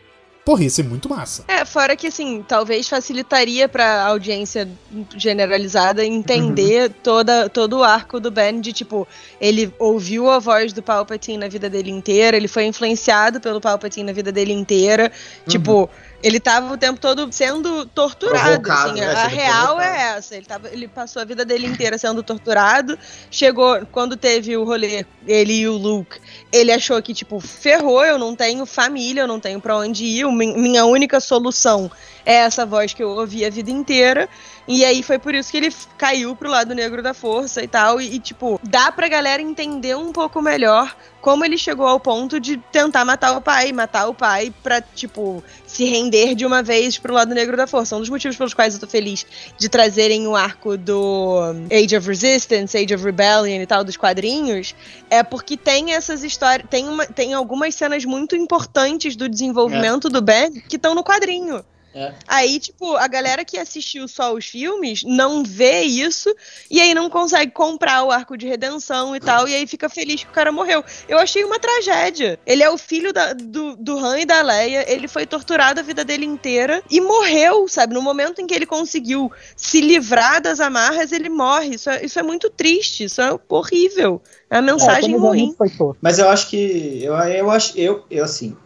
Porra, 0.49 0.63
ia 0.63 0.71
ser 0.71 0.83
muito 0.83 1.11
massa. 1.11 1.45
É, 1.47 1.63
fora 1.63 1.95
que, 1.95 2.07
assim, 2.07 2.43
talvez 2.43 2.89
facilitaria 2.89 3.69
pra 3.69 4.05
audiência 4.05 4.67
generalizada 5.15 6.03
entender 6.03 6.89
uhum. 6.89 6.95
toda, 7.03 7.51
todo 7.51 7.81
o 7.81 7.85
arco 7.85 8.19
do 8.19 8.31
Ben 8.31 8.59
de, 8.59 8.73
tipo, 8.73 9.07
ele 9.39 9.71
ouviu 9.79 10.31
a 10.31 10.39
voz 10.39 10.73
do 10.73 10.83
Palpatine 10.83 11.37
na 11.37 11.49
vida 11.49 11.69
dele 11.69 11.91
inteira, 11.91 12.35
ele 12.35 12.49
foi 12.49 12.65
influenciado 12.65 13.43
pelo 13.43 13.61
Palpatine 13.61 14.07
na 14.07 14.13
vida 14.15 14.33
dele 14.33 14.55
inteira. 14.55 15.13
Uhum. 15.13 15.51
Tipo, 15.51 15.91
ele 16.23 16.41
tava 16.41 16.73
o 16.73 16.77
tempo 16.77 16.99
todo 16.99 17.29
sendo 17.33 17.87
torturado. 17.87 18.71
Assim, 18.71 19.01
né? 19.01 19.07
A 19.07 19.27
real 19.27 19.77
provocado. 19.77 19.97
é 19.97 20.03
essa. 20.17 20.37
Ele, 20.37 20.47
tava, 20.47 20.69
ele 20.69 20.89
passou 20.89 21.23
a 21.23 21.25
vida 21.25 21.45
dele 21.45 21.67
inteira 21.67 21.97
sendo 21.97 22.23
torturado. 22.23 22.99
Chegou, 23.31 23.87
quando 23.93 24.17
teve 24.17 24.57
o 24.57 24.65
rolê, 24.65 25.07
ele 25.27 25.53
e 25.53 25.69
o 25.69 25.77
Luke, 25.77 26.19
ele 26.53 26.73
achou 26.73 27.01
que, 27.01 27.15
tipo, 27.15 27.39
ferrou, 27.39 28.05
eu 28.05 28.19
não 28.19 28.35
tenho 28.35 28.67
família, 28.67 29.23
eu 29.23 29.29
não 29.29 29.39
tenho 29.39 29.61
para 29.61 29.77
onde 29.77 30.05
ir. 30.05 30.27
Minha 30.27 30.85
única 30.85 31.21
solução 31.21 31.91
é 32.29 32.35
essa 32.35 32.67
voz 32.67 32.93
que 32.93 33.03
eu 33.03 33.09
ouvi 33.09 33.43
a 33.43 33.49
vida 33.49 33.71
inteira. 33.71 34.29
E 34.67 34.85
aí 34.85 35.03
foi 35.03 35.19
por 35.19 35.35
isso 35.35 35.51
que 35.51 35.57
ele 35.57 35.75
caiu 35.97 36.37
pro 36.37 36.51
lado 36.51 36.75
negro 36.75 37.03
da 37.03 37.15
força 37.15 37.63
e 37.63 37.67
tal. 37.67 37.99
E, 37.99 38.17
e, 38.17 38.19
tipo, 38.19 38.61
dá 38.63 38.93
pra 38.93 39.09
galera 39.09 39.41
entender 39.41 39.97
um 39.97 40.13
pouco 40.13 40.43
melhor 40.43 40.95
como 41.23 41.43
ele 41.43 41.57
chegou 41.57 41.87
ao 41.87 41.99
ponto 41.99 42.39
de 42.39 42.59
tentar 42.71 43.03
matar 43.03 43.35
o 43.35 43.41
pai, 43.41 43.73
matar 43.73 44.09
o 44.09 44.15
pai 44.15 44.53
pra, 44.63 44.83
tipo, 44.83 45.43
se 45.67 45.87
render 45.87 46.35
de 46.35 46.45
uma 46.45 46.63
vez 46.63 46.99
pro 46.99 47.15
lado 47.15 47.35
negro 47.35 47.57
da 47.57 47.67
força. 47.67 47.97
Um 47.97 48.01
dos 48.01 48.11
motivos 48.11 48.37
pelos 48.37 48.53
quais 48.53 48.75
eu 48.75 48.81
tô 48.81 48.87
feliz 48.87 49.25
de 49.57 49.71
trazerem 49.71 50.27
o 50.29 50.37
arco 50.37 50.77
do 50.77 51.41
Age 51.73 51.97
of 51.97 52.07
Resistance, 52.07 52.77
Age 52.77 52.95
of 52.95 53.03
Rebellion 53.03 53.63
e 53.63 53.67
tal, 53.67 53.83
dos 53.83 53.97
quadrinhos, 53.97 54.75
é 55.09 55.23
porque 55.23 55.57
tem 55.57 55.95
essas 55.95 56.23
histórias. 56.23 56.69
Tem, 56.69 56.87
uma, 56.87 57.07
tem 57.07 57.33
algumas 57.33 57.75
cenas 57.75 58.05
muito 58.05 58.37
importantes 58.37 59.17
do 59.17 59.31
desenvolvimento 59.31 60.09
é. 60.09 60.11
do 60.11 60.21
Ben 60.21 60.53
que 60.69 60.77
estão 60.77 60.95
no 60.95 61.03
quadrinho. 61.03 61.65
É. 61.95 62.13
Aí, 62.27 62.61
tipo, 62.61 62.97
a 62.97 63.09
galera 63.09 63.45
que 63.45 63.59
assistiu 63.59 64.07
só 64.07 64.35
os 64.35 64.47
filmes 64.47 65.03
não 65.03 65.43
vê 65.43 65.83
isso 65.83 66.35
e 66.71 66.81
aí 66.81 66.95
não 66.95 67.09
consegue 67.09 67.51
comprar 67.51 68.05
o 68.05 68.11
arco 68.11 68.37
de 68.37 68.47
redenção 68.47 69.17
e 69.17 69.21
tal, 69.21 69.49
e 69.49 69.55
aí 69.55 69.67
fica 69.67 69.89
feliz 69.89 70.23
que 70.23 70.31
o 70.31 70.33
cara 70.33 70.53
morreu. 70.53 70.85
Eu 71.09 71.19
achei 71.19 71.43
uma 71.45 71.59
tragédia. 71.59 72.39
Ele 72.47 72.63
é 72.63 72.71
o 72.71 72.79
filho 72.79 73.13
da, 73.13 73.33
do, 73.33 73.75
do 73.77 73.99
Han 73.99 74.21
e 74.21 74.27
da 74.27 74.43
Leia, 74.43 74.85
ele 74.91 75.09
foi 75.09 75.27
torturado 75.27 75.81
a 75.81 75.83
vida 75.83 76.05
dele 76.05 76.27
inteira 76.27 76.83
e 76.91 77.01
morreu, 77.01 77.67
sabe? 77.69 77.95
No 77.95 78.03
momento 78.03 78.41
em 78.41 78.47
que 78.47 78.55
ele 78.55 78.67
conseguiu 78.67 79.33
se 79.57 79.81
livrar 79.81 80.43
das 80.43 80.61
amarras, 80.61 81.11
ele 81.11 81.29
morre. 81.29 81.75
Isso 81.75 81.91
é, 81.91 82.05
isso 82.05 82.19
é 82.19 82.23
muito 82.23 82.51
triste, 82.51 83.05
isso 83.05 83.21
é 83.21 83.39
horrível. 83.49 84.21
É 84.51 84.57
uma 84.57 84.73
mensagem 84.73 85.15
é, 85.15 85.19
ruim. 85.19 85.55
Mas 86.01 86.19
eu 86.19 86.29
acho 86.29 86.49
que. 86.49 87.03
Eu, 87.03 87.15
eu 87.15 87.51
acho. 87.51 87.79
Eu, 87.79 88.05
eu 88.11 88.25
assim 88.25 88.57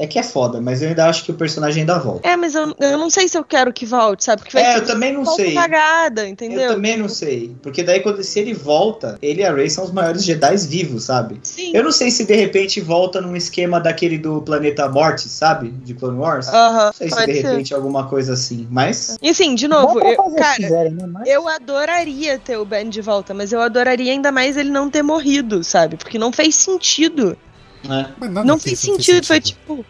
é 0.00 0.06
que 0.06 0.18
é 0.18 0.22
foda, 0.22 0.62
mas 0.62 0.80
eu 0.80 0.88
ainda 0.88 1.06
acho 1.06 1.22
que 1.24 1.30
o 1.30 1.34
personagem 1.34 1.82
ainda 1.82 1.98
volta. 1.98 2.26
É, 2.26 2.34
mas 2.34 2.54
eu, 2.54 2.74
eu 2.80 2.96
não 2.96 3.10
sei 3.10 3.28
se 3.28 3.36
eu 3.36 3.44
quero 3.44 3.70
que 3.70 3.84
volte, 3.84 4.24
sabe? 4.24 4.40
Porque 4.40 4.56
vai 4.56 4.64
é, 4.64 4.78
eu 4.78 4.86
também 4.86 5.12
não 5.12 5.26
sei. 5.26 5.52
Cagada, 5.52 6.26
entendeu? 6.26 6.62
Eu 6.62 6.74
também 6.74 6.96
não 6.96 7.06
sei. 7.06 7.54
Porque 7.62 7.82
daí, 7.82 8.00
quando, 8.00 8.24
se 8.24 8.40
ele 8.40 8.54
volta, 8.54 9.18
ele 9.20 9.42
e 9.42 9.44
a 9.44 9.52
Rey 9.52 9.68
são 9.68 9.84
os 9.84 9.92
maiores 9.92 10.24
Jedi 10.24 10.56
vivos, 10.56 11.04
sabe? 11.04 11.38
Sim. 11.42 11.72
Eu 11.74 11.84
não 11.84 11.92
sei 11.92 12.10
se 12.10 12.24
de 12.24 12.34
repente 12.34 12.80
volta 12.80 13.20
num 13.20 13.36
esquema 13.36 13.78
daquele 13.78 14.16
do 14.16 14.40
planeta 14.40 14.88
Morte, 14.88 15.28
sabe? 15.28 15.68
De 15.68 15.92
Clone 15.92 16.18
Wars. 16.18 16.48
Uh 16.48 16.52
-huh, 16.52 16.86
não 16.86 16.92
sei 16.94 17.10
se 17.10 17.26
de 17.26 17.32
repente 17.32 17.68
ser. 17.68 17.74
alguma 17.74 18.08
coisa 18.08 18.32
assim. 18.32 18.66
Mas. 18.70 19.18
E 19.20 19.28
assim, 19.28 19.54
de 19.54 19.68
novo, 19.68 20.00
eu, 20.00 20.16
cara, 20.32 20.56
quiserem, 20.56 20.92
né? 20.92 21.06
mas... 21.06 21.28
eu 21.28 21.46
adoraria 21.46 22.38
ter 22.38 22.56
o 22.56 22.64
Ben 22.64 22.88
de 22.88 23.02
volta, 23.02 23.34
mas 23.34 23.52
eu 23.52 23.60
adoraria 23.60 24.12
ainda 24.12 24.32
mais 24.32 24.56
ele 24.56 24.70
não 24.70 24.88
ter 24.88 25.02
morrido, 25.02 25.62
sabe? 25.62 25.96
Porque 25.98 26.18
não 26.18 26.32
fez 26.32 26.54
sentido. 26.54 27.36
É. 27.84 28.28
Não 28.44 28.58
fez 28.58 28.78
sentido, 28.78 29.26
foi 29.26 29.40
tipo. 29.40 29.84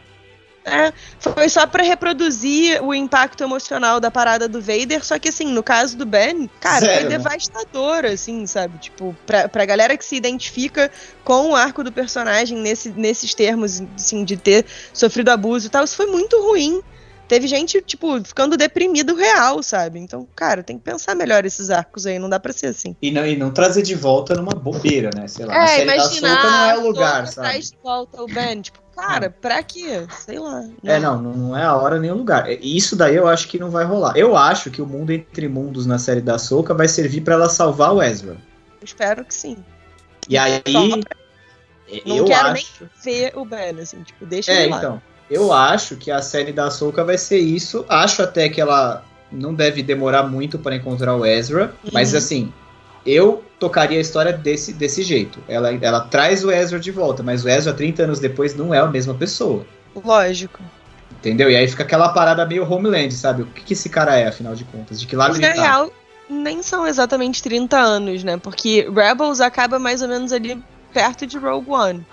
É, 0.62 0.93
foi 1.18 1.49
só 1.49 1.66
para 1.66 1.82
reproduzir 1.82 2.82
o 2.84 2.93
impacto 2.93 3.43
emocional 3.43 3.99
da 3.99 4.11
parada 4.11 4.47
do 4.47 4.61
Vader, 4.61 5.03
só 5.03 5.18
que 5.18 5.30
assim, 5.30 5.47
no 5.47 5.62
caso 5.62 5.97
do 5.97 6.05
Ben, 6.05 6.51
cara, 6.61 6.84
Sério? 6.84 7.01
foi 7.01 7.09
devastador, 7.09 8.05
assim, 8.05 8.47
sabe? 8.47 8.78
Tipo, 8.78 9.16
pra, 9.26 9.49
pra 9.49 9.64
galera 9.64 9.97
que 9.97 10.05
se 10.05 10.16
identifica 10.16 10.91
com 11.24 11.51
o 11.51 11.57
arco 11.57 11.82
do 11.82 11.91
personagem 11.91 12.59
nesse, 12.59 12.91
nesses 12.91 13.34
termos, 13.34 13.82
assim, 13.97 14.22
de 14.22 14.36
ter 14.36 14.66
sofrido 14.93 15.30
abuso 15.30 15.66
e 15.66 15.70
tal, 15.70 15.82
isso 15.82 15.97
foi 15.97 16.07
muito 16.07 16.38
ruim. 16.41 16.82
Teve 17.31 17.47
gente, 17.47 17.81
tipo, 17.81 18.20
ficando 18.24 18.57
deprimido 18.57 19.14
real, 19.14 19.62
sabe? 19.62 20.01
Então, 20.01 20.26
cara, 20.35 20.64
tem 20.64 20.76
que 20.76 20.83
pensar 20.83 21.14
melhor 21.14 21.45
esses 21.45 21.70
arcos 21.70 22.05
aí, 22.05 22.18
não 22.18 22.28
dá 22.28 22.41
pra 22.41 22.53
ser 22.53 22.66
assim. 22.66 22.97
E 23.01 23.12
não, 23.12 23.24
e 23.24 23.37
não 23.37 23.53
trazer 23.53 23.83
de 23.83 23.95
volta 23.95 24.35
numa 24.35 24.51
bobeira, 24.51 25.11
né? 25.14 25.28
Sei 25.28 25.47
lá, 25.47 25.55
é, 25.55 25.62
a 25.62 25.66
série 25.68 25.83
imagina, 25.85 26.28
da 26.28 26.35
Soca 26.35 26.51
não 26.51 26.64
é 26.64 26.78
o 26.78 26.81
lugar, 26.89 27.26
sabe? 27.28 27.49
Traz 27.49 27.70
de 27.70 27.78
volta 27.85 28.20
o 28.20 28.26
Ben, 28.26 28.61
tipo, 28.61 28.81
cara, 28.97 29.31
pra 29.31 29.62
quê? 29.62 30.09
Sei 30.18 30.41
lá. 30.41 30.62
Não. 30.83 30.93
É, 30.93 30.99
não, 30.99 31.22
não 31.22 31.57
é 31.57 31.62
a 31.62 31.76
hora 31.76 32.01
nem 32.01 32.11
o 32.11 32.16
lugar. 32.16 32.51
Isso 32.51 32.97
daí 32.97 33.14
eu 33.14 33.28
acho 33.28 33.47
que 33.47 33.61
não 33.61 33.70
vai 33.70 33.85
rolar. 33.85 34.16
Eu 34.16 34.37
acho 34.37 34.68
que 34.68 34.83
o 34.83 34.87
mundo 34.87 35.12
entre 35.12 35.47
mundos 35.47 35.87
na 35.87 36.01
série 36.01 36.20
da 36.20 36.37
Soca 36.37 36.74
vai 36.74 36.89
servir 36.89 37.20
para 37.20 37.35
ela 37.35 37.49
salvar 37.49 37.95
o 37.95 38.03
Ezra. 38.03 38.39
Espero 38.83 39.24
que 39.24 39.35
sim. 39.37 39.57
E 40.28 40.37
aí. 40.37 40.61
Não 42.05 42.16
eu 42.16 42.24
quero 42.24 42.48
acho... 42.48 42.66
nem 42.81 42.90
ver 43.05 43.39
o 43.39 43.44
Ben, 43.44 43.81
assim, 43.81 44.02
tipo, 44.02 44.27
deixa 44.27 44.51
é, 44.51 44.62
ele 44.62 44.73
lá. 44.73 44.78
então. 44.78 45.02
Eu 45.31 45.52
acho 45.52 45.97
que 45.97 46.11
a 46.11 46.20
série 46.20 46.52
da 46.52 46.66
Ahsoka 46.66 47.05
vai 47.05 47.16
ser 47.16 47.39
isso. 47.39 47.85
Acho 47.89 48.23
até 48.23 48.48
que 48.48 48.61
ela 48.61 49.05
não 49.31 49.55
deve 49.55 49.82
demorar 49.82 50.24
muito 50.24 50.59
para 50.59 50.74
encontrar 50.74 51.15
o 51.15 51.24
Ezra. 51.24 51.73
Uhum. 51.85 51.90
Mas 51.93 52.15
assim, 52.15 52.52
eu 53.07 53.43
tocaria 53.59 53.98
a 53.98 54.01
história 54.01 54.32
desse, 54.32 54.73
desse 54.73 55.02
jeito. 55.02 55.39
Ela, 55.48 55.73
ela 55.81 56.01
traz 56.01 56.44
o 56.44 56.51
Ezra 56.51 56.81
de 56.81 56.90
volta, 56.90 57.23
mas 57.23 57.44
o 57.44 57.48
Ezra, 57.48 57.73
30 57.73 58.02
anos 58.02 58.19
depois, 58.19 58.55
não 58.55 58.74
é 58.74 58.78
a 58.78 58.86
mesma 58.86 59.15
pessoa. 59.15 59.65
Lógico. 59.94 60.61
Entendeu? 61.12 61.51
E 61.51 61.57
aí 61.57 61.69
fica 61.69 61.82
aquela 61.82 62.09
parada 62.11 62.47
meio 62.47 62.69
Homeland, 62.70 63.12
sabe? 63.12 63.43
O 63.43 63.47
que, 63.47 63.62
que 63.62 63.73
esse 63.74 63.89
cara 63.89 64.16
é, 64.16 64.27
afinal 64.27 64.55
de 64.55 64.65
contas? 64.65 65.01
De 65.01 65.07
que 65.07 65.15
lado 65.15 65.36
ele 65.36 65.47
tá? 65.47 65.52
Real, 65.52 65.93
nem 66.28 66.62
são 66.62 66.86
exatamente 66.86 67.43
30 67.43 67.77
anos, 67.77 68.24
né? 68.24 68.36
Porque 68.39 68.89
Rebels 68.90 69.40
acaba 69.40 69.78
mais 69.78 70.01
ou 70.01 70.09
menos 70.09 70.32
ali 70.32 70.62
perto 70.93 71.27
de 71.27 71.39
Rogue 71.39 71.70
One. 71.70 72.07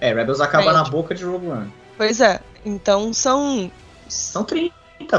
É, 0.00 0.14
Rebels 0.14 0.40
acaba 0.40 0.72
na 0.72 0.84
boca 0.84 1.14
de 1.14 1.24
Rogue 1.24 1.48
One. 1.48 1.72
Pois 1.96 2.20
é. 2.20 2.40
Então 2.64 3.12
são. 3.12 3.70
São 4.08 4.44
30, 4.44 4.72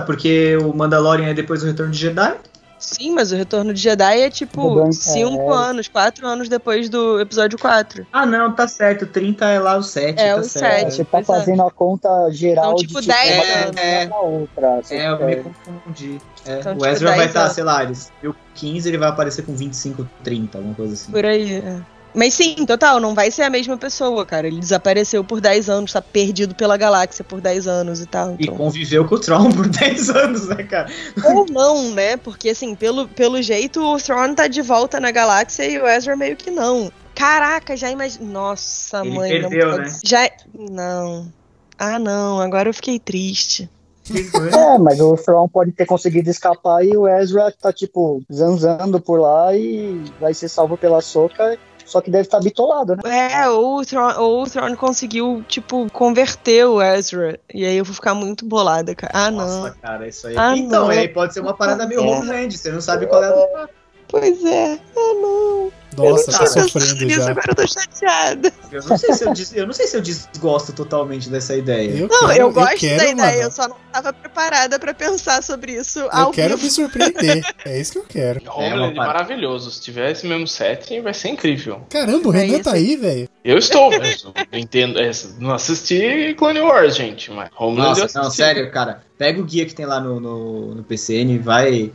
porque 0.06 0.58
o 0.58 0.74
Mandalorian 0.74 1.30
é 1.30 1.34
depois 1.34 1.62
do 1.62 1.68
Retorno 1.68 1.92
de 1.92 2.00
Jedi. 2.00 2.36
Sim, 2.78 3.14
mas 3.14 3.32
o 3.32 3.36
Retorno 3.36 3.74
de 3.74 3.82
Jedi 3.82 4.22
é 4.22 4.30
tipo 4.30 4.92
5 4.92 5.42
é... 5.42 5.56
anos, 5.56 5.88
4 5.88 6.28
anos 6.28 6.50
depois 6.50 6.90
do 6.90 7.20
episódio 7.20 7.58
4. 7.58 8.06
Ah, 8.12 8.26
não, 8.26 8.54
tá 8.54 8.68
certo. 8.68 9.08
30 9.08 9.46
é 9.46 9.60
lá 9.60 9.78
o 9.78 9.84
7. 9.84 10.20
É 10.20 10.34
tá 10.34 10.40
o 10.40 10.44
7. 10.44 10.94
Você 10.94 11.06
tá 11.06 11.24
fazendo 11.24 11.64
a 11.64 11.72
conta 11.72 12.30
geral 12.32 12.74
então, 12.74 12.76
tipo, 12.76 13.02
de 13.02 13.08
10 13.08 13.42
tipo, 13.42 13.58
anos. 13.64 13.78
É, 13.78 14.10
outra. 14.14 14.82
É, 14.92 15.08
eu 15.08 15.26
me 15.26 15.36
confundi. 15.38 16.22
É, 16.46 16.60
então, 16.60 16.74
o 16.74 16.76
tipo, 16.76 16.86
Ezra 16.88 17.16
vai 17.16 17.26
estar, 17.26 17.48
tá, 17.48 17.50
sei 17.50 17.64
lá, 17.64 17.84
ele 17.84 17.96
15 18.54 18.88
ele 18.88 18.98
vai 18.98 19.10
aparecer 19.10 19.44
com 19.44 19.56
25, 19.56 20.08
30, 20.24 20.58
alguma 20.58 20.76
coisa 20.76 20.94
assim. 20.94 21.12
Por 21.12 21.26
aí, 21.26 21.56
é. 21.56 21.82
Mas 22.16 22.34
sim, 22.34 22.66
total, 22.66 23.00
não 23.00 23.14
vai 23.14 23.30
ser 23.30 23.44
a 23.44 23.50
mesma 23.50 23.78
pessoa, 23.78 24.26
cara. 24.26 24.48
Ele 24.48 24.60
desapareceu 24.60 25.24
por 25.24 25.42
10 25.42 25.70
anos, 25.70 25.92
tá 25.92 26.02
perdido 26.02 26.56
pela 26.56 26.78
galáxia 26.78 27.26
por 27.26 27.42
10 27.42 27.68
anos 27.68 28.02
e 28.02 28.06
tal. 28.06 28.36
Então. 28.40 28.56
E 28.56 28.58
conviveu 28.58 29.06
com 29.06 29.16
o 29.16 29.20
Tron 29.20 29.52
por 29.52 29.68
10 29.70 30.10
anos, 30.12 30.48
né, 30.48 30.64
cara? 30.64 30.90
Ou 31.26 31.46
não, 31.46 31.92
né? 31.92 32.16
Porque 32.16 32.50
assim, 32.50 32.74
pelo, 32.74 33.08
pelo 33.10 33.42
jeito 33.42 33.82
o 33.82 33.98
Tron 33.98 34.34
tá 34.34 34.48
de 34.48 34.62
volta 34.62 35.00
na 35.00 35.12
galáxia 35.12 35.66
e 35.70 35.78
o 35.78 35.86
Ezra 35.86 36.16
meio 36.16 36.38
que 36.38 36.50
não. 36.50 36.90
Caraca, 37.14 37.76
já 37.76 37.92
imagina. 37.92 38.26
Nossa, 38.32 39.02
Ele 39.02 39.16
mãe. 39.16 39.30
Perdeu, 39.30 39.72
não 39.72 39.78
né? 39.80 40.00
Já. 40.04 40.30
Não. 40.54 41.32
Ah, 41.78 42.00
não, 42.00 42.40
agora 42.40 42.70
eu 42.70 42.74
fiquei 42.74 42.98
triste. 42.98 43.70
É, 44.56 44.78
mas 44.78 45.00
o 45.02 45.16
Thrawn 45.16 45.48
pode 45.50 45.72
ter 45.72 45.86
conseguido 45.88 46.30
escapar 46.30 46.86
e 46.86 46.96
o 46.96 47.08
Ezra 47.08 47.52
tá, 47.52 47.74
tipo, 47.74 48.22
zanzando 48.32 49.02
por 49.02 49.20
lá 49.20 49.56
e 49.56 50.00
vai 50.22 50.32
ser 50.32 50.48
salvo 50.48 50.78
pela 50.78 51.02
soca 51.02 51.58
só 51.86 52.02
que 52.02 52.10
deve 52.10 52.24
estar 52.24 52.40
tá 52.40 52.44
bitolado, 52.44 52.96
né? 52.96 53.02
É, 53.32 53.48
ou 53.48 53.80
o, 53.80 53.86
Tron, 53.86 54.14
ou 54.18 54.44
o 54.44 54.50
Tron 54.50 54.76
conseguiu, 54.76 55.46
tipo, 55.48 55.90
converter 55.92 56.66
o 56.66 56.82
Ezra. 56.82 57.40
E 57.54 57.64
aí 57.64 57.78
eu 57.78 57.86
vou 57.86 57.94
ficar 57.94 58.16
muito 58.16 58.44
bolada, 58.46 58.96
cara. 58.96 59.14
Ah, 59.16 59.32
não. 59.32 59.62
Nossa, 59.62 59.78
cara, 59.82 60.08
isso 60.08 60.28
aí. 60.28 60.36
Ah, 60.36 60.58
então, 60.58 60.86
não. 60.86 60.90
aí 60.90 61.08
pode 61.08 61.34
ser 61.34 61.42
uma 61.42 61.54
parada 61.54 61.86
meio 61.86 62.02
É. 62.02 62.04
Homeland, 62.04 62.58
você 62.58 62.72
não 62.72 62.82
sabe 62.82 63.06
qual 63.06 63.24
é 63.24 63.28
a. 63.28 63.70
Pois 64.18 64.46
é. 64.46 64.80
Ah, 64.96 65.14
não. 65.22 65.72
Nossa, 65.98 66.30
eu 66.32 66.38
tá 66.38 66.46
sofrendo 66.48 67.10
já. 67.10 67.30
Agora 67.30 67.46
eu 67.50 67.56
tô 67.56 67.68
chateada. 67.68 68.52
Eu 68.72 68.82
não 68.84 68.98
sei 68.98 69.14
se 69.14 69.24
eu, 69.26 69.34
des- 69.34 69.56
eu 69.56 69.66
não 69.66 69.74
sei 69.74 69.88
se 69.88 69.96
eu 69.98 70.02
desgosto 70.02 70.74
totalmente 70.74 71.30
dessa 71.30 71.56
ideia. 71.56 71.90
Eu 71.90 72.08
Não, 72.10 72.28
quero, 72.28 72.40
eu 72.42 72.52
gosto 72.52 72.78
quero, 72.80 72.98
da 72.98 73.08
ideia, 73.10 73.32
mano. 73.32 73.42
eu 73.44 73.52
só 73.52 73.68
não 73.70 73.78
tava 73.94 74.12
preparada 74.12 74.78
pra 74.78 74.94
pensar 74.94 75.42
sobre 75.42 75.72
isso 75.74 76.00
Eu 76.00 76.10
ao 76.12 76.32
quero 76.32 76.56
vivo. 76.58 76.64
me 76.66 76.72
surpreender. 76.72 77.46
É 77.66 77.80
isso 77.80 77.94
que 77.94 77.98
eu 78.00 78.04
quero. 78.08 78.42
Homeland 78.54 78.94
uma 78.94 79.06
parada. 79.06 79.14
maravilhoso. 79.26 79.72
Se 79.72 79.82
tiver 79.82 80.12
esse 80.12 80.26
mesmo 80.28 80.48
setting, 80.48 81.02
vai 81.02 81.14
ser 81.14 81.30
incrível. 81.30 81.82
Caramba, 81.90 82.30
o 82.30 82.34
É 82.34 82.38
Renan 82.40 82.54
isso. 82.56 82.64
tá 82.64 82.74
aí, 82.74 82.96
velho. 82.98 83.30
Eu 83.44 83.58
estou, 83.58 83.90
mas 83.98 84.24
eu 84.52 84.60
entendo. 84.60 85.00
é, 85.00 85.12
não 85.40 85.54
assisti 85.54 86.34
Clone 86.38 86.60
Wars, 86.60 86.96
gente, 86.96 87.32
mas 87.32 87.50
Homeland 87.58 87.98
eu 88.00 88.04
Nossa, 88.06 88.22
não, 88.22 88.30
sério, 88.32 88.70
cara. 88.72 89.02
Pega 89.18 89.40
o 89.40 89.46
guia 89.46 89.66
que 89.66 89.74
tem 89.76 89.86
lá 89.86 90.00
no, 90.02 90.20
no, 90.20 90.76
no 90.76 90.84
PCN, 90.84 91.38
vai. 91.40 91.92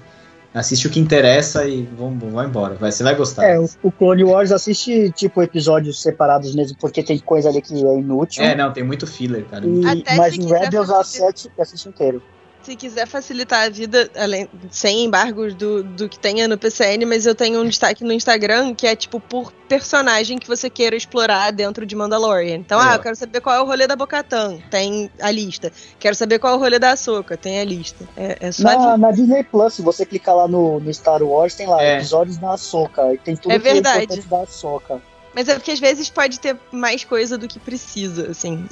Assiste 0.53 0.89
o 0.89 0.91
que 0.91 0.99
interessa 0.99 1.65
e 1.65 1.83
vamos, 1.83 2.33
vai 2.33 2.47
embora. 2.47 2.75
Vai, 2.75 2.91
você 2.91 3.05
vai 3.05 3.15
gostar. 3.15 3.45
É, 3.45 3.59
o, 3.59 3.93
Clone 3.93 4.25
Wars 4.25 4.51
assiste, 4.51 5.11
tipo, 5.13 5.41
episódios 5.43 6.03
separados 6.03 6.55
mesmo, 6.57 6.77
porque 6.81 7.05
tem 7.05 7.19
coisa 7.21 7.49
ali 7.49 7.63
que 7.63 7.73
é 7.75 7.99
inútil. 7.99 8.43
É, 8.43 8.57
não, 8.57 8.73
tem 8.73 8.83
muito 8.83 9.07
filler, 9.07 9.45
cara. 9.45 9.65
E- 9.65 9.87
Até 9.87 10.17
mas 10.17 10.37
quiser 10.37 10.63
Rebels 10.63 10.91
assiste, 10.91 11.49
assiste 11.59 11.89
inteiro. 11.89 12.21
Se 12.63 12.77
quiser 12.77 13.07
facilitar 13.07 13.67
a 13.67 13.71
vida, 13.71 14.11
além, 14.15 14.47
sem 14.71 15.05
embargos 15.05 15.55
do, 15.55 15.83
do 15.83 16.09
que 16.11 16.19
tenha 16.19 16.47
no 16.47 16.59
PCN, 16.59 17.07
mas 17.07 17.25
eu 17.25 17.35
tenho 17.35 17.61
um 17.63 17.67
destaque 17.67 18.05
no 18.05 18.13
Instagram 18.13 18.75
que 18.75 18.87
é 18.87 18.95
tipo 18.95 19.19
por 19.19 19.51
personagem 19.67 20.37
que 20.39 20.47
você 20.47 20.69
queira 20.69 20.95
explorar 20.95 21.53
dentro 21.53 21.87
de 21.87 21.97
Mandalorian. 21.97 22.57
Então, 22.57 22.79
Legal. 22.79 22.93
ah, 22.93 22.97
eu 22.97 23.01
quero 23.01 23.17
saber 23.17 23.41
qual 23.41 23.57
é 23.57 23.61
o 23.63 23.65
rolê 23.65 23.87
da 23.87 23.97
Bocatan, 23.97 24.59
tem 24.71 25.11
a 25.21 25.31
lista. 25.31 25.73
Quero 25.99 26.15
saber 26.15 26.39
qual 26.39 26.53
é 26.53 26.57
o 26.57 26.61
rolê 26.61 26.79
da 26.79 26.91
Ahsoka, 26.93 27.35
tem 27.37 27.61
a 27.61 27.65
lista. 27.65 28.07
É, 28.17 28.37
é 28.41 28.53
só 28.53 28.65
Na, 28.65 28.99
na 28.99 29.11
Disney 29.11 29.43
Plus, 29.45 29.75
se 29.75 29.83
você 29.83 30.05
clicar 30.05 30.37
lá 30.37 30.47
no, 30.47 30.81
no 30.81 30.93
Star 30.93 31.23
Wars, 31.23 31.55
tem 31.55 31.67
lá 31.67 31.83
É. 31.83 31.97
episódios 31.97 32.37
da. 32.37 32.57
E 33.15 33.19
tem 33.19 33.37
tudo 33.37 33.53
É 33.53 33.59
que 33.59 33.65
verdade. 33.65 34.05
importante 34.05 34.29
da 34.29 34.43
Ahsoka. 34.43 35.10
Mas 35.35 35.49
é 35.49 35.55
porque 35.55 35.71
às 35.71 35.79
vezes 35.79 36.11
pode 36.11 36.41
ter 36.41 36.57
mais 36.73 37.05
coisa 37.05 37.39
do 37.39 37.47
que 37.47 37.59
precisa, 37.59 38.31
assim. 38.31 38.67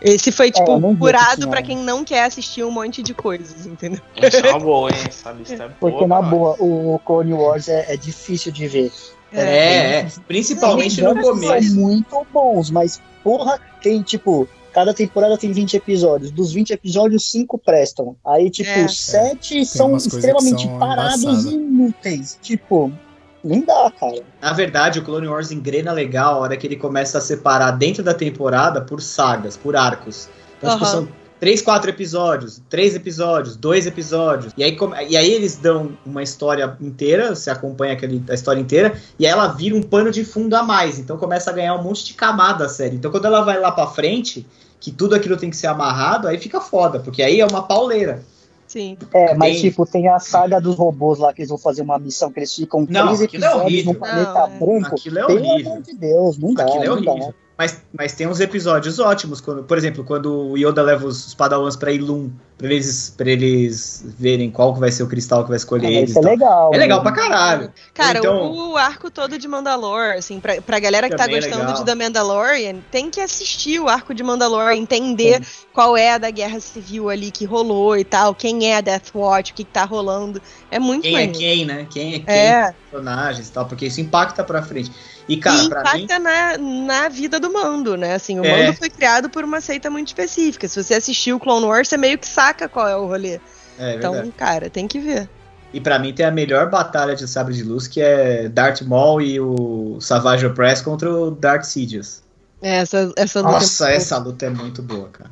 Esse 0.00 0.32
foi, 0.32 0.50
tipo, 0.50 0.70
É, 0.72 0.80
não 0.80 0.94
vi 0.94 1.00
curado 1.00 1.48
pra 1.48 1.62
quem 1.62 1.76
não 1.76 2.04
quer 2.04 2.24
assistir 2.24 2.64
um 2.64 2.70
monte 2.70 3.02
de 3.02 3.12
coisas, 3.12 3.66
entendeu? 3.66 4.00
Essa 4.16 4.38
é 4.38 4.50
uma 4.50 4.60
boa, 4.60 4.90
hein? 4.90 4.96
Essa 5.06 5.32
lista 5.32 5.54
é 5.54 5.68
boa. 5.68 5.74
Porque, 5.78 6.06
na 6.06 6.22
boa, 6.22 6.56
o 6.58 6.98
Clone 7.04 7.34
Wars 7.34 7.68
é, 7.68 7.92
é 7.92 7.96
difícil 7.96 8.50
de 8.50 8.66
ver. 8.66 8.92
É, 9.32 10.00
é. 10.00 10.08
Principalmente 10.26 10.96
Tem 10.96 11.04
no 11.04 11.20
começo. 11.20 11.68
São 11.68 11.76
muito 11.76 12.26
bons, 12.32 12.70
mas, 12.70 13.00
porra, 13.22 13.60
tem, 13.82 14.02
tipo... 14.02 14.48
Cada 14.72 14.94
temporada 14.94 15.36
tem 15.36 15.50
20 15.50 15.78
episódios. 15.78 16.30
Dos 16.30 16.52
20 16.52 16.70
episódios, 16.70 17.28
5 17.28 17.58
prestam. 17.58 18.14
Aí, 18.24 18.48
tipo, 18.48 18.70
É. 18.70 18.86
7 18.86 19.66
são 19.66 19.88
umas 19.88 20.06
coisas 20.06 20.20
que 20.20 20.28
extremamente 20.28 20.62
são 20.62 20.78
parados 20.78 21.44
e 21.44 21.54
inúteis. 21.54 22.38
Tipo, 22.40 22.92
nem 23.42 23.64
dá, 23.64 23.92
cara. 23.98 24.22
Na 24.40 24.52
verdade, 24.52 24.98
o 24.98 25.04
Clone 25.04 25.28
Wars 25.28 25.50
engrena 25.50 25.92
legal 25.92 26.34
a 26.34 26.38
hora 26.38 26.56
que 26.56 26.66
ele 26.66 26.76
começa 26.76 27.18
a 27.18 27.20
separar 27.20 27.72
dentro 27.72 28.02
da 28.02 28.14
temporada 28.14 28.80
por 28.80 29.00
sagas, 29.00 29.56
por 29.56 29.76
arcos. 29.76 30.28
Então, 30.58 30.70
tipo, 30.70 30.84
Aham. 30.84 30.92
são 30.92 31.08
três, 31.40 31.62
quatro 31.62 31.88
episódios, 31.88 32.60
três 32.68 32.94
episódios, 32.94 33.56
dois 33.56 33.86
episódios. 33.86 34.52
E 34.56 34.62
aí, 34.62 34.76
e 35.08 35.16
aí 35.16 35.32
eles 35.32 35.56
dão 35.56 35.96
uma 36.04 36.22
história 36.22 36.76
inteira, 36.80 37.34
você 37.34 37.50
acompanha 37.50 37.94
aquele, 37.94 38.22
a 38.28 38.34
história 38.34 38.60
inteira, 38.60 38.94
e 39.18 39.26
aí 39.26 39.32
ela 39.32 39.48
vira 39.48 39.74
um 39.74 39.82
pano 39.82 40.10
de 40.10 40.22
fundo 40.22 40.54
a 40.54 40.62
mais. 40.62 40.98
Então 40.98 41.16
começa 41.16 41.50
a 41.50 41.54
ganhar 41.54 41.74
um 41.74 41.82
monte 41.82 42.04
de 42.04 42.14
camada 42.14 42.66
a 42.66 42.68
série. 42.68 42.96
Então 42.96 43.10
quando 43.10 43.24
ela 43.24 43.40
vai 43.40 43.58
lá 43.58 43.72
pra 43.72 43.86
frente, 43.86 44.46
que 44.78 44.90
tudo 44.90 45.14
aquilo 45.14 45.36
tem 45.36 45.48
que 45.48 45.56
ser 45.56 45.68
amarrado, 45.68 46.28
aí 46.28 46.38
fica 46.38 46.60
foda, 46.60 47.00
porque 47.00 47.22
aí 47.22 47.40
é 47.40 47.46
uma 47.46 47.62
pauleira. 47.62 48.22
Sim. 48.70 48.96
É, 49.12 49.34
mas 49.34 49.54
Tem- 49.60 49.62
tipo, 49.70 49.84
tem 49.84 50.06
a 50.08 50.20
saga 50.20 50.60
dos 50.60 50.76
robôs 50.76 51.18
lá 51.18 51.32
que 51.34 51.40
eles 51.40 51.48
vão 51.48 51.58
fazer 51.58 51.82
uma 51.82 51.98
missão 51.98 52.30
que 52.30 52.38
eles 52.38 52.54
ficam 52.54 52.86
Não, 52.88 53.06
três 53.06 53.22
aquilo 53.22 53.44
é 53.44 53.48
episódios 53.48 53.72
horrível. 53.72 53.92
num 53.94 53.98
planeta 53.98 54.32
Não, 54.32 54.46
é. 54.46 54.58
branco. 54.58 54.94
Aquilo 54.94 55.18
é 55.18 55.26
Pelo 55.26 55.44
horrível. 55.44 55.72
amor 55.72 55.82
de 55.82 55.94
Deus, 55.96 56.38
não 56.38 56.54
dá. 56.54 56.62
Aquilo 56.62 56.84
é 56.84 56.86
não 56.86 57.02
dá. 57.02 57.10
horrível. 57.10 57.34
Mas, 57.58 57.82
mas 57.92 58.12
tem 58.12 58.28
uns 58.28 58.38
episódios 58.38 59.00
ótimos, 59.00 59.40
quando, 59.40 59.64
por 59.64 59.76
exemplo, 59.76 60.04
quando 60.04 60.50
o 60.52 60.56
Yoda 60.56 60.82
leva 60.82 61.04
os, 61.04 61.26
os 61.26 61.34
Padawans 61.34 61.74
pra 61.74 61.90
Ilum, 61.90 62.30
pra 62.60 62.72
eles, 62.72 63.14
pra 63.16 63.30
eles 63.30 64.04
verem 64.18 64.50
qual 64.50 64.74
que 64.74 64.80
vai 64.80 64.90
ser 64.92 65.02
o 65.02 65.06
cristal 65.06 65.42
que 65.42 65.48
vai 65.48 65.56
escolher 65.56 65.86
Ah, 65.86 65.90
eles. 65.90 66.10
isso 66.10 66.18
é 66.18 66.22
legal. 66.22 66.70
É 66.74 66.76
legal 66.78 67.02
pra 67.02 67.12
caralho. 67.12 67.72
Cara, 67.94 68.18
Então- 68.18 68.70
o 68.70 68.76
arco 68.76 69.10
todo 69.10 69.38
de 69.38 69.48
Mandalore, 69.48 70.18
assim, 70.18 70.38
pra, 70.40 70.60
pra 70.60 70.78
galera 70.78 71.08
que 71.08 71.16
tá 71.16 71.24
é 71.24 71.28
gostando 71.28 71.58
legal. 71.58 71.74
de 71.74 71.84
The 71.84 71.94
Mandalorian, 71.94 72.76
tem 72.90 73.10
que 73.10 73.20
assistir 73.20 73.80
o 73.80 73.88
arco 73.88 74.14
de 74.14 74.22
Mandalore, 74.22 74.76
entender 74.78 75.42
qual 75.72 75.96
é 75.96 76.12
a 76.12 76.18
da 76.18 76.30
guerra 76.30 76.60
civil 76.60 77.08
ali 77.08 77.30
que 77.30 77.44
rolou 77.44 77.96
e 77.96 78.04
tal, 78.04 78.34
quem 78.34 78.70
é 78.70 78.76
a 78.76 78.80
Death 78.80 79.14
Watch, 79.14 79.52
o 79.52 79.54
que, 79.54 79.64
que 79.64 79.70
tá 79.70 79.84
rolando. 79.84 80.40
É 80.70 80.78
muito 80.78 81.02
Quem 81.02 81.10
é 81.16 81.26
maneiro. 81.26 81.38
quem, 81.38 81.64
né? 81.64 81.86
Quem 81.90 82.14
é 82.14 82.18
quem, 82.20 82.24
É, 82.34 82.74
personagens 82.90 83.48
e 83.48 83.52
tal, 83.52 83.66
porque 83.66 83.86
isso 83.86 84.00
impacta 84.00 84.44
pra 84.44 84.62
frente. 84.62 84.90
E, 85.28 85.36
cara, 85.36 85.62
e 85.62 85.68
pra 85.68 85.78
mim. 85.94 86.02
impacta 86.04 86.18
na, 86.18 86.58
na 86.58 87.08
vida 87.08 87.38
do 87.38 87.52
mando, 87.52 87.96
né? 87.96 88.14
Assim, 88.14 88.40
o 88.40 88.44
É. 88.44 88.64
mando 88.66 88.76
foi 88.76 88.90
criado 88.90 89.30
por 89.30 89.44
uma 89.44 89.60
seita 89.60 89.88
muito 89.88 90.08
específica. 90.08 90.66
Se 90.66 90.82
você 90.82 90.94
assistiu 90.94 91.36
o 91.36 91.40
Clone 91.40 91.66
Wars, 91.66 91.86
você 91.86 91.96
meio 91.96 92.18
que 92.18 92.26
saca 92.50 92.68
qual 92.68 92.88
é 92.88 92.96
o 92.96 93.06
rolê. 93.06 93.40
É 93.78 93.94
então, 93.94 94.12
verdade. 94.12 94.32
cara, 94.36 94.68
tem 94.70 94.86
que 94.86 94.98
ver. 94.98 95.28
E 95.72 95.80
pra 95.80 95.98
mim 95.98 96.12
tem 96.12 96.26
a 96.26 96.30
melhor 96.30 96.68
batalha 96.68 97.14
de 97.14 97.26
sabre 97.28 97.54
de 97.54 97.62
luz, 97.62 97.86
que 97.86 98.00
é 98.00 98.48
Darth 98.48 98.82
Maul 98.82 99.22
e 99.22 99.40
o 99.40 99.98
Savage 100.00 100.44
Opress 100.44 100.82
contra 100.82 101.10
o 101.12 101.30
Darth 101.30 101.62
Sidious. 101.64 102.22
Essa, 102.60 103.12
essa 103.16 103.40
luta. 103.40 103.52
Nossa, 103.52 103.90
é 103.90 103.96
essa 103.96 104.18
luta 104.18 104.46
é 104.46 104.50
muito 104.50 104.82
boa, 104.82 105.08
cara. 105.08 105.30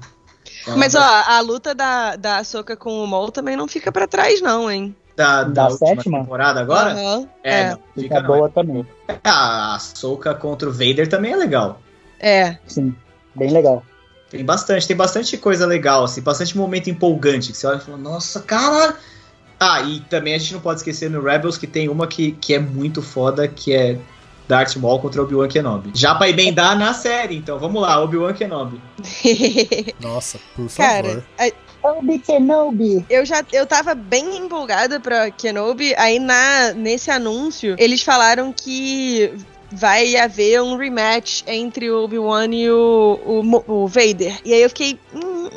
É 0.67 0.71
Mas, 0.77 0.95
ó, 0.95 1.01
a 1.01 1.41
luta 1.41 1.75
da, 1.75 2.17
da 2.17 2.39
Ahsoka 2.39 2.77
com 2.77 3.03
o 3.03 3.07
Maul 3.07 3.31
também 3.33 3.57
não 3.57 3.67
fica 3.67 3.91
pra 3.91 4.07
trás, 4.07 4.41
não, 4.41 4.71
hein? 4.71 4.95
da, 5.17 5.43
da, 5.43 5.51
da 5.51 5.69
última 5.69 5.89
sétima? 5.89 6.21
temporada 6.21 6.61
agora? 6.61 6.93
Aham, 6.93 7.29
É, 7.43 7.61
é. 7.61 7.71
não, 7.71 7.77
Fica 7.77 8.01
fica 8.03 8.21
não. 8.21 8.27
boa 8.29 8.49
também. 8.49 8.87
A 9.25 9.75
Ahsoka 9.75 10.33
contra 10.35 10.69
o 10.69 10.73
Vader 10.73 11.09
também 11.09 11.33
é 11.33 11.37
legal. 11.37 11.81
É. 12.21 12.57
Sim, 12.67 12.95
bem 13.35 13.51
legal. 13.51 13.83
Tem 14.31 14.45
bastante, 14.45 14.87
tem 14.87 14.97
bastante 14.97 15.37
coisa 15.39 15.67
legal, 15.67 16.05
assim, 16.05 16.21
bastante 16.21 16.57
momento 16.57 16.91
empolgante, 16.91 17.51
que 17.53 17.57
você 17.59 17.67
olha 17.67 17.79
e 17.79 17.81
fala, 17.81 17.97
nossa, 17.97 18.41
caralho. 18.41 18.95
Ah, 19.59 19.83
e 19.83 20.01
também 20.01 20.35
a 20.35 20.39
gente 20.39 20.53
não 20.53 20.61
pode 20.61 20.81
esquecer 20.81 21.11
no 21.11 21.21
Rebels 21.23 21.57
que 21.57 21.67
tem 21.67 21.89
uma 21.89 22.07
que, 22.07 22.33
que 22.33 22.55
é 22.55 22.59
muito 22.59 23.01
foda, 23.03 23.49
que 23.49 23.75
é 23.75 23.99
Darth 24.47 24.77
Maul 24.77 25.01
contra 25.01 25.23
Obi-Wan 25.23 25.49
Kenobi. 25.49 25.91
Já 25.95 26.15
pra 26.15 26.29
emendar 26.29 26.79
na 26.79 26.95
série, 26.95 27.37
então 27.37 27.59
vamos 27.59 27.83
lá, 27.83 28.01
Obi-Wan 28.03 28.33
Kenobi. 28.35 28.81
Nossa, 30.01 30.39
por 30.55 30.69
favor. 30.69 30.93
Cara, 30.93 31.27
a- 31.39 31.69
Obi 31.81 32.19
Kenobi. 32.19 33.07
eu 33.09 33.25
já 33.25 33.45
eu 33.53 33.65
tava 33.65 33.95
bem 33.95 34.37
empolgada 34.37 34.99
pra 35.01 35.31
Kenobi, 35.31 35.95
aí 35.97 36.19
na, 36.19 36.73
nesse 36.73 37.09
anúncio 37.11 37.77
eles 37.79 38.03
falaram 38.03 38.53
que 38.53 39.33
vai 39.71 40.17
haver 40.17 40.63
um 40.63 40.77
rematch 40.77 41.43
entre 41.47 41.91
o 41.91 42.05
Obi-Wan 42.05 42.53
e 42.53 42.71
o, 42.71 43.21
o, 43.25 43.83
o 43.85 43.89
Vader. 43.89 44.41
E 44.45 44.53
aí 44.53 44.63
eu 44.63 44.69
fiquei. 44.69 44.99
hum, 45.15 45.51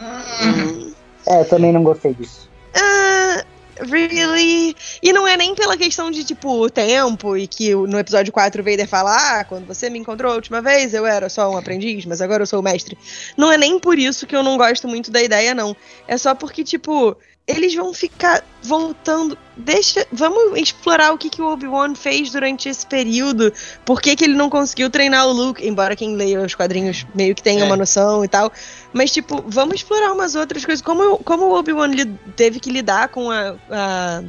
hum, 0.00 0.92
É, 1.26 1.40
eu 1.40 1.48
também 1.48 1.72
não 1.72 1.82
gostei 1.82 2.14
disso. 2.14 2.48
ah, 2.74 3.44
really? 3.80 4.74
E 5.02 5.12
não 5.12 5.26
é 5.26 5.36
nem 5.36 5.54
pela 5.54 5.76
questão 5.76 6.10
de, 6.10 6.24
tipo, 6.24 6.68
tempo 6.70 7.36
e 7.36 7.46
que 7.46 7.74
no 7.74 7.98
episódio 7.98 8.32
4 8.32 8.60
o 8.60 8.64
Vader 8.64 8.88
fala, 8.88 9.14
ah, 9.40 9.44
quando 9.44 9.66
você 9.66 9.90
me 9.90 9.98
encontrou 9.98 10.32
a 10.32 10.34
última 10.36 10.60
vez 10.60 10.94
eu 10.94 11.06
era 11.06 11.28
só 11.28 11.50
um 11.50 11.56
aprendiz, 11.56 12.04
mas 12.04 12.20
agora 12.20 12.42
eu 12.42 12.46
sou 12.46 12.60
o 12.60 12.62
mestre. 12.62 12.96
Não 13.36 13.50
é 13.52 13.56
nem 13.58 13.78
por 13.78 13.98
isso 13.98 14.26
que 14.26 14.36
eu 14.36 14.42
não 14.42 14.56
gosto 14.56 14.88
muito 14.88 15.10
da 15.10 15.22
ideia, 15.22 15.54
não. 15.54 15.76
É 16.06 16.16
só 16.16 16.34
porque, 16.34 16.64
tipo, 16.64 17.16
eles 17.48 17.74
vão 17.74 17.94
ficar 17.94 18.44
voltando. 18.62 19.38
Deixa, 19.56 20.06
vamos 20.12 20.60
explorar 20.60 21.12
o 21.12 21.18
que, 21.18 21.30
que 21.30 21.40
o 21.40 21.50
Obi-Wan 21.50 21.94
fez 21.94 22.30
durante 22.30 22.68
esse 22.68 22.86
período. 22.86 23.50
Por 23.86 24.02
que, 24.02 24.14
que 24.14 24.24
ele 24.24 24.34
não 24.34 24.50
conseguiu 24.50 24.90
treinar 24.90 25.26
o 25.26 25.32
Luke? 25.32 25.66
Embora 25.66 25.96
quem 25.96 26.14
leia 26.14 26.42
os 26.42 26.54
quadrinhos 26.54 27.06
meio 27.14 27.34
que 27.34 27.42
tenha 27.42 27.62
é. 27.62 27.64
uma 27.64 27.76
noção 27.76 28.22
e 28.22 28.28
tal. 28.28 28.52
Mas, 28.92 29.10
tipo, 29.10 29.42
vamos 29.46 29.76
explorar 29.76 30.12
umas 30.12 30.34
outras 30.34 30.64
coisas. 30.64 30.84
Como, 30.84 31.18
como 31.18 31.46
o 31.46 31.58
Obi-Wan 31.58 31.90
teve 32.36 32.60
que 32.60 32.70
lidar 32.70 33.08
com 33.08 33.30
a, 33.30 33.56
a 33.70 34.22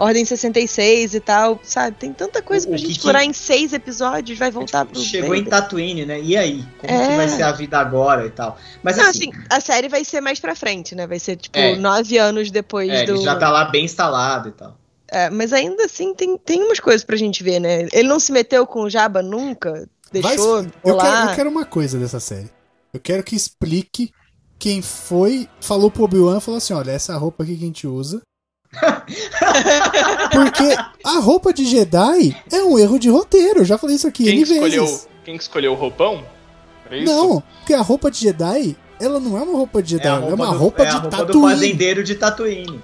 Ordem 0.00 0.24
66 0.24 1.12
e 1.12 1.20
tal, 1.20 1.60
sabe? 1.62 1.94
Tem 1.98 2.10
tanta 2.10 2.40
coisa 2.40 2.66
o, 2.66 2.70
pra 2.70 2.78
gente 2.78 2.92
explorar 2.92 3.22
em 3.22 3.34
seis 3.34 3.74
episódios, 3.74 4.38
vai 4.38 4.50
voltar 4.50 4.86
tipo, 4.86 4.94
pro. 4.94 5.02
Chegou 5.02 5.28
Vader. 5.28 5.46
em 5.46 5.50
Tatooine, 5.50 6.06
né? 6.06 6.18
E 6.18 6.38
aí? 6.38 6.64
Como 6.78 6.90
é. 6.90 7.06
que 7.06 7.16
vai 7.16 7.28
ser 7.28 7.42
a 7.42 7.52
vida 7.52 7.78
agora 7.78 8.24
e 8.24 8.30
tal? 8.30 8.56
Mas 8.82 8.96
Não, 8.96 9.10
assim, 9.10 9.28
assim, 9.30 9.44
A 9.50 9.60
série 9.60 9.90
vai 9.90 10.02
ser 10.02 10.22
mais 10.22 10.40
pra 10.40 10.54
frente, 10.54 10.94
né? 10.94 11.06
Vai 11.06 11.18
ser, 11.18 11.36
tipo, 11.36 11.58
é. 11.58 11.76
nove 11.76 12.16
anos 12.16 12.50
depois 12.50 12.88
é, 12.88 13.04
do. 13.04 13.16
Ele 13.16 13.22
já 13.24 13.36
tá 13.36 13.50
lá 13.50 13.66
bem 13.66 13.84
instalado 13.84 14.48
e 14.48 14.52
tal. 14.52 14.74
É, 15.06 15.28
mas 15.28 15.52
ainda 15.52 15.84
assim 15.84 16.14
tem, 16.14 16.38
tem 16.38 16.62
umas 16.62 16.80
coisas 16.80 17.04
pra 17.04 17.16
gente 17.18 17.42
ver, 17.42 17.60
né? 17.60 17.86
Ele 17.92 18.08
não 18.08 18.18
se 18.18 18.32
meteu 18.32 18.66
com 18.66 18.84
o 18.84 18.88
Jabba 18.88 19.20
nunca, 19.20 19.86
deixou 20.10 20.62
vai, 20.62 20.72
eu, 20.82 20.96
lá. 20.96 21.02
Quero, 21.02 21.30
eu 21.30 21.36
quero 21.36 21.50
uma 21.50 21.66
coisa 21.66 21.98
dessa 21.98 22.20
série. 22.20 22.48
Eu 22.90 23.00
quero 23.00 23.22
que 23.22 23.36
explique 23.36 24.10
quem 24.58 24.80
foi, 24.80 25.46
falou 25.60 25.90
pro 25.90 26.04
Obi-Wan, 26.04 26.40
falou 26.40 26.56
assim, 26.56 26.72
olha, 26.72 26.90
essa 26.90 27.14
roupa 27.18 27.42
aqui 27.42 27.54
que 27.54 27.64
a 27.64 27.66
gente 27.66 27.86
usa 27.86 28.22
Porque 30.32 30.76
a 31.04 31.18
roupa 31.18 31.52
de 31.52 31.64
Jedi 31.64 32.36
é 32.52 32.62
um 32.62 32.78
erro 32.78 32.98
de 32.98 33.08
roteiro. 33.08 33.60
Eu 33.60 33.64
já 33.64 33.76
falei 33.76 33.96
isso 33.96 34.06
aqui 34.06 34.24
quem 34.24 34.36
N 34.36 34.42
escolheu, 34.42 34.86
vezes. 34.86 35.08
Quem 35.24 35.36
escolheu 35.36 35.72
o 35.72 35.74
roupão? 35.74 36.24
É 36.90 37.02
não, 37.02 37.42
porque 37.58 37.74
a 37.74 37.82
roupa 37.82 38.10
de 38.10 38.18
Jedi, 38.18 38.76
ela 39.00 39.20
não 39.20 39.38
é 39.38 39.42
uma 39.42 39.56
roupa 39.56 39.82
de 39.82 39.90
Jedi, 39.90 40.08
é, 40.08 40.10
ela 40.10 40.30
é 40.30 40.34
uma 40.34 40.46
roupa, 40.46 40.84
do, 40.84 40.88
de 40.88 40.94
é 40.94 40.98
a 40.98 41.00
roupa 41.00 41.16
Tatooine. 41.16 41.40
do 41.40 41.48
fazendeiro 41.48 42.04
de 42.04 42.14
Tatooine. 42.14 42.82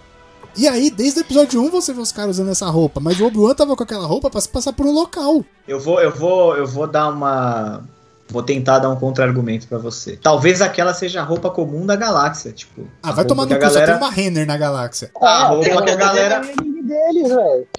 E 0.56 0.66
aí, 0.66 0.90
desde 0.90 1.20
o 1.20 1.22
episódio 1.22 1.60
1 1.60 1.70
você 1.70 1.92
vê 1.92 2.00
os 2.00 2.12
caras 2.12 2.36
usando 2.36 2.50
essa 2.50 2.66
roupa, 2.66 2.98
mas 2.98 3.20
o 3.20 3.26
Obi-Wan 3.26 3.54
tava 3.54 3.76
com 3.76 3.82
aquela 3.82 4.06
roupa 4.06 4.30
pra 4.30 4.40
se 4.40 4.48
passar 4.48 4.72
por 4.72 4.86
um 4.86 4.92
local. 4.92 5.44
Eu 5.68 5.78
vou, 5.78 6.00
eu 6.00 6.10
vou, 6.10 6.56
eu 6.56 6.66
vou 6.66 6.86
dar 6.86 7.08
uma 7.08 7.82
Vou 8.28 8.43
tentar 8.43 8.81
dar 8.81 8.90
um 8.90 8.97
contra-argumento 8.97 9.69
para 9.69 9.78
você. 9.78 10.16
Talvez 10.16 10.61
aquela 10.61 10.93
seja 10.93 11.20
a 11.20 11.24
roupa 11.24 11.48
comum 11.48 11.86
da 11.86 11.94
galáxia, 11.94 12.51
tipo. 12.51 12.89
Ah, 13.03 13.12
vai 13.12 13.24
tomar 13.24 13.47
no 13.47 13.55
cu, 13.55 13.61
galera... 13.61 13.86
só 13.86 13.93
tem 13.93 14.03
uma 14.03 14.11
Renner 14.11 14.47
na 14.47 14.57
galáxia. 14.57 15.11
Ah, 15.20 15.44
a 15.44 15.47
roupa 15.48 15.82
que 15.82 15.90
a 15.90 15.97
galera. 15.97 16.40
Deles, 16.40 17.28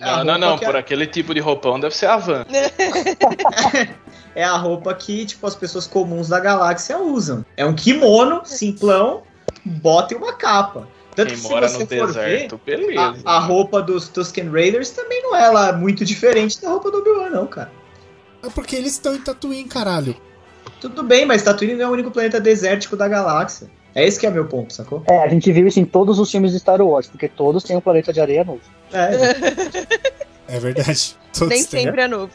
não, 0.02 0.24
não, 0.26 0.38
não, 0.38 0.60
por 0.60 0.76
aquele 0.76 1.08
tipo 1.08 1.34
de 1.34 1.40
roupão 1.40 1.80
deve 1.80 1.96
ser 1.96 2.08
a 2.08 2.18
van. 2.18 2.46
é 4.36 4.44
a 4.44 4.58
roupa 4.58 4.94
que, 4.94 5.26
tipo, 5.26 5.48
as 5.48 5.56
pessoas 5.56 5.88
comuns 5.88 6.28
da 6.28 6.42
galáxia 6.42 6.98
usam. 6.98 7.46
É 7.56 7.66
um 7.66 7.74
kimono 7.74 8.42
simplão, 8.44 9.24
bota 9.64 10.14
e 10.14 10.18
uma 10.18 10.34
capa. 10.34 10.90
Tanto 11.16 11.30
Quem 11.30 11.42
que 11.42 11.50
mora 11.50 11.68
no 11.70 11.86
deserto, 11.86 12.62
ver, 12.64 12.78
beleza. 12.78 13.22
A, 13.26 13.38
a, 13.38 13.40
roupa 13.40 13.82
dos 13.82 14.08
Tusken 14.08 14.52
Raiders 14.52 14.92
também 14.92 15.24
não 15.24 15.36
é 15.36 15.50
lá 15.50 15.74
muito 15.74 16.06
diferente 16.06 16.62
da 16.62 16.70
roupa 16.70 16.92
do 16.92 17.00
Obi-Wan, 17.00 17.30
não, 17.30 17.48
cara. 17.48 17.72
É 18.44 18.50
porque 18.50 18.76
eles 18.76 18.92
estão 18.94 19.16
em 19.16 19.22
Tatooine, 19.22 19.68
caralho. 19.68 20.16
Tudo 20.80 21.04
bem, 21.04 21.26
mas 21.26 21.42
Tatooine 21.42 21.76
não 21.76 21.86
é 21.86 21.88
o 21.88 21.92
único 21.92 22.12
planeta 22.12 22.40
desértico 22.40 22.96
da 22.96 23.08
galáxia. 23.08 23.70
É 23.96 24.06
esse 24.06 24.20
que 24.20 24.28
é 24.28 24.30
meu 24.30 24.46
ponto, 24.46 24.72
sacou? 24.74 25.04
É, 25.08 25.24
a 25.24 25.28
gente 25.28 25.52
viu 25.52 25.66
isso 25.68 25.80
em 25.80 25.86
todos 25.86 26.20
os 26.20 26.30
filmes 26.30 26.52
de 26.52 26.60
Star 26.60 26.80
Wars, 26.82 27.08
porque 27.08 27.28
todos 27.28 27.64
têm 27.64 27.76
um 27.76 27.82
planeta 27.82 28.14
de 28.14 28.22
areia 28.22 28.44
novo. 28.44 28.62
É, 28.94 29.10
é 30.56 30.60
verdade. 30.60 31.16
Todos 31.34 31.50
Nem 31.50 31.64
têm. 31.64 31.86
sempre 31.86 32.02
é 32.02 32.08
novo. 32.08 32.32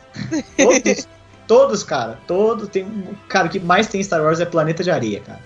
Todos, 0.56 1.08
todos, 1.46 1.82
cara. 1.84 2.18
Todos 2.26 2.68
tem. 2.68 2.84
Cara, 3.28 3.46
o 3.46 3.50
que 3.50 3.60
mais 3.60 3.86
tem 3.86 4.00
em 4.00 4.04
Star 4.04 4.22
Wars 4.22 4.40
é 4.40 4.44
planeta 4.44 4.82
de 4.82 4.90
areia, 4.90 5.20
cara. 5.20 5.40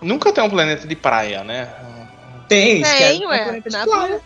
Nunca 0.00 0.32
tem 0.32 0.42
um 0.42 0.50
planeta 0.50 0.86
de 0.86 0.96
praia, 0.96 1.44
né? 1.44 1.68
Tem, 2.48 2.82
tem, 2.82 3.26
ué. 3.26 3.40
Um 3.40 3.44
planeta 3.44 3.70
de 3.70 4.20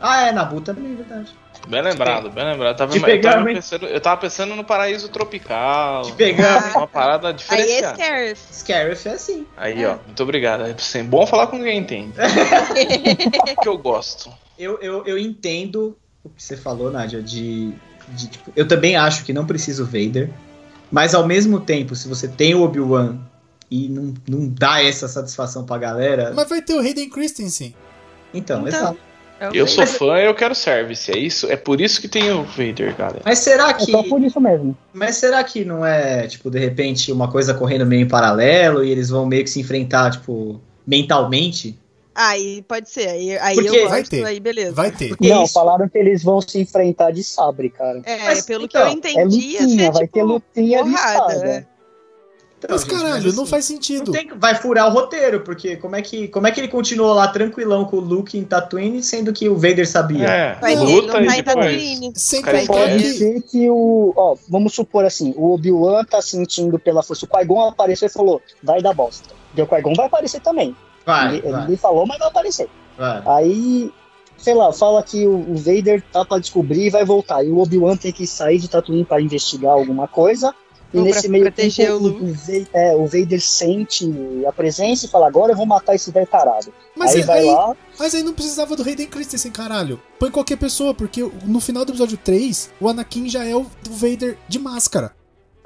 Ah, 0.00 0.26
é, 0.26 0.32
Nabu 0.32 0.60
também, 0.60 0.92
é 0.92 0.96
verdade. 0.96 1.34
Bem 1.66 1.82
lembrado, 1.82 2.30
bem 2.30 2.44
lembrado. 2.44 2.76
Tava, 2.76 2.92
Te 2.92 2.98
eu, 2.98 3.20
tava 3.20 3.44
pensando, 3.44 3.86
eu 3.86 4.00
tava 4.00 4.20
pensando 4.20 4.54
no 4.54 4.64
paraíso 4.64 5.08
tropical. 5.08 6.02
Te 6.02 6.12
pegamos. 6.12 6.74
Uma 6.74 6.86
parada 6.86 7.32
diferenciada. 7.32 8.02
Aí 8.02 8.30
é 8.30 8.34
Scarif. 8.34 8.54
Scarif 8.54 9.08
é 9.08 9.12
assim. 9.12 9.46
Aí, 9.56 9.82
é. 9.82 9.88
ó, 9.88 9.98
muito 10.06 10.22
obrigado. 10.22 10.64
É 10.64 11.02
bom 11.02 11.26
falar 11.26 11.48
com 11.48 11.62
quem 11.62 11.78
entende. 11.78 12.12
que 13.60 13.68
eu 13.68 13.76
gosto. 13.76 14.30
Eu, 14.58 14.78
eu, 14.80 15.04
eu 15.06 15.18
entendo 15.18 15.96
o 16.24 16.30
que 16.30 16.42
você 16.42 16.56
falou, 16.56 16.90
Nádia, 16.90 17.22
de, 17.22 17.72
de 18.08 18.28
tipo, 18.28 18.52
eu 18.56 18.66
também 18.66 18.96
acho 18.96 19.24
que 19.24 19.32
não 19.32 19.46
precisa 19.46 19.82
o 19.82 19.86
Vader, 19.86 20.30
mas 20.90 21.14
ao 21.14 21.26
mesmo 21.26 21.60
tempo, 21.60 21.94
se 21.94 22.08
você 22.08 22.26
tem 22.28 22.54
o 22.54 22.62
Obi-Wan 22.62 23.18
e 23.70 23.88
não, 23.88 24.14
não 24.26 24.48
dá 24.48 24.82
essa 24.82 25.06
satisfação 25.06 25.64
pra 25.64 25.78
galera... 25.78 26.32
Mas 26.34 26.48
vai 26.48 26.62
ter 26.62 26.74
o 26.74 26.80
Hayden 26.80 27.10
Christensen. 27.10 27.74
Então, 28.32 28.66
então. 28.66 28.68
exato. 28.68 29.07
É 29.40 29.50
eu 29.52 29.66
sou 29.66 29.86
fã 29.86 30.18
e 30.18 30.26
eu 30.26 30.34
quero 30.34 30.54
service. 30.54 31.10
É 31.10 31.16
isso, 31.16 31.50
é 31.50 31.56
por 31.56 31.80
isso 31.80 32.00
que 32.00 32.08
tem 32.08 32.30
o 32.32 32.42
Vader, 32.42 32.94
cara. 32.96 33.20
Mas 33.24 33.38
será 33.38 33.72
que. 33.72 33.90
É 33.90 33.92
só 33.92 34.02
por 34.02 34.20
isso 34.20 34.40
mesmo. 34.40 34.76
Mas 34.92 35.16
será 35.16 35.42
que 35.44 35.64
não 35.64 35.84
é, 35.84 36.26
tipo, 36.26 36.50
de 36.50 36.58
repente, 36.58 37.12
uma 37.12 37.30
coisa 37.30 37.54
correndo 37.54 37.86
meio 37.86 38.02
em 38.02 38.08
paralelo 38.08 38.84
e 38.84 38.90
eles 38.90 39.08
vão 39.08 39.26
meio 39.26 39.44
que 39.44 39.50
se 39.50 39.60
enfrentar, 39.60 40.10
tipo, 40.10 40.60
mentalmente? 40.86 41.78
Aí 42.14 42.62
pode 42.62 42.90
ser, 42.90 43.08
aí, 43.08 43.38
aí 43.38 43.56
eu 43.56 43.64
gosto, 43.64 43.88
vai 43.90 44.02
ter, 44.02 44.24
aí 44.24 44.40
beleza. 44.40 44.72
Vai 44.72 44.90
ter. 44.90 45.10
Porque 45.10 45.28
não, 45.28 45.44
isso... 45.44 45.52
falaram 45.52 45.88
que 45.88 45.96
eles 45.96 46.24
vão 46.24 46.40
se 46.40 46.60
enfrentar 46.60 47.12
de 47.12 47.22
sabre, 47.22 47.70
cara. 47.70 48.02
É, 48.04 48.24
Mas, 48.24 48.44
pelo 48.44 48.64
então, 48.64 48.82
que 48.82 48.88
eu 48.88 48.98
entendi, 48.98 49.56
é 49.56 49.62
lutinha, 49.62 49.68
ser, 49.68 49.92
vai 49.92 50.02
tipo, 50.02 50.12
ter 50.14 50.22
lutinha 50.24 50.78
porrada, 50.80 51.26
de 51.28 51.32
espada. 51.34 51.68
Então, 52.58 52.70
mas 52.72 52.82
gente, 52.82 52.90
caralho, 52.90 53.14
mas, 53.14 53.26
assim, 53.26 53.36
não 53.36 53.46
faz 53.46 53.64
sentido. 53.64 54.06
Não 54.06 54.12
tem, 54.12 54.28
vai 54.36 54.54
furar 54.56 54.88
o 54.88 54.90
roteiro, 54.90 55.40
porque 55.40 55.76
como 55.76 55.94
é, 55.94 56.02
que, 56.02 56.26
como 56.26 56.46
é 56.46 56.50
que 56.50 56.60
ele 56.60 56.66
continuou 56.66 57.14
lá 57.14 57.28
tranquilão 57.28 57.84
com 57.84 57.98
o 57.98 58.00
Luke 58.00 58.36
em 58.36 58.42
Tatooine, 58.42 59.00
sendo 59.02 59.32
que 59.32 59.48
o 59.48 59.54
Vader 59.54 59.86
sabia? 59.86 60.26
É, 60.26 60.58
luta. 60.74 61.22
Sem 62.14 62.42
pode 62.66 63.04
ser 63.04 63.42
que 63.42 63.70
o... 63.70 64.12
Ó, 64.16 64.36
vamos 64.48 64.74
supor 64.74 65.04
assim, 65.04 65.32
o 65.36 65.54
Obi-Wan 65.54 66.04
tá 66.04 66.20
sentindo 66.20 66.78
pela 66.80 67.02
força. 67.02 67.26
O 67.26 67.28
Qui-Gon 67.28 67.68
apareceu 67.68 68.06
e 68.06 68.12
falou, 68.12 68.42
vai 68.60 68.82
dar 68.82 68.92
bosta. 68.92 69.28
E 69.56 69.62
o 69.62 69.66
Qui-Gon 69.66 69.94
vai 69.94 70.06
aparecer 70.06 70.40
também. 70.40 70.76
Vai, 71.06 71.36
ele, 71.36 71.50
vai. 71.52 71.64
ele 71.64 71.76
falou, 71.76 72.06
mas 72.06 72.18
vai 72.18 72.28
aparecer. 72.28 72.68
Vai. 72.98 73.22
Aí, 73.24 73.92
sei 74.36 74.54
lá, 74.54 74.72
fala 74.72 75.00
que 75.04 75.24
o, 75.28 75.52
o 75.52 75.56
Vader 75.56 76.02
tá 76.12 76.24
pra 76.24 76.40
descobrir 76.40 76.86
e 76.86 76.90
vai 76.90 77.04
voltar. 77.04 77.44
E 77.44 77.50
o 77.50 77.58
Obi-Wan 77.58 77.96
tem 77.96 78.10
que 78.10 78.26
sair 78.26 78.58
de 78.58 78.68
Tatooine 78.68 79.04
para 79.04 79.22
investigar 79.22 79.74
alguma 79.74 80.08
coisa 80.08 80.52
e 80.92 81.00
nesse 81.00 81.28
meio 81.28 81.50
tempo, 81.52 81.82
o, 81.92 82.24
o, 82.24 82.36
é, 82.72 82.96
o 82.96 83.06
Vader 83.06 83.40
sente 83.40 84.10
a 84.46 84.52
presença 84.52 85.06
e 85.06 85.08
fala: 85.08 85.26
Agora 85.26 85.52
eu 85.52 85.56
vou 85.56 85.66
matar 85.66 85.94
esse 85.94 86.10
velho 86.10 86.26
tarado. 86.26 86.72
Mas 86.96 87.14
aí, 87.14 87.20
aí 87.20 87.26
vai 87.26 87.44
lá. 87.44 87.76
Mas 87.98 88.14
aí 88.14 88.22
não 88.22 88.32
precisava 88.32 88.74
do 88.74 88.82
Hayden 88.82 89.06
Christensen, 89.06 89.52
caralho. 89.52 90.00
Põe 90.18 90.30
qualquer 90.30 90.56
pessoa, 90.56 90.94
porque 90.94 91.22
no 91.44 91.60
final 91.60 91.84
do 91.84 91.92
episódio 91.92 92.16
3, 92.16 92.70
o 92.80 92.88
Anakin 92.88 93.28
já 93.28 93.44
é 93.44 93.54
o 93.54 93.66
Vader 93.90 94.38
de 94.48 94.58
máscara. 94.58 95.12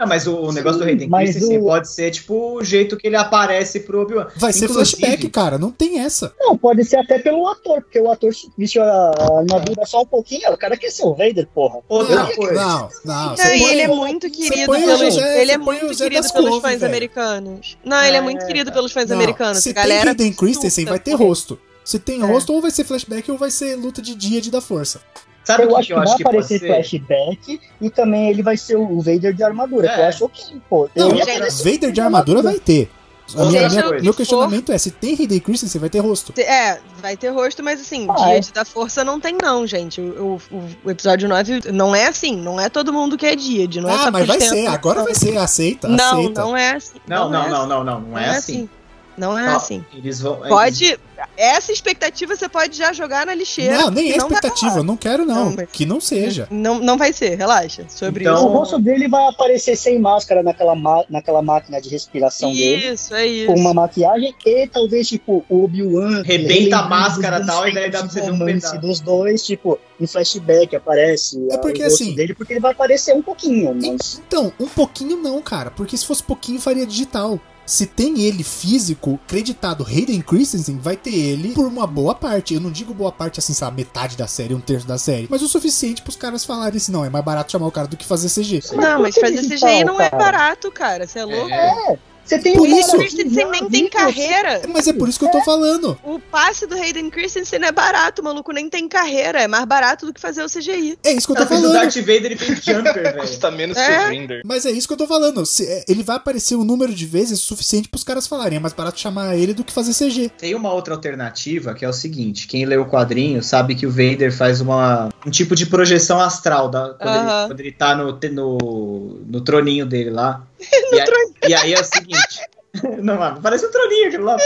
Não, 0.03 0.09
mas 0.09 0.27
o, 0.27 0.35
o 0.37 0.53
negócio 0.53 0.81
do 0.81 0.85
Hayden 0.85 1.09
Christensen 1.09 1.59
o... 1.59 1.65
pode 1.65 1.89
ser, 1.89 2.11
tipo, 2.11 2.57
o 2.57 2.65
jeito 2.65 2.97
que 2.97 3.07
ele 3.07 3.17
aparece 3.17 3.81
pro 3.81 4.03
Obi-Wan. 4.03 4.27
Vai 4.37 4.51
Inclusive... 4.51 4.67
ser 4.67 4.75
flashback, 4.75 5.31
cara, 5.31 5.59
não 5.59 5.71
tem 5.71 6.01
essa. 6.01 6.35
Não, 6.41 6.59
pode 6.59 6.85
ser 6.85 6.97
até 6.97 7.21
pelo 7.21 7.47
ator, 7.47 7.83
porque 7.83 8.01
o 8.01 8.11
ator 8.11 8.33
vestiu 8.59 8.83
a 8.83 9.11
armadura 9.39 9.87
só 9.87 10.03
um 10.03 10.07
pouquinho, 10.07 10.53
o 10.53 10.59
cara 10.59 10.77
quer 10.77 10.91
ser 10.91 11.05
o 11.05 11.15
Vader, 11.15 11.47
porra. 11.55 11.79
Outra 11.89 12.17
não, 12.17 12.35
coisa. 12.35 12.55
Não, 12.55 12.89
não. 13.05 13.35
não 13.37 13.45
ele 13.45 13.83
é 13.83 13.89
muito 13.89 14.29
querido 14.29 14.73
pelos, 14.73 15.17
ele 15.17 15.53
é 15.53 15.59
muito 15.59 15.97
querido 15.97 16.33
pelos 16.33 16.61
fãs 16.61 16.73
velho. 16.73 16.87
americanos. 16.87 17.79
Não, 17.85 18.03
ele 18.03 18.17
é, 18.17 18.19
é 18.19 18.23
muito 18.23 18.45
querido 18.45 18.73
pelos 18.73 18.91
fãs 18.91 19.09
não, 19.09 19.17
americanos. 19.17 19.63
Se 19.63 19.73
tem 19.73 19.99
Hayden 19.99 20.33
Christensen, 20.33 20.85
vai 20.85 20.99
ter 20.99 21.15
rosto. 21.15 21.59
Se 21.85 21.99
tem 21.99 22.23
é. 22.23 22.25
rosto, 22.25 22.53
ou 22.53 22.61
vai 22.61 22.71
ser 22.71 22.85
flashback 22.85 23.31
ou 23.31 23.39
vai 23.39 23.51
ser 23.51 23.77
luta 23.77 24.03
de 24.03 24.15
dia 24.15 24.41
de 24.41 24.51
da 24.51 24.61
força. 24.61 25.01
Sabe 25.45 25.65
eu 25.65 25.69
que 25.69 25.75
acho 25.75 25.87
que, 25.87 25.93
eu 25.93 25.97
vai 25.97 26.07
acho 26.07 26.17
que 26.17 26.23
aparecer 26.23 26.61
flashback 26.61 27.61
e 27.81 27.91
também 27.91 28.31
ele 28.31 28.43
vai 28.43 28.57
ser 28.57 28.77
o 28.77 29.01
Vader 29.01 29.35
de 29.35 29.43
armadura. 29.43 29.89
É. 29.89 30.01
eu 30.01 30.05
acho 30.07 30.25
ok, 30.25 30.61
pô. 30.69 30.89
Não, 30.95 31.11
eu... 31.11 31.51
Vader 31.65 31.91
de 31.91 32.01
armadura 32.01 32.43
vai 32.43 32.59
ter. 32.59 32.89
A 33.37 33.45
minha, 33.47 33.69
minha, 33.69 33.89
meu 34.03 34.13
questionamento 34.13 34.67
for... 34.67 34.75
é: 34.75 34.79
se 34.79 34.91
tem 34.91 35.15
Hayden 35.15 35.41
Christensen, 35.41 35.81
vai 35.81 35.89
ter 35.89 36.01
rosto. 36.01 36.35
É, 36.39 36.79
vai 37.01 37.17
ter 37.17 37.31
rosto, 37.31 37.63
mas 37.63 37.81
assim, 37.81 38.07
ah, 38.11 38.15
Dia 38.15 38.39
é. 38.39 38.41
da 38.53 38.65
Força 38.65 39.05
não 39.05 39.19
tem, 39.19 39.37
não, 39.41 39.67
gente. 39.67 40.01
O, 40.01 40.41
o, 40.51 40.63
o, 40.85 40.91
episódio 40.91 41.29
9 41.29 41.73
não 41.73 41.95
é 41.95 42.09
assim, 42.09 42.37
não 42.37 42.61
é 42.61 42.69
todo 42.69 42.93
mundo 42.93 43.17
que 43.17 43.25
é 43.25 43.35
dia. 43.35 43.67
Não 43.81 43.89
é 43.89 43.95
ah, 43.95 44.11
mas 44.11 44.27
vai 44.27 44.41
ser, 44.41 44.67
agora 44.67 45.03
vai 45.03 45.15
ser, 45.15 45.37
aceita. 45.39 45.89
Não, 45.89 46.21
aceita. 46.21 46.41
não 46.43 46.57
é 46.57 46.73
assim. 46.73 46.99
Não, 47.07 47.31
não, 47.31 47.31
não, 47.31 47.47
é 47.47 47.51
não, 47.51 47.67
não, 47.67 47.85
não, 47.85 48.01
não, 48.01 48.19
é, 48.19 48.29
assim. 48.31 48.37
assim. 48.37 48.69
Não 49.17 49.39
é 49.39 49.49
assim. 49.49 49.85
Eles 49.95 50.21
vão. 50.21 50.37
Pode. 50.37 50.85
Eles... 50.85 51.01
Essa 51.37 51.73
expectativa 51.73 52.35
você 52.35 52.49
pode 52.49 52.77
já 52.77 52.93
jogar 52.93 53.27
na 53.27 53.35
lixeira. 53.35 53.79
Não, 53.79 53.91
nem 53.91 54.13
é 54.13 54.17
expectativa, 54.17 54.79
eu 54.79 54.85
não 54.85 54.97
quero, 54.97 55.25
não. 55.25 55.47
não 55.47 55.57
mas... 55.57 55.69
Que 55.71 55.87
não 55.87 56.01
seja. 56.01 56.49
Não, 56.51 56.79
não 56.79 56.97
vai 56.97 57.13
ser, 57.13 57.37
relaxa. 57.37 57.85
Sobre 57.89 58.25
então, 58.25 58.35
isso. 58.35 58.47
O 58.47 58.49
rosto 58.49 58.79
dele 58.79 59.09
vai 59.09 59.29
aparecer 59.29 59.77
sem 59.77 59.99
máscara 59.99 60.43
naquela, 60.43 60.75
naquela 61.09 61.43
máquina 61.43 61.81
de 61.81 61.89
respiração 61.89 62.51
isso, 62.51 62.61
dele. 62.61 62.93
Isso, 62.93 63.15
é 63.15 63.27
isso. 63.27 63.47
Com 63.47 63.61
uma 63.61 63.75
maquiagem 63.75 64.35
e 64.45 64.67
talvez, 64.67 65.09
tipo, 65.09 65.45
o 65.49 65.65
Obi-Wan. 65.65 66.23
Rebenta 66.23 66.79
a 66.79 66.89
máscara 66.89 67.41
e 67.41 67.47
tal, 67.47 67.69
e 67.69 67.75
daí 67.75 67.91
dá 67.91 68.01
pra 68.01 68.09
você 68.09 68.21
ver 68.21 68.33
um 68.33 68.45
pedaço. 68.45 68.79
dos 68.81 69.01
dois, 69.01 69.45
tipo, 69.45 69.79
em 70.01 70.07
flashback 70.07 70.75
aparece 70.75 71.39
é 71.51 71.59
porque, 71.59 71.83
o 71.83 71.85
rosto 71.85 72.03
assim, 72.03 72.15
dele, 72.15 72.35
porque 72.35 72.55
ele 72.55 72.61
vai 72.61 72.73
aparecer 72.73 73.15
um 73.15 73.23
pouquinho. 73.23 73.75
Mas... 73.75 74.21
Então, 74.27 74.53
um 74.59 74.67
pouquinho 74.67 75.17
não, 75.17 75.41
cara. 75.41 75.71
Porque 75.71 75.97
se 75.97 76.07
fosse 76.07 76.23
pouquinho, 76.23 76.61
faria 76.61 76.87
digital 76.87 77.41
se 77.65 77.87
tem 77.87 78.21
ele 78.21 78.43
físico, 78.43 79.19
creditado 79.27 79.85
Hayden 79.85 80.21
Christensen, 80.21 80.79
vai 80.79 80.97
ter 80.97 81.15
ele 81.15 81.53
por 81.53 81.67
uma 81.67 81.87
boa 81.87 82.15
parte. 82.15 82.55
Eu 82.55 82.61
não 82.61 82.71
digo 82.71 82.93
boa 82.93 83.13
parte 83.13 83.39
assim, 83.39 83.55
sabe, 83.55 83.77
metade 83.77 84.17
da 84.17 84.27
série, 84.27 84.55
um 84.55 84.61
terço 84.61 84.87
da 84.87 84.99
série, 84.99 85.27
mas 85.31 85.43
o 85.43 85.49
suficiente 85.49 86.03
pros 86.03 86.17
caras 86.17 86.45
falarem 86.45 86.77
assim, 86.77 86.93
não, 86.93 87.05
é 87.05 87.11
mais 87.11 87.25
barato 87.25 87.53
chamar 87.53 87.67
o 87.67 87.73
cara 87.73 87.87
do 87.87 87.97
que 87.97 88.05
fazer 88.05 88.29
CG. 88.29 88.61
Não, 88.75 89.01
mas 89.01 89.15
fazer 89.15 89.43
CGI 89.43 89.85
não 89.85 90.01
é 90.01 90.11
barato, 90.11 90.71
cara, 90.71 91.07
você 91.07 91.21
é 91.21 91.25
louco? 91.25 91.51
É. 91.51 91.99
Você 92.25 92.39
tem 92.39 92.55
por 92.55 92.69
isso, 92.69 92.97
Christensen 92.97 93.51
nem 93.51 93.69
tem 93.69 93.89
carreira. 93.89 94.63
Mas 94.69 94.87
é 94.87 94.93
por 94.93 95.09
isso 95.09 95.19
que 95.19 95.25
eu 95.25 95.31
tô 95.31 95.43
falando. 95.43 95.99
O 96.05 96.19
passe 96.19 96.67
do 96.67 96.75
Hayden 96.75 97.11
Christensen 97.11 97.65
é 97.65 97.73
barato, 97.73 98.23
o 98.23 98.25
maluco 98.25 98.53
nem 98.53 98.69
tem 98.69 98.89
carreira. 98.89 99.41
É 99.43 99.49
mais 99.49 99.65
barato 99.65 100.07
do 100.07 100.13
que 100.13 100.21
fazer 100.21 100.43
o 100.43 100.49
CGI. 100.49 100.99
É 101.05 101.13
isso 101.13 101.27
que 101.27 101.33
eu 101.33 101.37
tô 101.37 101.47
falando. 101.47 101.71
O 101.71 101.73
Darth 101.73 101.97
Vader 101.97 102.27
ele 102.27 102.37
fez 102.37 102.61
jumper, 102.65 102.95
velho. 102.95 103.21
Custa 103.21 103.51
menos 103.51 103.77
é. 103.77 103.87
que 103.87 103.93
o 103.93 104.09
Render. 104.11 104.43
Mas 104.45 104.67
é 104.67 104.71
isso 104.71 104.87
que 104.87 104.95
eu 104.95 104.99
tô 104.99 105.07
falando. 105.07 105.45
Se, 105.45 105.67
é, 105.67 105.85
ele 105.89 106.03
vai 106.03 106.17
aparecer 106.17 106.57
um 106.57 106.65
número 106.65 106.95
de 106.95 107.07
vezes 107.07 107.41
suficiente 107.41 107.89
pros 107.89 108.05
caras 108.05 108.27
falarem. 108.27 108.57
É 108.57 108.61
mais 108.61 108.73
barato 108.73 109.01
chamar 109.01 109.37
ele 109.37 109.53
do 109.53 109.65
que 109.65 109.73
fazer 109.73 109.93
CG. 109.93 110.31
Tem 110.39 110.55
uma 110.55 110.73
outra 110.73 110.95
alternativa 110.95 111.75
que 111.75 111.85
é 111.85 111.89
o 111.89 111.93
seguinte: 111.93 112.47
quem 112.47 112.65
lê 112.65 112.77
o 112.77 112.87
quadrinho 112.87 113.43
sabe 113.43 113.75
que 113.75 113.87
o 113.87 113.91
Vader 113.91 114.33
faz 114.35 114.61
uma, 114.61 115.09
um 115.27 115.31
tipo 115.31 115.55
de 115.55 115.67
projeção 115.67 116.21
astral 116.21 116.69
da, 116.69 116.95
quando, 116.95 117.17
uh 117.17 117.19
-huh. 117.19 117.39
ele, 117.39 117.49
quando 117.49 117.61
ele 117.61 117.73
tá 117.73 117.95
no, 117.95 118.19
no, 118.33 119.21
no 119.27 119.41
troninho 119.41 119.87
dele 119.87 120.11
lá. 120.11 120.43
no 120.91 120.99
e, 120.99 121.05
troninho. 121.05 121.32
E 121.49 121.55
aí 121.55 121.75
é 121.75 121.81
o 121.81 121.85
seguinte. 121.85 122.41
Não, 123.03 123.19
mano, 123.19 123.41
parece 123.43 123.67
um 123.67 123.71
troninho 123.71 124.09
aquilo 124.09 124.25
lá, 124.25 124.37
pô. 124.37 124.45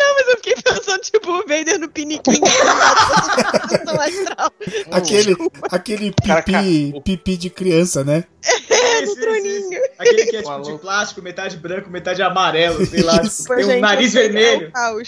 Não, 0.00 0.14
mas 0.14 0.28
eu 0.28 0.36
fiquei 0.36 0.54
pensando, 0.54 1.00
tipo, 1.00 1.30
o 1.30 1.46
Vader 1.46 1.78
no 1.78 1.88
piniquinho. 1.90 2.40
aquele 4.90 5.36
aquele 5.70 6.12
pipi, 6.12 7.02
pipi 7.04 7.36
de 7.36 7.50
criança, 7.50 8.02
né? 8.02 8.24
É, 8.70 9.02
no 9.02 9.14
troninho. 9.16 9.78
Aquele 9.98 10.24
que 10.26 10.36
é 10.36 10.42
tipo 10.42 10.62
de 10.62 10.78
plástico, 10.78 11.20
metade 11.20 11.58
branco, 11.58 11.90
metade 11.90 12.22
amarelo, 12.22 12.86
sei 12.86 13.02
lá. 13.02 13.18
Tipo, 13.20 13.56
tem 13.56 13.76
um 13.76 13.80
nariz 13.80 14.14
vermelho. 14.14 14.72
É 14.74 14.90
um 14.90 15.02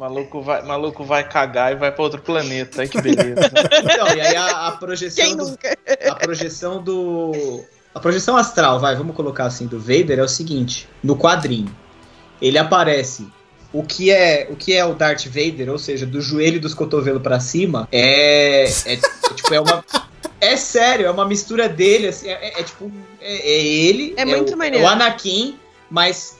maluco, 0.00 0.40
vai, 0.40 0.62
maluco 0.62 1.04
vai 1.04 1.28
cagar 1.28 1.72
e 1.72 1.76
vai 1.76 1.90
pra 1.90 2.04
outro 2.04 2.22
planeta. 2.22 2.82
Ai, 2.82 2.88
que 2.88 3.00
beleza. 3.00 3.50
Então, 3.82 4.14
e 4.14 4.20
aí 4.20 4.36
a, 4.36 4.68
a 4.68 4.72
projeção. 4.72 5.24
Quem 5.24 5.34
nunca? 5.34 5.70
Do, 5.70 6.12
a 6.12 6.14
projeção 6.14 6.82
do 6.82 7.64
a 7.94 8.00
projeção 8.00 8.36
astral, 8.36 8.80
vai, 8.80 8.96
vamos 8.96 9.14
colocar 9.14 9.44
assim, 9.44 9.66
do 9.66 9.78
Vader 9.78 10.18
é 10.18 10.22
o 10.22 10.28
seguinte: 10.28 10.88
no 11.02 11.16
quadrinho, 11.16 11.74
ele 12.40 12.58
aparece. 12.58 13.26
O 13.72 13.82
que 13.82 14.10
é 14.10 14.46
o 14.48 14.54
que 14.54 14.72
é 14.72 14.84
o 14.84 14.94
Darth 14.94 15.26
Vader, 15.26 15.68
ou 15.68 15.78
seja, 15.78 16.06
do 16.06 16.20
joelho 16.20 16.56
e 16.56 16.60
dos 16.60 16.74
cotovelos 16.74 17.20
para 17.20 17.40
cima, 17.40 17.88
é, 17.90 18.64
é, 18.64 18.92
é, 18.94 18.96
tipo 19.34 19.52
é 19.52 19.60
uma 19.60 19.84
é 20.40 20.56
sério, 20.56 21.06
é 21.06 21.10
uma 21.10 21.26
mistura 21.26 21.68
dele, 21.68 22.08
assim, 22.08 22.28
é, 22.28 22.32
é, 22.32 22.60
é 22.60 22.62
tipo 22.62 22.90
é, 23.20 23.34
é, 23.34 23.64
ele, 23.64 24.14
é, 24.16 24.24
muito 24.24 24.54
o, 24.54 24.56
maneiro. 24.56 24.84
o 24.84 24.88
Anakin, 24.88 25.58
mas 25.90 26.38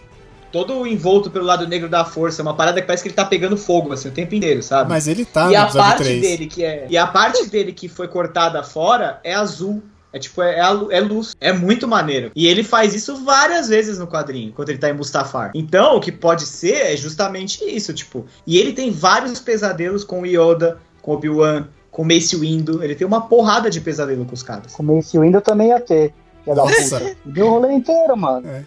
todo 0.53 0.87
envolto 0.87 1.31
pelo 1.31 1.45
lado 1.45 1.67
negro 1.67 1.89
da 1.89 2.05
força, 2.05 2.41
uma 2.41 2.55
parada 2.55 2.81
que 2.81 2.87
parece 2.87 3.03
que 3.03 3.09
ele 3.09 3.17
tá 3.17 3.25
pegando 3.25 3.57
fogo 3.57 3.93
assim 3.93 4.09
o 4.09 4.13
tempo 4.13 4.35
inteiro, 4.35 4.63
sabe? 4.63 4.89
Mas 4.89 5.09
ele 5.09 5.25
tá 5.25 5.51
e 5.51 5.57
no 5.57 5.63
a 5.63 5.67
parte 5.67 6.05
3. 6.05 6.21
dele 6.21 6.47
que 6.47 6.63
é 6.63 6.87
e 6.89 6.97
a 6.97 7.07
parte 7.07 7.47
dele 7.47 7.73
que 7.73 7.89
foi 7.89 8.07
cortada 8.07 8.63
fora 8.63 9.21
é 9.25 9.35
azul. 9.35 9.83
É 10.15 10.19
tipo, 10.21 10.41
é, 10.41 10.61
é, 10.61 11.01
luz. 11.01 11.35
É 11.41 11.53
muito 11.53 11.89
maneiro. 11.89 12.31
E 12.37 12.47
ele 12.47 12.63
faz 12.63 12.95
isso 12.95 13.25
várias 13.25 13.69
vezes 13.69 13.99
no 13.99 14.07
quadrinho, 14.07 14.53
quando 14.53 14.69
ele 14.69 14.79
tá 14.79 14.89
em 14.89 14.93
Mustafar. 14.93 15.51
Então, 15.57 15.97
o 15.97 16.01
que 16.01 16.13
pode 16.13 16.47
ser 16.47 16.93
é 16.93 16.97
justamente 16.97 17.65
isso, 17.65 17.93
tipo. 17.93 18.25
E 18.47 18.57
ele 18.57 18.73
tem 18.73 18.93
vários 18.93 19.41
pesadelos 19.41 20.05
com 20.05 20.21
o 20.21 20.27
Yoda, 20.27 20.79
com 21.03 21.15
Obi-Wan, 21.15 21.67
com 21.91 22.05
Mace 22.05 22.37
Windu. 22.37 22.81
Ele 22.81 22.95
tem 22.95 23.05
uma 23.05 23.23
porrada 23.23 23.69
de 23.69 23.81
pesadelo 23.81 24.25
com 24.25 24.35
os 24.35 24.43
caras. 24.45 24.73
Com 24.73 24.85
Mace 24.85 25.19
Windu 25.19 25.41
também 25.41 25.71
ia 25.71 25.81
ter. 25.81 26.15
Ia 26.47 26.55
dar 26.55 26.63
Nossa. 26.63 27.17
Deu 27.25 27.47
o 27.47 27.51
rolê 27.51 27.73
inteiro, 27.73 28.17
mano. 28.17 28.47
É. 28.47 28.63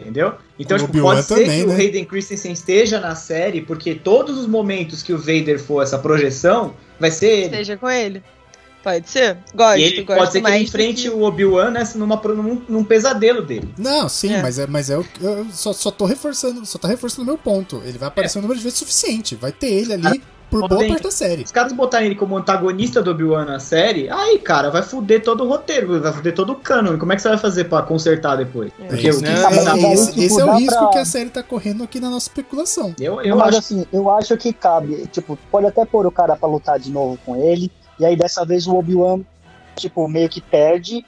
Entendeu? 0.00 0.32
Então, 0.58 0.78
tipo, 0.78 0.98
pode 0.98 1.24
ser 1.24 1.40
também, 1.40 1.60
que 1.60 1.66
né? 1.66 1.74
o 1.74 1.76
Hayden 1.76 2.04
Christensen 2.06 2.52
esteja 2.52 2.98
na 2.98 3.14
série, 3.14 3.60
porque 3.60 3.94
todos 3.94 4.38
os 4.38 4.46
momentos 4.46 5.02
que 5.02 5.12
o 5.12 5.18
Vader 5.18 5.62
for 5.62 5.82
essa 5.82 5.98
projeção, 5.98 6.74
vai 6.98 7.10
ser 7.10 7.28
ele. 7.28 7.44
Esteja 7.44 7.76
com 7.76 7.88
ele. 7.88 8.22
Pode 8.84 9.08
ser. 9.08 9.38
Gosto, 9.54 9.78
e 9.78 9.82
ele 9.82 10.02
gosto 10.02 10.18
pode 10.18 10.32
ser 10.32 10.42
que 10.42 10.50
ele 10.50 10.58
enfrente 10.58 11.02
que... 11.04 11.08
o 11.08 11.22
Obi-Wan 11.22 11.70
né, 11.70 11.82
numa, 11.94 12.16
num, 12.16 12.62
num, 12.68 12.84
pesadelo 12.84 13.40
dele. 13.40 13.72
Não, 13.78 14.10
sim, 14.10 14.34
é. 14.34 14.42
mas 14.42 14.58
é, 14.58 14.66
mas 14.66 14.90
é 14.90 14.98
o 14.98 15.04
eu 15.22 15.46
só, 15.50 15.72
só 15.72 15.90
tô 15.90 16.04
reforçando, 16.04 16.66
só 16.66 16.76
tá 16.76 16.86
reforçando 16.86 17.22
o 17.22 17.24
meu 17.24 17.38
ponto. 17.38 17.80
Ele 17.86 17.96
vai 17.96 18.08
aparecer 18.08 18.36
é. 18.36 18.38
um 18.40 18.42
número 18.42 18.58
de 18.58 18.64
vezes 18.64 18.78
suficiente. 18.78 19.36
Vai 19.36 19.52
ter 19.52 19.68
ele 19.68 19.94
ali. 19.94 20.22
Por 20.50 20.68
boa 20.68 20.86
parte 20.86 21.02
da 21.02 21.10
série. 21.10 21.42
Os 21.42 21.50
caras 21.50 21.72
botarem 21.72 22.06
ele 22.06 22.14
como 22.14 22.36
antagonista 22.36 23.02
do 23.02 23.10
Obi-Wan 23.10 23.44
na 23.44 23.58
série, 23.58 24.08
aí, 24.08 24.38
cara, 24.38 24.70
vai 24.70 24.82
fuder 24.82 25.20
todo 25.20 25.42
o 25.42 25.48
roteiro, 25.48 26.00
vai 26.00 26.12
fuder 26.12 26.32
todo 26.32 26.52
o 26.52 26.56
canon. 26.56 26.96
Como 26.96 27.12
é 27.12 27.16
que 27.16 27.22
você 27.22 27.30
vai 27.30 27.38
fazer 27.38 27.64
pra 27.64 27.82
consertar 27.82 28.36
depois? 28.36 28.70
É. 28.78 28.86
Porque 28.86 29.10
o 29.10 29.18
que 29.18 29.26
é, 29.26 29.30
é, 29.30 29.92
esse, 29.94 30.24
esse 30.24 30.40
é 30.40 30.44
o 30.44 30.54
risco 30.54 30.78
pra... 30.78 30.88
que 30.90 30.98
a 30.98 31.04
série 31.04 31.30
tá 31.30 31.42
correndo 31.42 31.82
aqui 31.82 31.98
na 31.98 32.08
nossa 32.08 32.28
especulação. 32.28 32.94
Eu, 33.00 33.20
eu 33.22 33.36
Mas, 33.36 33.48
acho... 33.48 33.58
assim, 33.58 33.86
eu 33.92 34.08
acho 34.10 34.36
que 34.36 34.52
cabe. 34.52 35.08
Tipo, 35.08 35.36
pode 35.50 35.66
até 35.66 35.84
pôr 35.84 36.06
o 36.06 36.12
cara 36.12 36.36
pra 36.36 36.48
lutar 36.48 36.78
de 36.78 36.92
novo 36.92 37.18
com 37.26 37.34
ele. 37.34 37.68
E 37.98 38.04
aí 38.04 38.16
dessa 38.16 38.44
vez 38.44 38.66
o 38.66 38.74
Obi-Wan 38.74 39.22
tipo, 39.76 40.08
meio 40.08 40.28
que 40.28 40.40
perde. 40.40 41.04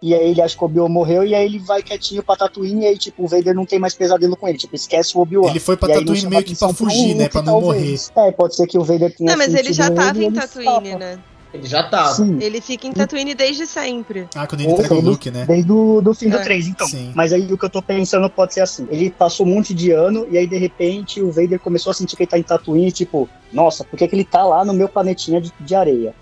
E 0.00 0.14
aí 0.14 0.30
ele 0.30 0.42
acha 0.42 0.56
que 0.56 0.62
o 0.62 0.66
Obi-Wan 0.66 0.88
morreu, 0.88 1.24
e 1.24 1.32
aí 1.32 1.44
ele 1.44 1.60
vai 1.60 1.80
quietinho 1.80 2.24
pra 2.24 2.34
Tatooine, 2.34 2.82
e 2.82 2.86
aí, 2.88 2.98
tipo, 2.98 3.22
o 3.22 3.28
Vader 3.28 3.54
não 3.54 3.64
tem 3.64 3.78
mais 3.78 3.94
pesadelo 3.94 4.36
com 4.36 4.48
ele. 4.48 4.58
Tipo, 4.58 4.74
esquece 4.74 5.16
o 5.16 5.20
Obi-Wan. 5.20 5.48
Ele 5.48 5.60
foi 5.60 5.76
pra 5.76 5.88
Tatooine 5.94 6.26
meio 6.26 6.42
que 6.42 6.56
pra 6.56 6.68
fugir, 6.70 7.14
né? 7.14 7.28
Pra 7.28 7.40
não 7.40 7.60
talvez. 7.60 8.10
morrer. 8.14 8.28
É, 8.28 8.32
pode 8.32 8.56
ser 8.56 8.66
que 8.66 8.76
o 8.76 8.82
Vader 8.82 9.14
tenha 9.14 9.30
Não, 9.30 9.38
mas 9.38 9.54
ele 9.54 9.72
já 9.72 9.90
tava 9.90 10.22
em 10.22 10.32
Tatooine, 10.32 10.96
né? 10.96 11.18
Ele 11.54 11.68
já 11.68 11.82
tava. 11.84 12.14
Sim. 12.14 12.38
Ele 12.40 12.60
fica 12.62 12.86
em 12.86 12.92
Tatooine 12.92 13.34
desde 13.34 13.66
sempre. 13.66 14.26
Ah, 14.34 14.46
quando 14.46 14.62
ele 14.62 14.72
entrega 14.72 14.94
o 14.94 15.00
Luke, 15.00 15.30
né? 15.30 15.44
Desde 15.44 15.70
o 15.70 16.00
do 16.00 16.14
fim 16.14 16.28
é. 16.28 16.30
do 16.30 16.42
3, 16.42 16.66
então. 16.66 16.88
Sim. 16.88 17.12
Mas 17.14 17.32
aí 17.32 17.52
o 17.52 17.58
que 17.58 17.64
eu 17.64 17.70
tô 17.70 17.82
pensando 17.82 18.28
pode 18.30 18.54
ser 18.54 18.62
assim. 18.62 18.88
Ele 18.90 19.10
passou 19.10 19.46
um 19.46 19.50
monte 19.50 19.74
de 19.74 19.92
ano 19.92 20.26
e 20.30 20.38
aí 20.38 20.46
de 20.46 20.56
repente 20.56 21.20
o 21.20 21.30
Vader 21.30 21.60
começou 21.60 21.90
a 21.90 21.94
sentir 21.94 22.16
que 22.16 22.22
ele 22.22 22.30
tá 22.30 22.38
em 22.38 22.42
Tatooine, 22.42 22.90
tipo, 22.90 23.28
nossa, 23.52 23.84
por 23.84 23.98
que, 23.98 24.08
que 24.08 24.14
ele 24.16 24.24
tá 24.24 24.42
lá 24.42 24.64
no 24.64 24.72
meu 24.72 24.88
planetinha 24.88 25.42
de, 25.42 25.52
de 25.60 25.74
areia? 25.74 26.14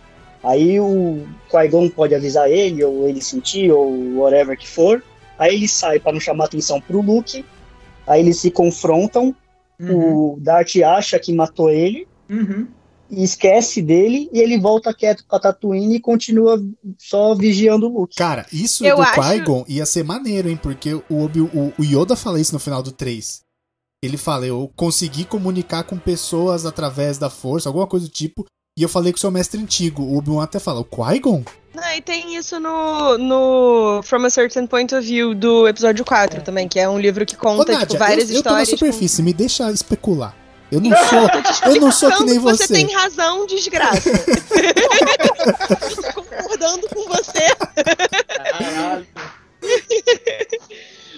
Aí 0.43 0.81
o 0.81 1.27
Qui-Gon 1.51 1.91
pode 1.91 2.15
avisar 2.15 2.51
ele, 2.51 2.83
ou 2.83 3.09
ele 3.09 3.21
sentir, 3.21 3.71
ou 3.71 4.17
whatever 4.17 4.57
que 4.57 4.67
for. 4.67 5.03
Aí 5.39 5.55
ele 5.55 5.69
sai 5.69 6.01
para 6.01 6.13
não 6.13 6.21
chamar 6.21 6.47
atenção 6.47 6.81
pro 6.81 7.01
Luke. 7.01 7.45
Aí 8.07 8.21
eles 8.21 8.39
se 8.39 8.51
confrontam. 8.51 9.35
Uhum. 9.79 10.35
O 10.35 10.39
Dart 10.41 10.77
acha 10.77 11.19
que 11.19 11.33
matou 11.33 11.71
ele. 11.71 12.07
Uhum. 12.29 12.67
E 13.11 13.23
esquece 13.23 13.83
dele. 13.83 14.31
E 14.33 14.39
ele 14.39 14.59
volta 14.59 14.95
quieto 14.95 15.25
pra 15.29 15.39
Tatooine 15.39 15.97
e 15.97 16.01
continua 16.01 16.63
só 16.99 17.35
vigiando 17.35 17.87
o 17.87 18.01
Luke. 18.01 18.17
Cara, 18.17 18.47
isso 18.53 18.85
Eu 18.85 18.97
do 18.97 19.03
acho... 19.03 19.21
Qui-Gon 19.21 19.65
ia 19.69 19.85
ser 19.85 20.05
maneiro, 20.05 20.49
hein? 20.49 20.59
Porque 20.61 20.95
o, 20.95 21.03
o, 21.09 21.73
o 21.79 21.85
Yoda 21.85 22.17
fala 22.17 22.41
isso 22.41 22.53
no 22.53 22.61
final 22.61 22.83
do 22.83 22.93
3. 22.93 23.43
Ele 24.03 24.17
fala, 24.17 24.47
eu 24.47 24.71
consegui 24.75 25.27
comunicar 25.27 25.85
com 25.85 25.99
pessoas 25.99 26.65
através 26.65 27.19
da 27.19 27.29
força, 27.29 27.69
alguma 27.69 27.87
coisa 27.87 28.07
do 28.07 28.13
tipo, 28.13 28.47
e 28.77 28.83
eu 28.83 28.89
falei 28.89 29.13
com 29.13 29.17
o 29.17 29.21
seu 29.21 29.31
mestre 29.31 29.61
antigo. 29.61 30.03
O 30.03 30.19
Obi-Wan 30.19 30.45
até 30.45 30.59
fala, 30.59 30.81
o 30.81 30.85
Qui-Gon? 30.85 31.43
Não, 31.75 31.95
e 31.95 32.01
tem 32.01 32.37
isso 32.37 32.59
no, 32.59 33.17
no 33.17 34.03
From 34.03 34.25
a 34.25 34.31
Certain 34.31 34.67
Point 34.67 34.95
of 34.95 35.07
View 35.07 35.35
do 35.35 35.69
episódio 35.69 36.05
4 36.05 36.39
é. 36.39 36.41
também, 36.41 36.67
que 36.67 36.81
é 36.81 36.89
um 36.89 36.99
livro 36.99 37.25
que 37.25 37.37
conta, 37.37 37.71
Ô, 37.71 37.73
Nádia, 37.73 37.87
tipo, 37.87 37.99
várias 37.99 38.31
eu, 38.31 38.37
histórias. 38.37 38.69
Eu 38.69 38.79
tô 38.79 38.85
na 38.85 38.93
superfície, 38.93 39.19
com... 39.19 39.23
me 39.23 39.33
deixa 39.33 39.71
especular. 39.71 40.35
Eu 40.71 40.81
não 40.81 40.91
sou, 41.07 41.71
eu 41.71 41.81
não 41.81 41.93
sou 41.93 42.13
que 42.13 42.25
nem 42.25 42.39
você. 42.39 42.67
Você 42.67 42.75
tem 42.75 42.93
razão, 42.93 43.47
desgraça. 43.47 44.11
tô 46.13 46.23
concordando 46.23 46.89
com 46.89 47.09
você. 47.09 47.55
Caralho. 48.59 49.07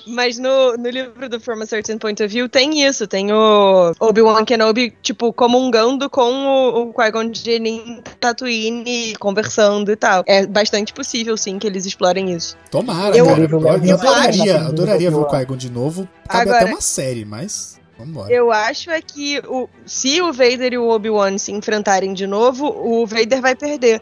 Mas 0.07 0.39
no, 0.39 0.77
no 0.77 0.89
livro 0.89 1.29
do 1.29 1.41
From 1.41 1.63
a 1.63 1.67
Certain 1.67 1.99
Point 1.99 2.23
of 2.23 2.33
View 2.33 2.49
tem 2.49 2.87
isso, 2.87 3.07
tem 3.07 3.33
o 3.33 3.93
Obi-Wan 4.01 4.45
Kenobi, 4.45 4.93
tipo, 5.03 5.33
comungando 5.33 6.09
com 6.11 6.31
o, 6.31 6.83
o 6.83 6.93
Qui-Gon 6.93 7.33
Jinn 7.33 8.03
Tatooine, 8.19 9.15
conversando 9.19 9.91
e 9.93 9.97
tal. 9.97 10.25
É 10.27 10.47
bastante 10.47 10.93
possível, 10.93 11.37
sim, 11.37 11.59
que 11.59 11.67
eles 11.67 11.87
explorem 11.87 12.33
isso. 12.33 12.57
Tomara, 12.71 13.17
eu, 13.17 13.27
cara. 13.27 13.41
Eu, 13.43 13.49
eu 13.49 13.95
adoraria, 13.95 14.57
adoraria 14.61 15.11
ver 15.11 15.17
o 15.17 15.25
Qui-Gon 15.25 15.57
de 15.57 15.71
novo. 15.71 16.09
Cabe 16.29 16.51
Agora, 16.51 16.65
até 16.65 16.73
uma 16.73 16.81
série, 16.81 17.25
mas... 17.25 17.81
Vambora. 17.99 18.33
Eu 18.33 18.51
acho 18.51 18.91
é 18.91 19.01
que 19.01 19.39
o, 19.47 19.69
se 19.87 20.21
o 20.21 20.33
Vader 20.33 20.73
e 20.73 20.79
o 20.79 20.89
Obi-Wan 20.89 21.39
se 21.39 21.53
enfrentarem 21.53 22.13
de 22.15 22.27
novo, 22.27 22.67
o 22.67 23.07
Vader 23.07 23.41
vai 23.41 23.55
perder. 23.55 24.01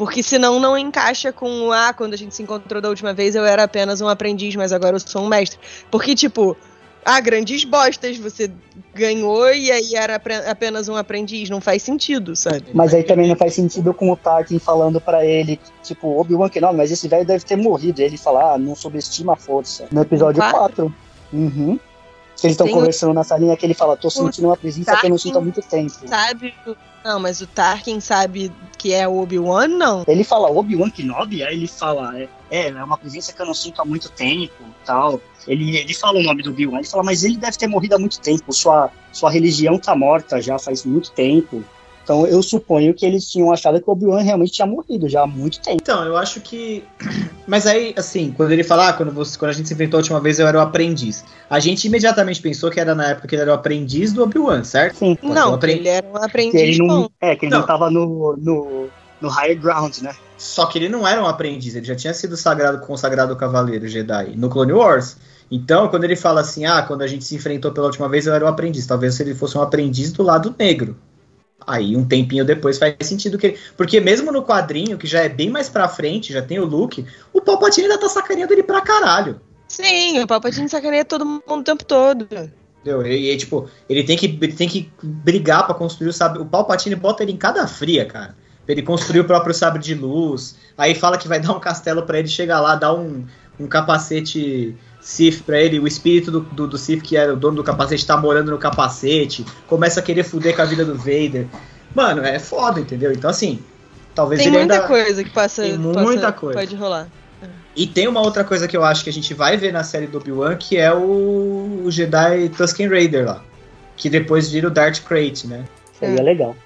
Porque 0.00 0.22
senão 0.22 0.58
não 0.58 0.78
encaixa 0.78 1.30
com, 1.30 1.70
ah, 1.70 1.92
quando 1.92 2.14
a 2.14 2.16
gente 2.16 2.34
se 2.34 2.42
encontrou 2.42 2.80
da 2.80 2.88
última 2.88 3.12
vez 3.12 3.34
eu 3.34 3.44
era 3.44 3.64
apenas 3.64 4.00
um 4.00 4.08
aprendiz, 4.08 4.56
mas 4.56 4.72
agora 4.72 4.96
eu 4.96 5.00
sou 5.00 5.22
um 5.22 5.28
mestre. 5.28 5.58
Porque, 5.90 6.14
tipo, 6.14 6.56
ah, 7.04 7.20
grandes 7.20 7.64
bostas, 7.64 8.16
você 8.16 8.50
ganhou 8.94 9.52
e 9.52 9.70
aí 9.70 9.94
era 9.94 10.18
apenas 10.48 10.88
um 10.88 10.96
aprendiz. 10.96 11.50
Não 11.50 11.60
faz 11.60 11.82
sentido, 11.82 12.34
sabe? 12.34 12.64
Mas 12.72 12.94
aí 12.94 13.02
também 13.02 13.28
não 13.28 13.36
faz 13.36 13.52
sentido 13.52 13.92
com 13.92 14.10
o 14.10 14.16
Tarkin 14.16 14.58
falando 14.58 15.02
para 15.02 15.22
ele, 15.26 15.60
tipo, 15.82 16.18
Obi-Wan 16.18 16.48
que 16.48 16.62
não, 16.62 16.72
mas 16.72 16.90
esse 16.90 17.06
velho 17.06 17.26
deve 17.26 17.44
ter 17.44 17.56
morrido. 17.56 18.00
E 18.00 18.04
ele 18.04 18.16
fala, 18.16 18.54
ah, 18.54 18.58
não 18.58 18.74
subestima 18.74 19.34
a 19.34 19.36
força. 19.36 19.86
No 19.92 20.00
episódio 20.00 20.40
4. 20.40 20.56
4. 20.58 20.94
Uhum. 21.30 21.78
Que 22.38 22.46
eles 22.46 22.54
estão 22.54 22.68
conversando 22.68 23.12
na 23.12 23.22
salinha 23.22 23.54
que 23.54 23.66
ele 23.66 23.74
fala, 23.74 23.98
tô 23.98 24.08
sentindo 24.08 24.48
uma 24.48 24.56
presença 24.56 24.92
Tarkin 24.92 25.00
que 25.02 25.06
eu 25.08 25.10
não 25.10 25.18
sinto 25.18 25.36
há 25.36 25.40
muito 25.42 25.60
tempo. 25.60 26.08
Sabe 26.08 26.54
não, 27.04 27.18
mas 27.18 27.40
o 27.40 27.46
Tarkin 27.46 28.00
sabe 28.00 28.52
que 28.76 28.92
é 28.92 29.08
Obi-Wan, 29.08 29.68
não. 29.68 30.04
Ele 30.06 30.24
fala 30.24 30.50
Obi-Wan 30.50 30.90
Kenobi, 30.90 31.42
aí 31.42 31.54
ele 31.54 31.66
fala, 31.66 32.18
é, 32.18 32.28
é, 32.50 32.68
é 32.68 32.84
uma 32.84 32.98
presença 32.98 33.32
que 33.32 33.40
eu 33.40 33.46
não 33.46 33.54
sinto 33.54 33.80
há 33.80 33.84
muito 33.84 34.10
tempo, 34.10 34.64
tal. 34.84 35.20
Ele, 35.46 35.76
ele 35.76 35.94
fala 35.94 36.18
o 36.18 36.22
nome 36.22 36.42
do 36.42 36.50
Obi-Wan, 36.50 36.78
ele 36.78 36.88
fala, 36.88 37.02
mas 37.02 37.24
ele 37.24 37.36
deve 37.36 37.56
ter 37.56 37.66
morrido 37.66 37.94
há 37.94 37.98
muito 37.98 38.20
tempo, 38.20 38.52
sua, 38.52 38.90
sua 39.12 39.30
religião 39.30 39.78
tá 39.78 39.94
morta 39.96 40.40
já 40.40 40.58
faz 40.58 40.84
muito 40.84 41.10
tempo. 41.12 41.64
Então 42.10 42.26
eu 42.26 42.42
suponho 42.42 42.92
que 42.92 43.06
eles 43.06 43.30
tinham 43.30 43.52
achado 43.52 43.80
que 43.80 43.88
o 43.88 43.92
Obi-Wan 43.92 44.20
realmente 44.20 44.50
tinha 44.50 44.66
morrido 44.66 45.08
já 45.08 45.22
há 45.22 45.26
muito 45.28 45.60
tempo. 45.60 45.78
Então, 45.80 46.04
eu 46.04 46.16
acho 46.16 46.40
que. 46.40 46.82
Mas 47.46 47.68
aí, 47.68 47.94
assim, 47.96 48.34
quando 48.36 48.50
ele 48.50 48.64
fala, 48.64 48.88
ah, 48.88 48.92
quando, 48.92 49.12
você, 49.12 49.38
quando 49.38 49.50
a 49.50 49.54
gente 49.54 49.68
se 49.68 49.74
enfrentou 49.74 49.98
a 49.98 50.00
última 50.00 50.18
vez, 50.18 50.40
eu 50.40 50.46
era 50.48 50.58
o 50.58 50.60
aprendiz. 50.60 51.24
A 51.48 51.60
gente 51.60 51.86
imediatamente 51.86 52.42
pensou 52.42 52.68
que 52.68 52.80
era 52.80 52.96
na 52.96 53.10
época 53.10 53.28
que 53.28 53.36
ele 53.36 53.42
era 53.42 53.52
o 53.52 53.54
aprendiz 53.54 54.12
do 54.12 54.24
Obi-Wan, 54.24 54.64
certo? 54.64 54.96
Sim. 54.96 55.16
não, 55.22 55.54
apre... 55.54 55.70
ele 55.70 55.88
era 55.88 56.04
um 56.04 56.16
aprendiz. 56.16 56.50
Que 56.50 56.58
ele 56.58 56.78
não, 56.78 57.08
é, 57.20 57.36
que 57.36 57.46
ele 57.46 57.52
não, 57.52 57.60
não 57.60 57.66
tava 57.66 57.88
no, 57.88 58.36
no, 58.36 58.88
no 59.20 59.28
high 59.28 59.54
ground, 59.54 59.98
né? 59.98 60.12
Só 60.36 60.66
que 60.66 60.78
ele 60.78 60.88
não 60.88 61.06
era 61.06 61.22
um 61.22 61.26
aprendiz, 61.26 61.76
ele 61.76 61.86
já 61.86 61.94
tinha 61.94 62.12
sido 62.12 62.36
sagrado, 62.36 62.84
consagrado 62.84 63.36
cavaleiro 63.36 63.86
Jedi 63.86 64.34
no 64.36 64.48
Clone 64.48 64.72
Wars. 64.72 65.16
Então, 65.48 65.86
quando 65.86 66.04
ele 66.04 66.16
fala 66.16 66.40
assim, 66.40 66.64
ah, 66.64 66.82
quando 66.82 67.02
a 67.02 67.06
gente 67.06 67.24
se 67.24 67.36
enfrentou 67.36 67.70
pela 67.70 67.86
última 67.86 68.08
vez, 68.08 68.26
eu 68.26 68.34
era 68.34 68.44
um 68.44 68.48
aprendiz. 68.48 68.84
Talvez 68.84 69.14
se 69.14 69.22
ele 69.22 69.34
fosse 69.34 69.56
um 69.56 69.62
aprendiz 69.62 70.10
do 70.10 70.24
lado 70.24 70.52
negro. 70.58 70.96
Aí 71.66 71.96
um 71.96 72.04
tempinho 72.04 72.44
depois 72.44 72.78
faz 72.78 72.96
sentido 73.02 73.38
que. 73.38 73.56
Porque 73.76 74.00
mesmo 74.00 74.32
no 74.32 74.42
quadrinho, 74.42 74.98
que 74.98 75.06
já 75.06 75.20
é 75.20 75.28
bem 75.28 75.50
mais 75.50 75.68
pra 75.68 75.88
frente, 75.88 76.32
já 76.32 76.42
tem 76.42 76.58
o 76.58 76.64
Luke, 76.64 77.06
o 77.32 77.40
Palpatine 77.40 77.86
ainda 77.86 77.98
tá 77.98 78.08
sacaneando 78.08 78.52
ele 78.52 78.62
pra 78.62 78.80
caralho. 78.80 79.40
Sim, 79.68 80.20
o 80.20 80.26
Palpatine 80.26 80.68
sacaneia 80.68 81.04
todo 81.04 81.24
mundo 81.24 81.42
o 81.46 81.62
tempo 81.62 81.84
todo. 81.84 82.26
Entendeu? 82.80 83.06
E, 83.06 83.30
e, 83.30 83.36
tipo, 83.36 83.68
ele 83.88 84.02
tem 84.02 84.16
que, 84.16 84.26
ele 84.26 84.52
tem 84.52 84.68
que 84.68 84.90
brigar 85.02 85.66
para 85.66 85.74
construir 85.74 86.08
o 86.08 86.12
sabre. 86.12 86.42
O 86.42 86.46
Palpatine 86.46 86.96
bota 86.96 87.22
ele 87.22 87.32
em 87.32 87.36
cada 87.36 87.66
fria, 87.68 88.04
cara. 88.04 88.34
Ele 88.66 88.82
construir 88.82 89.20
o 89.20 89.24
próprio 89.24 89.54
sabre 89.54 89.80
de 89.80 89.94
luz. 89.94 90.56
Aí 90.76 90.94
fala 90.94 91.18
que 91.18 91.28
vai 91.28 91.38
dar 91.40 91.52
um 91.52 91.60
castelo 91.60 92.02
para 92.02 92.18
ele 92.18 92.28
chegar 92.28 92.60
lá, 92.60 92.74
dar 92.74 92.94
um, 92.94 93.24
um 93.58 93.66
capacete 93.66 94.74
Sif 95.00 95.42
pra 95.42 95.60
ele, 95.60 95.80
o 95.80 95.86
espírito 95.86 96.30
do, 96.30 96.40
do, 96.40 96.66
do 96.66 96.78
Sif, 96.78 97.02
que 97.02 97.16
era 97.16 97.32
o 97.32 97.36
dono 97.36 97.56
do 97.56 97.64
capacete, 97.64 98.06
tá 98.06 98.16
morando 98.16 98.50
no 98.50 98.58
capacete, 98.58 99.44
começa 99.66 100.00
a 100.00 100.02
querer 100.02 100.24
fuder 100.24 100.54
com 100.54 100.62
a 100.62 100.66
vida 100.66 100.84
do 100.84 100.94
Vader. 100.94 101.46
Mano, 101.94 102.22
é 102.22 102.38
foda, 102.38 102.80
entendeu? 102.80 103.12
Então, 103.12 103.30
assim, 103.30 103.60
talvez 104.14 104.40
tem 104.40 104.48
ele 104.48 104.58
muita 104.58 104.74
ainda... 104.74 104.86
coisa 104.86 105.24
que 105.24 105.30
passa. 105.30 105.62
Tem 105.62 105.78
muita 105.78 106.20
passa, 106.20 106.32
coisa. 106.32 106.58
Pode 106.58 106.76
rolar. 106.76 107.08
E 107.74 107.86
tem 107.86 108.08
uma 108.08 108.20
outra 108.20 108.44
coisa 108.44 108.68
que 108.68 108.76
eu 108.76 108.84
acho 108.84 109.02
que 109.04 109.10
a 109.10 109.12
gente 109.12 109.32
vai 109.32 109.56
ver 109.56 109.72
na 109.72 109.82
série 109.82 110.06
do 110.06 110.18
Obi-Wan, 110.18 110.56
que 110.56 110.76
é 110.76 110.92
o, 110.92 111.82
o 111.84 111.90
Jedi 111.90 112.48
Tusken 112.50 112.88
Raider 112.88 113.24
lá. 113.24 113.44
Que 113.96 114.10
depois 114.10 114.50
vira 114.50 114.68
o 114.68 114.70
Darth 114.70 115.02
Crate, 115.04 115.46
né? 115.46 115.64
Seria 115.98 116.20
é 116.20 116.22
legal. 116.22 116.56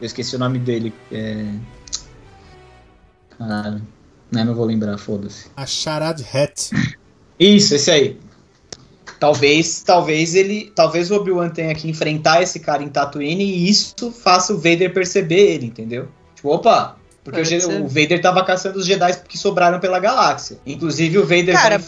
Eu 0.00 0.06
esqueci 0.06 0.36
o 0.36 0.38
nome 0.38 0.58
dele. 0.58 0.92
É... 1.10 1.46
Caralho. 3.38 3.82
Não, 4.30 4.44
não 4.44 4.54
vou 4.54 4.66
lembrar, 4.66 4.98
foda-se. 4.98 5.50
A 5.56 5.64
Charad 5.64 6.20
Hat. 6.20 6.70
Isso, 7.38 7.74
esse 7.74 7.90
aí. 7.90 8.18
Talvez, 9.18 9.82
talvez 9.82 10.34
ele, 10.34 10.72
talvez 10.74 11.10
o 11.10 11.16
Obi-Wan 11.16 11.50
tenha 11.50 11.74
que 11.74 11.88
enfrentar 11.88 12.42
esse 12.42 12.60
cara 12.60 12.82
em 12.82 12.88
Tatooine 12.88 13.44
e 13.44 13.68
isso 13.68 14.12
faça 14.12 14.52
o 14.52 14.56
Vader 14.56 14.92
perceber 14.92 15.54
ele, 15.54 15.66
entendeu? 15.66 16.08
Tipo, 16.36 16.50
opa, 16.50 16.96
porque 17.24 17.40
o, 17.40 17.84
o, 17.84 17.88
Vader 17.88 18.20
tava 18.22 18.44
caçando 18.44 18.78
os 18.78 18.86
Jedi 18.86 19.20
que 19.28 19.36
sobraram 19.36 19.80
pela 19.80 19.98
galáxia. 19.98 20.58
Inclusive 20.64 21.18
o 21.18 21.22
Vader 21.22 21.52
cara, 21.52 21.80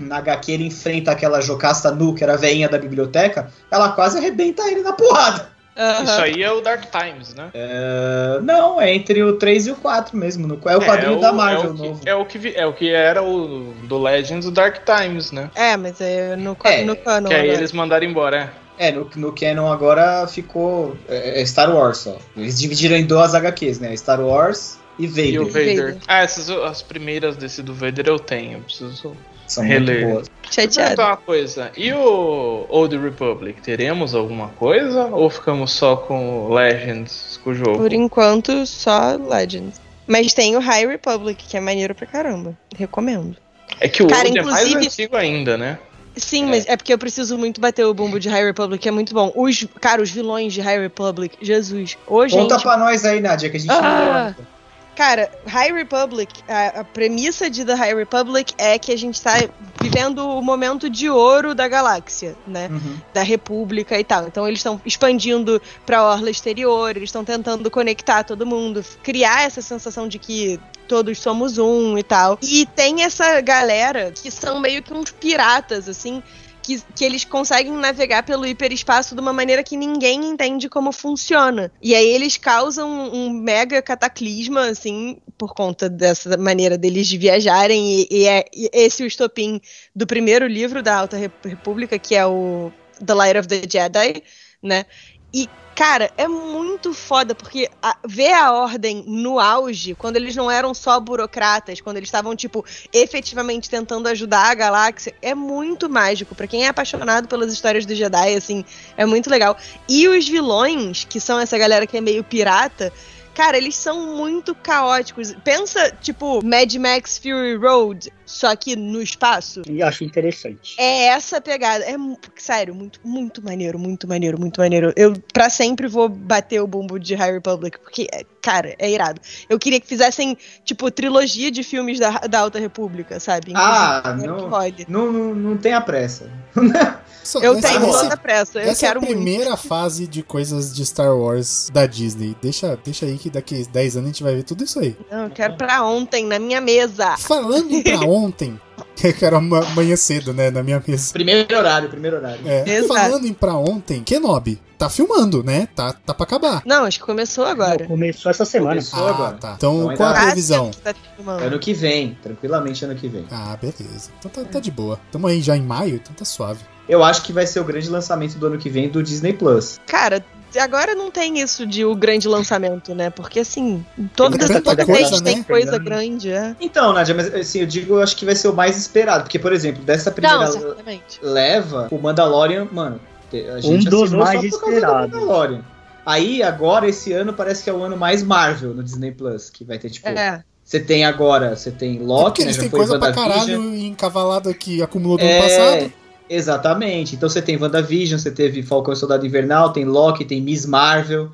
na 0.00 0.18
HQ 0.18 0.52
ele 0.52 0.66
enfrenta 0.66 1.10
aquela 1.10 1.40
Jocasta 1.40 1.90
Nu, 1.90 2.14
que 2.14 2.22
era 2.22 2.34
a 2.34 2.36
veinha 2.36 2.68
da 2.68 2.78
biblioteca, 2.78 3.52
ela 3.70 3.90
quase 3.90 4.18
arrebenta 4.18 4.62
ele 4.70 4.82
na 4.82 4.92
porrada. 4.92 5.48
Uhum. 5.80 6.04
Isso 6.04 6.20
aí 6.20 6.42
é 6.42 6.52
o 6.52 6.60
Dark 6.60 6.84
Times, 6.90 7.34
né? 7.34 7.48
É... 7.54 8.38
Não, 8.42 8.78
é 8.78 8.94
entre 8.94 9.22
o 9.22 9.38
3 9.38 9.68
e 9.68 9.70
o 9.70 9.76
4 9.76 10.16
mesmo. 10.16 10.46
No... 10.46 10.60
É 10.66 10.76
o 10.76 10.80
quadrinho 10.80 11.14
é, 11.14 11.16
o, 11.16 11.20
da 11.20 11.32
Marvel 11.32 11.70
é 11.70 11.74
novo. 11.74 12.00
É 12.04 12.14
o, 12.14 12.24
que, 12.26 12.54
é 12.54 12.66
o 12.66 12.72
que 12.74 12.90
era 12.90 13.22
o 13.22 13.72
do 13.84 13.98
Legends 13.98 14.44
do 14.44 14.50
Dark 14.50 14.82
Times, 14.84 15.32
né? 15.32 15.50
É, 15.54 15.76
mas 15.78 15.98
é 16.00 16.36
no, 16.36 16.56
é, 16.64 16.84
no 16.84 16.96
canon. 16.96 17.28
Que 17.28 17.34
aí 17.34 17.48
eles 17.48 17.72
mandaram 17.72 18.04
embora, 18.04 18.52
é. 18.76 18.88
É, 18.88 18.90
no, 18.90 19.10
no 19.14 19.32
Canon 19.34 19.70
agora 19.70 20.26
ficou 20.26 20.96
é, 21.06 21.42
é, 21.42 21.46
Star 21.46 21.70
Wars 21.70 21.98
só. 21.98 22.16
Eles 22.34 22.58
dividiram 22.58 22.96
em 22.96 23.04
duas 23.04 23.34
HQs, 23.34 23.78
né? 23.78 23.94
Star 23.94 24.18
Wars 24.22 24.78
e 24.98 25.06
Vader. 25.06 25.26
E 25.26 25.38
o 25.38 25.46
Vader. 25.46 25.76
Vader. 25.76 25.96
Ah, 26.08 26.22
essas 26.22 26.48
as 26.48 26.80
primeiras 26.80 27.36
desse 27.36 27.62
do 27.62 27.74
Vader 27.74 28.06
eu 28.08 28.18
tenho. 28.18 28.54
Eu 28.54 28.60
preciso 28.62 29.14
são 29.50 29.64
reler. 29.64 30.02
muito 30.02 30.12
boas. 30.12 30.30
Chateado. 30.50 31.02
uma 31.02 31.16
coisa. 31.16 31.70
E 31.76 31.92
o 31.92 32.66
Old 32.68 32.96
Republic? 32.96 33.60
Teremos 33.62 34.14
alguma 34.14 34.48
coisa? 34.48 35.06
Ou 35.06 35.30
ficamos 35.30 35.72
só 35.72 35.96
com 35.96 36.52
Legends 36.52 37.40
com 37.42 37.50
o 37.50 37.54
jogo? 37.54 37.78
Por 37.78 37.92
enquanto, 37.92 38.66
só 38.66 39.16
Legends. 39.16 39.80
Mas 40.06 40.34
tem 40.34 40.56
o 40.56 40.60
High 40.60 40.86
Republic, 40.86 41.44
que 41.46 41.56
é 41.56 41.60
maneiro 41.60 41.94
pra 41.94 42.06
caramba. 42.06 42.56
Recomendo. 42.76 43.36
É 43.78 43.88
que 43.88 44.02
o 44.02 44.08
Cara, 44.08 44.26
Old 44.26 44.38
inclusive... 44.38 44.70
é 44.70 44.74
mais 44.74 44.86
antigo 44.86 45.16
ainda, 45.16 45.56
né? 45.56 45.78
Sim, 46.16 46.44
é. 46.44 46.46
mas 46.46 46.66
é 46.66 46.76
porque 46.76 46.92
eu 46.92 46.98
preciso 46.98 47.38
muito 47.38 47.60
bater 47.60 47.84
o 47.84 47.94
bumbo 47.94 48.18
de 48.18 48.28
High 48.28 48.44
Republic, 48.44 48.86
é 48.86 48.90
muito 48.90 49.14
bom. 49.14 49.32
Os, 49.36 49.66
cara, 49.80 50.02
os 50.02 50.10
vilões 50.10 50.52
de 50.52 50.60
High 50.60 50.80
Republic, 50.80 51.36
Jesus. 51.40 51.96
Ô, 52.06 52.26
Conta 52.28 52.58
pra 52.58 52.76
nós 52.76 53.04
aí, 53.04 53.20
Nadia, 53.20 53.48
que 53.48 53.56
a 53.56 53.60
gente 53.60 53.70
ah, 53.70 54.34
não 54.36 54.59
Cara, 54.96 55.30
High 55.46 55.72
Republic, 55.72 56.42
a, 56.48 56.80
a, 56.80 56.84
premissa 56.84 57.48
de 57.48 57.64
The 57.64 57.74
High 57.74 57.94
Republic 57.94 58.54
é 58.58 58.78
que 58.78 58.92
a 58.92 58.98
gente 58.98 59.14
está 59.14 59.34
vivendo 59.80 60.18
o 60.18 60.42
momento 60.42 60.90
de 60.90 61.08
ouro 61.08 61.54
da 61.54 61.66
galáxia, 61.68 62.36
né? 62.46 62.68
Uhum. 62.70 62.98
Da 63.14 63.22
República 63.22 63.98
e 63.98 64.04
tal. 64.04 64.26
Então 64.26 64.46
eles 64.46 64.58
estão 64.58 64.80
expandindo 64.84 65.60
para 65.86 65.98
a 65.98 66.04
orla 66.04 66.30
exterior, 66.30 66.90
eles 66.90 67.08
estão 67.08 67.24
tentando 67.24 67.70
conectar 67.70 68.24
todo 68.24 68.44
mundo, 68.44 68.84
criar 69.02 69.42
essa 69.44 69.62
sensação 69.62 70.06
de 70.06 70.18
que 70.18 70.60
todos 70.90 71.18
somos 71.18 71.56
um 71.56 71.96
e 71.96 72.02
tal. 72.02 72.36
E 72.42 72.66
tem 72.66 73.04
essa 73.04 73.40
galera 73.40 74.10
que 74.10 74.28
são 74.28 74.58
meio 74.58 74.82
que 74.82 74.92
uns 74.92 75.12
piratas, 75.12 75.88
assim, 75.88 76.20
que, 76.62 76.82
que 76.94 77.04
eles 77.04 77.24
conseguem 77.24 77.72
navegar 77.72 78.22
pelo 78.22 78.46
hiperespaço 78.46 79.14
de 79.14 79.20
uma 79.20 79.32
maneira 79.32 79.62
que 79.62 79.76
ninguém 79.76 80.24
entende 80.24 80.68
como 80.68 80.92
funciona. 80.92 81.72
E 81.82 81.94
aí 81.94 82.08
eles 82.08 82.36
causam 82.36 83.12
um 83.12 83.30
mega 83.30 83.80
cataclisma, 83.82 84.66
assim, 84.66 85.18
por 85.36 85.54
conta 85.54 85.88
dessa 85.88 86.36
maneira 86.36 86.76
deles 86.76 87.06
de 87.06 87.18
viajarem. 87.18 88.00
E, 88.00 88.08
e 88.10 88.26
é 88.26 88.44
esse 88.72 89.02
o 89.02 89.06
estopim 89.06 89.60
do 89.94 90.06
primeiro 90.06 90.46
livro 90.46 90.82
da 90.82 90.96
Alta 90.96 91.16
República, 91.16 91.98
que 91.98 92.14
é 92.14 92.26
o 92.26 92.72
The 93.04 93.14
Light 93.14 93.38
of 93.38 93.48
the 93.48 93.62
Jedi, 93.68 94.22
né? 94.62 94.84
E, 95.32 95.48
cara, 95.80 96.10
é 96.18 96.28
muito 96.28 96.92
foda, 96.92 97.34
porque 97.34 97.66
a, 97.82 97.96
ver 98.06 98.34
a 98.34 98.52
ordem 98.52 99.02
no 99.06 99.40
auge, 99.40 99.94
quando 99.94 100.16
eles 100.16 100.36
não 100.36 100.50
eram 100.50 100.74
só 100.74 101.00
burocratas, 101.00 101.80
quando 101.80 101.96
eles 101.96 102.08
estavam, 102.08 102.36
tipo, 102.36 102.62
efetivamente 102.92 103.70
tentando 103.70 104.06
ajudar 104.08 104.50
a 104.50 104.54
galáxia, 104.54 105.14
é 105.22 105.34
muito 105.34 105.88
mágico. 105.88 106.34
para 106.34 106.46
quem 106.46 106.66
é 106.66 106.68
apaixonado 106.68 107.28
pelas 107.28 107.50
histórias 107.50 107.86
do 107.86 107.94
Jedi, 107.94 108.34
assim, 108.34 108.62
é 108.94 109.06
muito 109.06 109.30
legal. 109.30 109.56
E 109.88 110.06
os 110.06 110.28
vilões, 110.28 111.06
que 111.08 111.18
são 111.18 111.40
essa 111.40 111.56
galera 111.56 111.86
que 111.86 111.96
é 111.96 112.00
meio 112.02 112.22
pirata, 112.22 112.92
Cara, 113.32 113.56
eles 113.56 113.76
são 113.76 114.16
muito 114.16 114.54
caóticos. 114.54 115.34
Pensa, 115.44 115.96
tipo, 116.02 116.44
Mad 116.44 116.74
Max 116.74 117.16
Fury 117.16 117.56
Road, 117.56 118.12
só 118.30 118.54
que 118.54 118.76
no 118.76 119.02
espaço. 119.02 119.62
E 119.68 119.82
acho 119.82 120.04
interessante. 120.04 120.76
É 120.78 121.08
essa 121.08 121.40
pegada. 121.40 121.84
É, 121.84 121.96
sério, 122.36 122.74
muito, 122.74 123.00
muito 123.04 123.44
maneiro, 123.44 123.78
muito 123.78 124.06
maneiro, 124.06 124.38
muito 124.38 124.60
maneiro. 124.60 124.92
Eu, 124.96 125.14
pra 125.32 125.50
sempre, 125.50 125.88
vou 125.88 126.08
bater 126.08 126.60
o 126.62 126.66
bumbo 126.66 126.98
de 126.98 127.14
High 127.14 127.32
Republic, 127.32 127.78
porque, 127.80 128.06
cara, 128.40 128.74
é 128.78 128.90
irado. 128.90 129.20
Eu 129.48 129.58
queria 129.58 129.80
que 129.80 129.86
fizessem, 129.86 130.38
tipo, 130.64 130.90
trilogia 130.90 131.50
de 131.50 131.62
filmes 131.62 131.98
da, 131.98 132.10
da 132.20 132.40
Alta 132.40 132.58
República, 132.58 133.18
sabe? 133.18 133.50
Inclusive, 133.50 133.74
ah, 133.74 134.16
não, 134.16 134.48
não, 134.88 135.12
não, 135.12 135.34
não 135.34 135.56
tenha 135.56 135.80
pressa. 135.80 136.30
eu 137.42 137.60
tenho 137.60 137.80
toda 137.80 138.16
pressa. 138.16 138.58
Eu 138.58 138.70
essa 138.70 138.86
quero 138.86 139.00
é 139.00 139.02
a 139.02 139.06
primeira 139.06 139.50
muito. 139.50 139.68
fase 139.68 140.06
de 140.06 140.22
coisas 140.22 140.74
de 140.74 140.84
Star 140.84 141.16
Wars 141.16 141.68
da 141.72 141.86
Disney. 141.86 142.36
Deixa, 142.40 142.78
deixa 142.82 143.06
aí 143.06 143.18
que 143.18 143.30
daqui 143.30 143.66
10 143.66 143.96
anos 143.96 144.08
a 144.08 144.12
gente 144.12 144.22
vai 144.22 144.34
ver 144.34 144.42
tudo 144.42 144.64
isso 144.64 144.78
aí. 144.80 144.96
Não, 145.10 145.24
eu 145.24 145.30
quero 145.30 145.56
pra 145.56 145.84
ontem, 145.84 146.26
na 146.26 146.38
minha 146.38 146.60
mesa. 146.60 147.16
Falando 147.18 147.82
pra 147.82 148.00
ontem, 148.00 148.00
que 148.96 149.24
era 149.24 149.38
amanhã 149.38 149.96
cedo, 149.96 150.32
né? 150.32 150.50
Na 150.50 150.62
minha 150.62 150.82
mesa. 150.86 151.12
Primeiro 151.12 151.56
horário, 151.56 151.88
primeiro 151.88 152.16
horário. 152.16 152.40
É. 152.46 152.82
Falando 152.84 153.26
em 153.26 153.32
pra 153.32 153.54
ontem, 153.54 154.02
Kenobi. 154.02 154.60
Tá 154.76 154.88
filmando, 154.88 155.44
né? 155.44 155.68
Tá, 155.74 155.92
tá 155.92 156.14
pra 156.14 156.24
acabar. 156.24 156.62
Não, 156.64 156.84
acho 156.84 156.98
que 156.98 157.04
começou 157.04 157.44
agora. 157.44 157.86
Começou 157.86 158.30
essa 158.30 158.46
semana. 158.46 158.70
Começou 158.70 159.06
ah, 159.06 159.10
agora. 159.10 159.36
Tá. 159.36 159.54
Então, 159.56 159.82
então 159.82 159.96
qual 159.96 160.08
a 160.08 160.22
previsão? 160.22 160.70
Tá 160.70 160.94
ano 161.26 161.58
que 161.58 161.74
vem, 161.74 162.16
tranquilamente 162.22 162.82
ano 162.84 162.94
que 162.94 163.06
vem. 163.06 163.26
Ah, 163.30 163.58
beleza. 163.60 164.10
Então 164.18 164.30
tá, 164.30 164.42
tá 164.50 164.58
de 164.58 164.70
boa. 164.70 164.98
Tamo 165.12 165.26
aí 165.26 165.42
já 165.42 165.54
em 165.54 165.62
maio, 165.62 165.96
então 165.96 166.14
tá 166.14 166.24
suave. 166.24 166.64
Eu 166.88 167.04
acho 167.04 167.22
que 167.22 167.32
vai 167.32 167.46
ser 167.46 167.60
o 167.60 167.64
grande 167.64 167.90
lançamento 167.90 168.38
do 168.38 168.46
ano 168.46 168.58
que 168.58 168.70
vem 168.70 168.88
do 168.88 169.02
Disney 169.02 169.34
Plus. 169.34 169.78
Cara, 169.86 170.24
agora 170.58 170.94
não 170.94 171.10
tem 171.10 171.38
isso 171.40 171.66
de 171.66 171.84
o 171.84 171.94
grande 171.94 172.26
lançamento, 172.26 172.94
né? 172.94 173.10
Porque 173.10 173.40
assim, 173.40 173.84
toda, 174.16 174.38
Tem 174.38 174.60
toda 174.60 174.84
coisa, 174.84 175.10
vez 175.10 175.20
né? 175.20 175.32
tem 175.32 175.42
coisa 175.42 175.78
grande, 175.78 176.30
é. 176.30 176.56
Então, 176.60 176.92
Nádia, 176.92 177.14
mas 177.14 177.32
assim, 177.34 177.60
eu 177.60 177.66
digo, 177.66 177.94
eu 177.94 178.02
acho 178.02 178.16
que 178.16 178.24
vai 178.24 178.34
ser 178.34 178.48
o 178.48 178.52
mais 178.52 178.76
esperado. 178.76 179.24
Porque, 179.24 179.38
por 179.38 179.52
exemplo, 179.52 179.82
dessa 179.82 180.10
primeira 180.10 180.38
Não, 180.38 180.74
leva, 181.22 181.88
o 181.90 181.98
Mandalorian, 181.98 182.66
mano, 182.72 183.00
a 183.32 183.60
gente 183.60 183.86
Um 183.86 183.90
dos 183.90 184.12
mais 184.12 184.50
só 184.50 184.58
por 184.58 184.60
causa 184.60 184.66
do 184.66 184.74
esperados. 184.74 185.12
Mandalorian. 185.12 185.64
Aí, 186.04 186.42
agora, 186.42 186.88
esse 186.88 187.12
ano, 187.12 187.32
parece 187.32 187.62
que 187.62 187.70
é 187.70 187.72
o 187.72 187.82
ano 187.82 187.96
mais 187.96 188.22
Marvel 188.22 188.74
no 188.74 188.82
Disney 188.82 189.12
Plus, 189.12 189.50
que 189.50 189.64
vai 189.64 189.78
ter, 189.78 189.90
tipo... 189.90 190.08
É. 190.08 190.42
Você 190.64 190.78
tem 190.78 191.04
agora, 191.04 191.56
você 191.56 191.72
tem 191.72 191.96
É 191.96 192.00
Loki, 192.00 192.24
porque 192.30 192.44
né? 192.44 192.52
Já 192.52 192.60
têm 192.60 192.70
foi 192.70 192.78
coisa 192.78 192.96
pra 192.96 193.12
caralho 193.12 193.74
encavalada 193.74 194.54
que 194.54 194.80
acumulou 194.80 195.18
do 195.18 195.24
ano 195.24 195.32
É, 195.32 195.40
passado. 195.42 195.92
Exatamente. 196.30 197.16
Então 197.16 197.28
você 197.28 197.42
tem 197.42 197.56
WandaVision, 197.60 198.18
você 198.18 198.30
teve 198.30 198.62
Falcão 198.62 198.94
e 198.94 198.96
Soldado 198.96 199.26
Invernal, 199.26 199.72
tem 199.72 199.84
Loki, 199.84 200.24
tem 200.24 200.40
Miss 200.40 200.64
Marvel, 200.64 201.28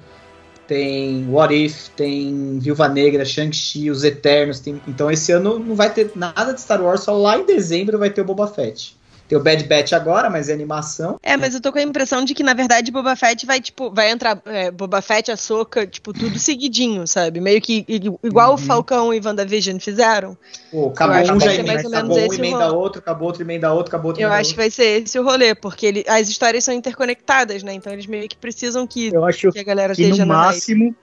tem 0.66 1.28
What 1.28 1.54
If, 1.54 1.88
tem 1.90 2.58
Viúva 2.58 2.88
Negra, 2.88 3.24
Shang-Chi, 3.24 3.90
Os 3.90 4.02
Eternos. 4.02 4.58
tem- 4.58 4.80
Então 4.88 5.10
esse 5.10 5.30
ano 5.30 5.58
não 5.58 5.76
vai 5.76 5.92
ter 5.92 6.10
nada 6.16 6.52
de 6.52 6.60
Star 6.60 6.82
Wars, 6.82 7.02
só 7.02 7.16
lá 7.16 7.38
em 7.38 7.44
dezembro 7.46 7.98
vai 7.98 8.10
ter 8.10 8.22
o 8.22 8.24
Boba 8.24 8.48
Fett. 8.48 8.95
Tem 9.28 9.36
o 9.36 9.42
Bad 9.42 9.64
Batch 9.64 9.92
agora, 9.92 10.30
mas 10.30 10.48
é 10.48 10.52
animação. 10.52 11.18
É, 11.22 11.36
mas 11.36 11.54
eu 11.54 11.60
tô 11.60 11.72
com 11.72 11.78
a 11.78 11.82
impressão 11.82 12.24
de 12.24 12.32
que, 12.32 12.42
na 12.42 12.54
verdade, 12.54 12.92
Boba 12.92 13.16
Fett 13.16 13.44
vai, 13.44 13.60
tipo, 13.60 13.90
vai 13.90 14.10
entrar. 14.10 14.40
É, 14.44 14.70
Boba 14.70 15.02
Fett, 15.02 15.32
Ahsoka, 15.32 15.86
tipo, 15.86 16.12
tudo 16.12 16.38
seguidinho, 16.38 17.06
sabe? 17.06 17.40
Meio 17.40 17.60
que 17.60 17.84
igual 18.22 18.54
o 18.54 18.58
Falcão 18.58 19.12
e 19.12 19.20
WandaVision 19.20 19.78
fizeram. 19.78 20.36
Pô, 20.70 20.88
acabou 20.88 21.16
um, 21.16 21.20
que 21.20 21.26
já 21.26 21.34
vai 21.34 21.48
ser 21.48 21.54
emenda, 21.54 21.72
mais 21.72 21.84
ou 21.84 21.90
acabou 21.90 22.16
menos 22.16 22.30
um, 22.30 22.32
esse 22.32 22.40
emenda 22.40 22.72
outro, 22.72 22.98
acabou 23.00 23.26
outro, 23.26 23.42
emenda 23.42 23.72
outro, 23.72 23.88
acabou 23.88 24.10
outro, 24.10 24.22
Eu 24.22 24.32
acho 24.32 24.50
que 24.50 24.56
vai 24.56 24.70
ser 24.70 25.02
esse 25.02 25.18
o 25.18 25.24
rolê, 25.24 25.54
porque 25.54 25.86
ele, 25.86 26.04
as 26.06 26.28
histórias 26.28 26.62
são 26.62 26.72
interconectadas, 26.72 27.62
né? 27.62 27.74
Então 27.74 27.92
eles 27.92 28.06
meio 28.06 28.28
que 28.28 28.36
precisam 28.36 28.86
que, 28.86 29.12
Eu 29.12 29.24
acho 29.24 29.50
que 29.50 29.58
a 29.58 29.64
galera 29.64 29.94
que 29.94 30.02
esteja 30.02 30.24
no 30.24 30.32
máximo, 30.32 30.94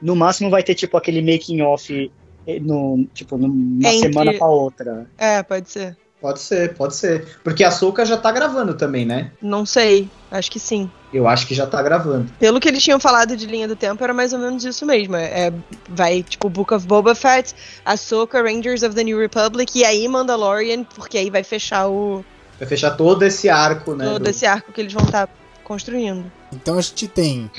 no 0.00 0.14
máximo 0.14 0.50
vai 0.50 0.62
ter 0.62 0.74
tipo 0.74 0.96
aquele 0.96 1.20
making 1.20 1.62
off 1.62 2.12
eh, 2.46 2.60
no, 2.60 3.06
tipo, 3.12 3.36
numa 3.36 3.88
Entre- 3.88 4.12
semana 4.12 4.32
pra 4.38 4.46
outra. 4.46 5.06
É, 5.18 5.42
pode 5.42 5.70
ser. 5.70 5.96
Pode 6.22 6.38
ser, 6.40 6.74
pode 6.74 6.94
ser. 6.94 7.26
Porque 7.42 7.64
a 7.64 7.70
Soca 7.72 8.06
já 8.06 8.16
tá 8.16 8.30
gravando 8.30 8.74
também, 8.74 9.04
né? 9.04 9.32
Não 9.42 9.66
sei. 9.66 10.08
Acho 10.30 10.48
que 10.50 10.60
sim. 10.60 10.88
Eu 11.12 11.26
acho 11.26 11.46
que 11.48 11.54
já 11.54 11.66
tá 11.66 11.82
gravando. 11.82 12.30
Pelo 12.38 12.60
que 12.60 12.68
eles 12.68 12.82
tinham 12.82 13.00
falado 13.00 13.36
de 13.36 13.44
linha 13.44 13.66
do 13.66 13.74
tempo, 13.74 14.02
era 14.04 14.14
mais 14.14 14.32
ou 14.32 14.38
menos 14.38 14.64
isso 14.64 14.86
mesmo. 14.86 15.16
É, 15.16 15.48
é- 15.48 15.52
vai, 15.88 16.22
tipo, 16.22 16.48
Book 16.48 16.72
of 16.72 16.86
Boba 16.86 17.14
Fett, 17.16 17.52
Ahsoka, 17.84 18.40
Rangers 18.40 18.84
of 18.84 18.94
the 18.94 19.02
New 19.02 19.18
Republic 19.18 19.76
e 19.76 19.84
aí 19.84 20.06
Mandalorian, 20.06 20.84
porque 20.84 21.18
aí 21.18 21.28
vai 21.28 21.42
fechar 21.42 21.88
o, 21.88 22.24
Vai 22.58 22.68
fechar 22.68 22.92
todo 22.92 23.24
esse 23.24 23.48
arco, 23.50 23.96
né? 23.96 24.04
todo 24.04 24.22
do- 24.22 24.30
esse 24.30 24.46
arco 24.46 24.70
que 24.72 24.80
eles 24.80 24.92
vão 24.92 25.02
estar 25.04 25.28
construindo. 25.64 26.30
Então 26.52 26.78
a 26.78 26.80
gente 26.80 27.08
tem 27.08 27.50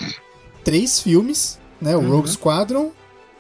três 0.64 1.02
filmes, 1.02 1.60
né? 1.82 1.96
O 1.98 2.00
Uhum. 2.00 2.10
Rogue 2.12 2.30
Squadron, 2.30 2.92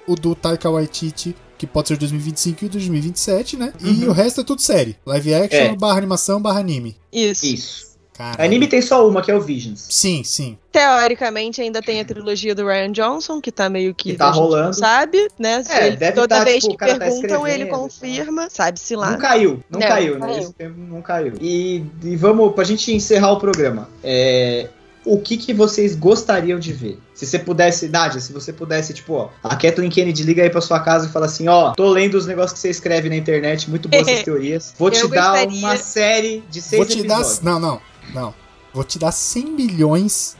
o 0.05 0.15
do 0.15 0.35
Taika 0.35 0.69
Waititi, 0.69 1.33
que 1.57 1.65
pode 1.67 1.87
ser 1.87 1.93
de 1.95 2.01
2025 2.01 2.63
e 2.63 2.65
o 2.65 2.69
de 2.69 2.77
2027, 2.77 3.57
né? 3.57 3.73
E 3.79 3.87
Uhum. 4.05 4.09
o 4.09 4.11
resto 4.11 4.41
é 4.41 4.43
tudo 4.43 4.61
série. 4.61 4.97
Live 5.05 5.33
action, 5.33 5.59
É. 5.59 5.75
barra 5.75 5.97
animação, 5.97 6.41
barra 6.41 6.59
anime. 6.59 6.95
Isso. 7.11 7.45
Isso. 7.45 7.93
Caralho. 8.15 8.43
Anime 8.43 8.67
tem 8.67 8.79
só 8.79 9.07
uma, 9.09 9.23
que 9.23 9.31
é 9.31 9.35
o 9.35 9.41
Visions. 9.41 9.87
Sim, 9.89 10.23
sim. 10.23 10.55
Teoricamente, 10.71 11.59
ainda 11.61 11.81
tem 11.81 11.99
a 11.99 12.05
trilogia 12.05 12.53
do 12.53 12.63
Ryan 12.67 12.91
Johnson, 12.91 13.41
que 13.41 13.51
tá 13.51 13.67
meio 13.69 13.95
que. 13.95 14.11
Que 14.11 14.17
tá 14.17 14.25
a 14.25 14.27
gente 14.27 14.35
não 14.39 14.43
rolando. 14.49 14.75
sabe, 14.75 15.27
né? 15.39 15.63
É, 15.67 15.87
Ele- 15.87 15.95
deve 15.97 16.11
toda 16.13 16.37
tá, 16.37 16.43
vez 16.43 16.63
tipo, 16.63 16.77
que 16.77 16.85
tá 16.85 16.95
perguntam, 16.99 17.47
ele 17.47 17.63
escrevendo, 17.63 17.69
confirma, 17.79 18.49
sabe-se 18.51 18.95
lá. 18.95 19.11
Não 19.11 19.17
caiu, 19.17 19.63
não 19.67 19.79
Não, 19.79 19.87
caiu, 19.87 20.19
não 20.19 20.27
né? 20.27 20.33
caiu. 20.33 20.43
Esse 20.43 20.53
tempo 20.53 20.75
não 20.79 21.01
caiu. 21.01 21.33
E, 21.41 21.83
e 22.03 22.15
vamos, 22.15 22.53
pra 22.53 22.63
gente 22.63 22.93
encerrar 22.93 23.31
o 23.31 23.39
programa, 23.39 23.89
é, 24.03 24.69
o 25.05 25.19
que, 25.19 25.37
que 25.37 25.53
vocês 25.53 25.95
gostariam 25.95 26.59
de 26.59 26.71
ver? 26.73 26.99
Se 27.13 27.25
você 27.25 27.37
pudesse, 27.39 27.87
Nádia, 27.89 28.19
se 28.21 28.31
você 28.33 28.51
pudesse, 28.53 28.93
tipo, 28.93 29.13
ó, 29.13 29.29
a 29.43 29.55
Kathleen 29.55 29.89
Kennedy 29.89 30.23
liga 30.23 30.43
aí 30.43 30.49
pra 30.49 30.61
sua 30.61 30.79
casa 30.79 31.07
e 31.07 31.11
fala 31.11 31.25
assim, 31.25 31.47
ó, 31.47 31.71
tô 31.73 31.89
lendo 31.89 32.15
os 32.15 32.25
negócios 32.25 32.53
que 32.53 32.59
você 32.59 32.69
escreve 32.69 33.09
na 33.09 33.15
internet, 33.15 33.69
muito 33.69 33.87
boas 33.89 34.07
essas 34.07 34.23
teorias. 34.27 34.73
Vou 34.77 34.89
te 34.89 35.05
dar 35.09 35.31
gostaria- 35.31 35.59
uma 35.59 35.77
série 35.77 36.43
de 36.49 36.61
seis 36.61 36.77
Vou 36.77 36.85
te 36.85 37.03
dar. 37.03 37.15
episódios. 37.19 37.41
Não, 37.41 37.59
não, 37.59 37.81
não. 38.13 38.33
Vou 38.73 38.83
te 38.83 38.97
dar 38.97 39.11
100 39.11 39.45
milhões 39.51 40.35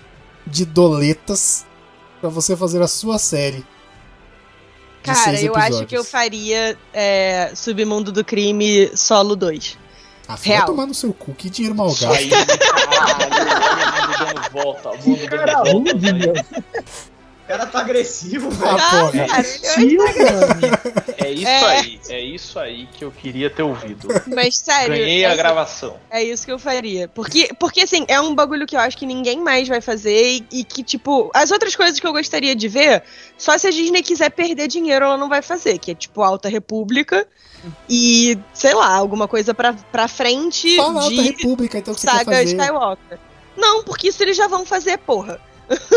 de 0.47 0.65
doletas 0.65 1.65
pra 2.19 2.29
você 2.29 2.55
fazer 2.57 2.81
a 2.81 2.87
sua 2.87 3.17
série. 3.19 3.57
de 3.57 3.65
Cara, 5.03 5.17
seis 5.17 5.43
eu 5.43 5.55
acho 5.55 5.85
que 5.85 5.95
eu 5.97 6.03
faria 6.03 6.77
é, 6.93 7.51
Submundo 7.55 8.11
do 8.11 8.23
Crime 8.25 8.89
Solo 8.95 9.35
2. 9.35 9.77
Ah, 10.25 10.37
vai 10.37 10.45
Real. 10.55 10.65
tomar 10.65 10.85
no 10.85 10.93
seu 10.93 11.13
cu, 11.13 11.33
que 11.33 11.49
dinheiro 11.49 11.75
mal 11.75 11.89
gasto. 11.89 12.07
Volta. 14.51 14.89
O 14.91 15.09
mundo 15.09 15.27
Cara, 15.27 15.57
rude, 15.63 16.13
meu. 16.13 16.33
O 16.33 17.45
cara 17.45 17.65
tá 17.65 17.79
agressivo, 17.81 18.49
velho. 18.49 18.71
Ah, 18.77 19.11
porra. 19.11 19.27
cara, 19.27 19.43
mano. 20.37 20.79
É 21.17 21.29
isso 21.29 21.47
É. 21.47 21.77
aí, 21.77 21.99
é 22.09 22.21
isso 22.21 22.57
aí 22.59 22.87
que 22.93 23.03
eu 23.03 23.11
queria 23.11 23.49
ter 23.49 23.63
ouvido. 23.63 24.07
mas 24.33 24.57
sério. 24.57 24.95
Ganhei 24.95 25.25
é, 25.25 25.29
a 25.29 25.35
gravação. 25.35 25.97
é 26.09 26.23
isso 26.23 26.45
que 26.45 26.51
eu 26.53 26.57
faria. 26.57 27.09
Porque, 27.09 27.49
porque, 27.59 27.81
assim, 27.81 28.05
é 28.07 28.19
um 28.21 28.33
bagulho 28.33 28.65
que 28.65 28.77
eu 28.77 28.79
acho 28.79 28.97
que 28.97 29.05
ninguém 29.05 29.41
mais 29.41 29.67
vai 29.67 29.81
fazer 29.81 30.37
e, 30.37 30.45
e 30.59 30.63
que, 30.63 30.81
tipo, 30.83 31.29
as 31.33 31.51
outras 31.51 31.75
coisas 31.75 31.99
que 31.99 32.07
eu 32.07 32.13
gostaria 32.13 32.55
de 32.55 32.67
ver, 32.69 33.03
só 33.37 33.57
se 33.57 33.67
a 33.67 33.71
Disney 33.71 34.01
quiser 34.01 34.29
perder 34.29 34.69
dinheiro, 34.69 35.03
ela 35.03 35.17
não 35.17 35.27
vai 35.27 35.41
fazer, 35.41 35.77
que 35.79 35.91
é, 35.91 35.95
tipo, 35.95 36.21
Alta 36.21 36.47
República 36.47 37.27
e, 37.89 38.37
sei 38.53 38.73
lá, 38.73 38.95
alguma 38.95 39.27
coisa 39.27 39.53
pra, 39.53 39.73
pra 39.91 40.07
frente 40.07 40.77
Fala 40.77 41.01
Alta 41.03 41.13
de 41.13 41.21
República, 41.21 41.77
então, 41.77 41.93
que 41.93 41.99
você 41.99 42.07
quer 42.07 42.17
saga 42.19 42.31
fazer. 42.31 42.45
Skywalker. 42.45 43.19
Não, 43.57 43.83
porque 43.83 44.07
isso 44.09 44.21
eles 44.23 44.35
já 44.37 44.47
vão 44.47 44.65
fazer, 44.65 44.97
porra. 44.99 45.39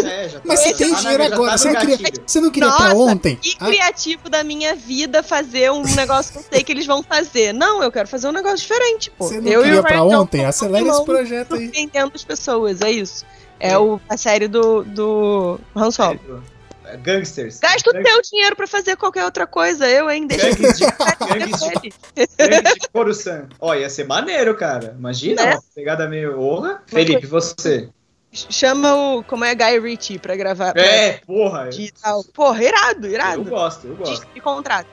É, 0.04 0.28
já 0.28 0.38
tá- 0.38 0.44
Mas 0.46 0.60
você 0.60 0.74
tem 0.74 0.90
tá 0.90 0.96
dinheiro 1.00 1.22
na- 1.24 1.28
já 1.28 1.34
agora. 1.34 1.50
tá 1.50 1.58
Você 1.58 1.70
não 1.72 1.80
queria, 1.80 1.98
você 2.26 2.40
não 2.40 2.50
queria 2.50 2.68
pra 2.70 2.94
Nossa, 2.94 2.96
ontem? 3.12 3.36
Que 3.36 3.56
Ah, 3.58 3.66
criativo 3.66 4.30
da 4.30 4.44
minha 4.44 4.74
vida 4.76 5.22
fazer 5.24 5.72
um 5.72 5.82
negócio 5.82 6.32
que 6.32 6.38
eu 6.38 6.44
sei 6.52 6.62
que 6.62 6.72
eles 6.72 6.86
vão 6.86 7.02
fazer. 7.02 7.52
Não, 7.52 7.82
eu 7.82 7.90
quero 7.90 8.06
fazer 8.08 8.28
um 8.28 8.32
negócio 8.32 8.58
diferente, 8.58 9.10
pô. 9.10 9.26
Você 9.26 9.40
não 9.40 9.50
eu 9.50 9.60
e 9.60 9.64
queria 9.64 9.80
o 9.80 9.82
pra 9.82 10.02
ontem? 10.04 10.44
Acelera 10.44 10.88
esse 10.88 11.04
projeto 11.04 11.54
aí. 11.56 11.64
surpreendendo 11.64 12.12
as 12.14 12.24
pessoas, 12.24 12.80
é 12.80 12.90
isso. 12.92 13.24
É 13.58 13.76
o, 13.76 14.00
a 14.08 14.16
série 14.16 14.46
do, 14.48 14.84
do 14.84 15.58
Han 15.74 15.90
Solo. 15.90 16.20
É, 16.28 16.55
Gangsters. 17.02 17.58
Gasta 17.60 17.90
o 17.90 17.92
Gang- 17.92 18.04
teu 18.04 18.22
dinheiro 18.22 18.54
pra 18.56 18.66
fazer 18.66 18.96
qualquer 18.96 19.24
outra 19.24 19.46
coisa, 19.46 19.88
eu, 19.88 20.08
hein? 20.10 20.26
Deixa 20.26 20.50
Gangues 20.54 20.78
de, 20.78 20.84
eu 20.84 20.90
gangues 21.28 21.60
de, 21.60 21.92
gangues 22.38 22.74
de 22.80 22.88
Coruscant. 22.92 23.48
Ó, 23.60 23.74
ia 23.74 23.88
ser 23.90 24.04
maneiro, 24.06 24.54
cara. 24.56 24.94
Imagina, 24.98 25.44
Né? 25.44 25.52
uma 25.54 25.62
pegada 25.74 26.08
meio 26.08 26.40
honra. 26.40 26.82
Felipe, 26.86 27.26
você. 27.26 27.88
Chama 28.32 28.94
o. 28.94 29.24
Como 29.24 29.44
é 29.44 29.54
Guy 29.54 29.80
Ritchie 29.80 30.18
pra 30.18 30.36
gravar. 30.36 30.72
pra- 30.74 30.82
É, 30.82 31.20
porra. 31.26 31.68
de 31.70 31.90
tal. 31.92 32.22
Porra, 32.24 32.62
irado, 32.62 33.06
Eu 33.06 33.12
irado. 33.12 33.44
gosto, 33.44 33.86
eu 33.86 33.96
gosto. 33.96 34.10
Disney 34.12 34.28
me 34.34 34.40
contrata. 34.40 34.88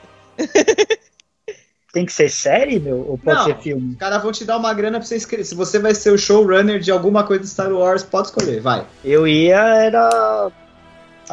Tem 1.92 2.06
que 2.08 2.12
ser 2.14 2.28
série, 2.30 2.80
meu? 2.80 3.06
Ou 3.08 3.18
pode 3.20 3.38
Não. 3.38 3.46
ser 3.46 3.58
filme? 3.60 3.92
Os 3.94 3.98
caras 4.00 4.22
vão 4.24 4.32
te 4.32 4.44
dar 4.46 4.58
uma 4.58 4.74
grana 4.74 4.98
pra 4.98 5.06
você 5.08 5.16
escrever. 5.16 5.44
Se 5.44 5.54
você 5.54 5.78
vai 5.78 5.94
ser 5.94 6.10
o 6.12 6.18
showrunner 6.18 6.80
de 6.80 6.90
alguma 6.90 7.24
coisa 7.24 7.44
de 7.44 7.50
Star 7.50 7.72
Wars, 7.72 8.02
pode 8.02 8.30
escolher, 8.30 8.60
vai. 8.62 8.84
Eu 9.06 9.28
ia 9.28 9.58
era 9.60 10.52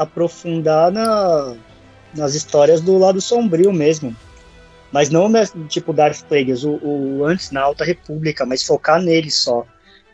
aprofundar 0.02 0.90
na, 0.90 1.54
nas 2.16 2.34
histórias 2.34 2.80
do 2.80 2.96
lado 2.98 3.20
sombrio 3.20 3.72
mesmo. 3.72 4.16
Mas 4.90 5.10
não 5.10 5.28
né, 5.28 5.44
tipo 5.68 5.92
Darth 5.92 6.22
Plagueis, 6.22 6.64
o, 6.64 6.72
o 6.82 7.24
antes 7.24 7.50
na 7.50 7.60
Alta 7.60 7.84
República, 7.84 8.44
mas 8.44 8.64
focar 8.64 9.00
nele 9.00 9.30
só. 9.30 9.64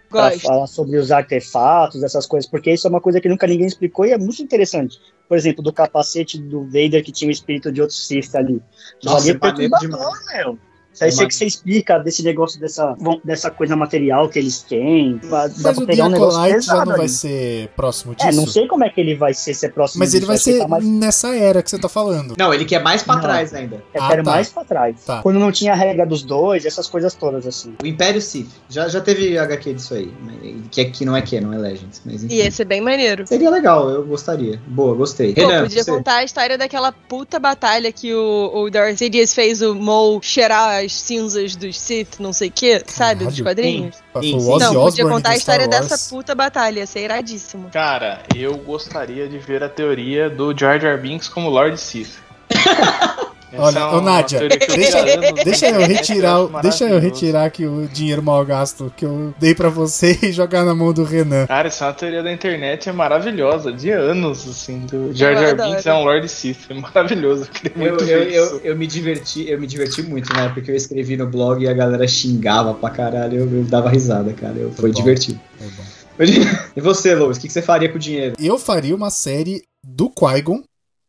Pra 0.08 0.30
falar 0.38 0.66
sobre 0.68 0.98
os 0.98 1.10
artefatos, 1.10 2.02
essas 2.02 2.26
coisas, 2.26 2.48
porque 2.48 2.72
isso 2.72 2.86
é 2.86 2.90
uma 2.90 3.00
coisa 3.00 3.20
que 3.20 3.28
nunca 3.28 3.46
ninguém 3.46 3.66
explicou 3.66 4.06
e 4.06 4.12
é 4.12 4.18
muito 4.18 4.40
interessante. 4.40 4.98
Por 5.28 5.36
exemplo, 5.36 5.62
do 5.62 5.72
capacete 5.72 6.38
do 6.38 6.64
Vader 6.64 7.02
que 7.02 7.10
tinha 7.10 7.28
o 7.28 7.32
espírito 7.32 7.72
de 7.72 7.80
outro 7.80 7.96
Sith 7.96 8.34
ali. 8.36 8.62
Nossa, 9.02 9.22
Ali 9.22 9.30
é 9.30 9.38
perturbador, 9.38 10.12
meu. 10.32 10.58
Isso 10.96 11.04
aí 11.04 11.10
É 11.10 11.12
você 11.12 11.26
que 11.26 11.34
você 11.34 11.44
explica 11.44 11.98
desse 11.98 12.22
negócio 12.22 12.58
dessa, 12.58 12.96
dessa 13.22 13.50
coisa 13.50 13.76
material 13.76 14.28
que 14.30 14.38
eles 14.38 14.62
têm. 14.62 15.18
Dá 15.22 15.28
Mas 15.28 15.60
pra 15.62 15.72
o 15.84 15.86
pegar 15.86 16.06
um 16.06 16.08
negócio 16.08 16.40
Diacolite 16.40 16.66
já 16.66 16.76
não 16.78 16.86
vai 16.86 17.00
ali. 17.00 17.08
ser 17.10 17.68
próximo 17.76 18.14
disso? 18.14 18.28
É, 18.28 18.32
não 18.32 18.46
sei 18.46 18.66
como 18.66 18.82
é 18.84 18.88
que 18.88 19.00
ele 19.00 19.14
vai 19.14 19.34
ser, 19.34 19.52
se 19.52 19.66
é 19.66 19.68
próximo 19.68 20.00
Mas 20.00 20.14
ele 20.14 20.20
disso, 20.20 20.28
vai 20.28 20.38
ser 20.38 20.66
mais, 20.66 20.84
nessa 20.84 21.36
era 21.36 21.62
que 21.62 21.70
você 21.70 21.78
tá 21.78 21.88
falando. 21.88 22.34
Não, 22.38 22.52
ele 22.54 22.64
quer 22.64 22.82
mais 22.82 23.02
pra 23.02 23.14
Não. 23.16 23.20
trás 23.22 23.52
ainda. 23.52 23.82
eu 23.94 24.02
Ah, 24.02 24.08
quero 24.08 24.24
tá. 24.24 24.30
mais 24.30 24.48
pra 24.48 24.64
trás. 24.64 25.04
Tá. 25.04 25.20
Quando 25.22 25.38
não 25.38 25.52
tinha 25.52 25.72
a 25.72 25.76
regra 25.76 26.06
dos 26.06 26.22
dois, 26.22 26.64
essas 26.64 26.88
coisas 26.88 27.12
todas, 27.14 27.46
assim. 27.46 27.74
O 27.82 27.86
Império 27.86 28.22
Sith. 28.22 28.48
Já, 28.70 28.88
já 28.88 29.00
teve 29.02 29.36
HQ 29.38 29.74
disso 29.74 29.92
aí. 29.94 30.10
Que, 30.70 30.86
que 30.86 31.04
não 31.04 31.14
é 31.14 31.20
que, 31.20 31.38
não 31.40 31.52
é 31.52 31.58
Legends. 31.58 32.00
Mas 32.06 32.24
enfim. 32.24 32.34
Ia 32.34 32.50
ser 32.50 32.64
bem 32.64 32.80
maneiro. 32.80 33.26
Seria 33.26 33.50
legal, 33.50 33.90
eu 33.90 34.02
gostaria. 34.06 34.58
Boa, 34.66 34.94
gostei. 34.94 35.34
Pô, 35.34 35.42
você. 35.46 35.62
podia 35.62 35.84
contar 35.84 36.16
a 36.16 36.24
história 36.24 36.56
daquela 36.56 36.90
puta 36.92 37.38
batalha 37.38 37.92
que 37.92 38.14
o, 38.14 38.50
o 38.54 38.70
Darth 38.70 38.96
Sidious 38.96 39.34
fez 39.34 39.60
o 39.60 39.74
Maul 39.74 40.20
cheirar 40.22 40.85
as 40.86 40.92
cinzas 40.92 41.54
dos 41.54 41.78
Sith, 41.78 42.18
não 42.18 42.32
sei 42.32 42.48
o 42.48 42.52
que, 42.52 42.82
sabe? 42.86 43.24
Dos 43.24 43.40
quadrinhos. 43.40 43.96
Sim. 44.20 44.40
Sim. 44.40 44.58
Não, 44.58 44.74
podia 44.74 45.04
contar 45.04 45.30
a 45.30 45.36
história 45.36 45.68
dessa 45.68 45.98
puta 46.08 46.34
batalha, 46.34 46.80
ia 46.80 46.86
ser 46.86 47.04
iradíssimo. 47.04 47.68
Cara, 47.70 48.22
eu 48.34 48.56
gostaria 48.56 49.28
de 49.28 49.38
ver 49.38 49.62
a 49.62 49.68
teoria 49.68 50.30
do 50.30 50.56
Jar 50.56 50.80
Jar 50.80 50.98
Binks 50.98 51.28
como 51.28 51.50
Lord 51.50 51.78
Sith. 51.78 52.18
Olha, 53.56 53.78
é 53.78 53.84
ô 53.86 54.00
Nádia, 54.00 54.40
deixa, 54.48 55.04
deixa, 55.44 55.70
eu 55.70 55.80
retirar, 55.80 56.46
deixa 56.60 56.84
eu 56.84 56.98
retirar 56.98 57.44
aqui 57.44 57.64
o 57.64 57.86
dinheiro 57.86 58.22
mal 58.22 58.44
gasto 58.44 58.92
que 58.96 59.04
eu 59.04 59.32
dei 59.38 59.54
para 59.54 59.68
você 59.68 60.18
e 60.22 60.32
jogar 60.32 60.64
na 60.64 60.74
mão 60.74 60.92
do 60.92 61.04
Renan. 61.04 61.46
Cara, 61.46 61.68
essa 61.68 61.86
é 61.86 61.92
teoria 61.92 62.22
da 62.22 62.32
internet 62.32 62.88
é 62.88 62.92
maravilhosa, 62.92 63.72
de 63.72 63.90
anos, 63.90 64.48
assim, 64.48 64.80
do 64.80 65.14
Jar 65.14 65.34
Jar 65.36 65.54
Binks 65.54 65.86
é 65.86 65.94
um 65.94 66.04
Lord 66.04 66.28
Sith, 66.28 66.70
é 66.70 66.74
maravilhoso. 66.74 67.48
Eu, 67.76 67.96
eu, 67.98 68.22
eu, 68.22 68.60
eu, 68.60 68.76
me 68.76 68.86
diverti, 68.86 69.48
eu 69.48 69.60
me 69.60 69.66
diverti 69.66 70.02
muito, 70.02 70.32
né, 70.34 70.50
porque 70.52 70.70
eu 70.70 70.76
escrevi 70.76 71.16
no 71.16 71.26
blog 71.26 71.62
e 71.62 71.68
a 71.68 71.72
galera 71.72 72.06
xingava 72.08 72.74
pra 72.74 72.90
caralho, 72.90 73.38
eu, 73.38 73.58
eu 73.58 73.64
dava 73.64 73.88
risada, 73.88 74.32
cara, 74.32 74.54
eu, 74.56 74.72
foi, 74.72 74.90
divertido. 74.90 75.40
E 76.74 76.80
você, 76.80 77.14
Lois, 77.14 77.36
o 77.36 77.40
que, 77.40 77.46
que 77.46 77.52
você 77.52 77.60
faria 77.60 77.90
com 77.90 77.96
o 77.96 77.98
dinheiro? 77.98 78.36
Eu 78.40 78.58
faria 78.58 78.96
uma 78.96 79.10
série 79.10 79.62
do 79.84 80.08
Qui-Gon. 80.08 80.62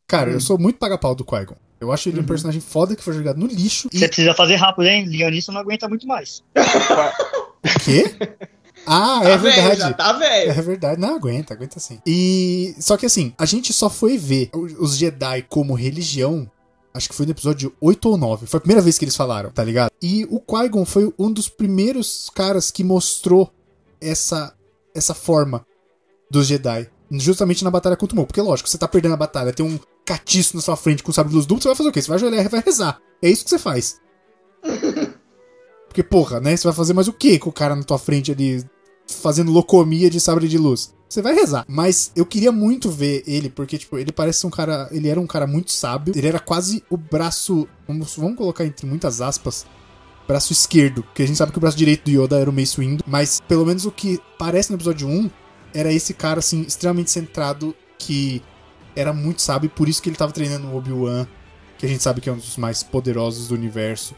Cara, 0.06 0.32
hum. 0.32 0.34
eu 0.34 0.42
sou 0.42 0.58
muito 0.58 0.78
paga-pau 0.78 1.16
do 1.16 1.24
Qui-Gon. 1.24 1.56
Eu 1.80 1.92
acho 1.92 2.10
ele 2.10 2.18
uhum. 2.18 2.24
um 2.24 2.28
personagem 2.28 2.62
foda 2.62 2.96
que 2.96 3.04
foi 3.04 3.14
jogado 3.14 3.38
no 3.38 3.48
lixo. 3.48 3.90
Você 3.92 4.06
e... 4.06 4.08
precisa 4.08 4.34
fazer 4.34 4.56
rápido, 4.56 4.88
hein? 4.88 5.06
Leonisson 5.06 5.52
não 5.52 5.62
aguenta 5.62 5.88
muito 5.88 6.08
mais. 6.08 6.44
o 6.56 7.80
quê? 7.80 8.16
Ah, 8.90 9.20
é 9.22 9.32
tá 9.32 9.38
verdade. 9.38 9.68
Véio, 9.68 9.80
já 9.80 9.94
tá 9.94 10.14
velho. 10.14 10.52
É 10.52 10.62
verdade. 10.62 11.02
Não, 11.02 11.16
aguenta, 11.16 11.54
aguenta 11.54 11.78
sim. 11.78 12.00
E. 12.08 12.74
Só 12.80 12.96
que 12.96 13.06
assim, 13.06 13.34
a 13.38 13.46
gente 13.46 13.74
só 13.74 13.90
foi 13.90 14.18
ver 14.18 14.50
os 14.54 14.96
Jedi 14.96 15.42
como 15.50 15.74
religião. 15.74 16.50
Acho 16.94 17.10
que 17.10 17.16
foi 17.16 17.26
no 17.26 17.34
episódio 17.34 17.76
8 17.82 18.10
ou 18.10 18.18
9. 18.18 18.48
Foi 18.48 18.58
a 18.58 18.62
primeira 18.62 18.82
vez 18.82 18.98
que 18.98 19.04
eles 19.04 19.16
falaram, 19.16 19.52
tá 19.52 19.62
ligado? 19.62 19.92
E 20.02 20.26
o 20.32 20.40
Qui-Gon 20.40 20.86
foi 20.86 21.14
um 21.20 21.32
dos 21.32 21.50
primeiros 21.50 22.32
caras 22.34 22.72
que 22.72 22.84
mostrou 22.84 23.54
essa, 24.00 24.56
essa 24.96 25.14
forma 25.14 25.66
dos 26.32 26.48
Jedi. 26.48 26.90
Justamente 27.12 27.64
na 27.64 27.72
batalha 27.72 27.96
contra 27.96 28.14
o 28.14 28.18
Maul. 28.18 28.28
Porque, 28.28 28.42
lógico, 28.42 28.70
você 28.70 28.78
tá 28.78 28.88
perdendo 28.88 29.14
a 29.14 29.18
batalha, 29.18 29.54
tem 29.54 29.66
um 29.66 29.80
catiço 30.06 30.56
na 30.56 30.62
sua 30.62 30.76
frente 30.76 31.04
com 31.04 31.12
sabre 31.12 31.30
de 31.30 31.36
luz 31.36 31.46
duplo, 31.46 31.62
você 31.62 31.70
vai 31.70 31.76
fazer 31.76 31.90
o 31.90 31.92
quê? 31.92 32.02
Você 32.02 32.08
vai 32.08 32.16
ajoelhar 32.16 32.46
e 32.46 32.50
vai 32.50 32.62
rezar. 32.66 33.00
É 33.22 33.30
isso 33.30 33.44
que 33.44 33.50
você 33.50 33.60
faz. 33.60 34.00
Porque, 35.88 36.04
porra, 36.04 36.40
né? 36.40 36.56
Você 36.56 36.64
vai 36.64 36.74
fazer 36.74 36.94
mais 36.94 37.08
o 37.08 37.14
quê 37.14 37.40
com 37.40 37.50
o 37.50 37.54
cara 37.54 37.76
na 37.76 37.84
tua 37.84 37.98
frente 37.98 38.32
ali 38.32 38.64
fazendo 39.08 39.52
locomia 39.52 40.10
de 40.10 40.20
sabre 40.20 40.48
de 40.48 40.58
luz? 40.58 40.94
Você 41.10 41.22
vai 41.22 41.34
rezar. 41.34 41.66
Mas 41.68 42.12
eu 42.16 42.26
queria 42.26 42.52
muito 42.52 42.90
ver 42.90 43.24
ele, 43.26 43.50
porque, 43.50 43.78
tipo, 43.78 43.98
ele 43.98 44.12
parece 44.12 44.46
um 44.46 44.50
cara. 44.50 44.90
Ele 44.92 45.08
era 45.08 45.20
um 45.20 45.28
cara 45.28 45.48
muito 45.48 45.72
sábio. 45.72 46.14
Ele 46.16 46.28
era 46.28 46.40
quase 46.40 46.84
o 46.90 46.98
braço. 46.98 47.68
Vamos, 47.88 48.16
vamos 48.16 48.38
colocar 48.38 48.66
entre 48.66 48.86
muitas 48.86 49.22
aspas. 49.22 49.66
Braço 50.28 50.52
esquerdo. 50.52 51.04
Porque 51.04 51.24
a 51.24 51.26
gente 51.26 51.38
sabe 51.38 51.52
que 51.52 51.58
o 51.58 51.62
braço 51.62 51.78
direito 51.78 52.04
do 52.04 52.12
Yoda 52.12 52.38
era 52.38 52.50
o 52.50 52.54
Mace 52.54 52.78
Windu. 52.78 53.04
Mas, 53.08 53.40
pelo 53.48 53.66
menos 53.66 53.86
o 53.86 53.92
que 53.92 54.20
parece 54.38 54.70
no 54.70 54.78
episódio 54.78 55.08
1, 55.08 55.30
era 55.80 55.92
esse 55.92 56.14
cara, 56.14 56.40
assim, 56.40 56.62
extremamente 56.62 57.12
centrado. 57.12 57.76
Que 58.00 58.44
era 58.96 59.14
muito 59.14 59.42
sábio, 59.42 59.70
por 59.70 59.88
isso 59.88 60.02
que 60.02 60.10
ele 60.10 60.16
estava 60.16 60.32
treinando 60.32 60.68
o 60.68 60.76
Obi-Wan, 60.76 61.28
que 61.78 61.86
a 61.86 61.90
gente 61.90 62.02
sabe 62.02 62.20
que 62.20 62.30
é 62.30 62.34
um 62.34 62.38
dos 62.38 62.58
mais 62.58 62.82
poderosos 62.82 63.48
do 63.48 63.56
universo. 63.56 64.16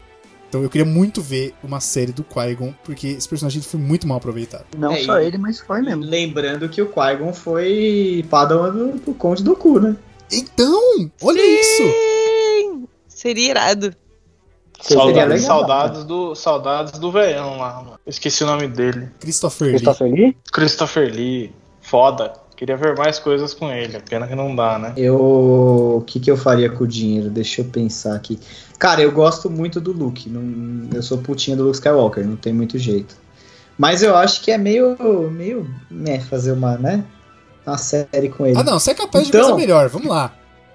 Então 0.48 0.62
eu 0.62 0.70
queria 0.70 0.84
muito 0.84 1.22
ver 1.22 1.54
uma 1.62 1.78
série 1.78 2.12
do 2.12 2.24
Qui-Gon, 2.24 2.74
porque 2.82 3.08
esse 3.08 3.28
personagem 3.28 3.62
foi 3.62 3.78
muito 3.78 4.06
mal 4.08 4.18
aproveitado. 4.18 4.66
Não 4.76 4.92
é, 4.92 5.04
só 5.04 5.20
ele, 5.20 5.38
mas 5.38 5.60
foi 5.60 5.80
mesmo. 5.80 6.02
Lembrando 6.02 6.68
que 6.68 6.82
o 6.82 6.86
Qui-Gon 6.86 7.32
foi 7.32 8.24
Padawan 8.28 8.72
do, 8.72 8.92
do 8.98 9.14
Conde 9.14 9.44
do 9.44 9.54
Cu, 9.54 9.78
né? 9.78 9.96
Então, 10.32 11.10
olha 11.22 11.40
Sim! 11.40 11.60
isso! 11.60 12.88
Seria 13.06 13.50
irado. 13.50 13.94
Saudades, 14.80 15.42
saudades 15.42 16.04
do 16.04 16.34
saudades 16.34 16.98
do 16.98 17.12
velhão 17.12 17.58
lá, 17.58 17.74
mano. 17.74 18.00
Esqueci 18.06 18.42
o 18.44 18.46
nome 18.46 18.66
dele. 18.68 19.08
Christopher, 19.20 19.68
Christopher 19.70 20.06
Lee. 20.10 20.24
Lee? 20.24 20.36
Christopher 20.52 21.14
Lee. 21.14 21.52
Foda. 21.80 22.32
Queria 22.56 22.76
ver 22.76 22.94
mais 22.94 23.18
coisas 23.18 23.54
com 23.54 23.70
ele, 23.70 23.98
pena 24.00 24.26
que 24.26 24.34
não 24.34 24.54
dá, 24.54 24.78
né? 24.78 24.92
Eu. 24.96 25.16
O 25.16 26.04
que, 26.06 26.20
que 26.20 26.30
eu 26.30 26.36
faria 26.36 26.68
com 26.68 26.84
o 26.84 26.86
dinheiro? 26.86 27.30
Deixa 27.30 27.62
eu 27.62 27.64
pensar 27.64 28.14
aqui. 28.14 28.38
Cara, 28.78 29.00
eu 29.00 29.10
gosto 29.10 29.48
muito 29.48 29.80
do 29.80 29.92
Luke. 29.92 30.28
Não, 30.28 30.88
eu 30.94 31.02
sou 31.02 31.18
putinha 31.18 31.56
do 31.56 31.62
Luke 31.64 31.76
Skywalker, 31.76 32.26
não 32.26 32.36
tem 32.36 32.52
muito 32.52 32.78
jeito. 32.78 33.16
Mas 33.78 34.02
eu 34.02 34.14
acho 34.14 34.42
que 34.42 34.50
é 34.50 34.58
meio. 34.58 34.94
meio. 35.30 35.66
né, 35.90 36.20
fazer 36.20 36.52
uma, 36.52 36.76
né? 36.76 37.02
Uma 37.66 37.78
série 37.78 38.28
com 38.28 38.44
ele. 38.46 38.58
Ah, 38.58 38.62
não, 38.62 38.78
você 38.78 38.90
é 38.90 38.94
capaz 38.94 39.26
então, 39.26 39.40
de 39.40 39.46
fazer 39.46 39.58
melhor, 39.58 39.88
vamos 39.88 40.08
lá. 40.08 40.30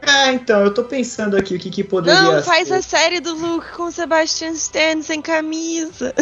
É, 0.08 0.32
então, 0.32 0.64
eu 0.64 0.74
tô 0.74 0.84
pensando 0.84 1.36
aqui 1.36 1.56
o 1.56 1.60
que, 1.60 1.70
que 1.70 1.84
poderia 1.84 2.22
Não, 2.22 2.44
faz 2.44 2.68
ser. 2.68 2.76
a 2.76 2.82
série 2.82 3.20
do 3.20 3.34
Luke 3.34 3.72
com 3.76 3.90
Sebastian 3.90 4.52
Stan 4.52 5.02
sem 5.02 5.22
camisa. 5.22 6.14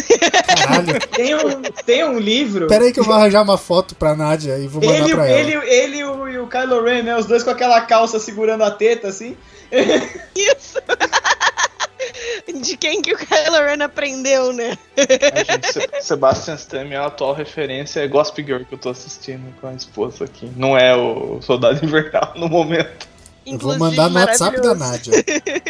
Caralho. 0.58 1.00
tem, 1.12 1.36
um, 1.36 1.62
tem 1.86 2.06
um 2.06 2.20
livro. 2.20 2.68
Pera 2.68 2.86
aí 2.86 2.94
que 2.94 3.00
eu 3.00 3.04
vou 3.04 3.14
arranjar 3.14 3.42
uma 3.42 3.58
foto 3.58 3.96
pra 3.96 4.16
Nádia 4.16 4.58
e 4.58 4.68
vou 4.68 4.82
mandar 4.82 5.00
ele, 5.00 5.14
pra 5.14 5.30
ele, 5.30 5.54
ela. 5.54 5.66
Ele, 5.66 5.74
ele 5.74 5.98
e 5.98 6.04
o, 6.06 6.30
e 6.30 6.38
o 6.40 6.48
Kylo 6.48 6.84
Ren, 6.84 7.04
né? 7.04 7.18
Os 7.18 7.26
dois 7.26 7.44
com 7.44 7.50
aquela 7.50 7.82
calça 7.82 8.20
segurando 8.20 8.64
a 8.64 8.72
teta, 8.72 9.08
assim. 9.10 9.36
Isso! 10.36 10.80
De 12.62 12.78
quem 12.78 13.02
que 13.02 13.14
o 13.14 13.18
Kylo 13.18 13.58
Ren 13.66 13.84
aprendeu, 13.84 14.54
né? 14.54 14.78
gente, 14.98 16.04
Sebastian 16.04 16.56
Stan, 16.56 16.84
minha 16.86 17.06
atual 17.06 17.34
referência 17.34 18.02
é 18.02 18.08
Gospel 18.08 18.46
Girl 18.46 18.64
que 18.64 18.74
eu 18.74 18.78
tô 18.78 18.90
assistindo 18.90 19.54
com 19.60 19.68
a 19.68 19.74
esposa 19.74 20.26
aqui. 20.26 20.52
Não 20.56 20.78
é 20.78 20.96
o 20.96 21.42
Soldado 21.42 21.84
Invernal 21.84 22.34
no 22.36 22.48
momento. 22.48 23.13
Eu 23.46 23.58
vou 23.58 23.78
mandar 23.78 24.10
no 24.10 24.20
WhatsApp 24.20 24.62
da 24.62 24.76
Nádia. 24.76 25.14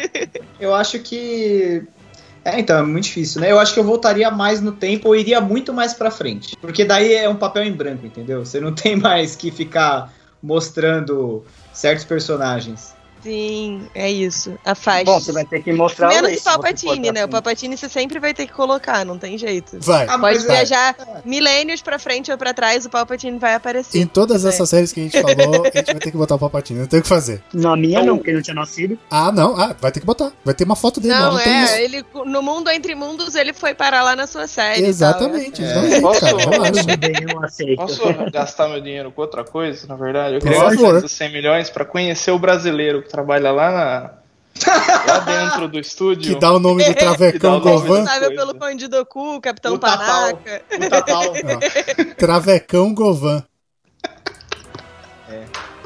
eu 0.60 0.74
acho 0.74 1.00
que. 1.00 1.84
É, 2.46 2.60
então, 2.60 2.78
é 2.78 2.84
muito 2.84 3.06
difícil, 3.06 3.40
né? 3.40 3.52
Eu 3.52 3.60
acho 3.60 3.74
que 3.74 3.80
eu 3.80 3.84
voltaria 3.84 4.30
mais 4.30 4.62
no 4.62 4.74
tempo 4.74 5.08
ou 5.08 5.16
iria 5.16 5.40
muito 5.40 5.74
mais 5.74 5.94
pra 5.94 6.12
frente. 6.12 6.58
Porque 6.58 6.84
daí 6.84 7.14
é 7.14 7.30
um 7.30 7.36
papel 7.36 7.64
em 7.64 7.72
branco, 7.72 8.06
entendeu? 8.06 8.46
Você 8.46 8.60
não 8.60 8.74
tem 8.74 8.96
mais 8.96 9.36
que 9.36 9.50
ficar 9.50 10.14
mostrando 10.42 11.44
certos 11.72 12.04
personagens. 12.04 12.94
Sim, 13.24 13.88
é 13.96 14.12
isso. 14.12 14.54
A 14.66 14.76
faixa. 14.76 15.06
Bom, 15.06 15.20
você 15.20 15.32
vai 15.32 15.46
ter 15.46 15.64
que 15.64 15.72
mostrar 15.72 16.10
Menos 16.10 16.42
o 16.42 16.44
Palpatine, 16.44 17.12
né? 17.12 17.24
O 17.24 17.30
Palpatine 17.30 17.78
você 17.78 17.88
sempre 17.88 18.20
vai 18.20 18.34
ter 18.34 18.46
que 18.46 18.54
colocar, 18.54 19.06
não 19.06 19.18
tem 19.18 19.38
jeito. 19.38 19.78
Vai. 19.80 20.06
Ah, 20.10 20.20
Pode 20.20 20.46
viajar 20.46 20.96
vai. 20.98 21.22
milênios 21.24 21.82
pra 21.82 21.98
frente 21.98 22.32
ou 22.32 22.38
pra 22.38 22.54
trás, 22.54 22.86
o 22.86 22.90
Palpatine 22.90 23.40
vai 23.40 23.54
aparecer. 23.54 23.98
Em 23.98 24.06
todas 24.06 24.44
essas 24.44 24.70
séries 24.70 24.92
que 24.92 25.00
a 25.00 25.04
gente 25.04 25.22
falou, 25.22 25.64
a 25.64 25.78
gente 25.78 25.86
vai 25.86 26.00
ter 26.00 26.12
que 26.12 26.18
botar 26.18 26.36
o 26.36 26.40
Palpatine, 26.40 26.82
não 26.82 26.88
tem 26.88 27.00
o 27.00 27.04
que 27.04 27.08
fazer. 27.08 27.42
Na 27.54 27.76
minha 27.76 28.00
então, 28.00 28.06
não, 28.06 28.18
porque 28.18 28.32
ele 28.32 28.38
não 28.38 28.44
tinha 28.44 28.56
nascido. 28.56 29.00
Ah, 29.10 29.32
não, 29.32 29.58
ah, 29.58 29.76
vai 29.80 29.92
ter 29.92 30.02
que 30.02 30.06
botar. 30.06 30.32
Vai 30.44 30.54
ter 30.54 30.66
uma 30.66 30.76
foto 30.76 31.00
dele 31.00 31.14
não, 31.14 31.34
não 31.34 31.40
é, 31.40 31.84
ele 31.84 32.06
no 32.26 32.42
mundo 32.42 32.70
entre 32.70 32.94
mundos 32.94 33.36
ele 33.36 33.54
foi 33.54 33.74
parar 33.74 34.04
lá 34.04 34.16
na 34.16 34.28
sua 34.28 34.48
série. 34.48 34.86
Exatamente, 34.86 35.62
tal, 35.62 35.86
é. 35.86 36.02
Posso, 36.02 36.20
cara, 36.20 36.34
Posso 37.76 38.32
gastar 38.32 38.68
meu 38.68 38.82
dinheiro 38.82 39.12
com 39.12 39.22
outra 39.22 39.44
coisa, 39.44 39.88
na 39.88 39.96
verdade? 39.96 40.36
Eu 40.36 40.42
queria 40.42 40.60
gastar 40.60 41.08
100 41.08 41.32
milhões 41.32 41.70
pra 41.70 41.86
conhecer 41.86 42.32
o 42.32 42.40
brasileiro 42.40 43.02
que 43.02 43.10
trabalha 43.14 43.52
lá 43.52 43.72
na 43.72 44.10
lá 45.08 45.20
dentro 45.20 45.68
do 45.68 45.80
estúdio. 45.80 46.34
Que 46.34 46.40
dá 46.40 46.52
o 46.52 46.60
nome 46.60 46.84
do 46.84 46.94
Travecão 46.98 47.60
Govan. 47.60 48.00
Responsável 48.00 48.36
pelo 48.36 48.56
Conde 48.56 48.88
Doku, 48.88 49.40
Capitão 49.40 49.76
o 49.76 49.80
Panaca. 49.80 50.64
O 50.76 50.90
Tatal. 50.90 51.24
Travecão 52.18 52.92
Govan. 52.94 53.44
É. 55.30 55.44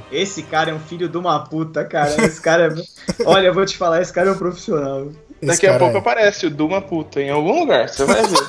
Esse 0.09 0.41
cara 0.43 0.71
é 0.71 0.73
um 0.73 0.79
filho 0.79 1.09
de 1.09 1.17
uma 1.17 1.43
puta, 1.43 1.83
cara. 1.83 2.09
Esse 2.23 2.39
cara 2.41 2.73
é... 2.73 3.23
Olha, 3.25 3.47
eu 3.47 3.53
vou 3.53 3.65
te 3.65 3.77
falar, 3.77 4.01
esse 4.01 4.13
cara 4.13 4.29
é 4.29 4.31
um 4.31 4.37
profissional. 4.37 5.07
Esse 5.41 5.51
Daqui 5.51 5.67
a 5.67 5.77
pouco 5.77 5.97
é. 5.97 5.99
aparece 5.99 6.45
o 6.45 6.49
Duma 6.49 6.81
puta 6.81 7.21
em 7.21 7.29
algum 7.29 7.59
lugar, 7.59 7.89
você 7.89 8.05
vai 8.05 8.23
ver. 8.23 8.39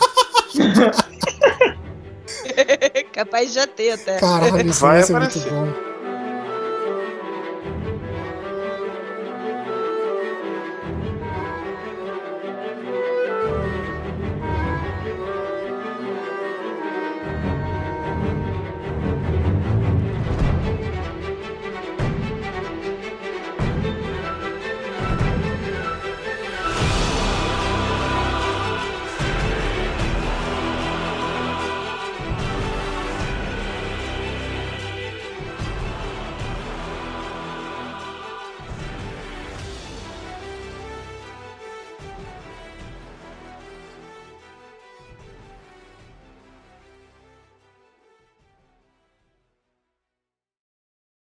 Capaz 3.12 3.48
de 3.48 3.54
já 3.54 3.66
ter 3.66 3.90
até. 3.92 4.18
Caralho, 4.18 4.68
isso 4.68 4.80
vai, 4.80 5.02
vai 5.02 5.02
ser 5.02 5.12
muito 5.12 5.40
bom. 5.50 5.97